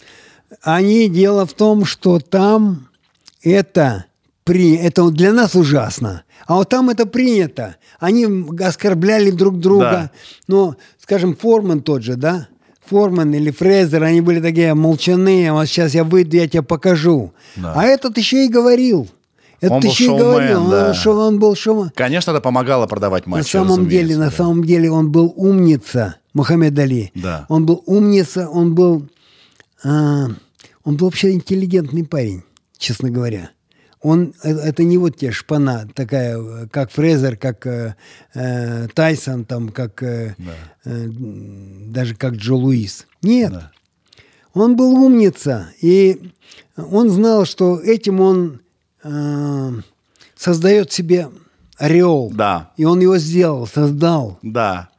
Они 0.62 1.08
дело 1.08 1.44
в 1.44 1.52
том, 1.54 1.84
что 1.84 2.20
там 2.20 2.88
это 3.42 4.04
при, 4.44 4.76
это 4.76 5.08
для 5.10 5.32
нас 5.32 5.54
ужасно, 5.54 6.22
а 6.46 6.54
вот 6.56 6.68
там 6.68 6.90
это 6.90 7.06
принято. 7.06 7.76
Они 7.98 8.26
оскорбляли 8.62 9.30
друг 9.30 9.58
друга. 9.58 9.90
Да. 9.90 10.10
Ну, 10.46 10.74
скажем, 11.02 11.34
Форман 11.34 11.80
тот 11.80 12.02
же, 12.02 12.16
да? 12.16 12.48
Форман 12.86 13.32
или 13.32 13.50
Фрезер, 13.50 14.02
они 14.02 14.20
были 14.20 14.40
такие 14.40 14.74
молчаные. 14.74 15.52
Вот 15.52 15.66
сейчас 15.66 15.94
я 15.94 16.04
выйду, 16.04 16.36
я 16.36 16.46
тебе 16.46 16.62
покажу. 16.62 17.32
Да. 17.56 17.72
А 17.74 17.84
этот 17.84 18.18
еще 18.18 18.44
и 18.44 18.48
говорил. 18.48 19.08
Этот 19.62 19.76
Он 19.76 19.80
был 19.80 19.88
еще 19.88 20.04
и 20.04 20.06
шоумен, 20.08 20.22
говорил. 20.24 20.68
да. 20.68 20.88
Он, 20.88 20.94
шо- 20.94 21.16
он 21.28 21.38
был 21.38 21.56
шоумен. 21.56 21.90
Конечно, 21.94 22.32
это 22.32 22.42
помогало 22.42 22.86
продавать 22.86 23.26
На 23.26 23.38
матчи. 23.38 23.48
самом 23.52 23.88
деле, 23.88 24.08
разумеется, 24.14 24.18
на 24.18 24.30
да. 24.30 24.36
самом 24.36 24.64
деле 24.64 24.90
он 24.90 25.10
был 25.10 25.32
умница, 25.36 26.16
Мухаммед 26.34 26.78
Али. 26.78 27.10
Да. 27.14 27.46
Он 27.48 27.64
был 27.64 27.82
умница, 27.86 28.50
он 28.50 28.74
был, 28.74 29.08
а, 29.82 30.26
он 30.84 30.96
был 30.98 31.06
вообще 31.06 31.32
интеллигентный 31.32 32.04
парень, 32.04 32.42
честно 32.76 33.08
говоря. 33.08 33.50
Он, 34.04 34.34
э, 34.42 34.50
это 34.50 34.84
не 34.84 34.98
вот 34.98 35.16
те 35.16 35.32
шпана 35.32 35.88
такая, 35.94 36.38
э, 36.38 36.66
как 36.70 36.90
Фрезер, 36.90 37.38
как 37.38 37.66
э, 37.66 37.94
э, 38.34 38.86
Тайсон, 38.94 39.46
там, 39.46 39.70
как 39.70 40.02
э, 40.02 40.36
э, 40.84 40.90
м, 40.90 41.90
даже 41.90 42.14
как 42.14 42.34
Джо 42.34 42.54
Луис. 42.54 43.06
Нет. 43.22 43.50
Да. 43.50 43.72
Он 44.52 44.76
был 44.76 44.92
умница, 44.94 45.70
и 45.80 46.30
он 46.76 47.08
знал, 47.08 47.46
что 47.46 47.80
этим 47.80 48.20
он 48.20 48.60
э, 49.04 49.70
создает 50.36 50.92
себе 50.92 51.30
ореол. 51.78 52.30
Да. 52.30 52.72
И 52.76 52.84
он 52.84 53.00
его 53.00 53.16
сделал, 53.16 53.66
создал. 53.66 54.38
Да. 54.42 54.90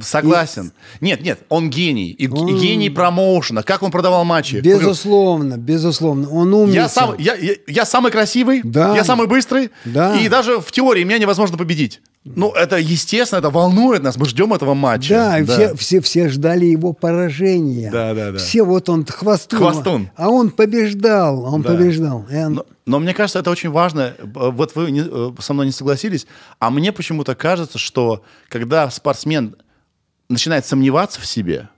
Согласен. 0.00 0.72
Нет, 1.00 1.22
нет, 1.22 1.40
он 1.48 1.68
гений. 1.70 2.10
И, 2.10 2.24
и 2.24 2.28
Он- 2.28 2.56
гений 2.58 2.88
промоушена. 2.90 3.62
Как 3.62 3.82
он 3.82 3.90
продавал 3.90 4.24
матчи? 4.24 4.56
Безусловно, 4.56 5.56
безусловно. 5.58 6.28
Он 6.30 6.54
умница. 6.54 6.74
Я, 6.76 6.88
сам, 6.88 7.14
я, 7.18 7.34
я, 7.34 7.54
я 7.66 7.84
самый 7.84 8.12
красивый, 8.12 8.60
Да. 8.62 8.94
я 8.94 9.02
самый 9.04 9.26
быстрый, 9.26 9.70
Да. 9.84 10.16
и 10.18 10.28
даже 10.28 10.60
в 10.60 10.70
теории 10.70 11.02
меня 11.02 11.18
невозможно 11.18 11.58
победить. 11.58 12.00
Ну, 12.24 12.52
это 12.52 12.76
естественно, 12.76 13.40
это 13.40 13.50
волнует 13.50 14.02
нас, 14.04 14.16
мы 14.16 14.26
ждем 14.26 14.54
этого 14.54 14.74
матча. 14.74 15.14
Да, 15.14 15.38
и 15.40 15.44
Все, 15.44 15.74
все, 15.74 16.00
все 16.00 16.28
ждали 16.28 16.66
его 16.66 16.92
поражения. 16.92 17.90
Да, 17.90 18.14
да, 18.14 18.30
да. 18.30 18.38
Все 18.38 18.62
вот 18.62 18.88
он 18.88 19.04
хвостун. 19.04 19.58
Хвостун. 19.58 20.10
А 20.16 20.28
он 20.30 20.50
побеждал, 20.50 21.42
он 21.52 21.62
Да. 21.62 21.70
побеждал. 21.70 22.24
Он- 22.32 22.54
Но, 22.54 22.66
но 22.86 22.98
мне 23.00 23.12
кажется, 23.12 23.40
это 23.40 23.50
очень 23.50 23.70
важно. 23.70 24.14
Б- 24.22 24.50
Вот 24.52 24.76
вы 24.76 24.92
не- 24.92 25.02
э, 25.04 25.32
со 25.40 25.52
мной 25.52 25.66
не 25.66 25.72
согласились, 25.72 26.28
а 26.60 26.70
мне 26.70 26.92
почему-то 26.92 27.34
кажется, 27.34 27.78
что 27.78 28.22
когда 28.48 28.88
спортсмен 28.90 29.56
начинает 30.28 30.64
сомневаться 30.64 31.20
в 31.20 31.26
себе, 31.26 31.68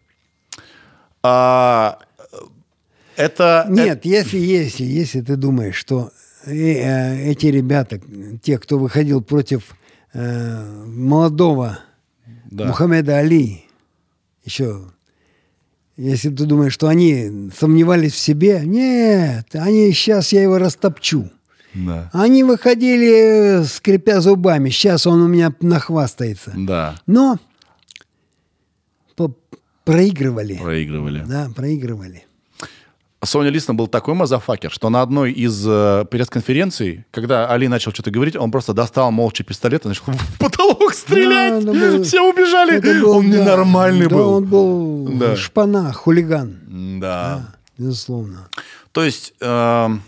а, 1.23 1.99
это... 3.17 3.67
Нет, 3.71 4.05
если, 4.05 4.39
если, 4.39 4.85
если 4.85 5.21
ты 5.23 5.37
думаешь, 5.37 5.77
что 5.77 6.11
э, 6.45 6.53
э, 6.53 7.31
эти 7.31 7.47
ребята, 7.47 7.99
те, 8.43 8.59
кто 8.59 8.79
выходил 8.79 9.23
против 9.23 9.75
э, 10.15 10.85
молодого 10.87 11.79
Да. 12.51 12.67
Мухаммеда 12.67 13.19
Али, 13.19 13.65
еще, 14.45 14.87
если 15.97 16.31
ты 16.31 16.45
думаешь, 16.47 16.73
что 16.73 16.89
они 16.89 17.51
сомневались 17.57 18.13
в 18.15 18.19
себе, 18.19 18.63
нет, 18.65 19.47
они 19.55 19.93
сейчас 19.93 20.33
я 20.33 20.43
его 20.43 20.59
растопчу. 20.59 21.31
Да. 21.75 22.09
Они 22.13 22.45
выходили, 22.45 23.65
скрипя 23.65 24.21
зубами. 24.21 24.71
Сейчас 24.71 25.07
он 25.09 25.21
у 25.23 25.27
меня 25.29 25.53
нахвастается. 25.61 26.53
Да, 26.57 26.95
Но 27.07 27.39
проигрывали. 29.85 30.57
проигрывали. 30.57 31.25
Да, 31.29 31.51
проигрывали. 31.55 32.25
Соня 33.25 33.51
Лисна 33.51 33.75
был 33.75 33.87
такой 33.87 34.15
мазафакер, 34.15 34.71
что 34.71 34.91
на 34.91 35.03
одной 35.03 35.33
из 35.33 35.65
э, 35.67 36.05
пресс-конференций, 36.11 37.05
когда 37.11 37.49
Али 37.51 37.69
начал 37.69 37.93
что-то 37.93 38.11
говорить, 38.11 38.37
он 38.37 38.51
просто 38.51 38.73
достал 38.75 39.11
молча 39.11 39.45
пистолет 39.45 39.85
и 39.85 39.89
начал 39.89 40.05
в 40.07 40.39
потолок 40.39 40.93
стрелять. 40.95 41.65
Да, 41.65 41.73
было- 41.73 42.03
Все 42.05 42.21
убежали. 42.29 42.79
Был, 42.81 43.11
он 43.17 43.31
да, 43.31 43.37
ненормальный 43.39 44.09
да, 44.09 44.15
был. 44.17 44.33
он 44.35 44.45
был 44.45 45.09
Да. 45.19 45.37
шпана, 45.37 45.93
хулиган. 45.93 46.99
Да. 47.01 47.55
Безусловно. 47.79 48.49
То 48.93 49.05
есть 49.05 49.35
эм, 49.41 50.03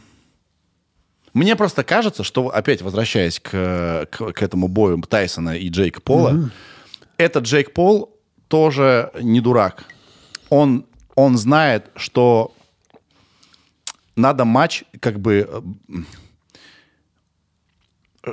мне 1.34 1.56
просто 1.56 1.82
кажется, 1.84 2.22
что 2.24 2.48
опять 2.48 2.80
возвращаясь 2.82 3.40
к, 3.40 4.06
к, 4.10 4.32
к 4.32 4.42
этому 4.42 4.68
бою 4.68 5.02
Тайсона 5.02 5.56
и 5.56 5.68
Джейка 5.68 6.00
Пола, 6.00 6.50
этот 7.18 7.44
Джейк 7.44 7.72
Пол 7.74 8.14
тоже 8.48 9.10
не 9.20 9.40
дурак. 9.40 9.84
Он, 10.48 10.86
он 11.16 11.36
знает, 11.36 11.86
что 11.96 12.52
надо 14.16 14.44
матч 14.44 14.84
как 15.00 15.20
бы... 15.20 15.48
э, 15.48 15.98
э, 18.24 18.30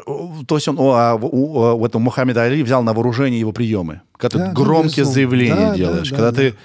То 0.47 0.55
есть 0.55 0.67
он 0.67 0.79
у, 0.79 0.91
а, 0.91 1.15
у- 1.15 1.27
у- 1.27 1.77
у 1.81 1.85
этого 1.85 2.01
Мухаммеда 2.01 2.43
Али 2.43 2.63
взял 2.63 2.83
на 2.83 2.93
вооружение 2.93 3.39
его 3.39 3.51
приемы. 3.51 4.01
Когда 4.17 4.37
Да, 4.39 4.45
ты 4.49 4.51
да, 4.55 4.61
громкие 4.61 5.05
заявления 5.05 5.55
Да, 5.55 5.69
да, 5.71 5.75
делаешь, 5.77 6.09
да, 6.09 6.15
когда 6.15 6.31
да. 6.31 6.37
ты 6.37 6.55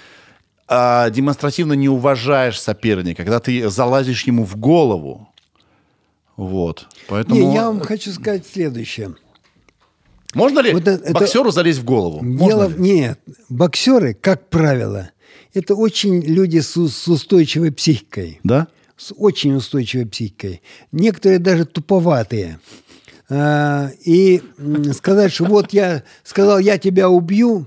а, 0.69 1.11
демонстративно 1.11 1.73
не 1.73 1.89
уважаешь 1.89 2.61
соперника, 2.61 3.25
когда 3.25 3.41
ты 3.41 3.69
залазишь 3.71 4.25
ему 4.25 4.45
в 4.45 4.57
голову. 4.57 5.29
Вот. 6.37 6.87
Поэтому... 7.09 7.35
Не, 7.41 7.55
я 7.55 7.67
вам 7.67 7.81
хочу 7.81 8.13
сказать 8.13 8.47
следующее. 8.47 9.15
Можно 10.35 10.61
ли 10.61 10.73
Вот 10.73 10.83
это- 10.87 11.03
это- 11.05 11.13
боксеру 11.15 11.51
залезть 11.51 11.81
в 11.81 11.85
голову? 11.85 12.23
Можно 12.23 12.47
Дело, 12.47 12.69
ли? 12.69 12.75
нет, 12.79 13.19
боксеры, 13.49 14.13
как 14.15 14.49
правило, 14.51 15.11
это 15.55 15.75
очень 15.75 16.21
люди 16.21 16.59
с, 16.61 16.77
с 16.77 17.09
устойчивой 17.09 17.73
психикой. 17.73 18.39
Да? 18.45 18.69
С 18.99 19.15
очень 19.17 19.55
устойчивой 19.55 20.07
психикой. 20.07 20.61
Некоторые 20.93 21.39
даже 21.39 21.65
туповатые. 21.65 22.59
А, 23.31 23.91
И 24.05 24.43
сказать, 24.93 25.33
что 25.33 25.45
вот 25.45 25.73
я 25.73 26.03
сказал, 26.25 26.59
я 26.59 26.79
тебя 26.79 27.09
убью, 27.09 27.67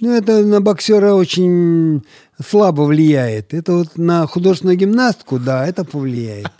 Ну, 0.00 0.12
это 0.12 0.44
на 0.44 0.60
боксера 0.60 1.14
очень 1.14 2.02
слабо 2.46 2.82
влияет. 2.82 3.54
Это 3.54 3.72
вот 3.72 3.96
на 3.96 4.26
художественную 4.26 4.76
гимнастку, 4.76 5.38
да, 5.38 5.66
это 5.66 5.84
повлияет. 5.86 6.50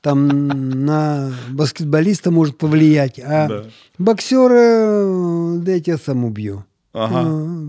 Там 0.00 0.84
на 0.84 1.32
баскетболиста 1.50 2.30
может 2.30 2.56
повлиять. 2.56 3.18
А 3.18 3.48
Да. 3.48 3.64
боксера, 3.98 5.58
да 5.58 5.72
я 5.72 5.80
тебя 5.80 5.98
сам 5.98 6.24
убью. 6.24 6.64
Ага. 6.92 7.22
А, 7.26 7.66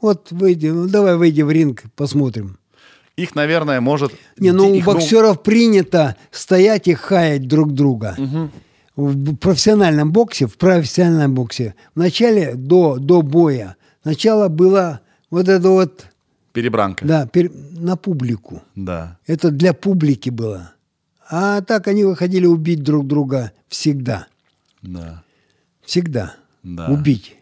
Вот 0.00 0.32
выйди, 0.32 0.68
ну, 0.68 0.88
давай 0.88 1.16
выйди 1.16 1.42
в 1.42 1.50
ринг, 1.50 1.82
посмотрим. 1.94 2.56
Их, 3.16 3.34
наверное, 3.34 3.80
может... 3.80 4.12
Не, 4.38 4.52
ну 4.52 4.70
у 4.70 4.74
их, 4.74 4.86
ну, 4.86 4.92
боксеров 4.94 5.42
принято 5.42 6.16
стоять 6.30 6.88
и 6.88 6.94
хаять 6.94 7.46
друг 7.46 7.72
друга. 7.72 8.16
В 8.96 9.16
б- 9.16 9.36
профессиональном 9.36 10.12
боксе, 10.12 10.46
в 10.46 10.56
профессиональном 10.58 11.34
боксе, 11.34 11.74
вначале 11.94 12.54
до, 12.54 12.98
до 12.98 13.22
боя, 13.22 13.76
сначала 14.02 14.48
было 14.48 15.00
вот 15.30 15.48
это 15.48 15.68
вот, 15.70 16.06
Перебранка. 16.52 17.06
да, 17.06 17.26
пер- 17.26 17.52
на 17.78 17.96
публику. 17.96 18.62
Да. 18.76 19.18
Это 19.26 19.50
для 19.50 19.72
публики 19.72 20.28
было. 20.30 20.72
А 21.30 21.62
так 21.62 21.88
они 21.88 22.04
выходили 22.04 22.44
убить 22.44 22.82
друг 22.82 23.06
друга 23.06 23.52
всегда. 23.68 24.26
Да. 24.82 25.22
Всегда. 25.84 26.34
Да. 26.62 26.88
Убить. 26.88 27.36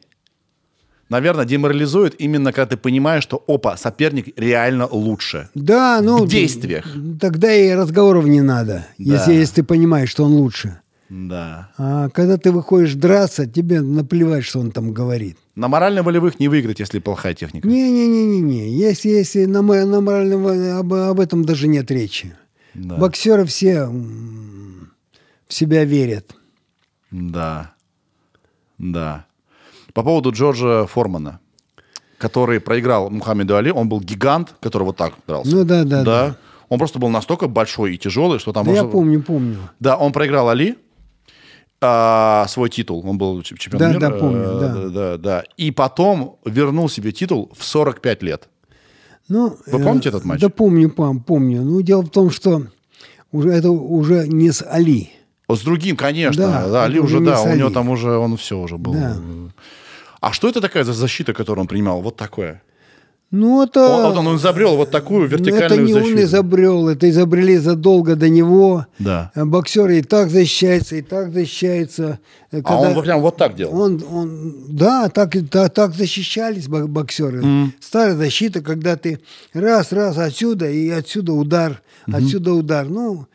Наверное, 1.10 1.44
деморализует 1.44 2.14
именно, 2.18 2.52
когда 2.52 2.66
ты 2.70 2.76
понимаешь, 2.76 3.24
что, 3.24 3.44
опа, 3.46 3.76
соперник 3.76 4.32
реально 4.38 4.86
лучше. 4.86 5.50
Да, 5.54 6.00
ну... 6.02 6.24
В 6.24 6.28
действиях. 6.28 6.86
Тогда 7.20 7.52
и 7.52 7.72
разговоров 7.72 8.24
не 8.26 8.40
надо, 8.40 8.86
Да. 8.96 9.14
если, 9.14 9.34
если 9.34 9.56
ты 9.56 9.62
понимаешь, 9.64 10.08
что 10.08 10.24
он 10.24 10.32
лучше. 10.32 10.80
Да. 11.08 11.70
А 11.76 12.08
когда 12.10 12.36
ты 12.36 12.52
выходишь 12.52 12.94
драться, 12.94 13.44
тебе 13.46 13.80
наплевать, 13.80 14.44
что 14.44 14.60
он 14.60 14.70
там 14.70 14.92
говорит. 14.92 15.36
На 15.56 15.66
морально-волевых 15.66 16.38
не 16.38 16.46
выиграть, 16.46 16.78
если 16.78 17.00
плохая 17.00 17.34
техника. 17.34 17.66
Не-не-не-не. 17.66 18.70
Если, 18.70 19.08
если 19.08 19.46
на, 19.46 19.62
на 19.62 20.00
моральном 20.00 20.46
об, 20.78 20.94
об 20.94 21.18
этом 21.18 21.44
даже 21.44 21.66
нет 21.66 21.90
речи. 21.90 22.32
Да. 22.74 22.94
Боксеры 22.94 23.44
все 23.44 23.86
в 25.48 25.52
себя 25.52 25.84
верят. 25.84 26.36
Да. 27.10 27.72
Да. 28.78 29.26
По 29.94 30.02
поводу 30.02 30.32
Джорджа 30.32 30.86
Формана, 30.86 31.40
который 32.18 32.60
проиграл 32.60 33.10
Мухаммеду 33.10 33.56
Али, 33.56 33.70
он 33.70 33.88
был 33.88 34.00
гигант, 34.00 34.54
который 34.60 34.84
вот 34.84 34.96
так 34.96 35.14
дрался. 35.26 35.54
Ну 35.56 35.64
да, 35.64 35.84
да, 35.84 36.02
да. 36.02 36.36
Он 36.68 36.78
просто 36.78 36.98
был 36.98 37.08
настолько 37.08 37.48
большой 37.48 37.94
и 37.94 37.98
тяжелый, 37.98 38.38
что 38.38 38.52
там... 38.52 38.64
Да 38.64 38.70
я 38.72 38.82
можно- 38.84 38.92
помню, 38.92 39.22
помню. 39.22 39.56
Да, 39.80 39.96
он 39.96 40.12
проиграл 40.12 40.48
Али 40.48 40.76
а, 41.80 42.46
свой 42.48 42.68
титул. 42.70 43.02
Он 43.08 43.18
был 43.18 43.42
чемпионом 43.42 43.78
Да, 43.78 43.88
мира. 43.88 44.00
да, 44.00 44.10
помню, 44.18 44.42
э, 44.42 44.60
да. 44.60 44.88
да, 44.88 45.16
да. 45.16 45.44
И 45.56 45.70
потом 45.70 46.36
вернул 46.44 46.88
себе 46.88 47.10
титул 47.12 47.50
в 47.56 47.64
45 47.64 48.22
лет. 48.22 48.48
Ну, 49.28 49.56
Вы 49.66 49.82
помните 49.82 50.10
этот 50.10 50.24
матч? 50.24 50.40
Да 50.40 50.48
помню, 50.48 50.90
пам, 50.90 51.20
помню. 51.20 51.62
Ну, 51.62 51.80
дело 51.82 52.02
в 52.02 52.10
том, 52.10 52.30
что 52.30 52.62
уже, 53.32 53.50
это 53.50 53.70
уже 53.70 54.28
не 54.28 54.50
с 54.52 54.64
Али. 54.68 55.10
С 55.48 55.60
другим, 55.62 55.96
конечно. 55.96 56.46
Да, 56.46 56.68
Да, 56.68 56.84
Али 56.84 57.00
уже, 57.00 57.20
да, 57.20 57.42
у 57.42 57.54
него 57.54 57.70
там 57.70 57.88
уже, 57.88 58.10
он 58.12 58.36
все 58.36 58.58
уже 58.58 58.76
был. 58.76 58.92
Да. 58.92 59.16
А 60.20 60.32
что 60.32 60.48
это 60.48 60.60
такая 60.60 60.84
за 60.84 60.92
защита, 60.92 61.32
которую 61.32 61.62
он 61.62 61.68
принимал? 61.68 62.02
Вот 62.02 62.16
такое. 62.16 62.62
Ну, 63.30 63.62
это... 63.62 63.88
Он, 63.88 64.26
он 64.26 64.36
изобрел 64.36 64.76
вот 64.76 64.90
такую 64.90 65.22
ну, 65.22 65.26
вертикальную 65.28 65.66
это 65.66 65.76
не 65.82 65.92
защиту. 65.92 66.16
он 66.16 66.22
изобрел, 66.24 66.88
это 66.88 67.08
изобрели 67.08 67.58
задолго 67.58 68.16
до 68.16 68.28
него. 68.28 68.86
Да. 68.98 69.30
А 69.36 69.44
Боксеры 69.46 69.98
и 69.98 70.02
так 70.02 70.30
защищаются, 70.30 70.96
и 70.96 71.02
так 71.02 71.32
защищаются. 71.32 72.18
Э, 72.50 72.60
А 72.64 72.76
он 72.80 73.00
прям 73.00 73.20
вот 73.20 73.36
так 73.36 73.54
делал. 73.54 73.80
Он, 73.80 74.02
он, 74.10 74.54
да, 74.68 75.08
так, 75.10 75.36
так, 75.48 75.72
так 75.72 75.94
защищались 75.94 76.66
бо- 76.66 76.88
боксеры. 76.88 77.70
Старая 77.80 78.16
защита, 78.16 78.62
когда 78.62 78.96
ты 78.96 79.20
раз, 79.54 79.92
раз 79.92 80.18
отсюда 80.18 80.68
и 80.68 80.88
отсюда 80.90 81.32
удар, 81.32 81.82
отсюда 82.12 82.52
удар. 82.52 82.88
Ну, 82.88 83.28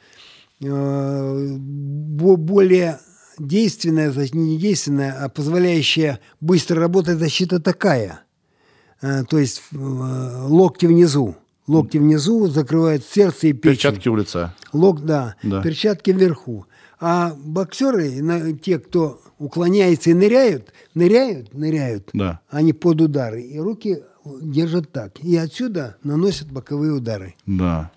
э, 0.61 1.55
бо- 1.57 2.35
более 2.35 2.99
действенная, 3.39 4.11
значит, 4.11 4.33
не 4.35 4.57
действенная, 4.57 5.13
а 5.23 5.29
позволяющая 5.29 6.19
быстро 6.41 6.79
работать 6.79 7.19
защита 7.19 7.59
такая. 7.59 8.21
Э, 9.01 9.23
То 9.23 9.37
есть 9.37 9.61
э, 9.71 9.75
локти 9.77 10.85
внизу. 10.85 11.35
Локти 11.67 11.97
внизу 11.97 12.47
закрывают 12.47 13.03
сердце 13.03 13.47
и 13.47 13.53
печень. 13.53 13.71
Перчатки 13.75 14.09
у 14.09 14.15
лица. 14.15 14.53
Лок, 14.71 15.01
да, 15.03 15.35
Да. 15.43 15.61
перчатки 15.63 16.11
вверху. 16.11 16.67
А 16.99 17.33
боксеры, 17.37 18.57
те, 18.63 18.79
кто 18.79 19.19
уклоняется 19.39 20.11
и 20.11 20.13
ныряют, 20.13 20.71
ныряют, 20.93 21.53
ныряют, 21.53 22.09
Да. 22.13 22.39
они 22.49 22.71
под 22.73 23.01
удары. 23.01 23.41
И 23.41 23.59
руки 23.59 24.03
держат 24.41 24.91
так. 24.91 25.19
И 25.23 25.35
отсюда 25.35 25.97
наносят 26.03 26.51
боковые 26.51 26.93
удары. 26.93 27.35
Да. 27.45 27.91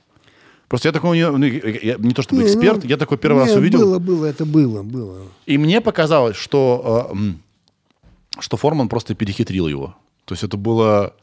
Просто 0.69 0.89
я 0.89 0.93
такой, 0.93 1.17
не, 1.19 1.31
ну, 1.31 1.45
я- 1.47 1.97
не 1.97 2.13
то 2.13 2.23
чтобы 2.23 2.43
Не, 2.43 2.47
эксперт, 2.49 2.83
ну, 2.85 2.89
я 2.91 2.97
такой 2.99 3.17
первый 3.19 3.39
раз 3.41 3.51
не, 3.53 3.57
увидел. 3.57 3.79
Было, 3.81 3.99
было, 3.99 4.27
это 4.27 4.45
было, 4.45 4.83
было. 4.83 5.23
И 5.47 5.57
мне 5.59 5.81
показалось, 5.81 6.37
что, 6.37 7.11
э, 7.15 8.41
что 8.41 8.57
Форман 8.57 8.89
просто 8.89 9.15
перехитрил 9.15 9.67
его. 9.67 9.97
То 10.27 10.35
есть 10.35 10.45
это 10.45 10.57
было, 10.59 11.15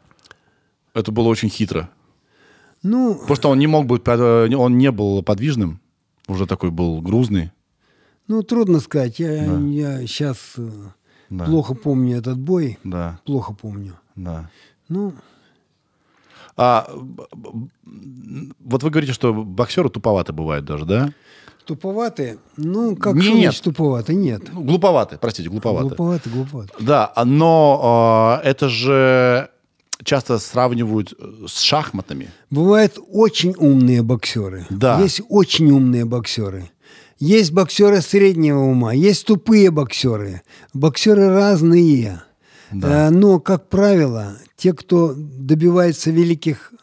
это 0.96 1.12
было 1.12 1.28
очень 1.28 1.50
хитро. 1.50 1.90
Ну, 2.82 3.20
Просто 3.28 3.48
он 3.48 3.60
не 3.60 3.68
мог 3.68 3.86
быть, 3.86 4.02
э, 4.06 4.56
он 4.56 4.78
не 4.78 4.92
был 4.92 5.22
подвижным, 5.24 5.80
уже 6.28 6.46
такой 6.48 6.72
был 6.72 7.02
грузный. 7.02 7.52
ну 8.28 8.42
трудно 8.42 8.80
сказать. 8.80 9.20
Я, 9.20 9.44
я 9.60 10.00
сейчас 10.08 10.38
Да. 11.30 11.46
плохо 11.46 11.76
помню 11.76 12.18
этот 12.18 12.40
бой. 12.40 12.80
Да, 12.84 13.20
Плохо 13.26 13.54
помню. 13.54 13.94
да. 14.16 14.50
Ну, 14.90 15.14
А 16.58 16.88
вот 18.60 18.84
вы 18.84 18.90
говорите, 18.90 19.14
что 19.14 19.34
боксеры 19.34 19.90
туповаты 19.90 20.34
бывают 20.34 20.66
даже, 20.66 20.86
да? 20.86 21.10
туповатые. 21.66 22.38
Ну, 22.58 22.96
как 22.96 23.16
Не, 23.16 23.30
нет. 23.30 23.44
значит 23.46 23.64
туповатые? 23.64 24.16
Нет. 24.16 24.44
Ну, 24.54 24.62
глуповаты, 24.64 25.18
простите, 25.20 25.50
глуповаты. 25.50 25.88
Глуповатые, 25.88 26.34
глуповатые. 26.34 26.76
Да, 26.80 27.12
а- 27.16 27.26
но 27.26 28.40
э, 28.44 28.48
это 28.48 28.70
же 28.70 29.50
часто 30.04 30.38
сравнивают 30.38 31.14
э, 31.18 31.48
с 31.48 31.60
шахматами. 31.62 32.30
Бывают 32.52 33.00
очень 33.12 33.56
умные 33.58 34.04
боксеры. 34.04 34.68
Да. 34.70 35.00
Есть 35.02 35.22
очень 35.28 35.72
умные 35.72 36.06
боксеры. 36.06 36.70
Есть 37.18 37.52
боксеры 37.52 38.02
среднего 38.02 38.60
ума, 38.60 38.94
есть 38.94 39.26
тупые 39.26 39.72
боксеры. 39.72 40.42
Боксеры 40.74 41.30
разные. 41.30 42.22
Да. 42.72 43.08
Э, 43.08 43.10
Но, 43.10 43.40
как 43.40 43.70
правило, 43.70 44.38
те, 44.58 44.74
кто 44.74 45.14
добивается 45.16 46.12
великих, 46.12 46.74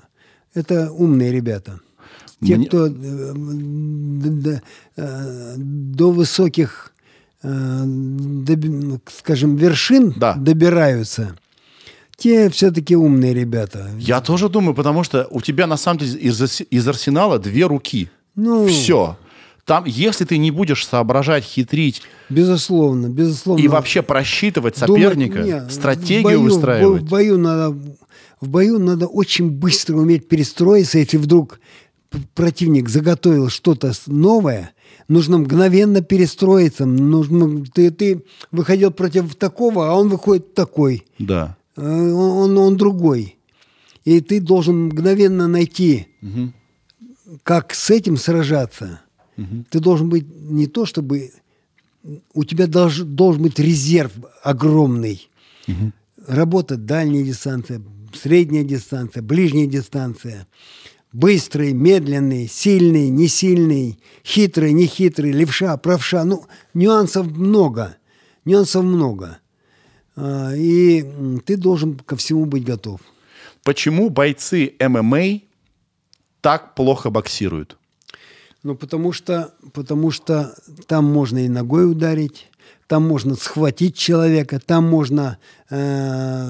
это 0.55 0.91
умные 0.93 1.33
ребята. 1.33 1.81
Те, 2.45 2.57
Мне- 2.57 2.67
кто 2.67 2.87
э, 2.87 2.91
д- 2.91 4.31
д- 4.31 4.63
э, 4.97 5.55
до 5.57 6.11
высоких, 6.11 6.93
э, 7.43 7.85
скажем, 9.19 9.57
вершин 9.57 10.13
Да. 10.17 10.35
добираются, 10.35 11.37
те 12.17 12.49
все-таки 12.51 12.97
умные 12.97 13.33
ребята. 13.35 13.91
Я 13.99 14.21
тоже 14.21 14.49
думаю, 14.49 14.75
потому 14.75 15.05
что 15.05 15.27
у 15.31 15.41
тебя 15.41 15.67
на 15.67 15.77
самом 15.77 15.99
деле 16.01 16.19
из, 16.21 16.61
из 16.71 16.89
арсенала 16.89 17.39
две 17.39 17.67
руки. 17.67 18.11
Ну. 18.35 18.67
Все. 18.67 19.17
Там, 19.65 19.85
если 19.87 20.25
ты 20.25 20.39
не 20.39 20.51
будешь 20.51 20.85
соображать, 20.87 21.45
хитрить 21.45 22.03
Безусловно, 22.29 23.09
безусловно. 23.09 23.63
и 23.63 23.69
вообще 23.69 24.03
просчитывать 24.03 24.79
Думать- 24.81 25.03
соперника, 25.03 25.43
не, 25.43 25.71
стратегию 25.71 26.21
в 26.21 26.25
бою, 26.25 26.43
выстраивать. 26.43 27.03
В 27.03 27.09
бою, 27.09 27.39
надо, 27.39 27.71
в 28.41 28.49
бою 28.49 28.79
надо 28.81 29.07
очень 29.07 29.51
быстро 29.51 29.97
уметь 29.99 30.29
перестроиться, 30.29 30.99
если 30.99 31.17
вдруг 31.17 31.61
противник 32.35 32.89
заготовил 32.89 33.49
что-то 33.51 33.93
новое, 34.07 34.73
нужно 35.07 35.39
мгновенно 35.39 36.03
перестроиться. 36.03 36.85
Нужно, 36.85 37.65
ты, 37.73 37.91
ты 37.93 38.25
выходил 38.51 38.91
против 38.91 39.35
такого, 39.37 39.89
а 39.91 39.95
он 39.95 40.09
выходит 40.09 40.55
такой. 40.55 41.05
Да. 41.21 41.57
Э, 41.77 41.83
Он, 41.83 42.51
он, 42.51 42.59
он 42.59 42.77
другой. 42.77 43.37
И 44.05 44.21
ты 44.21 44.41
должен 44.41 44.87
мгновенно 44.87 45.47
найти, 45.47 46.09
как 47.45 47.73
с 47.75 47.89
этим 47.91 48.17
сражаться. 48.17 49.01
Ты 49.71 49.81
должен 49.81 50.09
быть 50.09 50.27
не 50.29 50.67
то, 50.67 50.87
чтобы... 50.87 51.31
У 52.35 52.45
тебя 52.45 52.67
долж- 52.67 53.05
должен 53.05 53.43
быть 53.43 53.59
резерв 53.59 54.13
огромный. 54.43 55.29
Работа 56.27 56.77
дальняя 56.77 57.25
дистанция, 57.25 57.81
средняя 58.15 58.65
дистанция, 58.65 59.23
ближняя 59.23 59.67
дистанция. 59.67 60.47
Быстрый, 61.13 61.73
медленный, 61.75 62.49
сильный, 62.49 63.09
не 63.11 63.29
сильный, 63.29 63.99
хитрый, 64.25 64.73
не 64.73 64.87
хитрый, 64.87 65.31
левша, 65.31 65.77
правша. 65.77 66.25
Ну, 66.25 66.47
нюансов 66.75 67.27
много. 67.27 67.97
Нюансов 68.45 68.83
много. 68.85 69.39
А, 70.17 70.53
И 70.57 71.05
ты 71.45 71.57
должен 71.57 71.99
ко 71.99 72.17
всему 72.17 72.47
быть 72.47 72.65
готов. 72.65 73.01
Почему 73.63 74.11
бойцы 74.11 74.73
ММА 74.81 75.41
так 76.41 76.75
плохо 76.75 77.11
боксируют? 77.11 77.77
Ну, 78.65 78.75
потому 78.77 79.13
что, 79.13 79.53
потому 79.73 80.11
что 80.11 80.55
там 80.87 81.05
можно 81.05 81.45
и 81.45 81.49
ногой 81.49 81.91
ударить, 81.91 82.49
там 82.87 83.07
можно 83.09 83.35
схватить 83.35 83.97
человека, 83.97 84.61
там 84.65 84.89
можно 84.89 85.39
э, 85.71 86.47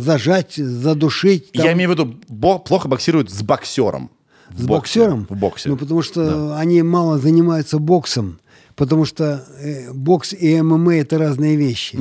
зажать, 0.00 0.54
задушить. 0.56 1.52
там- 1.52 1.66
Я 1.66 1.72
имею 1.72 1.90
в 1.90 1.92
виду, 1.92 2.14
бо- 2.28 2.58
плохо 2.58 2.88
боксируют 2.88 3.30
с 3.30 3.42
боксером. 3.42 4.10
С 4.56 4.64
боксе. 4.66 5.00
боксером? 5.00 5.26
В 5.30 5.36
боксе. 5.36 5.68
Ну, 5.70 5.76
потому 5.76 6.02
что 6.02 6.56
они 6.56 6.82
мало 6.82 7.18
занимаются 7.18 7.78
боксом. 7.78 8.38
Потому 8.76 9.04
что 9.04 9.44
э, 9.60 9.92
бокс 9.92 10.32
и 10.32 10.60
ММА 10.62 10.94
это 10.96 11.18
разные 11.18 11.56
вещи. 11.56 11.98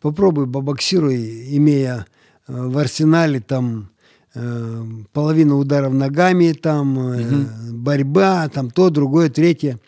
Попробуй 0.00 0.50
побоксируй, 0.50 1.56
имея 1.56 2.06
э, 2.48 2.52
в 2.68 2.76
арсенале 2.78 3.40
там 3.40 3.90
э, 4.38 4.84
половину 5.12 5.58
ударов 5.58 5.92
ногами, 5.92 6.52
там 6.52 6.98
э, 6.98 7.72
борьба, 7.72 8.48
там 8.48 8.70
то, 8.70 8.90
другое, 8.90 9.28
третье. 9.28 9.78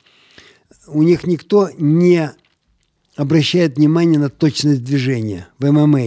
У 0.86 1.02
них 1.02 1.26
никто 1.26 1.70
не 1.78 2.30
обращает 3.16 3.76
внимание 3.76 4.18
на 4.18 4.28
точность 4.28 4.82
движения 4.82 5.48
в 5.58 5.70
ММА. 5.70 6.06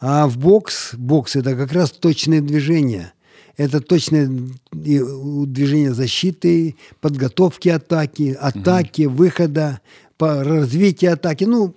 А 0.00 0.26
в 0.26 0.36
бокс, 0.36 0.94
бокс 0.94 1.36
это 1.36 1.54
как 1.54 1.72
раз 1.72 1.92
точные 1.92 2.40
движения. 2.40 3.12
Это 3.56 3.80
точное 3.80 4.28
движение 4.72 5.92
защиты, 5.92 6.76
подготовки 7.00 7.68
атаки, 7.68 8.36
атаки, 8.40 9.02
выхода, 9.02 9.80
по 10.16 10.42
развитию 10.42 11.12
атаки. 11.12 11.44
Ну, 11.44 11.74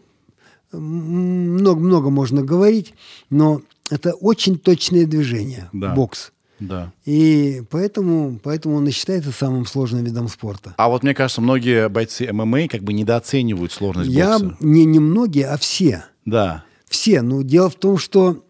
много-много 0.71 2.09
можно 2.09 2.43
говорить, 2.43 2.93
но 3.29 3.61
это 3.89 4.13
очень 4.13 4.57
точные 4.57 5.05
движения, 5.05 5.69
Да. 5.73 5.93
бокс. 5.93 6.31
Да. 6.59 6.93
И 7.03 7.63
поэтому, 7.69 8.39
поэтому 8.41 8.75
он 8.77 8.87
и 8.87 8.91
считается 8.91 9.31
самым 9.33 9.65
сложным 9.65 10.05
видом 10.05 10.29
спорта. 10.29 10.73
А 10.77 10.87
вот 10.87 11.03
мне 11.03 11.13
кажется, 11.13 11.41
многие 11.41 11.89
бойцы 11.89 12.31
ММА 12.31 12.69
как 12.69 12.81
бы 12.81 12.93
недооценивают 12.93 13.73
сложность 13.73 14.09
Я 14.09 14.39
бокса. 14.39 14.57
не, 14.61 14.85
не 14.85 14.99
многие, 14.99 15.47
а 15.47 15.57
все. 15.57 16.05
Да. 16.23 16.63
Все. 16.87 17.21
Но 17.21 17.41
дело 17.41 17.69
в 17.69 17.75
том, 17.75 17.97
что 17.97 18.45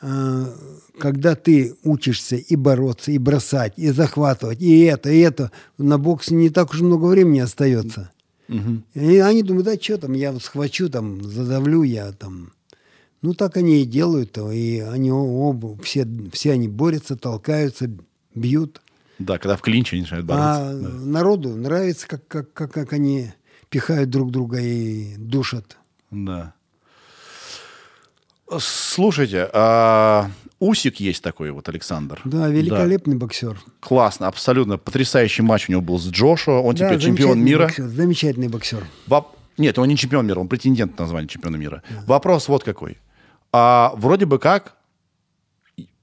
э, 0.00 0.44
когда 0.98 1.34
ты 1.34 1.74
учишься 1.82 2.36
и 2.36 2.54
бороться, 2.54 3.10
и 3.10 3.18
бросать, 3.18 3.72
и 3.76 3.90
захватывать, 3.90 4.62
и 4.62 4.82
это, 4.82 5.10
и 5.10 5.18
это, 5.18 5.50
на 5.76 5.98
боксе 5.98 6.36
не 6.36 6.50
так 6.50 6.70
уж 6.72 6.80
много 6.82 7.06
времени 7.06 7.40
остается. 7.40 8.12
И 8.94 9.16
они 9.18 9.42
думают, 9.42 9.64
да 9.64 9.74
что 9.80 9.96
там, 9.98 10.12
я 10.12 10.38
схвачу, 10.38 10.88
там, 10.88 11.24
задавлю, 11.24 11.82
я 11.82 12.12
там... 12.12 12.52
Ну, 13.24 13.32
так 13.32 13.56
они 13.56 13.80
и 13.80 13.86
делают, 13.86 14.36
и 14.36 14.80
они 14.80 15.10
оба, 15.10 15.82
все, 15.82 16.06
все 16.30 16.52
они 16.52 16.68
борются, 16.68 17.16
толкаются, 17.16 17.90
бьют. 18.34 18.82
Да, 19.18 19.38
когда 19.38 19.56
в 19.56 19.62
клинче 19.62 19.96
они 19.96 20.02
начинают 20.02 20.26
бороться. 20.26 20.68
А 20.68 20.74
да. 20.74 20.88
народу 20.90 21.56
нравится, 21.56 22.06
как, 22.06 22.28
как, 22.28 22.52
как, 22.52 22.70
как 22.70 22.92
они 22.92 23.32
пихают 23.70 24.10
друг 24.10 24.30
друга 24.30 24.60
и 24.60 25.14
душат. 25.16 25.78
Да. 26.10 26.52
Слушайте, 28.58 29.48
а, 29.54 30.30
Усик 30.60 31.00
есть 31.00 31.22
такой 31.22 31.50
вот, 31.50 31.66
Александр. 31.70 32.20
Да, 32.26 32.48
великолепный 32.48 33.16
боксер. 33.16 33.58
Классно, 33.80 34.28
абсолютно 34.28 34.76
потрясающий 34.76 35.40
матч 35.40 35.70
у 35.70 35.72
него 35.72 35.80
был 35.80 35.98
с 35.98 36.06
Джошуа. 36.10 36.60
Он 36.60 36.74
Да, 36.74 36.88
теперь 36.90 37.00
чемпион 37.00 37.40
мира. 37.42 37.68
боксер, 37.68 37.86
замечательный 37.88 38.48
боксер. 38.48 38.86
Воп- 39.06 39.28
Нет, 39.56 39.78
он 39.78 39.88
не 39.88 39.96
чемпион 39.96 40.26
мира, 40.26 40.40
он 40.40 40.48
претендент 40.48 40.98
на 40.98 41.06
звание 41.06 41.28
чемпиона 41.28 41.56
мира. 41.56 41.82
Вопрос 42.06 42.48
вот 42.48 42.64
какой. 42.64 42.98
А, 43.56 43.92
вроде 43.96 44.26
бы 44.26 44.40
как 44.40 44.74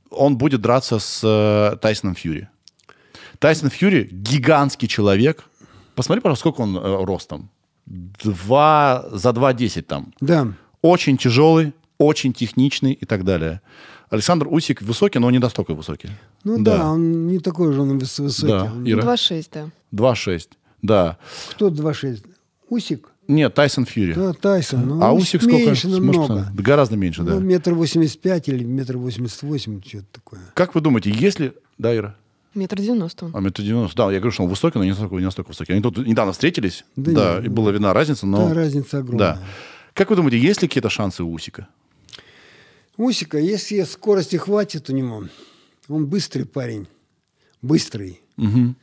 он 0.10 0.38
будет 0.38 0.62
драться 0.62 1.00
с 1.00 1.20
э, 1.22 1.76
Тайсоном 1.82 2.16
Фьюри. 2.16 2.48
Тайсон 3.40 3.70
Фьюри 3.70 4.08
гигантский 4.10 4.88
человек. 4.88 5.44
Посмотри, 5.96 6.22
пожалуйста, 6.22 6.44
сколько 6.44 6.62
он 6.62 6.78
э, 6.78 7.04
ростом. 7.04 7.50
Два, 7.86 9.06
за 9.12 9.32
2,10 9.32 9.82
там. 9.82 10.14
Да, 10.22 10.48
Очень 10.82 11.18
тяжелый, 11.18 11.74
очень 11.98 12.32
техничный 12.32 12.94
и 12.94 13.06
так 13.06 13.26
далее. 13.26 13.60
Александр 14.10 14.48
Усик 14.50 14.82
высокий, 14.82 15.20
но 15.20 15.30
не 15.30 15.40
настолько 15.40 15.74
высокий. 15.74 16.10
ну 16.46 16.58
да, 16.64 16.92
он 16.92 17.28
не 17.28 17.40
такой 17.40 17.74
же 17.74 17.82
он 17.82 17.98
выс- 17.98 18.22
высокий. 18.22 18.48
Да, 18.52 18.72
Ира. 18.86 19.04
2,6, 19.14 19.48
да. 19.52 19.70
2,6. 19.92 20.48
Да. 20.82 21.18
Кто 21.50 21.70
2,6? 21.70 22.26
Усик? 22.70 23.10
Нет, 23.32 23.54
Тайсон 23.54 23.86
Фьюри. 23.86 24.14
Да, 24.14 24.34
Тайсон. 24.34 24.88
Ну, 24.88 25.02
а 25.02 25.14
Усик 25.14 25.42
сколько? 25.42 25.58
меньше 25.58 25.88
намного. 25.88 26.52
да, 26.54 26.62
гораздо 26.62 26.98
меньше, 26.98 27.24
да. 27.24 27.36
Ну, 27.36 27.40
метр 27.40 27.74
восемьдесят 27.74 28.20
пять 28.20 28.50
или 28.50 28.64
метр 28.64 28.98
восемьдесят 28.98 29.44
восемь, 29.44 29.82
что-то 29.82 30.06
такое. 30.12 30.42
Как 30.54 30.76
вы 30.76 30.82
думаете, 30.82 31.12
если... 31.12 31.54
Да, 31.78 31.96
Ира? 31.96 32.16
Метр 32.54 32.82
девяносто. 32.82 33.26
он. 33.28 33.32
А 33.34 33.40
метр 33.40 33.64
девяносто. 33.64 33.96
Да, 33.96 34.12
я 34.12 34.20
говорю, 34.20 34.34
что 34.34 34.44
он 34.44 34.50
высокий, 34.50 34.78
но 34.78 34.84
не 34.84 34.90
настолько, 34.90 35.16
не 35.16 35.24
настолько 35.24 35.48
высокий. 35.48 35.72
Они 35.72 35.82
тут 35.82 35.98
недавно 36.06 36.34
встретились, 36.34 36.84
да, 36.98 37.12
Да 37.12 37.40
и 37.40 37.44
нет, 37.44 37.52
была 37.54 37.72
видна 37.72 37.94
разница, 37.94 38.28
но... 38.28 38.50
Да, 38.50 38.54
разница 38.54 38.98
огромная. 38.98 39.36
Да. 39.36 39.40
Как 39.94 40.10
вы 40.10 40.18
думаете, 40.18 40.38
есть 40.38 40.62
ли 40.62 40.68
какие-то 40.68 40.90
шансы 40.90 41.24
у 41.24 41.32
Усика? 41.32 41.70
Усика, 42.98 43.38
если 43.38 43.82
скорости 43.84 44.36
хватит 44.36 44.90
у 44.90 44.94
него, 44.94 45.24
он 45.88 46.06
быстрый 46.08 46.44
парень, 46.44 46.88
быстрый. 47.62 48.20
Мгм. 48.36 48.76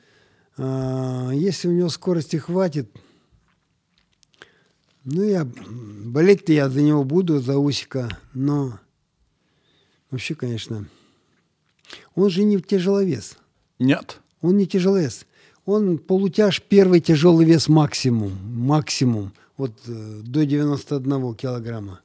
А, 0.56 1.30
если 1.32 1.68
у 1.68 1.72
него 1.72 1.90
скорости 1.90 2.36
хватит, 2.36 2.90
ну, 5.10 5.22
я 5.22 5.48
болеть-то 6.05 6.52
я 6.52 6.68
за 6.68 6.82
него 6.82 7.02
буду, 7.02 7.40
за 7.40 7.56
Усика, 7.56 8.18
но 8.35 8.78
вообще, 10.10 10.35
конечно, 10.35 10.86
он 12.14 12.28
же 12.28 12.44
не 12.44 12.60
тяжеловес. 12.60 13.39
Нет. 13.78 14.20
Он 14.43 14.59
не 14.59 14.66
тяжеловес. 14.66 15.24
Он 15.64 15.97
полутяж 15.97 16.60
первый 16.60 17.01
тяжелый 17.01 17.47
вес 17.47 17.68
максимум. 17.68 18.32
Максимум. 18.55 19.32
Вот 19.56 19.72
э, 19.86 20.20
до 20.24 20.44
91 20.44 21.35
килограмма. 21.35 22.01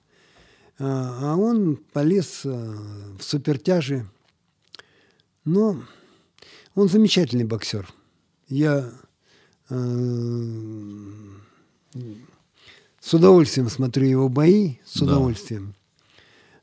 А, 0.80 1.34
а 1.34 1.36
он 1.36 1.78
полез 1.92 2.42
э, 2.46 2.50
в 3.20 3.22
супертяжи. 3.22 4.08
Но 5.44 5.84
он 6.74 6.88
замечательный 6.88 7.44
боксер. 7.44 7.86
Я 8.48 8.92
э, 9.70 9.76
с 13.04 13.14
удовольствием 13.14 13.70
смотрю 13.70 14.08
его 14.08 14.30
бои. 14.30 14.76
С 14.86 15.00
Да. 15.00 15.06
удовольствием. 15.06 15.76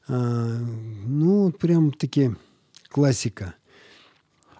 А, 0.09 0.59
ну, 1.07 1.53
прям 1.53 1.93
таки 1.93 2.35
классика. 2.89 3.55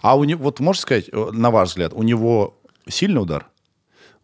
А 0.03 0.17
у 0.17 0.25
него, 0.25 0.45
вот 0.45 0.61
можешь 0.61 0.83
сказать, 0.83 1.09
э, 1.11 1.31
на 1.33 1.51
ваш 1.51 1.71
взгляд, 1.71 1.93
у 1.95 2.03
него 2.03 2.55
сильный 2.89 3.23
удар? 3.23 3.49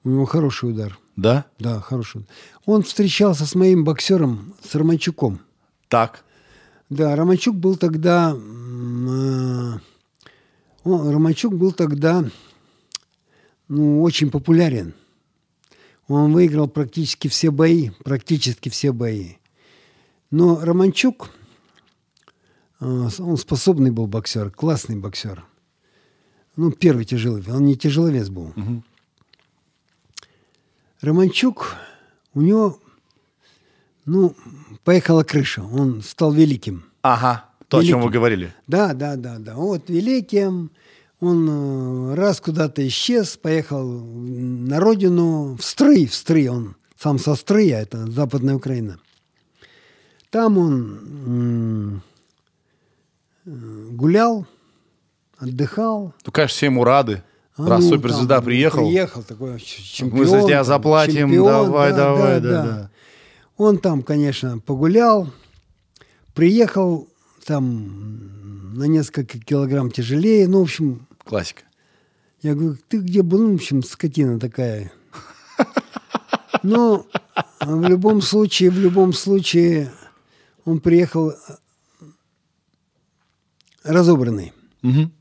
У 0.05 0.11
него 0.11 0.25
хороший 0.27 0.71
удар. 0.71 0.99
Да? 1.17 1.47
Да, 1.59 1.81
хороший. 1.81 2.27
Он 2.67 2.83
встречался 2.83 3.47
с 3.47 3.55
моим 3.55 3.85
боксером, 3.85 4.55
с 4.63 4.75
Романчуком. 4.75 5.41
Так. 5.89 6.25
Да, 6.91 7.17
Романчук 7.17 7.57
был 7.57 7.77
тогда... 7.77 8.35
э, 8.37 9.73
Романчук 10.85 11.55
был 11.55 11.73
тогда 11.73 12.25
ну, 13.69 14.03
очень 14.03 14.31
популярен. 14.31 14.95
Он 16.09 16.33
выиграл 16.33 16.69
практически 16.69 17.29
все 17.29 17.51
бои, 17.51 17.91
практически 18.05 18.69
все 18.69 18.93
бои. 18.93 19.35
Но 20.31 20.61
Романчук, 20.61 21.31
э, 22.81 23.09
он 23.19 23.37
способный 23.37 23.91
был 23.91 24.07
боксер, 24.07 24.51
классный 24.51 24.97
боксер. 24.97 25.45
Ну, 26.57 26.71
первый 26.71 27.05
тяжелый, 27.05 27.45
он 27.49 27.65
не 27.65 27.77
тяжеловес 27.77 28.31
был. 28.31 28.55
Романчук, 31.03 31.77
у 32.35 32.41
него, 32.41 32.79
ну, 34.07 34.35
поехала 34.85 35.23
крыша, 35.23 35.63
он 35.63 36.03
стал 36.03 36.33
великим. 36.33 36.85
Ага. 37.03 37.45
То, 37.69 37.79
о 37.79 37.85
чем 37.85 38.01
вы 38.01 38.11
говорили. 38.11 38.55
Да, 38.67 38.95
да, 38.95 39.17
да, 39.17 39.39
да. 39.39 39.57
Вот 39.57 39.91
великим, 39.91 40.71
он 41.21 41.49
э, 41.49 42.15
раз 42.15 42.41
куда-то 42.41 42.87
исчез, 42.87 43.37
поехал 43.37 43.85
на 43.87 44.81
родину, 44.81 45.57
в 45.57 45.63
Стрый, 45.63 46.07
в 46.07 46.15
Стрый, 46.15 46.49
он 46.49 46.77
сам 46.99 47.19
со 47.19 47.35
Стрыя, 47.35 47.81
это 47.81 48.11
Западная 48.11 48.55
Украина. 48.55 48.99
Там 50.31 50.59
он 50.59 52.03
э, 53.47 53.89
гулял, 53.91 54.47
отдыхал. 55.39 56.15
Ну, 56.25 56.33
конечно, 56.33 56.55
все 56.55 56.67
ему 56.67 56.85
рады. 56.85 57.23
А 57.57 57.67
Раз 57.67 57.85
ну, 57.85 57.91
суперзвезда 57.91 58.37
там, 58.37 58.45
приехал, 58.45 58.87
Приехал 58.87 59.23
такой 59.23 59.59
чемпион. 59.61 60.19
мы 60.19 60.27
за 60.27 60.43
тебя 60.43 60.63
заплатим, 60.63 61.29
чемпион, 61.31 61.67
давай, 61.67 61.93
давай, 61.95 62.41
да, 62.41 62.63
да. 62.63 62.91
Он 63.57 63.79
там, 63.79 64.03
конечно, 64.03 64.59
погулял, 64.59 65.31
приехал 66.35 67.09
там 67.47 68.75
на 68.77 68.85
несколько 68.85 69.39
килограмм 69.39 69.91
тяжелее. 69.91 70.49
Ну, 70.49 70.61
в 70.61 70.63
общем, 70.63 71.07
Классика. 71.25 71.63
я 72.43 72.55
говорю, 72.55 72.77
ты 72.89 72.99
где 72.99 73.23
был? 73.23 73.39
Ну, 73.39 73.53
в 73.53 73.55
общем, 73.57 73.83
скотина 73.83 74.39
такая. 74.39 74.93
Но 76.63 77.07
в 77.61 77.89
любом 77.89 78.21
случае, 78.21 78.71
в 78.71 78.79
любом 78.79 79.13
случае, 79.13 79.93
он 80.65 80.81
приехал 80.81 81.31
э, 81.31 81.35
разобранный. 83.85 84.53
Мгм. 84.83 85.13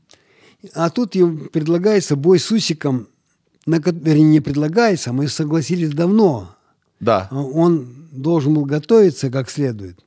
А 0.74 0.90
тут 0.90 1.14
ему 1.14 1.46
предлагается 1.46 2.16
бой 2.16 2.40
с 2.40 2.50
Усиком, 2.50 3.08
на, 3.66 3.76
вернее, 3.76 4.24
не 4.24 4.40
предлагается, 4.40 5.12
мы 5.12 5.28
согласились 5.28 5.90
давно. 5.90 6.56
Да. 6.98 7.28
А 7.30 7.36
Он 7.36 8.08
должен 8.10 8.54
был 8.54 8.64
готовиться 8.64 9.30
как 9.30 9.50
следует. 9.50 10.05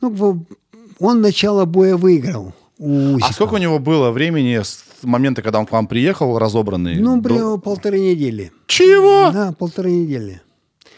Ну, 0.00 0.46
он 0.98 1.20
начало 1.20 1.64
боя 1.64 1.96
выиграл 1.96 2.54
у 2.78 3.16
А 3.22 3.32
сколько 3.32 3.54
у 3.54 3.58
него 3.58 3.78
было 3.78 4.10
времени 4.10 4.60
с 4.62 4.82
момента, 5.02 5.42
когда 5.42 5.58
он 5.60 5.66
к 5.66 5.72
вам 5.72 5.86
приехал, 5.86 6.38
разобранный? 6.38 6.98
Ну, 6.98 7.20
до- 7.20 7.58
полторы 7.58 8.00
недели. 8.00 8.52
Чего? 8.66 9.30
Да, 9.32 9.52
полторы 9.52 9.90
недели. 9.90 10.40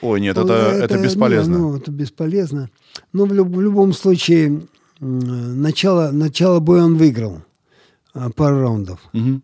Ой, 0.01 0.20
нет, 0.20 0.37
Ну, 0.37 0.45
это, 0.45 0.55
это, 0.85 0.99
бесполезно. 0.99 1.53
не, 1.53 1.59
ну, 1.59 1.77
это 1.77 1.91
бесполезно. 1.91 2.70
Но 3.12 3.24
в, 3.27 3.33
люб- 3.33 3.55
в 3.57 3.61
любом 3.61 3.93
случае, 3.93 4.62
начало, 5.01 6.11
начало 6.12 6.61
боя 6.61 6.85
он 6.85 6.97
выиграл. 6.97 7.39
а, 8.15 8.31
Пару 8.31 8.61
раундов. 8.61 9.01
Мгм. 9.12 9.43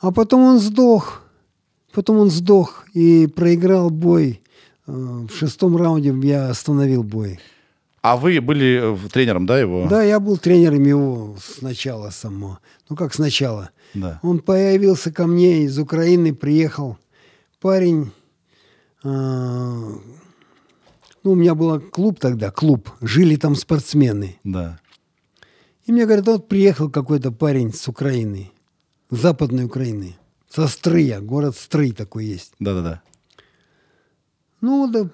А 0.00 0.10
потом 0.12 0.42
он 0.42 0.58
сдох. 0.58 1.22
Потом 1.94 2.16
он 2.18 2.30
сдох 2.30 2.84
и 2.94 3.26
проиграл 3.26 3.90
бой. 3.90 4.40
Э, 4.86 4.92
В 4.92 5.30
шестом 5.36 5.76
раунде 5.76 6.14
я 6.26 6.48
остановил 6.50 7.02
бой. 7.02 7.38
А 8.02 8.16
вы 8.16 8.40
были 8.40 8.80
э, 8.82 9.08
тренером, 9.10 9.46
да, 9.46 9.60
его? 9.60 9.86
Да, 9.88 10.02
я 10.02 10.18
был 10.18 10.36
тренером 10.36 10.82
его 10.82 11.36
сначала 11.40 12.10
само. 12.10 12.58
Ну, 12.88 12.96
как 12.96 13.14
сначала. 13.14 13.70
Да. 13.94 14.18
Он 14.22 14.40
появился 14.40 15.12
ко 15.12 15.28
мне 15.28 15.62
из 15.62 15.78
Украины, 15.78 16.34
приехал. 16.34 16.98
Парень... 17.60 18.10
э, 19.04 19.08
ну, 19.08 20.00
у 21.30 21.34
меня 21.36 21.54
был 21.54 21.80
клуб 21.80 22.18
тогда, 22.18 22.50
клуб. 22.50 22.90
Жили 23.00 23.36
там 23.36 23.54
спортсмены. 23.54 24.36
Да. 24.42 24.80
И 25.86 25.92
мне 25.92 26.04
говорят, 26.04 26.26
вот 26.26 26.48
приехал 26.48 26.90
какой-то 26.90 27.30
парень 27.30 27.72
с 27.72 27.86
Украины. 27.86 28.50
с 29.10 29.16
Западной 29.16 29.64
Украины. 29.64 30.16
Со 30.50 30.66
Стрыя. 30.66 31.20
Город 31.20 31.56
Стрый 31.56 31.92
такой 31.92 32.24
есть. 32.24 32.52
Да-да-да. 32.58 33.00
Ну, 34.60 34.90
да, 34.90 35.08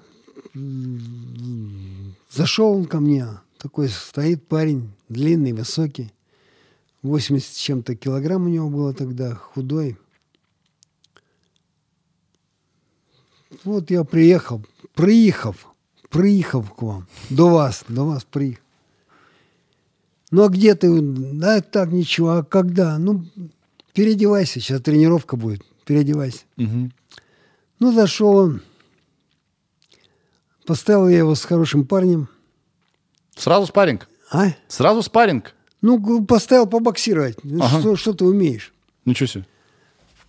зашел 2.30 2.72
он 2.72 2.86
ко 2.86 3.00
мне, 3.00 3.26
такой 3.58 3.88
стоит 3.88 4.46
парень, 4.46 4.90
длинный, 5.08 5.52
высокий, 5.52 6.12
80 7.02 7.48
с 7.48 7.56
чем-то 7.56 7.94
килограмм 7.94 8.46
у 8.46 8.48
него 8.48 8.68
было 8.68 8.94
тогда, 8.94 9.34
худой. 9.34 9.96
Вот 13.64 13.90
я 13.90 14.04
приехал, 14.04 14.64
приехав, 14.94 15.68
приехав 16.10 16.74
к 16.74 16.82
вам, 16.82 17.08
до 17.30 17.48
вас, 17.48 17.84
до 17.88 18.04
вас 18.04 18.24
приехал. 18.24 18.62
Ну, 20.30 20.44
а 20.44 20.48
где 20.48 20.74
ты? 20.74 21.00
Да, 21.00 21.60
так, 21.60 21.90
ничего. 21.90 22.30
А 22.30 22.44
когда? 22.44 22.98
Ну, 22.98 23.24
переодевайся, 23.94 24.60
сейчас 24.60 24.82
тренировка 24.82 25.36
будет, 25.36 25.64
переодевайся. 25.84 26.40
Мгм. 26.56 26.92
Ну, 27.78 27.92
зашел 27.92 28.36
он. 28.36 28.62
Поставил 30.68 31.08
я 31.08 31.16
его 31.16 31.34
с 31.34 31.46
хорошим 31.46 31.86
парнем. 31.86 32.28
Сразу 33.34 33.66
спарринг? 33.66 34.06
А? 34.30 34.48
Сразу 34.68 35.00
спарринг? 35.00 35.54
Ну, 35.80 36.22
поставил 36.26 36.66
побоксировать. 36.66 37.42
Ну, 37.42 37.64
Ага. 37.64 37.80
Что, 37.80 37.96
что 37.96 38.12
ты 38.12 38.26
умеешь? 38.26 38.74
Ничего 39.06 39.26
себе. 39.28 39.46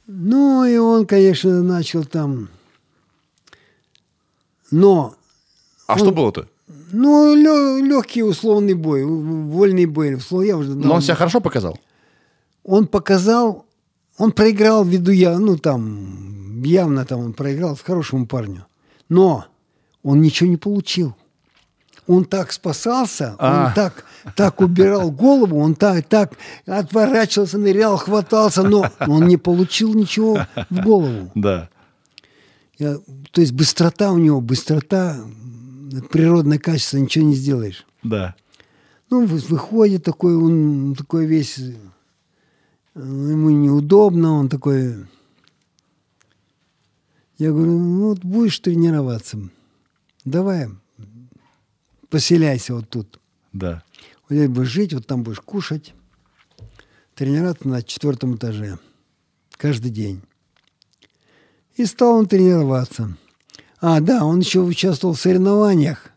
Ну, 0.07 0.63
и 0.63 0.77
он, 0.77 1.05
конечно, 1.05 1.61
начал 1.61 2.05
там... 2.05 2.47
Но, 4.71 5.15
А 5.87 5.97
что 5.97 6.11
было-то? 6.13 6.47
ну, 6.93 7.35
легкий 7.83 8.23
условный 8.23 8.75
бой, 8.75 9.03
вольный 9.03 9.87
бой. 9.87 10.13
услов- 10.13 10.45
Я 10.45 10.55
уже, 10.55 10.73
Но 10.73 10.93
он 10.93 11.01
себя 11.01 11.15
хорошо 11.15 11.41
показал? 11.41 11.77
он 12.63 12.87
показал, 12.87 13.65
он 14.17 14.31
проиграл 14.31 14.85
ввиду 14.85 15.11
я, 15.11 15.37
ну 15.37 15.57
там, 15.57 16.61
явно 16.63 17.03
там 17.05 17.19
он 17.19 17.33
проиграл 17.33 17.75
с 17.75 17.81
хорошему 17.81 18.25
парню. 18.25 18.65
Но 19.09 19.45
он 20.03 20.21
ничего 20.21 20.49
не 20.49 20.57
получил. 20.57 21.15
Он 22.07 22.25
так 22.25 22.51
спасался, 22.51 23.35
А. 23.37 23.67
он 23.67 23.73
так, 23.75 24.03
так 24.35 24.61
убирал 24.61 25.11
голову, 25.11 25.59
он 25.59 25.75
так, 25.75 26.05
так 26.07 26.33
отворачивался, 26.65 27.59
нырял, 27.59 27.97
хватался, 27.97 28.63
но 28.63 28.89
он 29.07 29.27
не 29.27 29.37
получил 29.37 29.93
ничего 29.93 30.39
в 30.71 30.81
голову. 30.83 31.31
Да. 31.35 31.69
Я- 32.79 32.97
то 33.31 33.41
есть 33.41 33.51
быстрота 33.53 34.11
у 34.11 34.17
него, 34.17 34.41
быстрота, 34.41 35.17
природное 36.11 36.57
качество, 36.57 36.97
ничего 36.97 37.25
не 37.25 37.35
сделаешь. 37.35 37.85
Да. 38.01 38.33
Ну, 39.11 39.25
вы- 39.25 39.37
выходит 39.49 40.03
такой, 40.03 40.35
он 40.35 40.95
такой 40.97 41.25
весь, 41.27 41.59
э, 41.59 41.73
ему 42.95 43.49
неудобно, 43.51 44.33
он 44.33 44.49
такой... 44.49 44.95
Я 47.37 47.51
говорю, 47.51 47.77
ну, 47.79 48.07
вот 48.09 48.19
будешь 48.19 48.59
тренироваться, 48.59 49.37
давай, 50.25 50.67
поселяйся 52.09 52.75
вот 52.75 52.89
тут. 52.89 53.19
Да. 53.53 53.83
Вот 54.27 54.35
здесь 54.35 54.49
будешь 54.49 54.69
жить, 54.69 54.93
вот 54.93 55.07
там 55.07 55.23
будешь 55.23 55.39
кушать, 55.39 55.93
тренироваться 57.15 57.67
на 57.67 57.81
четвертом 57.81 58.35
этаже 58.35 58.79
каждый 59.51 59.91
день. 59.91 60.21
И 61.75 61.85
стал 61.85 62.15
он 62.15 62.27
тренироваться. 62.27 63.15
А, 63.81 64.01
да, 64.01 64.25
он 64.25 64.39
еще 64.39 64.59
участвовал 64.61 65.13
в 65.13 65.21
соревнованиях. 65.21 66.11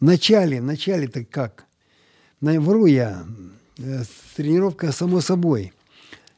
В 0.00 0.04
начале, 0.04 0.60
в 0.60 0.64
начале-то 0.64 1.24
как? 1.24 1.64
На, 2.40 2.60
вру 2.60 2.86
я. 2.86 3.24
Э, 3.78 4.02
Тренировка 4.36 4.92
само 4.92 5.20
собой. 5.20 5.72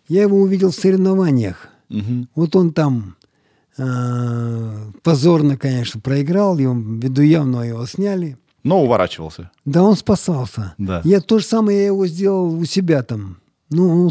Я 0.08 0.22
его 0.22 0.40
увидел 0.40 0.70
в 0.70 0.74
соревнованиях. 0.74 1.68
Мгм. 1.88 2.28
Вот 2.34 2.56
он 2.56 2.72
там 2.72 3.16
позорно, 3.76 5.56
конечно, 5.58 6.00
проиграл, 6.00 6.58
его 6.58 6.74
ввиду 6.74 7.22
явного 7.22 7.62
его 7.62 7.86
сняли. 7.86 8.38
Но 8.62 8.82
уворачивался. 8.82 9.50
Да, 9.64 9.82
он 9.82 9.96
спасался. 9.96 10.74
Да. 10.78 11.00
Я 11.04 11.20
то 11.20 11.38
же 11.38 11.44
самое 11.44 11.78
я 11.78 11.86
его 11.86 12.06
сделал 12.06 12.58
у 12.58 12.64
себя 12.64 13.02
там. 13.02 13.38
Ну, 13.70 14.06
он, 14.06 14.10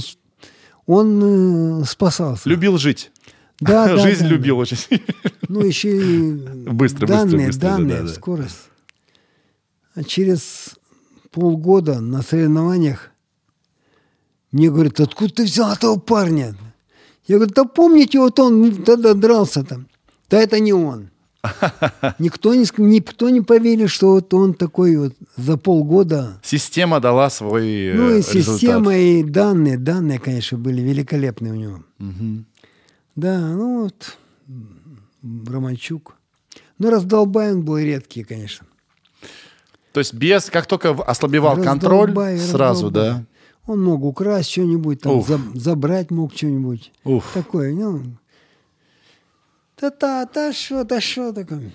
он 0.86 1.82
э, 1.82 1.86
спасался. 1.86 2.48
Любил 2.48 2.78
жить. 2.78 3.12
Да, 3.60 3.88
да, 3.96 3.98
Жизнь 3.98 4.24
да, 4.24 4.30
любил 4.30 4.60
очень. 4.60 4.78
Ну, 5.48 5.62
еще 5.62 5.96
и 5.96 6.32
Быстро, 6.32 7.06
быстро, 7.06 7.08
данные, 7.08 7.48
быстро, 7.48 7.62
да, 7.62 7.78
данные, 7.78 7.98
да, 7.98 8.04
да. 8.04 8.14
скорость. 8.14 8.70
А 9.94 10.04
через 10.04 10.76
полгода 11.32 12.00
на 12.00 12.22
соревнованиях 12.22 13.12
мне 14.52 14.72
говорят, 14.72 15.00
откуда 15.02 15.34
ты 15.34 15.44
взял 15.44 15.72
этого 15.74 15.98
парня? 15.98 16.56
Я 17.28 17.38
говорю, 17.38 17.54
да 17.56 17.64
помните, 17.66 18.20
вот 18.20 18.40
он 18.40 18.84
тогда 18.84 19.14
дрался 19.14 19.64
там. 19.64 19.88
Да 20.30 20.40
это 20.42 20.60
не 20.60 20.74
он. 20.74 21.10
Никто 22.20 22.56
не, 22.56 22.66
никто 22.78 23.30
не 23.30 23.42
поверил, 23.42 23.88
что 23.88 24.14
вот 24.14 24.34
он 24.34 24.54
такой 24.56 24.98
вот 24.98 25.14
за 25.38 25.58
полгода. 25.58 26.40
Система 26.44 27.00
дала 27.00 27.30
свой 27.30 27.94
Ну 27.94 28.10
э, 28.10 28.20
и 28.20 28.22
система, 28.24 28.94
результат. 28.96 29.28
и 29.28 29.32
данные, 29.32 29.78
данные, 29.78 30.20
конечно, 30.20 30.58
были 30.58 30.82
великолепные 30.82 31.54
у 31.54 31.56
него. 31.56 31.84
Мгм. 32.00 32.46
Да, 33.16 33.40
ну 33.40 33.84
вот, 33.84 34.18
Романчук. 35.48 36.16
Ну, 36.80 36.90
раздолбай 36.90 37.54
он 37.54 37.64
был 37.64 37.78
редкий, 37.78 38.24
конечно. 38.24 38.66
То 39.94 40.00
есть 40.00 40.14
без, 40.14 40.46
как 40.50 40.66
только 40.66 40.90
ослабевал 40.92 41.56
контроль, 41.62 42.08
Раздолбай, 42.10 42.38
сразу, 42.40 42.86
раздолбай. 42.88 43.12
да? 43.12 43.26
Он 43.68 43.84
мог 43.84 44.04
украсть 44.04 44.52
что-нибудь, 44.52 45.02
там, 45.02 45.22
за- 45.24 45.40
забрать 45.54 46.12
мог 46.12 46.34
что-нибудь. 46.36 46.92
Такое, 47.34 47.74
ну. 47.74 48.02
Та-та, 49.76 50.26
та 50.26 50.54
что, 50.54 50.86
та 50.86 51.02
что 51.02 51.34
такое? 51.34 51.72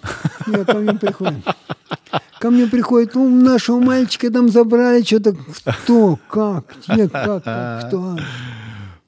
Я 0.46 0.64
ко 0.64 0.78
мне 0.78 0.94
приходит. 0.94 1.44
Ко 2.40 2.50
мне 2.50 2.66
приходит, 2.66 3.14
ну, 3.14 3.28
нашего 3.28 3.78
мальчика 3.80 4.30
там 4.30 4.48
забрали, 4.48 5.02
что-то. 5.02 5.36
Кто, 5.82 6.18
как, 6.30 6.74
где, 6.88 7.08
как, 7.08 7.44
как, 7.44 7.88
кто? 7.88 8.16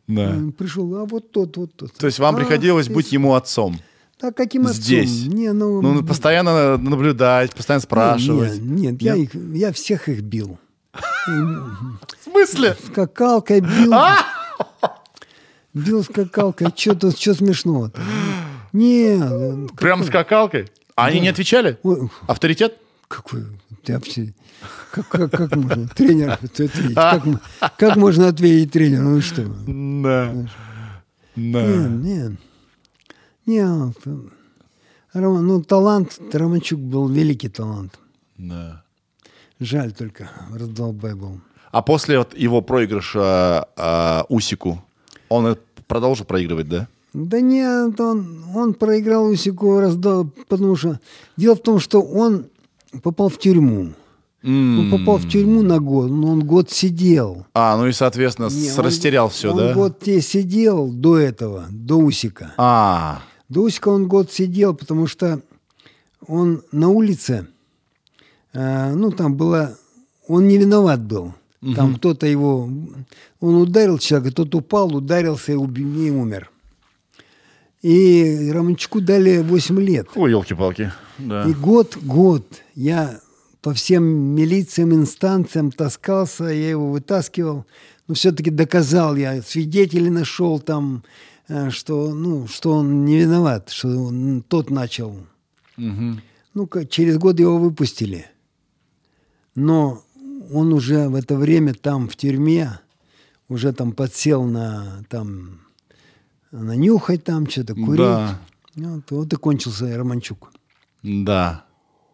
Да. 0.09 0.28
Он 0.30 0.52
пришел, 0.52 0.94
а 0.96 1.04
вот 1.06 1.30
тот, 1.32 1.56
вот 1.56 1.74
тот. 1.74 1.92
То 1.94 2.06
есть 2.06 2.18
вам 2.18 2.34
А, 2.34 2.38
приходилось 2.38 2.88
ты 2.88 2.92
быть 2.94 3.12
ему 3.12 3.32
отцом? 3.34 3.78
Да 4.20 4.30
каким 4.32 4.66
отцом? 4.66 4.82
здесь. 4.82 5.26
Не, 5.26 5.52
ну, 5.52 5.80
Ну, 5.80 6.04
постоянно 6.04 6.76
наблюдать, 6.76 7.54
постоянно 7.54 7.80
спрашивать. 7.82 8.60
Нет, 8.60 8.92
нет, 8.92 9.02
я, 9.02 9.14
их, 9.16 9.34
я 9.34 9.72
всех 9.72 10.09
их 10.10 10.20
бил. 10.22 10.59
В 11.27 12.24
смысле? 12.24 12.77
Скакалкой 12.86 13.61
бил. 13.61 13.93
А! 13.94 14.19
Бил 15.74 16.03
скакалкой. 16.05 16.69
Что 16.77 16.94
тут, 16.94 17.19
что 17.19 17.35
смешного-то? 17.35 18.01
Нет. 18.73 19.74
Прям 19.77 20.05
скакалкой? 20.05 20.69
А 20.97 21.07
они 21.07 21.20
не 21.20 21.28
отвечали? 21.28 21.78
Ой, 21.82 22.11
Авторитет? 22.27 22.77
какой 23.09 23.44
ты 23.85 23.94
вообще... 23.94 24.32
Как, 24.90 25.09
как, 25.09 25.31
как 25.31 25.57
можно 25.57 25.89
тренер 25.89 26.32
ответить? 26.40 26.94
Как, 26.94 27.27
м- 27.27 27.40
как 27.78 27.97
можно 27.97 28.28
ответить 28.28 28.73
тренеру? 28.73 29.03
Ну 29.11 29.20
что? 29.20 29.43
Да. 29.44 30.32
Да. 31.36 31.89
Нет. 31.89 32.32
Нет. 33.47 33.97
Роман, 35.12 35.47
ну, 35.47 35.62
талант, 35.62 36.19
Романчук 36.32 36.78
был 36.81 37.09
великий 37.09 37.49
талант. 37.49 37.99
Да. 38.39 38.81
Жаль 39.64 39.93
только, 39.93 40.28
раздолбай 40.52 41.14
был. 41.14 41.40
А 41.70 41.82
после 41.82 42.18
вот 42.18 42.36
его 42.36 42.60
проигрыша 42.62 43.66
а, 43.76 44.24
Усику, 44.28 44.82
он 45.28 45.52
и 45.52 45.56
продолжил 45.86 46.26
проигрывать, 46.26 46.68
да? 46.68 46.89
Да 47.14 47.40
нет, 47.40 47.98
он, 48.01 48.43
он 48.55 48.74
проиграл 48.74 49.26
Усику, 49.26 49.78
раздал, 49.80 50.26
потому 50.48 50.76
что... 50.76 50.98
Дело 51.36 51.55
в 51.55 51.62
том, 51.62 51.78
что 51.78 52.02
он 52.02 52.47
попал 53.02 53.28
в 53.28 53.39
тюрьму. 53.39 53.93
Он 54.44 54.89
попал 54.90 55.18
в 55.18 55.28
тюрьму 55.28 55.62
на 55.62 55.78
год, 55.78 56.10
но 56.10 56.32
он 56.32 56.44
год 56.44 56.68
сидел. 56.70 57.47
А, 57.55 57.76
ну 57.76 57.86
и, 57.86 57.93
соответственно, 57.93 58.48
Не, 58.51 58.72
он- 58.72 58.84
растерял 58.84 59.28
все, 59.28 59.52
он 59.52 59.59
да? 59.59 59.72
год 59.74 60.01
те 60.01 60.20
сидел 60.20 60.89
до 60.90 61.16
этого, 61.16 61.66
до 61.70 61.98
Усика. 61.98 62.52
А, 62.56 63.22
До 63.48 63.60
Усика 63.62 63.89
он 63.90 64.09
год 64.09 64.32
сидел, 64.32 64.74
потому 64.74 65.06
что 65.06 65.40
он 66.26 66.62
на 66.72 66.89
улице, 66.89 67.47
э, 67.47 67.51
ну, 68.52 69.10
там 69.10 69.36
было... 69.36 69.76
Он 70.28 70.46
не 70.48 70.58
виноват 70.58 71.00
был. 71.00 71.34
Там 71.76 71.96
кто-то 71.96 72.26
его... 72.26 72.68
Он 73.40 73.54
ударил 73.56 73.98
человека, 73.98 74.34
тот 74.34 74.54
упал, 74.54 74.94
ударился 74.94 75.52
и, 75.52 75.56
уби- 75.56 76.06
и 76.06 76.10
умер. 76.10 76.50
И 77.82 78.50
Романчуку 78.52 79.00
дали 79.00 79.38
8 79.38 79.80
лет. 79.80 80.08
ой, 80.14 80.30
елки-палки. 80.30 80.92
Да. 81.18 81.44
И 81.48 81.52
год, 81.52 81.96
год 82.00 82.46
я 82.74 83.20
по 83.60 83.72
всем 83.74 84.04
милициям, 84.04 84.92
инстанциям 84.92 85.70
таскался, 85.70 86.44
я 86.44 86.70
его 86.70 86.90
вытаскивал. 86.90 87.64
Но 88.08 88.14
все-таки 88.14 88.50
доказал 88.50 89.16
я, 89.16 89.40
свидетелей 89.42 90.10
нашел 90.10 90.58
там, 90.58 91.02
э, 91.48 91.70
что, 91.70 92.12
ну, 92.12 92.46
что 92.48 92.72
он 92.74 93.04
не 93.04 93.18
виноват, 93.18 93.70
что 93.70 93.88
он, 93.88 94.42
тот 94.46 94.70
начал. 94.70 95.16
Мгм. 95.76 96.20
Ну, 96.54 96.68
через 96.88 97.18
год 97.18 97.38
его 97.40 97.58
выпустили. 97.58 98.26
Но 99.54 100.02
он 100.52 100.72
уже 100.72 101.08
в 101.08 101.14
это 101.14 101.36
время 101.36 101.74
там, 101.74 102.08
в 102.08 102.16
тюрьме, 102.16 102.80
уже 103.48 103.72
там 103.72 103.92
подсел 103.92 104.44
на, 104.44 105.04
там, 105.08 105.60
на 106.50 106.72
нюхать 106.76 107.24
там, 107.24 107.48
что-то 107.48 107.74
курить. 107.74 107.98
Да. 107.98 108.38
Вот, 108.74 109.10
вот 109.10 109.32
и 109.32 109.36
кончился 109.36 109.96
Романчук. 109.96 110.52
Да, 111.02 111.64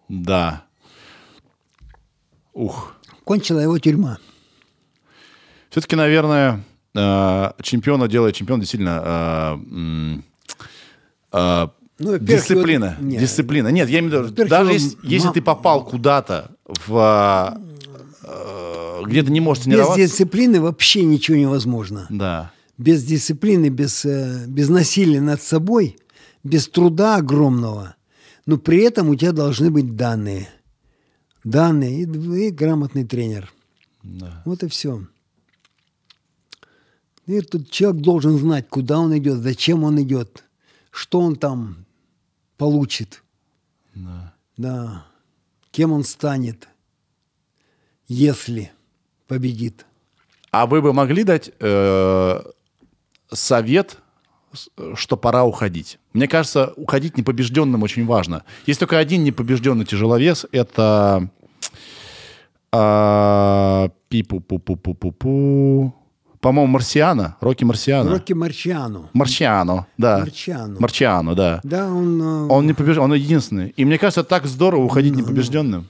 да. 0.08 0.64
Ух. 2.52 2.94
Кончила 3.24 3.60
его 3.60 3.78
тюрьма. 3.78 4.18
Все-таки, 5.70 5.94
наверное, 5.96 6.64
э, 6.94 7.50
чемпиона 7.62 8.08
делает 8.08 8.34
чемпион 8.34 8.60
действительно 8.60 9.02
э, 9.62 10.18
э, 11.32 11.68
Ну, 11.98 12.18
дисциплина. 12.18 12.96
вот- 12.98 13.06
нет. 13.06 13.20
Дисциплина. 13.20 13.68
Нет, 13.68 13.88
я 13.88 14.00
имею 14.00 14.22
в 14.24 14.30
виду, 14.30 14.48
даже 14.48 14.62
его 14.64 14.72
если, 14.72 14.98
если 15.02 15.28
ты 15.30 15.42
попал 15.42 15.84
куда-то 15.84 16.56
в 16.68 17.60
э, 18.22 19.02
где 19.06 19.22
ты 19.22 19.32
не 19.32 19.40
Без 19.40 19.60
тренироваться. 19.60 20.00
дисциплины 20.00 20.60
вообще 20.60 21.02
ничего 21.04 21.36
невозможно. 21.36 22.06
Да. 22.10 22.52
Без 22.76 23.02
дисциплины, 23.04 23.68
без, 23.68 24.04
э, 24.04 24.44
без 24.46 24.68
насилия 24.68 25.20
над 25.20 25.42
собой, 25.42 25.96
без 26.44 26.68
труда 26.68 27.16
огромного, 27.16 27.96
но 28.46 28.58
при 28.58 28.82
этом 28.82 29.08
у 29.08 29.14
тебя 29.14 29.32
должны 29.32 29.70
быть 29.70 29.96
данные. 29.96 30.48
Данные 31.44 32.02
и, 32.02 32.46
и 32.46 32.50
грамотный 32.50 33.04
тренер. 33.04 33.52
Да. 34.02 34.42
Вот 34.44 34.62
и 34.62 34.68
все. 34.68 35.06
И 37.26 37.40
тут 37.42 37.70
человек 37.70 38.02
должен 38.02 38.38
знать, 38.38 38.68
куда 38.68 38.98
он 38.98 39.16
идет, 39.18 39.38
зачем 39.38 39.84
он 39.84 40.00
идет, 40.02 40.44
что 40.90 41.20
он 41.20 41.36
там 41.36 41.84
получит. 42.56 43.22
Да. 43.94 44.34
Да. 44.56 45.06
Кем 45.78 45.92
он 45.92 46.02
станет, 46.02 46.66
если 48.08 48.72
победит. 49.28 49.86
А 50.50 50.66
вы 50.66 50.82
бы 50.82 50.92
могли 50.92 51.22
дать 51.22 51.52
э, 51.60 52.42
совет, 53.32 53.98
что 54.94 55.16
пора 55.16 55.44
уходить? 55.44 56.00
Мне 56.14 56.26
кажется, 56.26 56.72
уходить 56.74 57.16
непобежденным 57.16 57.84
очень 57.84 58.06
важно. 58.06 58.42
Есть 58.66 58.80
только 58.80 58.98
один 58.98 59.22
непобежденный 59.22 59.84
тяжеловес, 59.84 60.46
это 60.50 61.30
а, 62.72 63.90
пи-пу-пу-пу-пу-пу-пу. 64.08 65.92
По-моему, 66.40 66.70
Марсиана, 66.72 67.36
Рокки 67.40 67.64
Марсиана. 67.64 68.10
Рокки 68.10 68.32
Марчиану. 68.32 69.10
Марчиано, 69.12 69.86
да. 69.98 70.20
Марчиано. 70.20 70.76
Марчиано, 70.78 71.34
да. 71.34 71.60
Да, 71.64 71.88
он... 71.90 72.20
э, 72.22 72.46
Он 72.48 72.66
не 72.66 72.74
побеж... 72.74 72.96
он 72.98 73.12
единственный. 73.14 73.70
И 73.76 73.84
мне 73.84 73.98
кажется, 73.98 74.22
так 74.22 74.46
здорово 74.46 74.84
уходить 74.84 75.16
непобежденным. 75.16 75.88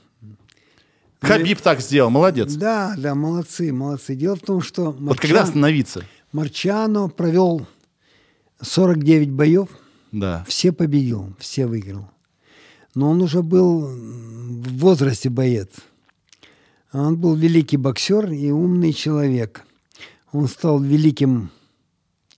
Хабиб 1.20 1.60
так 1.60 1.80
сделал, 1.80 2.10
молодец. 2.10 2.54
Да, 2.54 2.94
да, 2.96 3.14
молодцы, 3.14 3.72
молодцы. 3.72 4.14
Дело 4.14 4.36
в 4.36 4.40
том, 4.40 4.62
что 4.62 4.92
Вот 4.92 5.18
когда 5.20 5.42
остановиться? 5.42 6.04
Марчиано 6.32 7.08
провел 7.08 7.66
49 8.62 9.30
боев, 9.30 9.68
Да. 10.12 10.44
все 10.48 10.72
победил, 10.72 11.34
все 11.38 11.66
выиграл. 11.66 12.08
Но 12.94 13.10
он 13.10 13.20
уже 13.20 13.42
был 13.42 13.80
в 13.82 14.78
возрасте 14.78 15.28
боец. 15.28 15.68
Он 16.92 17.16
был 17.16 17.34
великий 17.34 17.76
боксер 17.76 18.30
и 18.32 18.50
умный 18.50 18.92
человек. 18.92 19.64
Он 20.32 20.46
стал 20.48 20.80
великим, 20.80 21.50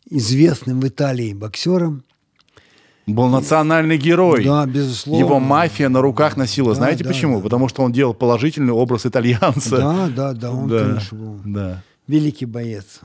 известным 0.09 0.81
в 0.81 0.87
Италии 0.89 1.33
боксером. 1.35 2.05
Был 3.07 3.29
национальный 3.29 3.99
герой. 3.99 4.45
Да, 4.45 4.65
безусловно. 4.67 5.25
Его 5.25 5.41
мафия 5.41 5.89
на 5.89 6.01
руках 6.01 6.37
носила. 6.37 6.71
Да, 6.71 6.75
Знаете 6.77 7.03
да, 7.03 7.11
почему? 7.11 7.39
да. 7.39 7.43
Потому 7.45 7.69
что 7.69 7.83
он 7.83 7.93
делал 7.93 8.15
положительный 8.15 8.73
образ 8.73 9.07
итальянца. 9.07 9.77
Да, 9.79 10.09
да, 10.09 10.33
да, 10.33 10.53
он, 10.53 10.69
Да, 10.69 10.87
конечно, 10.89 11.19
был 11.19 11.41
да. 11.45 11.83
великий 12.07 12.47
боец. 12.47 13.01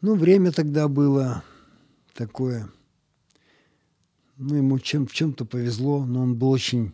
Ну, 0.00 0.14
время 0.16 0.50
тогда 0.50 0.88
было 0.88 1.42
такое. 2.14 2.68
Ну, 4.38 4.56
ему 4.56 4.78
чем, 4.78 5.06
в 5.06 5.12
чем-то 5.12 5.44
повезло, 5.44 6.04
но 6.04 6.22
он 6.22 6.34
был 6.34 6.50
очень 6.50 6.92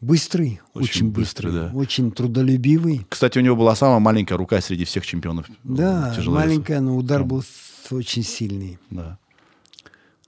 быстрый, 0.00 0.60
Очень 0.74 0.84
очень, 0.88 1.10
быстрый, 1.10 1.46
быстрый, 1.52 1.70
да. 1.70 1.76
очень 1.76 2.10
трудолюбивый. 2.12 3.06
Кстати, 3.08 3.38
у 3.38 3.42
него 3.42 3.56
была 3.56 3.74
самая 3.76 3.98
маленькая 4.00 4.36
рука 4.36 4.60
среди 4.60 4.84
всех 4.84 5.06
чемпионов. 5.06 5.48
э, 5.48 5.52
Да, 5.62 6.14
маленькая, 6.26 6.80
но 6.80 6.96
удар 6.96 7.24
был 7.24 7.44
очень 7.90 8.22
сильный. 8.22 8.78
Да. 8.90 9.18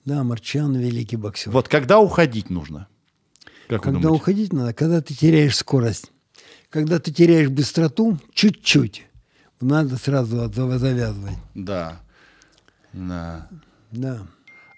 Да, 0.05 0.25
Марчан 0.25 0.75
великий 0.77 1.17
боксер. 1.17 1.53
Вот 1.53 1.69
когда 1.69 2.01
уходить 2.01 2.51
нужно? 2.51 2.89
Как 3.69 3.83
Когда 3.83 4.11
уходить 4.11 4.53
надо, 4.53 4.75
когда 4.75 5.01
ты 5.01 5.15
теряешь 5.15 5.57
скорость. 5.57 6.11
Когда 6.69 6.99
ты 6.99 7.13
теряешь 7.13 7.49
быстроту, 7.49 8.19
чуть-чуть, 8.33 9.07
надо 9.61 9.97
сразу 9.97 10.51
завязывать. 10.53 11.37
Да. 11.55 12.01
Да. 12.93 13.49
Да. 13.93 14.27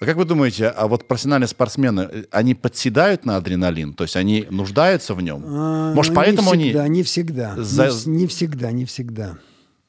А 0.05 0.07
как 0.07 0.17
вы 0.17 0.25
думаете, 0.25 0.69
а 0.69 0.87
вот 0.87 1.09
профессиональные 1.09 1.49
спортсмены, 1.49 2.01
э, 2.03 2.25
они 2.31 2.55
подседают 2.55 3.25
на 3.25 3.37
адреналин? 3.37 3.95
То 3.95 4.05
есть 4.05 4.17
они 4.17 4.47
нуждаются 4.51 5.15
в 5.15 5.23
нем? 5.23 5.43
А, 5.47 5.95
Может, 5.95 6.11
не 6.13 6.17
поэтому 6.17 6.51
всегда, 6.53 6.83
они... 6.83 6.99
Не 6.99 7.03
всегда. 7.03 7.55
за- 7.57 7.91
Не, 8.07 8.17
не 8.23 8.27
всегда, 8.27 8.71
не 8.73 8.85
всегда. 8.85 9.39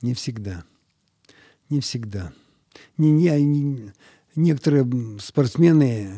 Не 0.01 0.13
всегда. 0.13 0.63
Не 1.69 1.79
всегда. 1.81 2.31
Не, 2.97 3.11
не- 3.11 3.43
не- 3.43 3.91
некоторые 4.35 4.87
спортсмены 5.19 6.11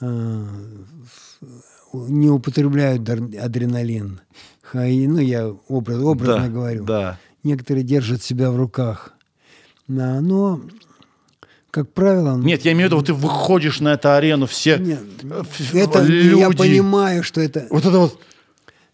э, 0.00 0.46
не 1.92 2.28
употребляют 2.30 3.08
адреналин. 3.08 4.20
Ха- 4.62 4.86
и, 4.86 5.06
Ну, 5.06 5.18
я 5.18 5.48
образ, 5.68 5.98
образно 6.02 6.44
Да, 6.44 6.48
говорю. 6.48 6.84
да. 6.84 7.18
Некоторые 7.42 7.84
держат 7.84 8.22
себя 8.22 8.50
в 8.50 8.56
руках. 8.56 9.12
Да, 9.86 10.20
но, 10.20 10.60
как 11.74 11.92
правило... 11.92 12.36
Нет, 12.36 12.64
я 12.64 12.70
имею 12.70 12.86
в 12.86 12.92
виду, 12.92 12.96
вот 12.98 13.06
ты 13.06 13.14
выходишь 13.14 13.80
на 13.80 13.94
эту 13.94 14.12
арену, 14.12 14.46
все 14.46 14.78
Нет, 14.78 15.00
это 15.72 16.04
люди. 16.04 16.38
я 16.38 16.48
понимаю, 16.50 17.24
что 17.24 17.40
это... 17.40 17.66
Вот 17.68 17.84
это 17.84 17.98
вот. 17.98 18.20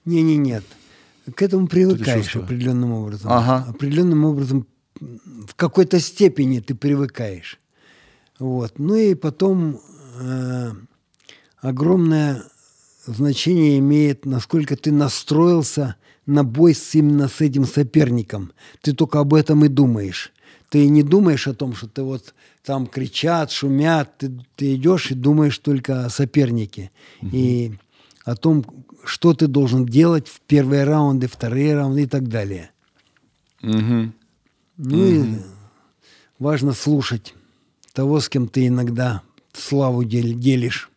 Не, 0.06 0.22
не, 0.22 0.38
нет. 0.38 0.64
К 1.34 1.42
этому 1.42 1.66
привыкаешь 1.66 2.34
определенным 2.34 2.92
образом. 2.92 3.30
Ага. 3.30 3.66
Определенным 3.68 4.24
образом 4.24 4.66
в 4.98 5.54
какой-то 5.56 6.00
степени 6.00 6.60
ты 6.60 6.74
привыкаешь. 6.74 7.58
Вот. 8.38 8.78
Ну 8.78 8.94
и 8.94 9.14
потом 9.14 9.78
э, 10.18 10.70
огромное 11.58 12.44
значение 13.04 13.78
имеет, 13.78 14.24
насколько 14.24 14.74
ты 14.74 14.90
настроился 14.90 15.96
на 16.24 16.44
бой 16.44 16.74
с, 16.74 16.94
именно 16.94 17.28
с 17.28 17.42
этим 17.42 17.66
соперником. 17.66 18.52
Ты 18.80 18.94
только 18.94 19.20
об 19.20 19.34
этом 19.34 19.66
и 19.66 19.68
думаешь. 19.68 20.32
Ты 20.70 20.88
не 20.88 21.02
думаешь 21.02 21.46
о 21.46 21.52
том, 21.52 21.74
что 21.74 21.86
ты 21.86 22.02
вот 22.02 22.32
там 22.64 22.86
кричат, 22.86 23.50
шумят. 23.50 24.18
Ты, 24.18 24.32
ты 24.56 24.74
идешь 24.74 25.10
и 25.10 25.14
думаешь 25.14 25.58
только 25.58 26.04
о 26.04 26.10
сопернике. 26.10 26.90
И 27.22 27.72
о 28.24 28.36
том, 28.36 28.64
что 29.04 29.34
ты 29.34 29.46
должен 29.46 29.86
делать 29.86 30.28
в 30.28 30.40
первые 30.40 30.84
раунды, 30.84 31.26
вторые 31.26 31.74
раунды 31.74 32.02
и 32.02 32.06
так 32.06 32.28
далее. 32.28 32.70
Мгм. 33.62 34.14
Ну 34.76 35.06
и 35.06 35.38
важно 36.38 36.72
слушать 36.72 37.34
того, 37.92 38.20
с 38.20 38.28
кем 38.28 38.48
ты 38.48 38.66
иногда 38.66 39.22
славу 39.52 40.04
дел- 40.04 40.38
делишь. 40.38 40.90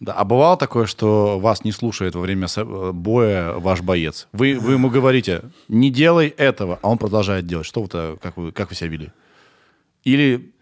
Да, 0.00 0.14
а 0.14 0.24
бывало 0.24 0.56
такое, 0.56 0.86
что 0.86 1.38
вас 1.38 1.62
не 1.64 1.70
слушает 1.70 2.16
во 2.16 2.20
время 2.20 2.48
э, 2.56 2.90
боя 2.92 3.52
ваш 3.52 3.82
боец? 3.82 4.26
Вы, 4.32 4.58
вы 4.58 4.72
ему 4.72 4.90
говорите, 4.90 5.42
не 5.68 5.90
делай 5.90 6.28
этого, 6.28 6.80
а 6.82 6.88
он 6.88 6.98
продолжает 6.98 7.46
делать. 7.46 7.66
Что 7.66 7.82
вы-то, 7.82 8.18
как 8.20 8.36
вы, 8.36 8.50
как 8.50 8.70
вы 8.70 8.74
себя 8.74 8.88
вели? 8.88 9.12
Или 10.02 10.52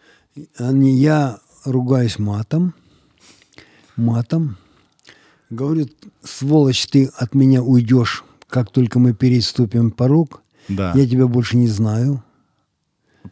Они, 0.57 0.97
я 0.99 1.39
ругаюсь 1.65 2.19
матом, 2.19 2.75
матом. 3.97 4.57
Говорю, 5.51 5.89
сволочь, 6.23 6.87
ты 6.87 7.11
от 7.17 7.35
меня 7.35 7.63
уйдешь, 7.63 8.25
как 8.49 8.71
только 8.71 8.99
мы 8.99 9.13
переступим 9.15 9.91
порог. 9.91 10.43
Да. 10.69 10.93
Я 10.95 11.07
тебя 11.09 11.27
больше 11.27 11.57
не 11.57 11.67
знаю. 11.69 12.23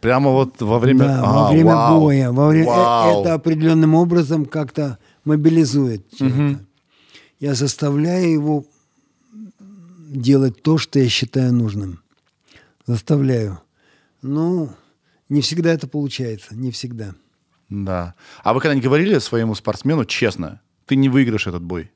Прямо 0.00 0.30
вот 0.32 0.60
во 0.60 0.78
время... 0.80 1.04
Да, 1.06 1.22
А, 1.24 1.32
во 1.44 1.50
время 1.50 1.74
вау. 1.74 2.00
боя. 2.00 2.32
Во 2.32 2.48
время... 2.48 2.66
э- 2.66 2.68
Вау. 2.76 3.20
Это 3.20 3.34
определенным 3.34 3.94
образом 3.94 4.44
как-то 4.44 4.98
мобилизует 5.24 6.10
человека. 6.10 6.60
Я 7.40 7.54
заставляю 7.54 8.30
его 8.32 8.64
делать 10.10 10.60
то, 10.62 10.76
что 10.78 10.98
я 10.98 11.08
считаю 11.08 11.54
нужным. 11.54 12.00
Заставляю. 12.86 13.60
Ну, 14.22 14.70
не 15.28 15.40
всегда 15.40 15.72
это 15.72 15.86
получается. 15.86 16.54
Не 16.54 16.70
всегда. 16.70 17.14
Да. 17.68 18.14
А 18.42 18.54
вы 18.54 18.60
когда-нибудь 18.60 18.84
говорили 18.84 19.18
своему 19.18 19.54
спортсмену 19.54 20.04
честно, 20.04 20.60
ты 20.86 20.96
не 20.96 21.08
выиграешь 21.08 21.46
этот 21.46 21.62
бой. 21.62 21.90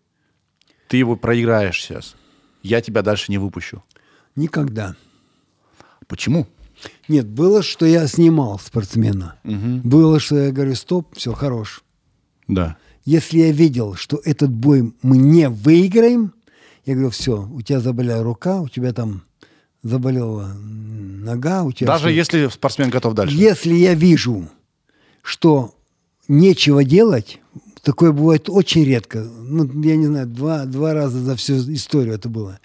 Ты 0.89 0.99
его 0.99 1.17
проиграешь 1.17 1.83
сейчас. 1.83 2.15
Я 2.63 2.81
тебя 2.81 3.03
дальше 3.03 3.33
не 3.33 3.39
выпущу. 3.39 3.83
Никогда. 4.37 4.95
Почему? 6.07 6.47
Нет, 7.09 7.27
было, 7.27 7.63
что 7.63 7.87
я 7.87 8.07
снимал 8.07 8.59
спортсмена. 8.59 9.37
Было, 9.45 10.21
что 10.21 10.37
я 10.37 10.53
говорю, 10.53 10.75
стоп, 10.75 11.15
все, 11.17 11.33
хорош. 11.33 11.83
Да. 12.49 12.77
Если 13.05 13.39
я 13.39 13.53
видел, 13.53 13.95
что 13.95 14.21
этот 14.25 14.51
бой 14.51 14.95
мы 15.03 15.17
не 15.17 15.49
выиграем, 15.49 16.35
я 16.85 16.95
говорю, 16.95 17.11
все, 17.11 17.49
у 17.51 17.63
тебя 17.63 17.81
заболела 17.81 18.23
рука, 18.23 18.61
у 18.61 18.69
тебя 18.69 18.93
там 18.93 19.23
заболела 19.83 20.49
нога, 20.55 21.63
у 21.65 21.73
тебя... 21.73 21.87
Даже 21.87 22.05
что- 22.05 22.11
если 22.11 22.49
спортсмен 22.49 22.91
готов 22.91 23.15
дальше. 23.15 23.35
Если 23.37 23.75
я 23.75 23.95
вижу, 23.95 24.49
что 25.23 25.75
нечего 26.29 26.85
делать, 26.85 27.41
такое 27.83 28.13
бывает 28.13 28.49
очень 28.49 28.85
редко. 28.85 29.23
Ну, 29.23 29.65
я 29.83 29.97
не 29.97 30.07
знаю, 30.07 30.27
два, 30.27 30.65
два 30.67 30.95
раза 30.95 31.19
за 31.19 31.37
всю 31.37 31.55
историю 31.73 32.15
это 32.15 32.29
было. 32.29 32.59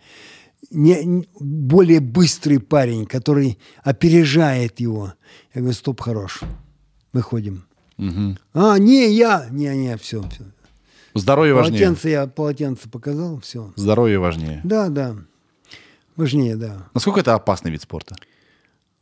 Не, 0.71 1.03
не- 1.05 1.27
более 1.39 1.99
быстрый 1.99 2.59
парень, 2.59 3.05
который 3.05 3.57
опережает 3.83 4.79
его. 4.79 5.13
Я 5.53 5.61
говорю, 5.61 5.75
стоп, 5.75 6.01
хорош. 6.01 6.41
Выходим. 7.13 7.63
Мгм. 7.97 8.37
А, 8.53 8.77
не, 8.77 9.11
я. 9.13 9.47
Не, 9.49 9.75
не, 9.75 9.97
все, 9.97 10.21
все. 10.29 10.43
Здоровье 11.15 11.53
важнее. 11.55 11.79
Полотенце 11.79 12.09
я 12.09 12.27
полотенце 12.27 12.89
показал, 12.89 13.39
все. 13.39 13.71
Здоровье 13.75 14.19
важнее. 14.19 14.61
Да, 14.63 14.89
да. 14.89 15.15
Важнее, 16.17 16.55
да. 16.57 16.89
Насколько 16.93 17.19
это 17.21 17.35
опасный 17.35 17.71
вид 17.71 17.81
спорта? 17.83 18.15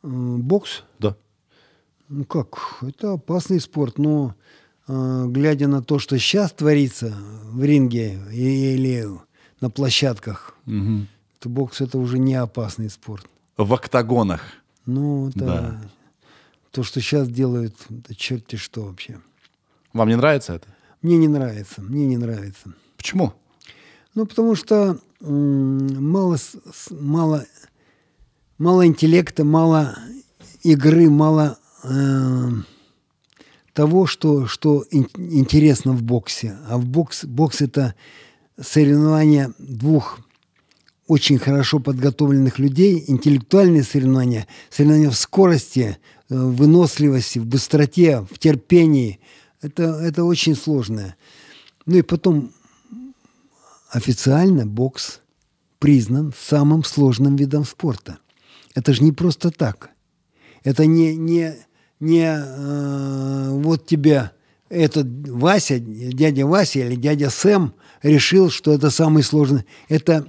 М, 0.03 0.41
Бокс. 0.41 0.83
Да. 0.99 1.15
Ну 2.09 2.23
как, 2.25 2.77
это 2.83 3.13
опасный 3.13 3.59
спорт, 3.59 3.97
но 3.97 4.35
э, 4.87 5.23
глядя 5.27 5.67
на 5.67 5.81
то, 5.81 5.97
что 5.97 6.19
сейчас 6.19 6.51
творится 6.51 7.15
в 7.45 7.63
ринге 7.63 8.19
или 8.31 9.07
на 9.59 9.71
площадках, 9.71 10.53
Мгм. 10.65 11.07
то 11.39 11.49
бокс 11.49 11.81
это 11.81 11.97
уже 11.97 12.19
не 12.19 12.35
опасный 12.35 12.89
спорт. 12.91 13.25
В 13.57 13.73
октагонах. 13.73 14.41
Ну, 14.85 15.29
это 15.29 15.39
Да. 15.39 15.81
то, 16.69 16.83
что 16.83 17.01
сейчас 17.01 17.27
делают, 17.27 17.75
это 17.89 18.13
черти 18.13 18.57
что 18.57 18.83
вообще. 18.83 19.19
Вам 19.93 20.09
не 20.09 20.15
нравится 20.17 20.53
это? 20.53 20.67
Мне 21.01 21.17
не 21.17 21.27
нравится, 21.29 21.81
мне 21.81 22.05
не 22.05 22.17
нравится. 22.17 22.73
Почему? 22.97 23.33
Ну, 24.13 24.27
потому 24.27 24.53
что 24.55 24.99
мало, 25.25 26.37
мало, 26.91 27.45
мало 28.57 28.85
интеллекта, 28.85 29.43
мало 29.43 29.97
игры, 30.63 31.09
мало 31.09 31.57
э, 31.83 32.49
того, 33.73 34.05
что, 34.05 34.47
что 34.47 34.85
ин- 34.91 35.09
интересно 35.15 35.93
в 35.93 36.01
боксе. 36.01 36.57
А 36.67 36.77
в 36.77 36.85
бокс, 36.85 37.25
бокс 37.25 37.61
это 37.61 37.95
соревнование 38.59 39.53
двух 39.59 40.19
очень 41.07 41.37
хорошо 41.37 41.79
подготовленных 41.79 42.57
людей, 42.57 43.03
интеллектуальные 43.07 43.83
соревнования, 43.83 44.47
соревнования 44.69 45.09
в 45.09 45.17
скорости, 45.17 45.97
э, 46.29 46.35
в 46.35 46.55
выносливости, 46.55 47.39
в 47.39 47.45
быстроте, 47.45 48.25
в 48.31 48.39
терпении. 48.39 49.19
Это, 49.61 49.83
это 49.83 50.23
очень 50.23 50.55
сложное. 50.55 51.15
Ну 51.85 51.97
и 51.97 52.01
потом 52.01 52.51
официально 53.95 54.65
бокс 54.65 55.21
признан 55.79 56.33
самым 56.37 56.83
сложным 56.83 57.37
видом 57.37 57.63
спорта. 57.63 58.17
Это 58.73 58.93
же 58.93 59.01
не 59.03 59.13
просто 59.13 59.51
так. 59.51 59.89
Это 60.63 60.85
не, 60.85 61.15
не, 61.15 61.55
не 62.01 62.25
э, 62.25 63.49
вот 63.51 63.85
тебе 63.87 64.31
этот 64.67 65.07
Вася, 65.29 65.79
дядя 65.79 66.45
Вася 66.45 66.79
или 66.79 66.95
дядя 66.95 67.29
Сэм 67.29 67.73
решил, 68.03 68.49
что 68.49 68.73
это 68.73 68.89
самый 68.89 69.23
сложный. 69.23 69.63
Это 69.87 70.27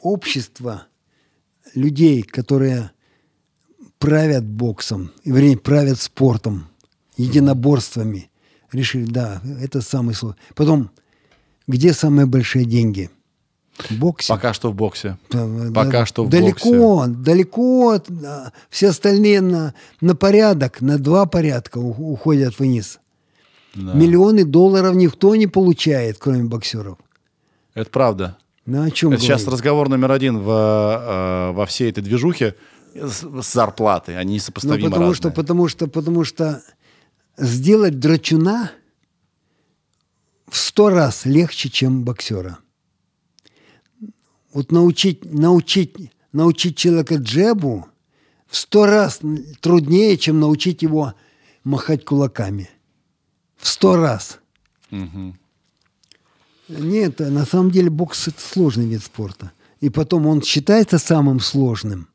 общество 0.00 0.88
людей, 1.74 2.22
которые 2.22 2.90
правят 4.00 4.44
боксом, 4.44 5.12
и, 5.22 5.30
вернее, 5.30 5.58
правят 5.58 6.00
спортом, 6.00 6.66
единоборствами. 7.16 8.30
Решили, 8.72 9.04
да, 9.04 9.40
это 9.60 9.80
самый 9.80 10.14
сложный. 10.16 10.40
Потом, 10.56 10.90
где 11.68 11.92
самые 11.92 12.26
большие 12.26 12.64
деньги? 12.64 13.10
В 13.78 13.92
боксе. 13.92 14.32
Пока 14.32 14.52
что 14.52 14.72
в 14.72 14.74
боксе. 14.74 15.18
Да, 15.30 15.46
Пока 15.72 16.00
да, 16.00 16.06
что 16.06 16.24
в 16.24 16.28
далеко, 16.28 17.04
далеко. 17.06 18.02
да. 18.08 18.52
Все 18.70 18.88
остальные 18.88 19.40
на, 19.40 19.72
на 20.00 20.16
порядок, 20.16 20.80
на 20.80 20.98
два 20.98 21.26
порядка 21.26 21.78
уходят 21.78 22.58
вниз. 22.58 22.98
Да. 23.76 23.92
Миллионы 23.92 24.44
долларов 24.44 24.96
никто 24.96 25.36
не 25.36 25.46
получает, 25.46 26.18
кроме 26.18 26.42
боксеров. 26.42 26.98
Это 27.74 27.88
правда. 27.90 28.36
Ну, 28.66 28.82
о 28.82 28.90
чем 28.90 29.12
Это 29.12 29.22
сейчас 29.22 29.46
разговор 29.46 29.88
номер 29.88 30.10
один 30.10 30.38
в, 30.38 30.50
э, 30.50 31.52
во 31.52 31.64
всей 31.66 31.88
этой 31.90 32.02
движухе 32.02 32.56
с, 32.94 33.22
с 33.42 33.52
зарплатой. 33.52 34.18
Они 34.18 34.30
Ну, 34.30 34.34
несопоставимо 34.34 34.86
потому 34.90 35.02
разные. 35.02 35.14
что, 35.14 35.30
потому 35.30 35.68
что, 35.68 35.86
потому 35.86 36.24
что 36.24 36.62
сделать 37.36 38.00
драчуна 38.00 38.72
в 40.50 40.56
сто 40.56 40.90
раз 40.90 41.24
легче, 41.24 41.68
чем 41.68 42.04
боксера. 42.04 42.58
Вот 44.52 44.72
научить, 44.72 45.24
научить, 45.24 46.12
научить 46.32 46.76
человека 46.76 47.16
джебу 47.16 47.86
в 48.46 48.56
сто 48.56 48.86
раз 48.86 49.20
труднее, 49.60 50.16
чем 50.16 50.40
научить 50.40 50.82
его 50.82 51.14
махать 51.64 52.04
кулаками. 52.04 52.70
В 53.56 53.68
сто 53.68 53.96
раз. 53.96 54.40
Мгм. 54.90 55.38
Нет, 56.68 57.18
на 57.18 57.44
самом 57.44 57.70
деле 57.70 57.90
бокс 57.90 58.28
это 58.28 58.40
сложный 58.40 58.86
вид 58.86 59.02
спорта. 59.02 59.52
И 59.80 59.90
потом 59.90 60.26
он 60.26 60.42
считается 60.42 60.98
самым 60.98 61.40
сложным. 61.40 62.08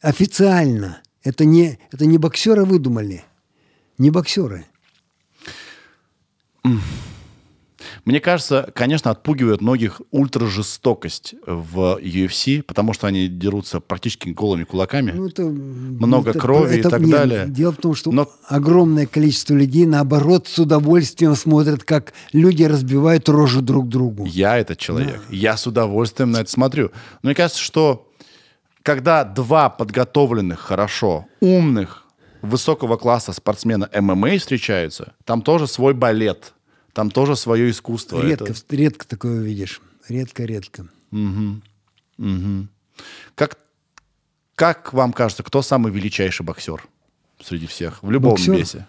Официально. 0.00 1.02
Это 1.22 1.44
не, 1.44 1.78
это 1.90 2.04
не 2.06 2.18
боксеры 2.18 2.64
выдумали. 2.64 3.24
Не 3.96 4.10
боксеры. 4.10 4.66
Мне 8.04 8.20
кажется, 8.20 8.70
конечно, 8.74 9.10
отпугивает 9.10 9.60
многих 9.60 10.00
ультражестокость 10.10 11.34
в 11.46 11.98
UFC, 12.00 12.62
потому 12.62 12.92
что 12.92 13.06
они 13.06 13.28
дерутся 13.28 13.80
практически 13.80 14.30
голыми 14.30 14.64
кулаками. 14.64 15.12
Ну, 15.12 15.26
это, 15.28 15.42
Много 15.44 16.30
это- 16.30 16.38
крови 16.38 16.76
и 16.76 16.80
это- 16.80 16.90
так 16.90 17.00
нет, 17.00 17.10
далее. 17.10 17.44
Дело 17.48 17.72
в 17.72 17.76
том, 17.76 17.94
что 17.94 18.10
Но- 18.12 18.28
огромное 18.48 19.06
количество 19.06 19.54
людей, 19.54 19.86
наоборот, 19.86 20.48
с 20.48 20.58
удовольствием 20.58 21.34
смотрят, 21.36 21.84
как 21.84 22.12
люди 22.32 22.62
разбивают 22.64 23.28
рожу 23.28 23.60
друг 23.60 23.88
другу. 23.88 24.24
Я 24.26 24.58
этот 24.58 24.78
человек. 24.78 25.20
Я 25.30 25.56
с 25.56 25.66
удовольствием 25.66 26.30
на 26.30 26.38
это 26.38 26.50
смотрю. 26.50 26.90
Но 27.22 27.28
мне 27.28 27.34
кажется, 27.34 27.60
что 27.62 28.08
когда 28.82 29.24
два 29.24 29.68
подготовленных, 29.70 30.60
хорошо, 30.60 31.26
умных, 31.40 32.04
высокого 32.42 32.96
класса 32.96 33.32
спортсмена 33.32 33.88
ММА 33.94 34.38
встречаются, 34.38 35.14
там 35.24 35.40
тоже 35.42 35.66
свой 35.66 35.94
балет, 35.94 36.53
там 36.94 37.10
тоже 37.10 37.36
свое 37.36 37.70
искусство. 37.70 38.22
Редко, 38.22 38.52
Это- 38.52 38.76
редко 38.76 39.06
такое 39.06 39.40
увидишь. 39.40 39.82
Редко-редко. 40.08 40.88
Как, 43.34 43.58
как 44.54 44.92
вам 44.92 45.12
кажется, 45.12 45.42
кто 45.42 45.60
самый 45.62 45.92
величайший 45.92 46.46
боксер 46.46 46.86
среди 47.42 47.66
всех 47.66 48.02
в 48.02 48.10
любом 48.10 48.32
Боксер? 48.32 48.54
весе? 48.56 48.86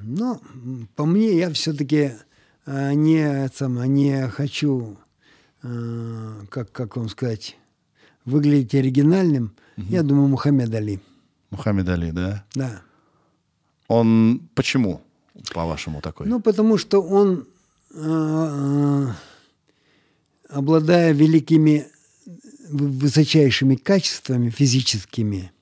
М, 0.00 0.88
по 0.96 1.04
мне, 1.04 1.36
я 1.38 1.52
все-таки 1.52 2.12
не, 2.66 3.48
сам, 3.54 3.82
не 3.92 4.28
хочу, 4.28 4.96
э, 5.62 6.40
как, 6.48 6.72
как 6.72 6.96
вам 6.96 7.08
сказать, 7.08 7.56
выглядеть 8.24 8.74
оригинальным. 8.74 9.52
Я 9.76 10.02
думаю, 10.02 10.28
Мухаммед 10.28 10.72
Али. 10.74 11.00
Мухаммед 11.50 11.88
Али, 11.88 12.12
да? 12.12 12.44
Да. 12.54 12.82
Он 13.88 14.40
почему, 14.54 15.02
по-вашему, 15.54 16.00
такой? 16.00 16.26
Ну, 16.26 16.40
потому 16.40 16.78
что 16.78 17.00
он, 17.02 17.46
э, 17.94 17.96
э, 18.00 19.06
обладая 20.48 21.12
великими, 21.12 21.86
высочайшими 22.70 23.74
качествами 23.76 24.50
физическими, 24.50 25.52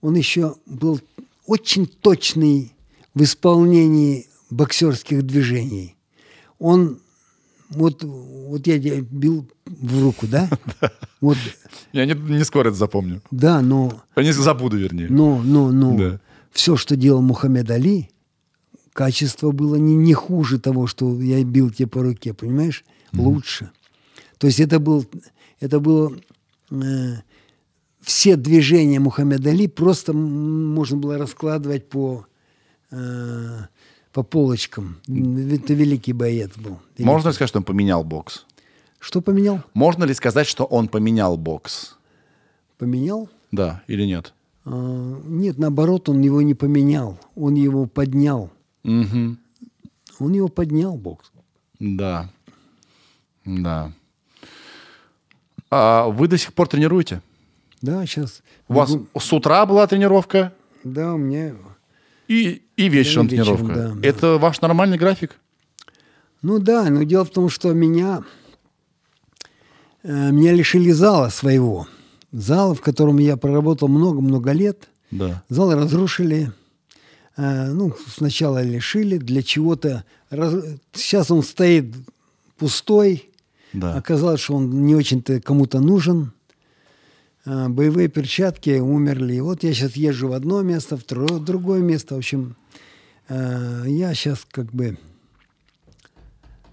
он 0.00 0.14
еще 0.16 0.56
был 0.66 1.00
очень 1.46 1.86
точный 1.86 2.72
в 3.14 3.22
исполнении 3.22 4.26
боксерских 4.50 5.22
движений. 5.22 5.96
Он 6.58 6.98
вот, 7.70 8.02
вот 8.04 8.66
я 8.66 8.78
бил 9.00 9.48
в 9.66 10.02
руку, 10.02 10.26
да? 10.30 10.48
Вот, 11.20 11.36
Я 11.92 12.04
не, 12.06 12.14
не 12.14 12.44
скоро 12.44 12.68
это 12.68 12.76
запомню. 12.76 13.22
да, 13.30 13.60
но, 13.62 14.02
Не 14.16 14.32
забуду, 14.32 14.76
вернее. 14.76 15.08
но, 15.08 15.40
но, 15.42 15.70
но 15.72 15.96
Да. 15.96 16.20
все, 16.52 16.76
что 16.76 16.96
делал 16.96 17.22
Мухаммед 17.22 17.70
Али, 17.70 18.10
качество 18.94 19.50
было 19.50 19.74
не, 19.74 19.94
не 19.96 20.14
хуже 20.14 20.58
того, 20.58 20.86
что 20.86 21.20
я 21.20 21.44
бил 21.44 21.70
тебе 21.70 21.88
по 21.88 22.02
руке, 22.02 22.32
понимаешь? 22.32 22.84
Лучше. 23.12 23.70
То 24.38 24.46
есть 24.46 24.60
это 24.60 24.78
был, 24.78 25.04
это 25.60 25.80
было 25.80 26.16
э, 26.70 27.16
все 28.00 28.36
движения 28.36 29.00
Мухаммеда 29.00 29.50
Али 29.50 29.68
просто 29.68 30.12
можно 30.12 30.96
было 30.96 31.18
раскладывать 31.18 31.88
по 31.88 32.26
э, 32.90 33.60
по 34.12 34.22
полочкам. 34.22 34.98
Это 35.08 35.74
великий 35.74 36.12
боец 36.12 36.52
был. 36.56 36.78
Великий. 36.96 37.04
Можно 37.04 37.28
ли 37.28 37.34
сказать, 37.34 37.48
что 37.48 37.58
он 37.58 37.64
поменял 37.64 38.04
бокс? 38.04 38.46
Что 39.00 39.20
поменял? 39.20 39.60
Можно 39.74 40.04
ли 40.04 40.14
сказать, 40.14 40.46
что 40.46 40.64
он 40.64 40.88
поменял 40.88 41.36
бокс? 41.36 41.96
Поменял? 42.78 43.28
Да 43.50 43.82
или 43.88 44.04
нет? 44.04 44.32
А, 44.64 45.20
нет, 45.24 45.58
наоборот, 45.58 46.08
он 46.08 46.20
его 46.20 46.42
не 46.42 46.54
поменял, 46.54 47.18
он 47.34 47.54
его 47.54 47.86
поднял. 47.86 48.50
Мгм. 48.84 49.38
Он 50.20 50.32
его 50.32 50.48
поднял 50.48 50.96
бокс. 50.96 51.32
Да. 51.80 52.30
Да. 53.44 53.92
А 55.70 56.06
вы 56.08 56.28
до 56.28 56.38
сих 56.38 56.52
пор 56.54 56.68
тренируете? 56.68 57.20
Да, 57.82 58.06
сейчас. 58.06 58.42
У 58.68 58.74
вас 58.74 58.96
с 59.18 59.32
утра 59.32 59.66
была 59.66 59.86
тренировка 59.86 60.54
Да, 60.84 61.14
у 61.14 61.18
меня. 61.18 61.54
и, 62.28 62.62
и 62.76 62.88
вечером 62.88 63.26
Да, 63.28 63.36
вечером, 63.36 63.56
тренировка. 63.58 63.74
да, 63.88 63.94
да. 63.94 64.08
Это 64.08 64.38
ваш 64.38 64.60
нормальный 64.60 64.96
график? 64.98 65.36
Ну 66.42 66.58
да, 66.58 66.88
но 66.90 67.02
дело 67.02 67.24
в 67.24 67.30
том, 67.30 67.48
что 67.48 67.72
меня, 67.72 68.22
э, 70.02 70.30
меня 70.30 70.52
лишили 70.52 70.90
зала 70.92 71.28
своего. 71.30 71.88
Зала, 72.32 72.74
в 72.74 72.80
котором 72.80 73.18
я 73.18 73.36
проработал 73.36 73.88
много-много 73.88 74.52
лет. 74.52 74.88
Да. 75.10 75.42
Зал 75.48 75.74
разрушили. 75.74 76.52
Э, 77.36 77.72
ну, 77.72 77.94
сначала 78.08 78.62
лишили 78.62 79.18
для 79.18 79.42
чего-то. 79.42 80.04
Сейчас 80.92 81.30
он 81.30 81.42
стоит 81.42 81.94
пустой. 82.58 83.28
Да. 83.72 83.96
Оказалось, 83.96 84.40
что 84.40 84.54
он 84.54 84.86
не 84.86 84.94
очень-то 84.94 85.40
кому-то 85.40 85.80
нужен. 85.80 86.32
А, 87.44 87.68
Боевые 87.68 88.08
перчатки 88.08 88.78
умерли. 88.78 89.40
Вот 89.40 89.64
я 89.64 89.74
сейчас 89.74 89.96
езжу 89.96 90.28
в 90.28 90.32
одно 90.32 90.62
место, 90.62 90.96
в 90.96 91.44
другое 91.44 91.80
место. 91.80 92.14
В 92.14 92.18
общем, 92.18 92.56
э, 93.28 93.84
я 93.86 94.14
сейчас 94.14 94.46
как 94.50 94.72
бы 94.72 94.96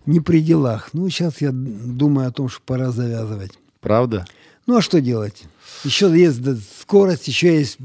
не 0.05 0.19
при 0.19 0.41
делах. 0.41 0.89
Ну, 0.93 1.09
сейчас 1.09 1.41
я 1.41 1.51
думаю 1.51 2.27
о 2.27 2.31
том, 2.31 2.49
что 2.49 2.61
пора 2.65 2.91
завязывать. 2.91 3.51
Правда? 3.79 4.25
Ну, 4.67 4.77
а 4.77 4.81
что 4.81 5.01
делать? 5.01 5.43
Еще 5.83 6.11
есть 6.15 6.39
скорость, 6.79 7.27
еще 7.27 7.57
есть 7.57 7.77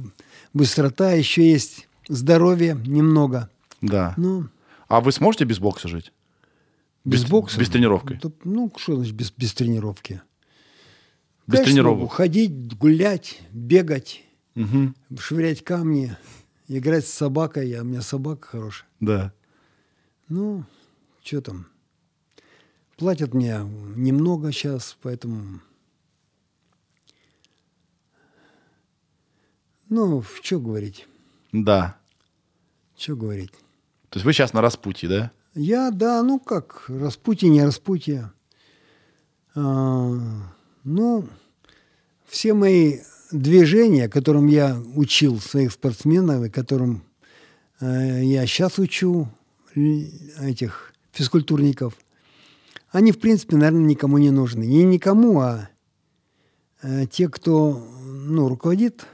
быстрота, 0.53 1.12
еще 1.12 1.51
есть 1.51 1.86
здоровье 2.09 2.74
немного. 2.87 3.51
Да. 3.81 4.15
Ну, 4.16 4.49
А 4.89 5.01
вы 5.01 5.12
сможете 5.12 5.45
без 5.45 5.59
бокса 5.59 5.89
жить? 5.89 6.12
без, 7.05 7.23
Без- 7.23 7.31
бокса. 7.31 7.59
без 7.61 7.69
тренировки? 7.70 8.20
Ну, 8.45 8.73
что 8.77 8.97
значит 8.97 9.15
без, 9.15 9.31
без 9.33 9.53
тренировки? 9.55 10.23
Без 11.47 11.59
Конечно, 11.59 11.65
тренировок? 11.65 11.99
могу 12.01 12.09
Ходить, 12.09 12.77
гулять, 12.77 13.41
бегать, 13.53 14.24
Мгм. 14.57 14.97
швырять 15.19 15.62
камни, 15.62 16.16
играть 16.69 17.07
с 17.07 17.12
собакой. 17.12 17.73
А 17.74 17.83
у 17.83 17.85
меня 17.85 18.03
собака 18.03 18.49
хорошая. 18.49 18.89
Да. 19.01 19.33
Ну, 20.28 20.65
что 21.23 21.41
там? 21.41 21.66
Платят 22.97 23.35
мне 23.35 23.59
немного 23.95 24.51
сейчас, 24.53 24.97
поэтому... 25.03 25.61
Ну, 29.89 30.23
что 30.43 30.59
говорить? 30.59 31.07
Да. 31.52 31.97
Что 32.97 33.16
говорить? 33.16 33.52
То 34.10 34.18
есть 34.18 34.24
вы 34.24 34.32
сейчас 34.32 34.52
на 34.52 34.60
распутье, 34.60 35.09
да? 35.09 35.31
Я, 35.55 35.90
да, 35.90 36.23
ну 36.23 36.39
как, 36.39 36.85
распутье, 36.89 37.48
не 37.48 37.64
распутье. 37.64 38.31
А, 39.55 40.12
ну, 40.85 41.28
все 42.27 42.55
мои 42.55 42.98
движения, 43.31 44.09
которым 44.09 44.47
я 44.47 44.81
учил 44.94 45.40
своих 45.40 45.73
спортсменов, 45.73 46.44
и 46.44 46.51
которым 46.51 47.05
э, 47.81 48.23
я 48.24 48.47
сейчас 48.47 48.78
учу 48.78 49.28
этих 49.74 50.93
физкультурников, 51.12 51.97
они, 52.90 53.12
в 53.12 53.18
принципе, 53.18 53.56
наверное, 53.56 53.85
никому 53.85 54.18
не 54.18 54.31
нужны. 54.31 54.64
Не 54.64 54.85
никому, 54.85 55.40
а 55.40 55.68
э, 56.82 57.06
те, 57.06 57.28
кто 57.28 57.86
ну, 58.05 58.48
руководит 58.48 59.06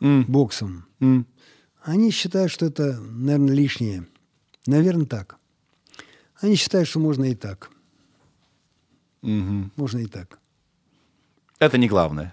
М, 0.00 0.24
боксом, 0.26 0.86
м. 1.00 1.26
Они 1.90 2.12
считают, 2.12 2.52
что 2.52 2.66
это, 2.66 3.00
наверное, 3.00 3.54
лишнее. 3.54 4.06
Наверное, 4.66 5.06
так. 5.06 5.38
Они 6.40 6.54
считают, 6.54 6.88
что 6.88 7.00
можно 7.00 7.24
и 7.24 7.34
так. 7.34 7.70
Мгм. 9.22 9.72
Можно 9.74 9.98
и 9.98 10.06
так. 10.06 10.38
Это 11.58 11.78
не 11.78 11.88
главное. 11.88 12.32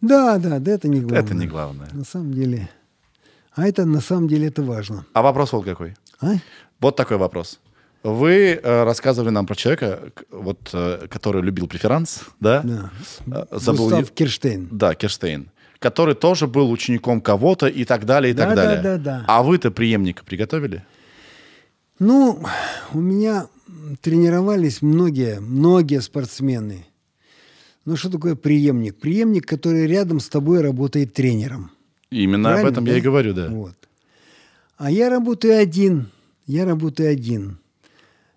Да, 0.00 0.38
да, 0.38 0.58
да, 0.58 0.72
это 0.72 0.88
не 0.88 1.00
главное. 1.00 1.20
Это 1.20 1.34
не 1.34 1.46
главное. 1.46 1.88
На 1.92 2.04
самом 2.04 2.34
деле. 2.34 2.68
А 3.52 3.68
это 3.68 3.84
на 3.84 4.00
самом 4.00 4.26
деле 4.26 4.48
это 4.48 4.62
важно. 4.62 5.06
А 5.12 5.22
вопрос 5.22 5.52
вот 5.52 5.64
какой. 5.64 5.94
А? 6.20 6.34
Вот 6.80 6.96
такой 6.96 7.18
вопрос. 7.18 7.60
Вы 8.02 8.60
э, 8.62 8.84
рассказывали 8.84 9.30
нам 9.30 9.46
про 9.46 9.54
человека, 9.54 10.12
вот, 10.30 10.70
э, 10.72 11.06
который 11.08 11.42
любил 11.42 11.68
преферанс, 11.68 12.24
да? 12.40 12.62
Да. 12.62 12.90
Э, 13.26 13.58
забыл 13.58 13.90
Густав 13.90 14.10
Кирштейн. 14.10 14.68
Да, 14.72 14.94
Керштейн. 14.94 15.50
Который 15.78 16.14
тоже 16.14 16.46
был 16.46 16.70
учеником 16.70 17.20
кого-то 17.20 17.66
и 17.66 17.84
так 17.84 18.04
далее, 18.04 18.32
и 18.32 18.34
Да, 18.34 18.46
так 18.46 18.56
да, 18.56 18.64
далее. 18.64 18.82
да, 18.82 18.98
да. 18.98 19.24
А 19.28 19.42
вы-то 19.42 19.70
преемника 19.70 20.24
приготовили? 20.24 20.84
Ну, 21.98 22.40
у 22.92 23.00
меня 23.00 23.46
тренировались 24.00 24.82
многие, 24.82 25.40
многие 25.40 26.00
спортсмены. 26.00 26.86
Ну, 27.84 27.96
что 27.96 28.10
такое 28.10 28.34
преемник? 28.34 28.96
Преемник, 28.96 29.46
который 29.46 29.86
рядом 29.86 30.20
с 30.20 30.28
тобой 30.28 30.60
работает 30.60 31.14
тренером. 31.14 31.70
Именно 32.10 32.50
об 32.50 32.54
Правильно, 32.56 32.72
этом 32.72 32.84
я 32.86 32.98
и 32.98 33.00
говорю, 33.00 33.34
да. 33.34 33.48
Вот. 33.48 33.74
А 34.76 34.90
я 34.90 35.10
работаю 35.10 35.58
один. 35.58 36.08
Я 36.46 36.64
работаю 36.64 37.10
один. 37.10 37.58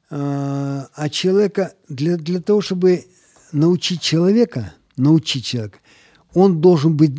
А, 0.10 0.88
а 0.94 1.10
человека, 1.10 1.74
для, 1.88 2.18
для 2.18 2.42
того, 2.42 2.62
чтобы 2.62 3.06
научить 3.52 4.02
человека, 4.02 4.74
научить 4.98 5.46
человека, 5.46 5.80
он 6.34 6.62
должен 6.62 6.96
быть 6.98 7.12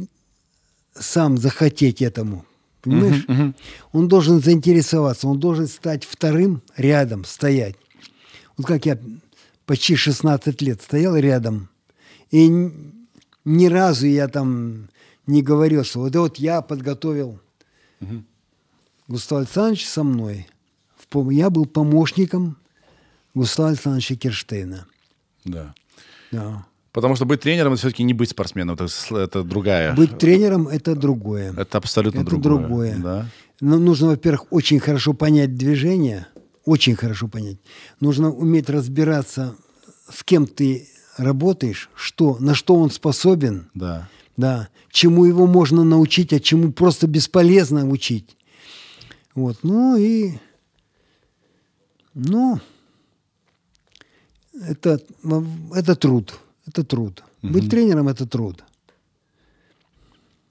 сам 0.95 1.39
захотеть 1.39 2.03
этому. 2.03 2.45
Понимаешь? 2.83 3.55
Он 3.93 4.09
должен 4.09 4.43
заинтересоваться, 4.43 5.29
он 5.29 5.39
должен 5.39 5.69
стать 5.69 6.05
вторым 6.05 6.63
рядом, 6.77 7.25
стоять. 7.25 7.77
Вот 8.57 8.67
как 8.67 8.87
я 8.87 8.99
почти 9.67 9.97
16 9.97 10.61
лет 10.63 10.83
стоял 10.83 11.17
рядом, 11.17 11.69
и 12.31 12.49
ни 13.45 13.67
разу 13.67 14.07
я 14.07 14.29
там 14.29 14.89
не 15.27 15.43
говорил, 15.43 15.85
что 15.85 16.01
вот, 16.01 16.17
вот 16.17 16.39
я 16.39 16.61
подготовил 16.61 17.39
Густава 19.07 19.43
Александровича 19.43 19.89
со 19.89 20.03
мной. 20.03 20.49
Я 21.31 21.51
был 21.51 21.67
помощником 21.67 22.57
Густава 23.35 23.71
Александровича 23.71 24.17
Кирштейна. 24.17 24.87
Да. 25.45 25.75
Да. 26.33 26.67
Потому 26.93 27.17
что 27.17 27.25
быть 27.25 27.41
тренером 27.41 27.73
это 27.73 27.81
все-таки 27.81 28.03
не 28.03 28.13
быть 28.13 28.31
спортсменом, 28.31 28.75
это, 28.75 28.87
это 29.17 29.43
другая. 29.43 29.95
Быть 29.95 30.19
тренером– 30.19 30.69
это 30.69 30.95
другое. 30.95 31.55
Это 31.57 31.79
абсолютно 31.79 32.21
Это 32.21 32.31
другое. 32.37 32.59
другое. 32.59 32.97
Да. 32.99 33.27
Но 33.61 33.79
нужно, 33.79 34.09
во-первых, 34.09 34.47
очень 34.53 34.79
хорошо 34.79 35.15
понять 35.15 35.57
движение, 35.57 36.27
очень 36.67 36.95
хорошо 36.95 37.29
понять. 37.29 37.57
Нужно 38.01 38.31
уметь 38.31 38.69
разбираться, 38.69 39.57
с 40.11 40.23
кем 40.23 40.47
ты 40.47 40.87
работаешь, 41.17 41.89
что, 41.95 42.37
на 42.41 42.55
что 42.55 42.75
он 42.75 42.91
способен, 42.91 43.71
Да. 43.75 44.09
да, 44.37 44.69
чему 44.91 45.25
его 45.25 45.47
можно 45.47 45.85
научить, 45.85 46.33
а 46.35 46.41
чему 46.41 46.73
просто 46.73 47.07
бесполезно 47.07 47.89
учить. 47.89 48.37
Вот, 49.35 49.59
ну 49.63 49.97
и, 49.97 50.33
ну, 52.13 52.61
это, 54.69 55.01
это 55.75 55.95
труд, 55.97 56.39
это 56.67 56.85
труд. 56.85 57.23
Быть 57.43 57.71
тренером– 57.71 58.09
это 58.09 58.27
труд. 58.27 58.65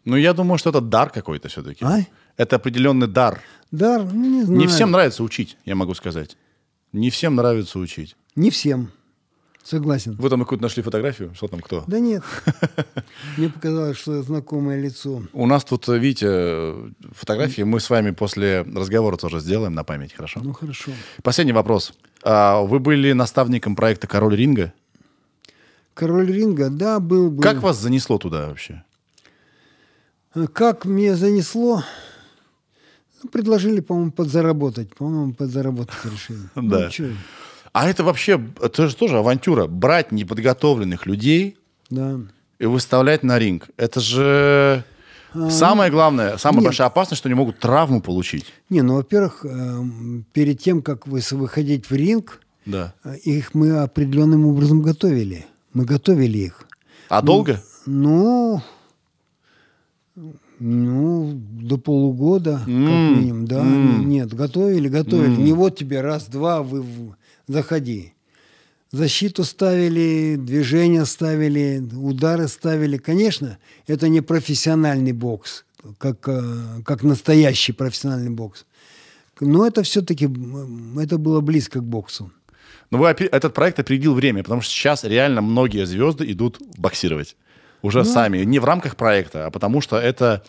Ну, 0.06 0.16
я 0.18 0.34
думаю, 0.34 0.58
что 0.58 0.72
это 0.72 0.82
дар 0.82 1.10
какой-то 1.10 1.48
все-таки. 1.48 1.86
А? 1.86 2.00
Это 2.38 2.56
определенный 2.56 3.08
дар. 3.08 3.42
Дар, 3.72 4.04
ну, 4.04 4.26
не 4.26 4.44
знаю. 4.44 4.60
Не 4.60 4.68
всем 4.68 4.92
нравится 4.92 5.24
учить, 5.24 5.58
я 5.66 5.76
могу 5.76 5.94
сказать. 5.94 6.38
Не 6.92 7.10
всем 7.10 7.36
нравится 7.36 7.80
учить. 7.80 8.16
Не 8.36 8.50
всем. 8.50 8.92
Согласен. 9.64 10.16
Вы 10.16 10.30
там 10.30 10.40
какую-то 10.40 10.64
нашли 10.64 10.82
фотографию? 10.82 11.34
Что 11.36 11.48
там, 11.48 11.60
кто? 11.62 11.84
Да 11.88 12.00
нет. 12.00 12.24
Мне 13.38 13.50
показалось, 13.50 13.98
что 13.98 14.24
знакомое 14.24 14.82
лицо. 14.82 15.22
У 15.34 15.46
нас 15.46 15.64
тут, 15.64 15.88
э, 15.88 16.00
видите, 16.00 16.26
э, 16.30 16.90
фотографии. 17.12 17.62
Мы 17.62 17.80
с 17.80 17.90
вами 17.90 18.10
после 18.12 18.64
разговора 18.64 19.18
тоже 19.18 19.40
сделаем 19.40 19.76
на 19.76 19.84
память, 19.84 20.14
хорошо? 20.14 20.42
Ну, 20.44 20.54
хорошо. 20.54 20.92
Последний 21.22 21.54
вопрос. 21.54 21.94
А 22.24 22.62
Вы 22.62 22.80
были 22.80 23.14
наставником 23.14 23.76
проекта 23.76 24.08
«Король 24.08 24.36
ринга». 24.36 24.74
Король 25.94 26.32
ринга, 26.32 26.70
да, 26.70 27.00
был. 27.00 27.30
был. 27.30 27.42
Как 27.44 27.62
вас 27.62 27.78
занесло 27.78 28.18
туда 28.18 28.48
вообще? 28.48 28.84
Э, 30.36 30.48
Как 30.52 30.86
мне 30.86 31.16
занесло? 31.16 31.84
Ну, 33.24 33.30
предложили, 33.30 33.82
по-моему, 33.82 34.12
подзаработать. 34.12 34.96
По-моему, 34.96 35.34
подзаработать 35.34 35.96
решили. 36.06 36.40
Да. 36.56 36.90
Ну, 36.98 37.16
А 37.74 37.90
это 37.90 38.04
вообще, 38.04 38.42
это 38.62 38.88
же 38.88 38.96
тоже 38.96 39.18
авантюра. 39.20 39.68
Брать 39.68 40.12
неподготовленных 40.12 41.06
людей 41.06 41.58
и 42.60 42.66
выставлять 42.66 43.24
на 43.24 43.38
ринг. 43.38 43.70
Это 43.78 44.00
же 44.00 44.84
самое 45.50 45.92
главное, 45.92 46.38
самая 46.38 46.60
нет. 46.62 46.66
большая 46.70 46.88
опасность, 46.88 47.20
что 47.20 47.28
они 47.30 47.36
могут 47.36 47.60
травму 47.60 48.02
получить. 48.02 48.46
Не, 48.70 48.82
ну, 48.82 48.96
во-первых, 48.96 49.46
эм, 49.46 50.26
перед 50.34 50.60
тем, 50.60 50.82
как 50.82 51.06
выходить 51.08 51.90
в 51.90 51.94
ринг, 51.96 52.42
Да. 52.66 52.94
э, 53.04 53.18
их 53.18 53.54
мы 53.54 53.72
определенным 53.80 54.46
образом 54.46 54.82
готовили. 54.82 55.46
Мы 55.74 55.86
готовили 55.86 56.38
их. 56.40 56.68
А 57.10 57.22
долго? 57.22 57.64
Ну, 57.86 58.62
ну, 60.60 61.32
до 61.34 61.78
полугода, 61.78 62.60
как 62.66 62.68
М, 62.70 63.20
минимум, 63.20 63.46
да. 63.48 63.62
м. 63.62 64.08
Нет, 64.08 64.34
готовили, 64.34 64.88
готовили. 64.90 65.42
Не 65.42 65.54
вот 65.54 65.76
тебе 65.78 66.02
раз-два, 66.02 66.62
вы 66.62 66.84
заходи. 67.48 68.14
Защиту 68.92 69.44
ставили, 69.44 70.36
движения 70.36 71.06
ставили, 71.06 71.82
удары 71.96 72.48
ставили. 72.48 72.98
Конечно, 72.98 73.58
это 73.88 74.10
не 74.10 74.22
профессиональный 74.22 75.14
бокс, 75.14 75.64
как, 75.98 76.28
э, 76.28 76.82
как 76.86 77.02
настоящий 77.04 77.72
профессиональный 77.72 78.32
бокс. 78.32 78.66
Но 79.40 79.66
это 79.66 79.82
все-таки, 79.84 80.30
это 81.00 81.18
было 81.18 81.40
близко 81.42 81.80
к 81.80 81.84
боксу. 81.84 82.32
Но 82.92 82.98
вы 82.98 83.10
опе- 83.10 83.28
этот 83.32 83.54
проект 83.54 83.80
опередил 83.80 84.14
время, 84.14 84.44
потому 84.44 84.62
что 84.62 84.72
сейчас 84.72 85.04
реально 85.04 85.42
многие 85.42 85.86
звезды 85.86 86.30
идут 86.32 86.60
боксировать. 86.78 87.36
Уже 87.82 88.06
сами. 88.06 88.44
Не 88.44 88.60
в 88.60 88.66
рамках 88.66 88.96
проекта, 88.96 89.48
а 89.48 89.50
потому 89.50 89.82
что 89.82 89.98
это 89.98 90.44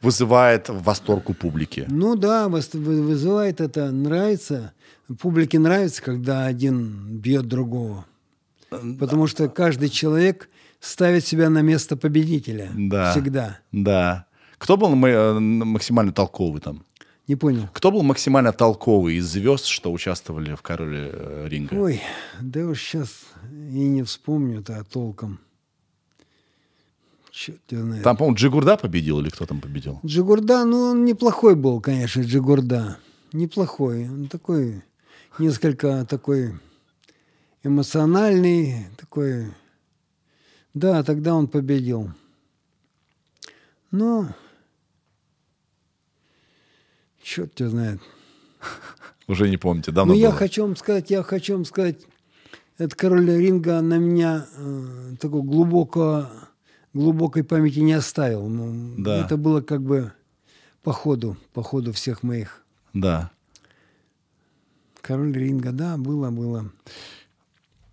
вызывает 0.00 0.68
восторг 0.68 1.28
у 1.30 1.34
публики. 1.34 1.86
Ну 1.88 2.14
да, 2.14 2.48
вы- 2.48 2.60
вызывает 2.72 3.60
это, 3.60 3.90
нравится. 3.90 4.72
Публике 5.20 5.58
нравится, 5.58 6.02
когда 6.02 6.44
один 6.46 7.18
бьет 7.18 7.46
другого. 7.48 8.04
Потому 8.70 9.26
что 9.26 9.48
каждый 9.48 9.88
человек 9.88 10.48
ставит 10.80 11.26
себя 11.26 11.48
на 11.50 11.62
место 11.62 11.96
победителя. 11.96 12.70
Да. 12.76 13.10
Всегда. 13.12 13.58
Да. 13.72 14.26
Кто 14.58 14.76
был 14.76 14.92
э, 15.06 15.38
максимально 15.40 16.12
толковый 16.12 16.60
там? 16.60 16.84
Не 17.28 17.36
понял. 17.36 17.68
Кто 17.74 17.90
был 17.90 18.02
максимально 18.02 18.54
толковый 18.54 19.16
из 19.16 19.26
звезд, 19.26 19.66
что 19.66 19.92
участвовали 19.92 20.54
в 20.54 20.62
короле 20.62 21.10
э, 21.12 21.46
ринга? 21.48 21.74
Ой, 21.74 22.00
да 22.40 22.64
уж 22.64 22.80
сейчас 22.80 23.26
и 23.52 23.86
не 23.86 24.02
вспомню-то 24.02 24.82
толком. 24.90 25.38
Черт 27.30 27.60
его 27.68 27.82
знает. 27.82 28.02
Там, 28.02 28.16
по-моему, 28.16 28.36
Джигурда 28.36 28.78
победил 28.78 29.20
или 29.20 29.28
кто 29.28 29.44
там 29.44 29.60
победил? 29.60 30.00
Джигурда, 30.04 30.64
ну, 30.64 30.80
он 30.90 31.04
неплохой 31.04 31.54
был, 31.54 31.82
конечно, 31.82 32.22
Джигурда. 32.22 32.98
Неплохой. 33.34 34.08
Он 34.08 34.28
такой, 34.28 34.82
несколько 35.38 36.06
такой 36.06 36.54
эмоциональный, 37.62 38.86
такой... 38.96 39.52
Да, 40.72 41.02
тогда 41.02 41.34
он 41.34 41.46
победил. 41.46 42.10
Но... 43.90 44.28
Черт 47.28 47.54
тебя 47.54 47.68
знает. 47.68 48.00
Уже 49.26 49.50
не 49.50 49.58
помните, 49.58 49.92
давно 49.92 50.14
Ну, 50.14 50.18
я 50.18 50.30
было. 50.30 50.38
хочу 50.38 50.62
вам 50.62 50.76
сказать, 50.76 51.10
я 51.10 51.22
хочу 51.22 51.52
вам 51.56 51.66
сказать, 51.66 51.98
этот 52.78 52.94
король 52.94 53.30
ринга 53.30 53.82
на 53.82 53.98
меня 53.98 54.46
э, 54.56 55.16
такой 55.20 55.42
глубоко, 55.42 56.26
глубокой 56.94 57.44
памяти 57.44 57.80
не 57.80 57.92
оставил. 57.92 58.48
Ну, 58.48 58.94
Да. 58.96 59.22
Это 59.22 59.36
было 59.36 59.60
как 59.60 59.82
бы 59.82 60.10
по 60.82 60.92
ходу, 60.94 61.36
по 61.52 61.62
ходу 61.62 61.92
всех 61.92 62.22
моих. 62.22 62.64
Да. 62.94 63.30
Король 65.02 65.34
ринга, 65.34 65.72
да, 65.72 65.98
было, 65.98 66.30
было. 66.30 66.72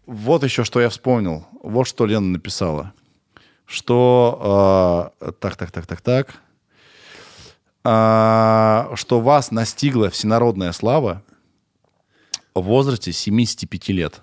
Вот 0.05 0.45
еще 0.45 0.63
что 0.63 0.79
я 0.79 0.87
вспомнил. 0.87 1.45
Вот 1.61 1.87
что 1.87 2.05
Лена 2.05 2.27
написала. 2.27 2.93
Что... 3.65 5.11
э, 5.19 5.33
так, 5.41 5.57
так, 5.57 5.71
так, 5.71 5.85
так, 5.85 5.99
так. 5.99 6.41
А, 7.87 8.91
что 8.95 9.21
вас 9.21 9.51
настигла 9.51 10.09
всенародная 10.09 10.71
слава 10.71 11.21
в 12.55 12.61
возрасте 12.61 13.11
75 13.11 13.89
лет. 13.89 14.21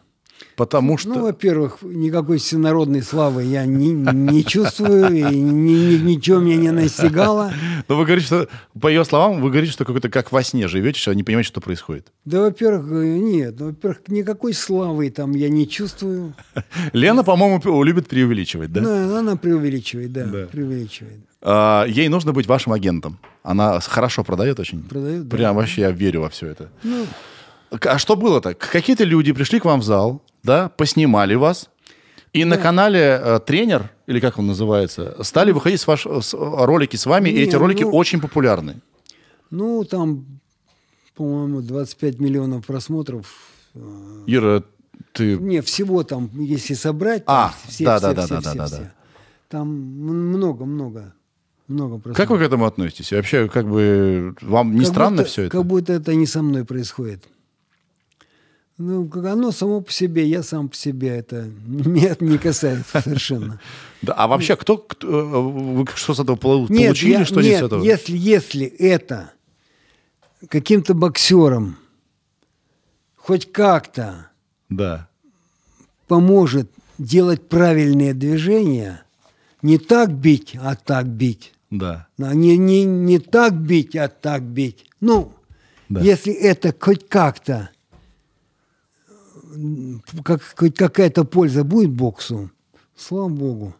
Потому 0.57 0.99
что... 0.99 1.09
Ну, 1.11 1.23
во-первых, 1.23 1.79
никакой 1.83 2.39
всенародной 2.39 3.03
славы 3.03 3.45
я 3.45 3.65
не, 3.65 3.93
не 3.93 4.45
чувствую, 4.45 5.09
и 5.15 5.23
ни- 5.23 5.95
ни- 5.95 5.99
ничего 6.15 6.41
меня 6.41 6.57
не 6.57 6.71
настигало. 6.73 7.53
Но 7.89 7.97
вы 7.97 8.05
говорите, 8.05 8.27
что, 8.27 8.49
по 8.79 8.89
ее 8.89 9.05
словам, 9.05 9.41
вы 9.41 9.51
говорите, 9.51 9.73
что 9.73 9.85
какой-то 9.85 10.09
как 10.11 10.33
во 10.33 10.43
сне 10.43 10.67
живете, 10.69 10.99
что 10.99 11.15
не 11.15 11.23
понимаете, 11.23 11.49
что 11.49 11.61
происходит. 11.61 12.13
Да, 12.25 12.41
во-первых, 12.41 12.91
э, 12.91 13.17
нет, 13.19 13.61
во-первых, 13.61 14.01
никакой 14.09 14.53
славы 14.53 15.09
там 15.11 15.33
я 15.33 15.49
не 15.49 15.69
чувствую. 15.69 16.35
Лена, 16.93 17.23
по-моему, 17.23 17.83
любит 17.85 18.09
преувеличивать, 18.09 18.73
да? 18.73 18.81
Ну, 18.81 19.17
она 19.17 19.37
преувеличивает, 19.37 20.13
да, 20.13 20.25
Да. 20.27 20.47
преувеличивает. 20.47 21.21
А, 21.43 21.85
ей 21.87 22.09
нужно 22.09 22.33
быть 22.33 22.47
вашим 22.47 22.73
агентом. 22.73 23.19
Она 23.43 23.81
хорошо 23.81 24.23
продает 24.25 24.61
очень. 24.61 24.83
Продает, 24.83 25.29
да. 25.29 25.37
Прям 25.37 25.57
вообще 25.57 25.81
я 25.83 25.91
верю 25.91 26.21
во 26.23 26.29
все 26.29 26.47
это. 26.49 26.69
Ну, 26.85 27.07
А 27.71 27.99
что 27.99 28.17
было-то? 28.17 28.55
Какие-то 28.55 29.05
люди 29.05 29.33
пришли 29.33 29.59
к 29.61 29.65
вам 29.65 29.81
в 29.81 29.85
зал, 29.85 30.23
да, 30.43 30.69
поснимали 30.69 31.35
вас, 31.35 31.69
и 32.33 32.45
на 32.45 32.57
канале 32.59 33.01
э, 33.23 33.41
тренер, 33.41 33.91
или 34.07 34.21
как 34.21 34.39
он 34.39 34.47
называется, 34.47 35.17
стали 35.23 35.53
выходить 35.53 35.81
с 35.81 35.87
ваш, 35.87 36.07
с- 36.07 36.35
ролики 36.35 36.97
с 36.97 37.07
вами, 37.07 37.31
и 37.31 37.33
Не, 37.35 37.41
эти 37.41 37.57
ролики 37.57 37.83
ну- 37.83 37.91
очень 37.91 38.21
популярны. 38.21 38.77
Ну, 39.51 39.85
там, 39.85 40.25
по-моему, 41.15 41.61
25 41.61 42.21
миллионов 42.21 42.65
просмотров. 42.67 43.27
Ира, 44.27 44.63
ты... 45.13 45.37
Не, 45.37 45.61
всего 45.61 46.05
там, 46.05 46.31
если 46.35 46.75
собрать, 46.75 47.23
А, 47.27 47.49
там 47.49 47.55
все, 47.69 47.85
да, 47.85 47.97
все, 47.99 48.07
да, 48.07 48.15
да, 48.15 48.23
все, 48.25 48.35
да, 48.35 48.41
все, 48.41 48.59
да, 48.59 48.67
все. 48.67 48.77
да. 48.77 48.93
Там 49.49 49.69
м- 49.69 50.33
много. 51.73 52.13
Как 52.15 52.31
вы 52.31 52.39
к 52.39 52.43
этому 52.43 52.67
относитесь? 52.67 53.13
И 53.13 53.17
Вообще, 53.17 53.49
как 53.49 53.67
бы, 53.69 54.35
вам 54.41 54.73
не 54.75 54.81
Как 54.81 54.89
странно 54.89 55.17
будто- 55.19 55.29
все 55.29 55.43
это? 55.43 55.51
Как 55.57 55.65
будто 55.67 55.93
это 55.93 56.15
не 56.15 56.27
со 56.27 56.43
мной 56.43 56.65
происходит. 56.65 57.25
Ну, 58.79 59.07
как 59.07 59.25
оно 59.27 59.53
само 59.53 59.81
по 59.81 59.93
себе, 59.93 60.27
я 60.27 60.43
сам 60.43 60.69
по 60.69 60.75
себе, 60.75 61.09
это 61.11 61.45
меня 61.67 62.11
это 62.11 62.25
не 62.25 62.39
касается 62.39 63.01
совершенно. 63.03 63.61
Да, 64.03 64.15
а 64.15 64.27
вообще, 64.27 64.57
кто, 64.57 64.79
кто, 64.79 65.07
э, 65.09 65.41
вы 65.41 65.87
что 65.95 66.15
с 66.15 66.19
этого 66.21 66.35
полу- 66.37 66.67
Нет, 66.69 66.89
получили 66.89 67.23
что-нибудь 67.25 67.45
нет, 67.53 67.61
с 67.61 67.67
этого? 67.67 67.83
если, 67.85 68.17
если 68.17 68.67
это 68.67 69.33
каким-то 70.49 70.95
боксером 70.95 71.77
хоть 73.17 73.53
как-то 73.53 74.27
Да. 74.71 75.09
поможет 76.09 76.69
делать 76.99 77.49
правильные 77.49 78.13
движения, 78.15 79.05
не 79.63 79.79
так 79.79 80.11
бить, 80.13 80.57
а 80.61 80.75
так 80.75 81.07
бить. 81.07 81.53
Да. 81.73 82.07
А 82.19 82.35
Не, 82.35 82.59
не, 82.59 82.85
не 82.85 83.19
так 83.19 83.55
бить, 83.55 83.97
а 83.97 84.09
так 84.09 84.43
бить. 84.43 84.85
Ну, 85.01 85.33
Да. 85.89 86.01
если 86.03 86.33
это 86.33 86.75
хоть 86.79 87.09
как-то, 87.09 87.71
как, 90.23 90.43
хоть 90.55 90.77
какая-то 90.77 91.25
польза 91.25 91.65
будет 91.65 91.91
боксу, 91.91 92.51
слава 92.95 93.29
богу. 93.31 93.75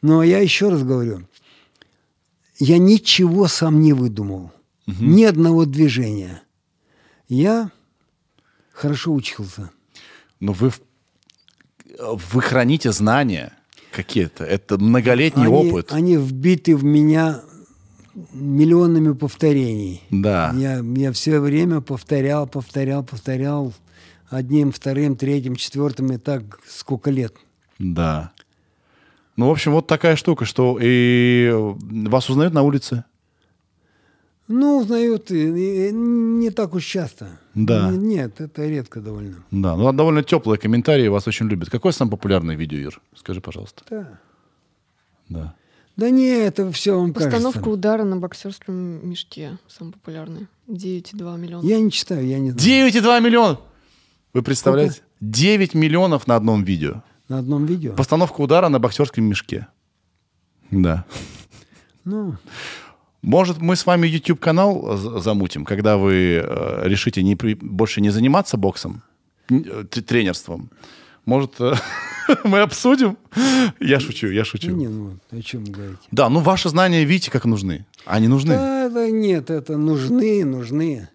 Но 0.00 0.22
я 0.22 0.38
еще 0.38 0.70
раз 0.70 0.82
говорю, 0.82 1.28
я 2.58 2.78
ничего 2.78 3.48
сам 3.48 3.80
не 3.80 3.92
выдумал. 3.92 4.50
Ни 4.86 5.24
одного 5.24 5.66
движения. 5.66 6.42
Я 7.28 7.70
хорошо 8.72 9.12
учился. 9.12 9.70
Но 10.40 10.52
вы, 10.52 10.72
вы 11.98 12.40
храните 12.42 12.92
знания 12.92 13.52
какие-то. 13.94 14.44
Это 14.44 14.78
многолетний 14.78 15.46
они, 15.46 15.54
опыт. 15.54 15.92
Они 15.92 16.16
вбиты 16.16 16.76
в 16.76 16.84
меня 16.84 17.40
миллионами 18.32 19.12
повторений. 19.12 20.02
Да. 20.10 20.52
Я, 20.56 20.78
я 20.78 21.12
все 21.12 21.40
время 21.40 21.80
повторял, 21.80 22.46
повторял, 22.46 23.02
повторял 23.02 23.72
одним, 24.28 24.72
вторым, 24.72 25.16
третьим, 25.16 25.56
четвертым 25.56 26.12
и 26.12 26.18
так 26.18 26.58
сколько 26.68 27.10
лет. 27.10 27.34
Да. 27.78 28.32
Ну, 29.36 29.48
в 29.48 29.50
общем, 29.50 29.72
вот 29.72 29.86
такая 29.86 30.16
штука, 30.16 30.44
что 30.44 30.78
и 30.80 31.50
вас 31.52 32.30
узнают 32.30 32.54
на 32.54 32.62
улице. 32.62 33.04
Ну, 34.46 34.78
узнают 34.78 35.30
и, 35.30 35.88
и 35.88 35.92
не 35.92 36.50
так 36.50 36.74
уж 36.74 36.84
часто. 36.84 37.38
Да. 37.54 37.90
Нет, 37.90 38.40
это 38.40 38.66
редко 38.66 39.00
довольно. 39.00 39.42
Да, 39.50 39.74
ну 39.76 39.90
довольно 39.92 40.22
теплые 40.22 40.58
комментарии, 40.58 41.08
вас 41.08 41.26
очень 41.26 41.46
любят. 41.48 41.70
Какое 41.70 41.92
самое 41.92 42.10
популярное 42.10 42.54
видео, 42.54 42.78
Ир? 42.78 43.00
Скажи, 43.16 43.40
пожалуйста. 43.40 43.84
Да. 43.88 44.20
Да. 45.28 45.54
Да 45.96 46.10
не, 46.10 46.26
это 46.26 46.70
все 46.72 46.98
вам 46.98 47.14
Постановка 47.14 47.60
кажется. 47.60 47.70
удара 47.70 48.04
на 48.04 48.16
боксерском 48.16 49.08
мешке. 49.08 49.58
Самый 49.68 49.92
популярный. 49.92 50.48
9,2 50.68 51.38
миллиона. 51.38 51.64
Я 51.64 51.78
не 51.78 51.90
читаю, 51.90 52.26
я 52.26 52.38
не 52.40 52.50
знаю. 52.50 52.90
9,2 52.90 53.20
миллиона! 53.22 53.60
Вы 54.32 54.42
представляете? 54.42 55.02
9 55.20 55.74
миллионов 55.74 56.26
на 56.26 56.34
одном 56.34 56.64
видео. 56.64 57.02
На 57.28 57.38
одном 57.38 57.64
видео. 57.64 57.94
Постановка 57.94 58.40
удара 58.40 58.68
на 58.68 58.80
боксерском 58.80 59.24
мешке. 59.24 59.68
Да. 60.70 61.04
Ну, 62.04 62.36
Может, 63.24 63.60
мы 63.62 63.74
с 63.74 63.86
вами 63.86 64.06
YouTube-канал 64.06 64.96
з- 64.96 65.20
замутим, 65.20 65.64
когда 65.64 65.96
вы 65.96 66.12
э, 66.44 66.82
решите 66.88 67.22
не 67.22 67.36
при- 67.36 67.54
больше 67.54 68.00
не 68.00 68.10
заниматься 68.10 68.56
боксом, 68.56 69.02
э, 69.50 69.84
тренерством. 70.06 70.68
Может, 71.26 71.52
э, 71.60 71.74
мы 72.44 72.60
обсудим? 72.60 73.16
Я 73.80 73.98
шучу, 74.00 74.28
я 74.28 74.44
шучу. 74.44 74.70
не, 74.72 74.88
ну, 74.88 75.16
о 75.30 75.40
чем 75.42 75.64
говорите? 75.64 76.02
Да, 76.10 76.28
ну 76.28 76.40
ваши 76.40 76.68
знания, 76.68 77.04
видите, 77.04 77.30
как 77.30 77.46
нужны. 77.46 77.86
Они 78.04 78.28
нужны. 78.28 78.54
Да, 78.54 78.88
да 78.90 79.10
нет, 79.10 79.50
это 79.50 79.78
нужны, 79.78 80.44
нужны. 80.44 81.08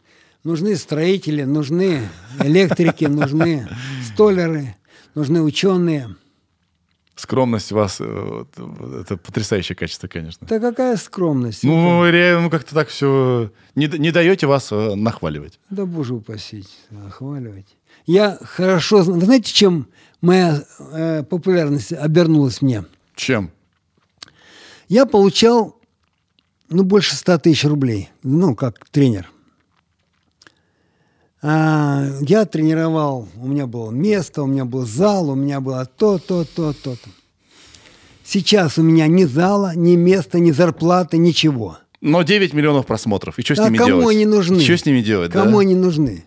Нужны 0.44 0.76
строители, 0.78 1.44
нужны 1.44 2.02
электрики, 2.44 3.06
нужны 3.20 3.68
столяры, 4.14 4.76
нужны 5.16 5.42
ученые. 5.44 6.16
Скромность 7.20 7.74
у 7.74 7.76
вас, 7.76 7.98
э, 8.00 8.46
это 9.02 9.18
потрясающее 9.18 9.76
качество, 9.76 10.08
конечно. 10.08 10.48
Да 10.48 10.58
какая 10.58 10.96
скромность. 10.96 11.66
Ну, 11.66 12.10
реально, 12.10 12.44
ну, 12.44 12.50
как-то 12.50 12.74
так 12.74 12.88
все... 12.88 13.52
Не, 13.76 13.88
не 13.88 14.12
даете 14.12 14.48
вас 14.48 14.72
э, 14.72 14.96
нахваливать. 14.96 15.60
Да, 15.70 15.86
боже 15.86 16.14
упаси, 16.14 16.64
охваливать. 17.06 17.76
Я 18.06 18.38
хорошо 18.42 19.04
знаю. 19.04 19.20
Вы 19.20 19.26
знаете, 19.26 19.52
чем 19.52 19.88
моя 20.22 20.64
э, 20.94 21.24
популярность 21.24 21.92
обернулась 21.92 22.62
мне? 22.62 22.86
Чем? 23.16 23.52
Я 24.88 25.06
получал, 25.06 25.76
ну, 26.70 26.84
больше 26.84 27.18
100 27.18 27.40
тысяч 27.40 27.66
рублей, 27.66 28.10
ну, 28.24 28.56
как 28.56 28.88
тренер. 28.92 29.30
А, 31.42 32.06
я 32.22 32.46
тренировал, 32.46 33.28
у 33.38 33.48
меня 33.48 33.66
было 33.66 33.92
место, 33.92 34.44
у 34.44 34.46
меня 34.46 34.66
был 34.66 34.86
зал, 34.86 35.30
у 35.30 35.36
меня 35.36 35.62
было 35.62 35.86
то, 35.86 36.18
то, 36.18 36.44
то, 36.44 36.74
то, 36.74 36.96
то. 36.96 37.10
Сейчас 38.26 38.78
у 38.78 38.84
меня 38.84 39.08
ни 39.08 39.24
зала, 39.24 39.74
ни 39.76 39.96
места, 39.96 40.40
ни 40.40 40.52
зарплаты, 40.52 41.18
ничего. 41.18 41.78
Но 42.02 42.24
9 42.24 42.54
миллионов 42.54 42.86
просмотров. 42.86 43.40
И 43.40 43.42
что 43.42 43.56
с 43.56 43.60
А 43.60 43.66
ними 43.66 43.78
кому 43.78 44.02
делать? 44.02 44.16
они 44.16 44.26
нужны? 44.26 44.60
Что 44.60 44.78
с 44.78 44.86
ними 44.86 45.02
делать? 45.02 45.32
Кому 45.32 45.58
да? 45.58 45.60
они 45.62 45.76
нужны? 45.76 46.26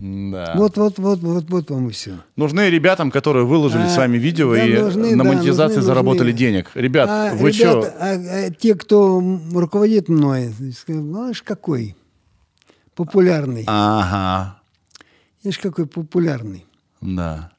Да. 0.00 0.54
Вот, 0.56 0.76
вот, 0.76 0.98
вот, 0.98 1.20
вот, 1.20 1.44
вот 1.48 1.70
вам 1.70 1.88
и 1.88 1.92
все. 1.92 2.12
Нужны 2.36 2.68
ребятам, 2.70 3.10
которые 3.10 3.46
выложили 3.46 3.84
А, 3.84 3.88
с 3.88 3.96
вами 3.96 4.18
видео 4.18 4.52
да, 4.54 4.64
и 4.64 4.78
нужны, 4.78 5.16
на 5.16 5.24
да, 5.24 5.30
монетизации 5.30 5.76
нужны, 5.76 5.86
заработали 5.86 6.32
нужны. 6.32 6.38
денег. 6.38 6.70
Ребят, 6.74 7.08
а, 7.10 7.34
вы 7.34 7.50
ребята, 7.52 7.82
что? 7.82 7.94
а, 8.00 8.14
а 8.46 8.50
те, 8.50 8.74
кто 8.74 9.22
руководит 9.54 10.08
мной, 10.08 10.52
скажут, 10.78 11.04
знаешь, 11.04 11.42
какой 11.42 11.94
популярный. 12.94 13.64
Ага, 13.66 14.58
Видишь, 15.42 15.58
какой 15.58 15.86
популярный. 15.86 16.64
да. 17.00 17.50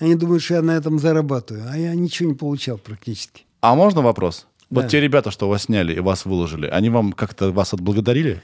Они 0.00 0.14
думают, 0.14 0.42
что 0.44 0.54
я 0.54 0.62
на 0.62 0.76
этом 0.76 0.98
зарабатываю, 1.00 1.64
а 1.68 1.76
я 1.76 1.92
ничего 1.94 2.28
не 2.28 2.34
получал 2.36 2.78
практически. 2.78 3.44
А 3.60 3.74
можно 3.74 4.00
вопрос? 4.00 4.46
Да. 4.70 4.82
Вот 4.82 4.90
те 4.90 5.00
ребята, 5.00 5.32
что 5.32 5.48
вас 5.48 5.64
сняли 5.64 5.92
и 5.94 6.00
вас 6.00 6.24
выложили, 6.24 6.66
они 6.66 6.88
вам 6.88 7.12
как-то 7.12 7.50
вас 7.50 7.74
отблагодарили? 7.74 8.40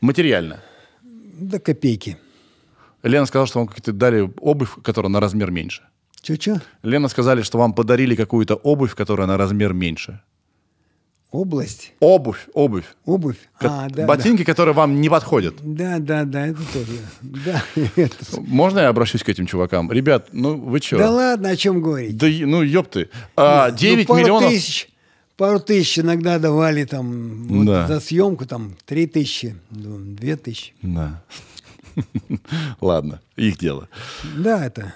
Материально. 0.00 0.60
До 1.02 1.58
копейки. 1.58 2.16
Лена 3.02 3.26
сказала, 3.26 3.46
что 3.46 3.58
вам 3.58 3.68
какие-то 3.68 3.92
дали 3.92 4.32
обувь, 4.40 4.76
которая 4.82 5.10
на 5.10 5.20
размер 5.20 5.50
меньше. 5.50 5.82
Че-че? 6.22 6.62
Лена 6.82 7.08
сказали, 7.08 7.42
что 7.42 7.58
вам 7.58 7.74
подарили 7.74 8.14
какую-то 8.14 8.54
обувь, 8.54 8.94
которая 8.94 9.26
на 9.26 9.36
размер 9.36 9.74
меньше. 9.74 10.22
Область. 11.34 11.92
Обувь, 11.98 12.46
обувь. 12.54 12.84
Обувь. 13.04 13.36
Ко- 13.58 13.66
А, 13.86 13.88
да, 13.90 14.06
Ботинки, 14.06 14.44
которые 14.44 14.72
вам 14.72 15.00
не 15.00 15.08
подходят. 15.08 15.56
Да, 15.62 15.98
да, 15.98 16.22
да, 16.24 16.46
это 16.46 16.60
тоже. 16.72 16.92
Да, 17.22 17.60
это- 17.96 18.16
Можно 18.40 18.78
я 18.78 18.88
обращусь 18.88 19.24
к 19.24 19.28
этим 19.28 19.44
чувакам? 19.46 19.90
Ребят, 19.90 20.28
ну 20.30 20.56
вы 20.56 20.78
что? 20.80 20.96
да 20.96 21.10
ладно, 21.10 21.48
о 21.48 21.56
чем 21.56 21.82
говорить? 21.82 22.16
Да, 22.16 22.28
ну 22.28 22.62
ёпты. 22.62 23.10
А, 23.36 23.70
Ну, 23.70 23.76
9 23.76 24.06
пару 24.06 24.20
миллионов... 24.20 24.48
Тысяч, 24.50 24.88
пару 25.36 25.58
тысяч 25.58 25.98
иногда 25.98 26.38
давали 26.38 26.84
там 26.84 27.48
вот 27.48 27.66
Да. 27.66 27.88
за 27.88 27.98
съемку, 27.98 28.46
там, 28.46 28.76
три 28.86 29.08
тысячи, 29.08 29.56
ну, 29.70 29.98
две 29.98 30.36
тысячи. 30.36 30.72
Да. 30.82 31.20
Ладно, 32.80 33.20
их 33.34 33.58
дело. 33.58 33.88
Да, 34.36 34.64
это... 34.64 34.94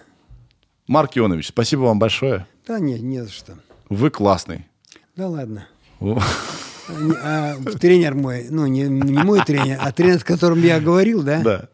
Марк 0.87 1.19
Ионович, 1.19 1.49
спасибо 1.49 1.81
вам 1.81 1.99
большое. 1.99 2.47
Да 2.67 2.79
нет, 2.79 3.01
не 3.01 3.25
за 3.25 3.31
что. 3.33 3.55
Вы 3.89 4.11
классный. 4.11 4.67
Да 5.17 5.29
ладно. 5.29 5.67
А, 6.01 7.55
не- 7.57 7.73
тренер 7.73 8.15
мой, 8.15 8.47
ну, 8.51 8.67
не, 8.67 8.83
не 8.85 9.23
мой 9.23 9.45
тренер, 9.45 9.79
а 9.81 9.93
тренер, 9.93 10.21
с 10.21 10.25
которым 10.25 10.63
я 10.63 10.81
говорил, 10.81 11.23
да? 11.23 11.41
Да. 11.41 11.69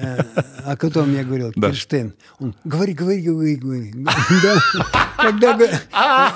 Э, 0.00 0.20
о 0.64 0.76
котором 0.76 1.12
я 1.16 1.24
говорил, 1.24 1.52
Да. 1.56 1.70
Кирштейн. 1.70 2.12
Он, 2.38 2.54
говори, 2.64 2.92
говори, 2.92 3.20
говори, 3.22 3.56
говори. 3.56 3.92
Да. 4.42 4.60
Когда, 5.16 5.58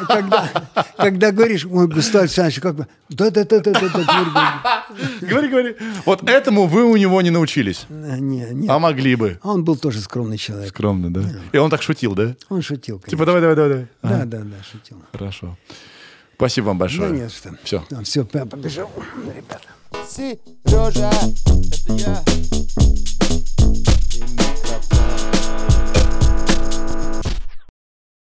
когда, 0.08 0.50
когда 0.96 1.30
говоришь, 1.30 1.64
ой, 1.70 1.86
Густав 1.86 2.22
Александрович, 2.22 2.58
как 2.60 2.74
бы, 2.74 2.86
да-да-да-да-да, 3.10 3.80
говори, 3.80 4.30
говори. 4.30 5.20
Говори, 5.20 5.48
говори. 5.48 5.76
Вот 6.04 6.28
этому 6.28 6.66
вы 6.66 6.84
у 6.84 6.96
него 6.96 7.22
не 7.22 7.30
научились. 7.30 7.86
А, 7.88 8.16
Не, 8.18 8.46
не. 8.52 8.68
А 8.68 8.78
могли 8.80 9.14
бы. 9.14 9.38
А 9.42 9.50
Он 9.52 9.62
был 9.62 9.76
тоже 9.76 10.00
скромный 10.00 10.38
человек. 10.38 10.70
Скромно, 10.70 11.12
да? 11.14 11.22
И 11.52 11.58
он 11.58 11.70
так 11.70 11.82
шутил, 11.82 12.14
да? 12.14 12.34
Он 12.48 12.62
шутил, 12.62 12.98
конечно. 12.98 13.10
Типа, 13.10 13.26
давай, 13.26 13.40
давай, 13.40 13.54
давай. 13.56 13.70
давай. 14.02 14.18
Да, 14.18 14.24
да, 14.24 14.38
да, 14.38 14.56
шутил. 14.68 14.96
Хорошо. 15.12 15.56
Спасибо 16.42 16.66
вам 16.66 16.78
большое. 16.78 17.08
Ну, 17.08 17.14
да 17.18 17.22
не 17.22 17.30
что. 17.30 17.56
Все. 17.62 17.84
Он 17.92 18.02
все, 18.02 18.24
побежал, 18.24 18.90
ребята. 19.32 19.68
Сережа, 20.10 21.08
это 21.08 21.92
я. 21.92 22.24
И 24.12 24.22
микрофон. 24.22 26.01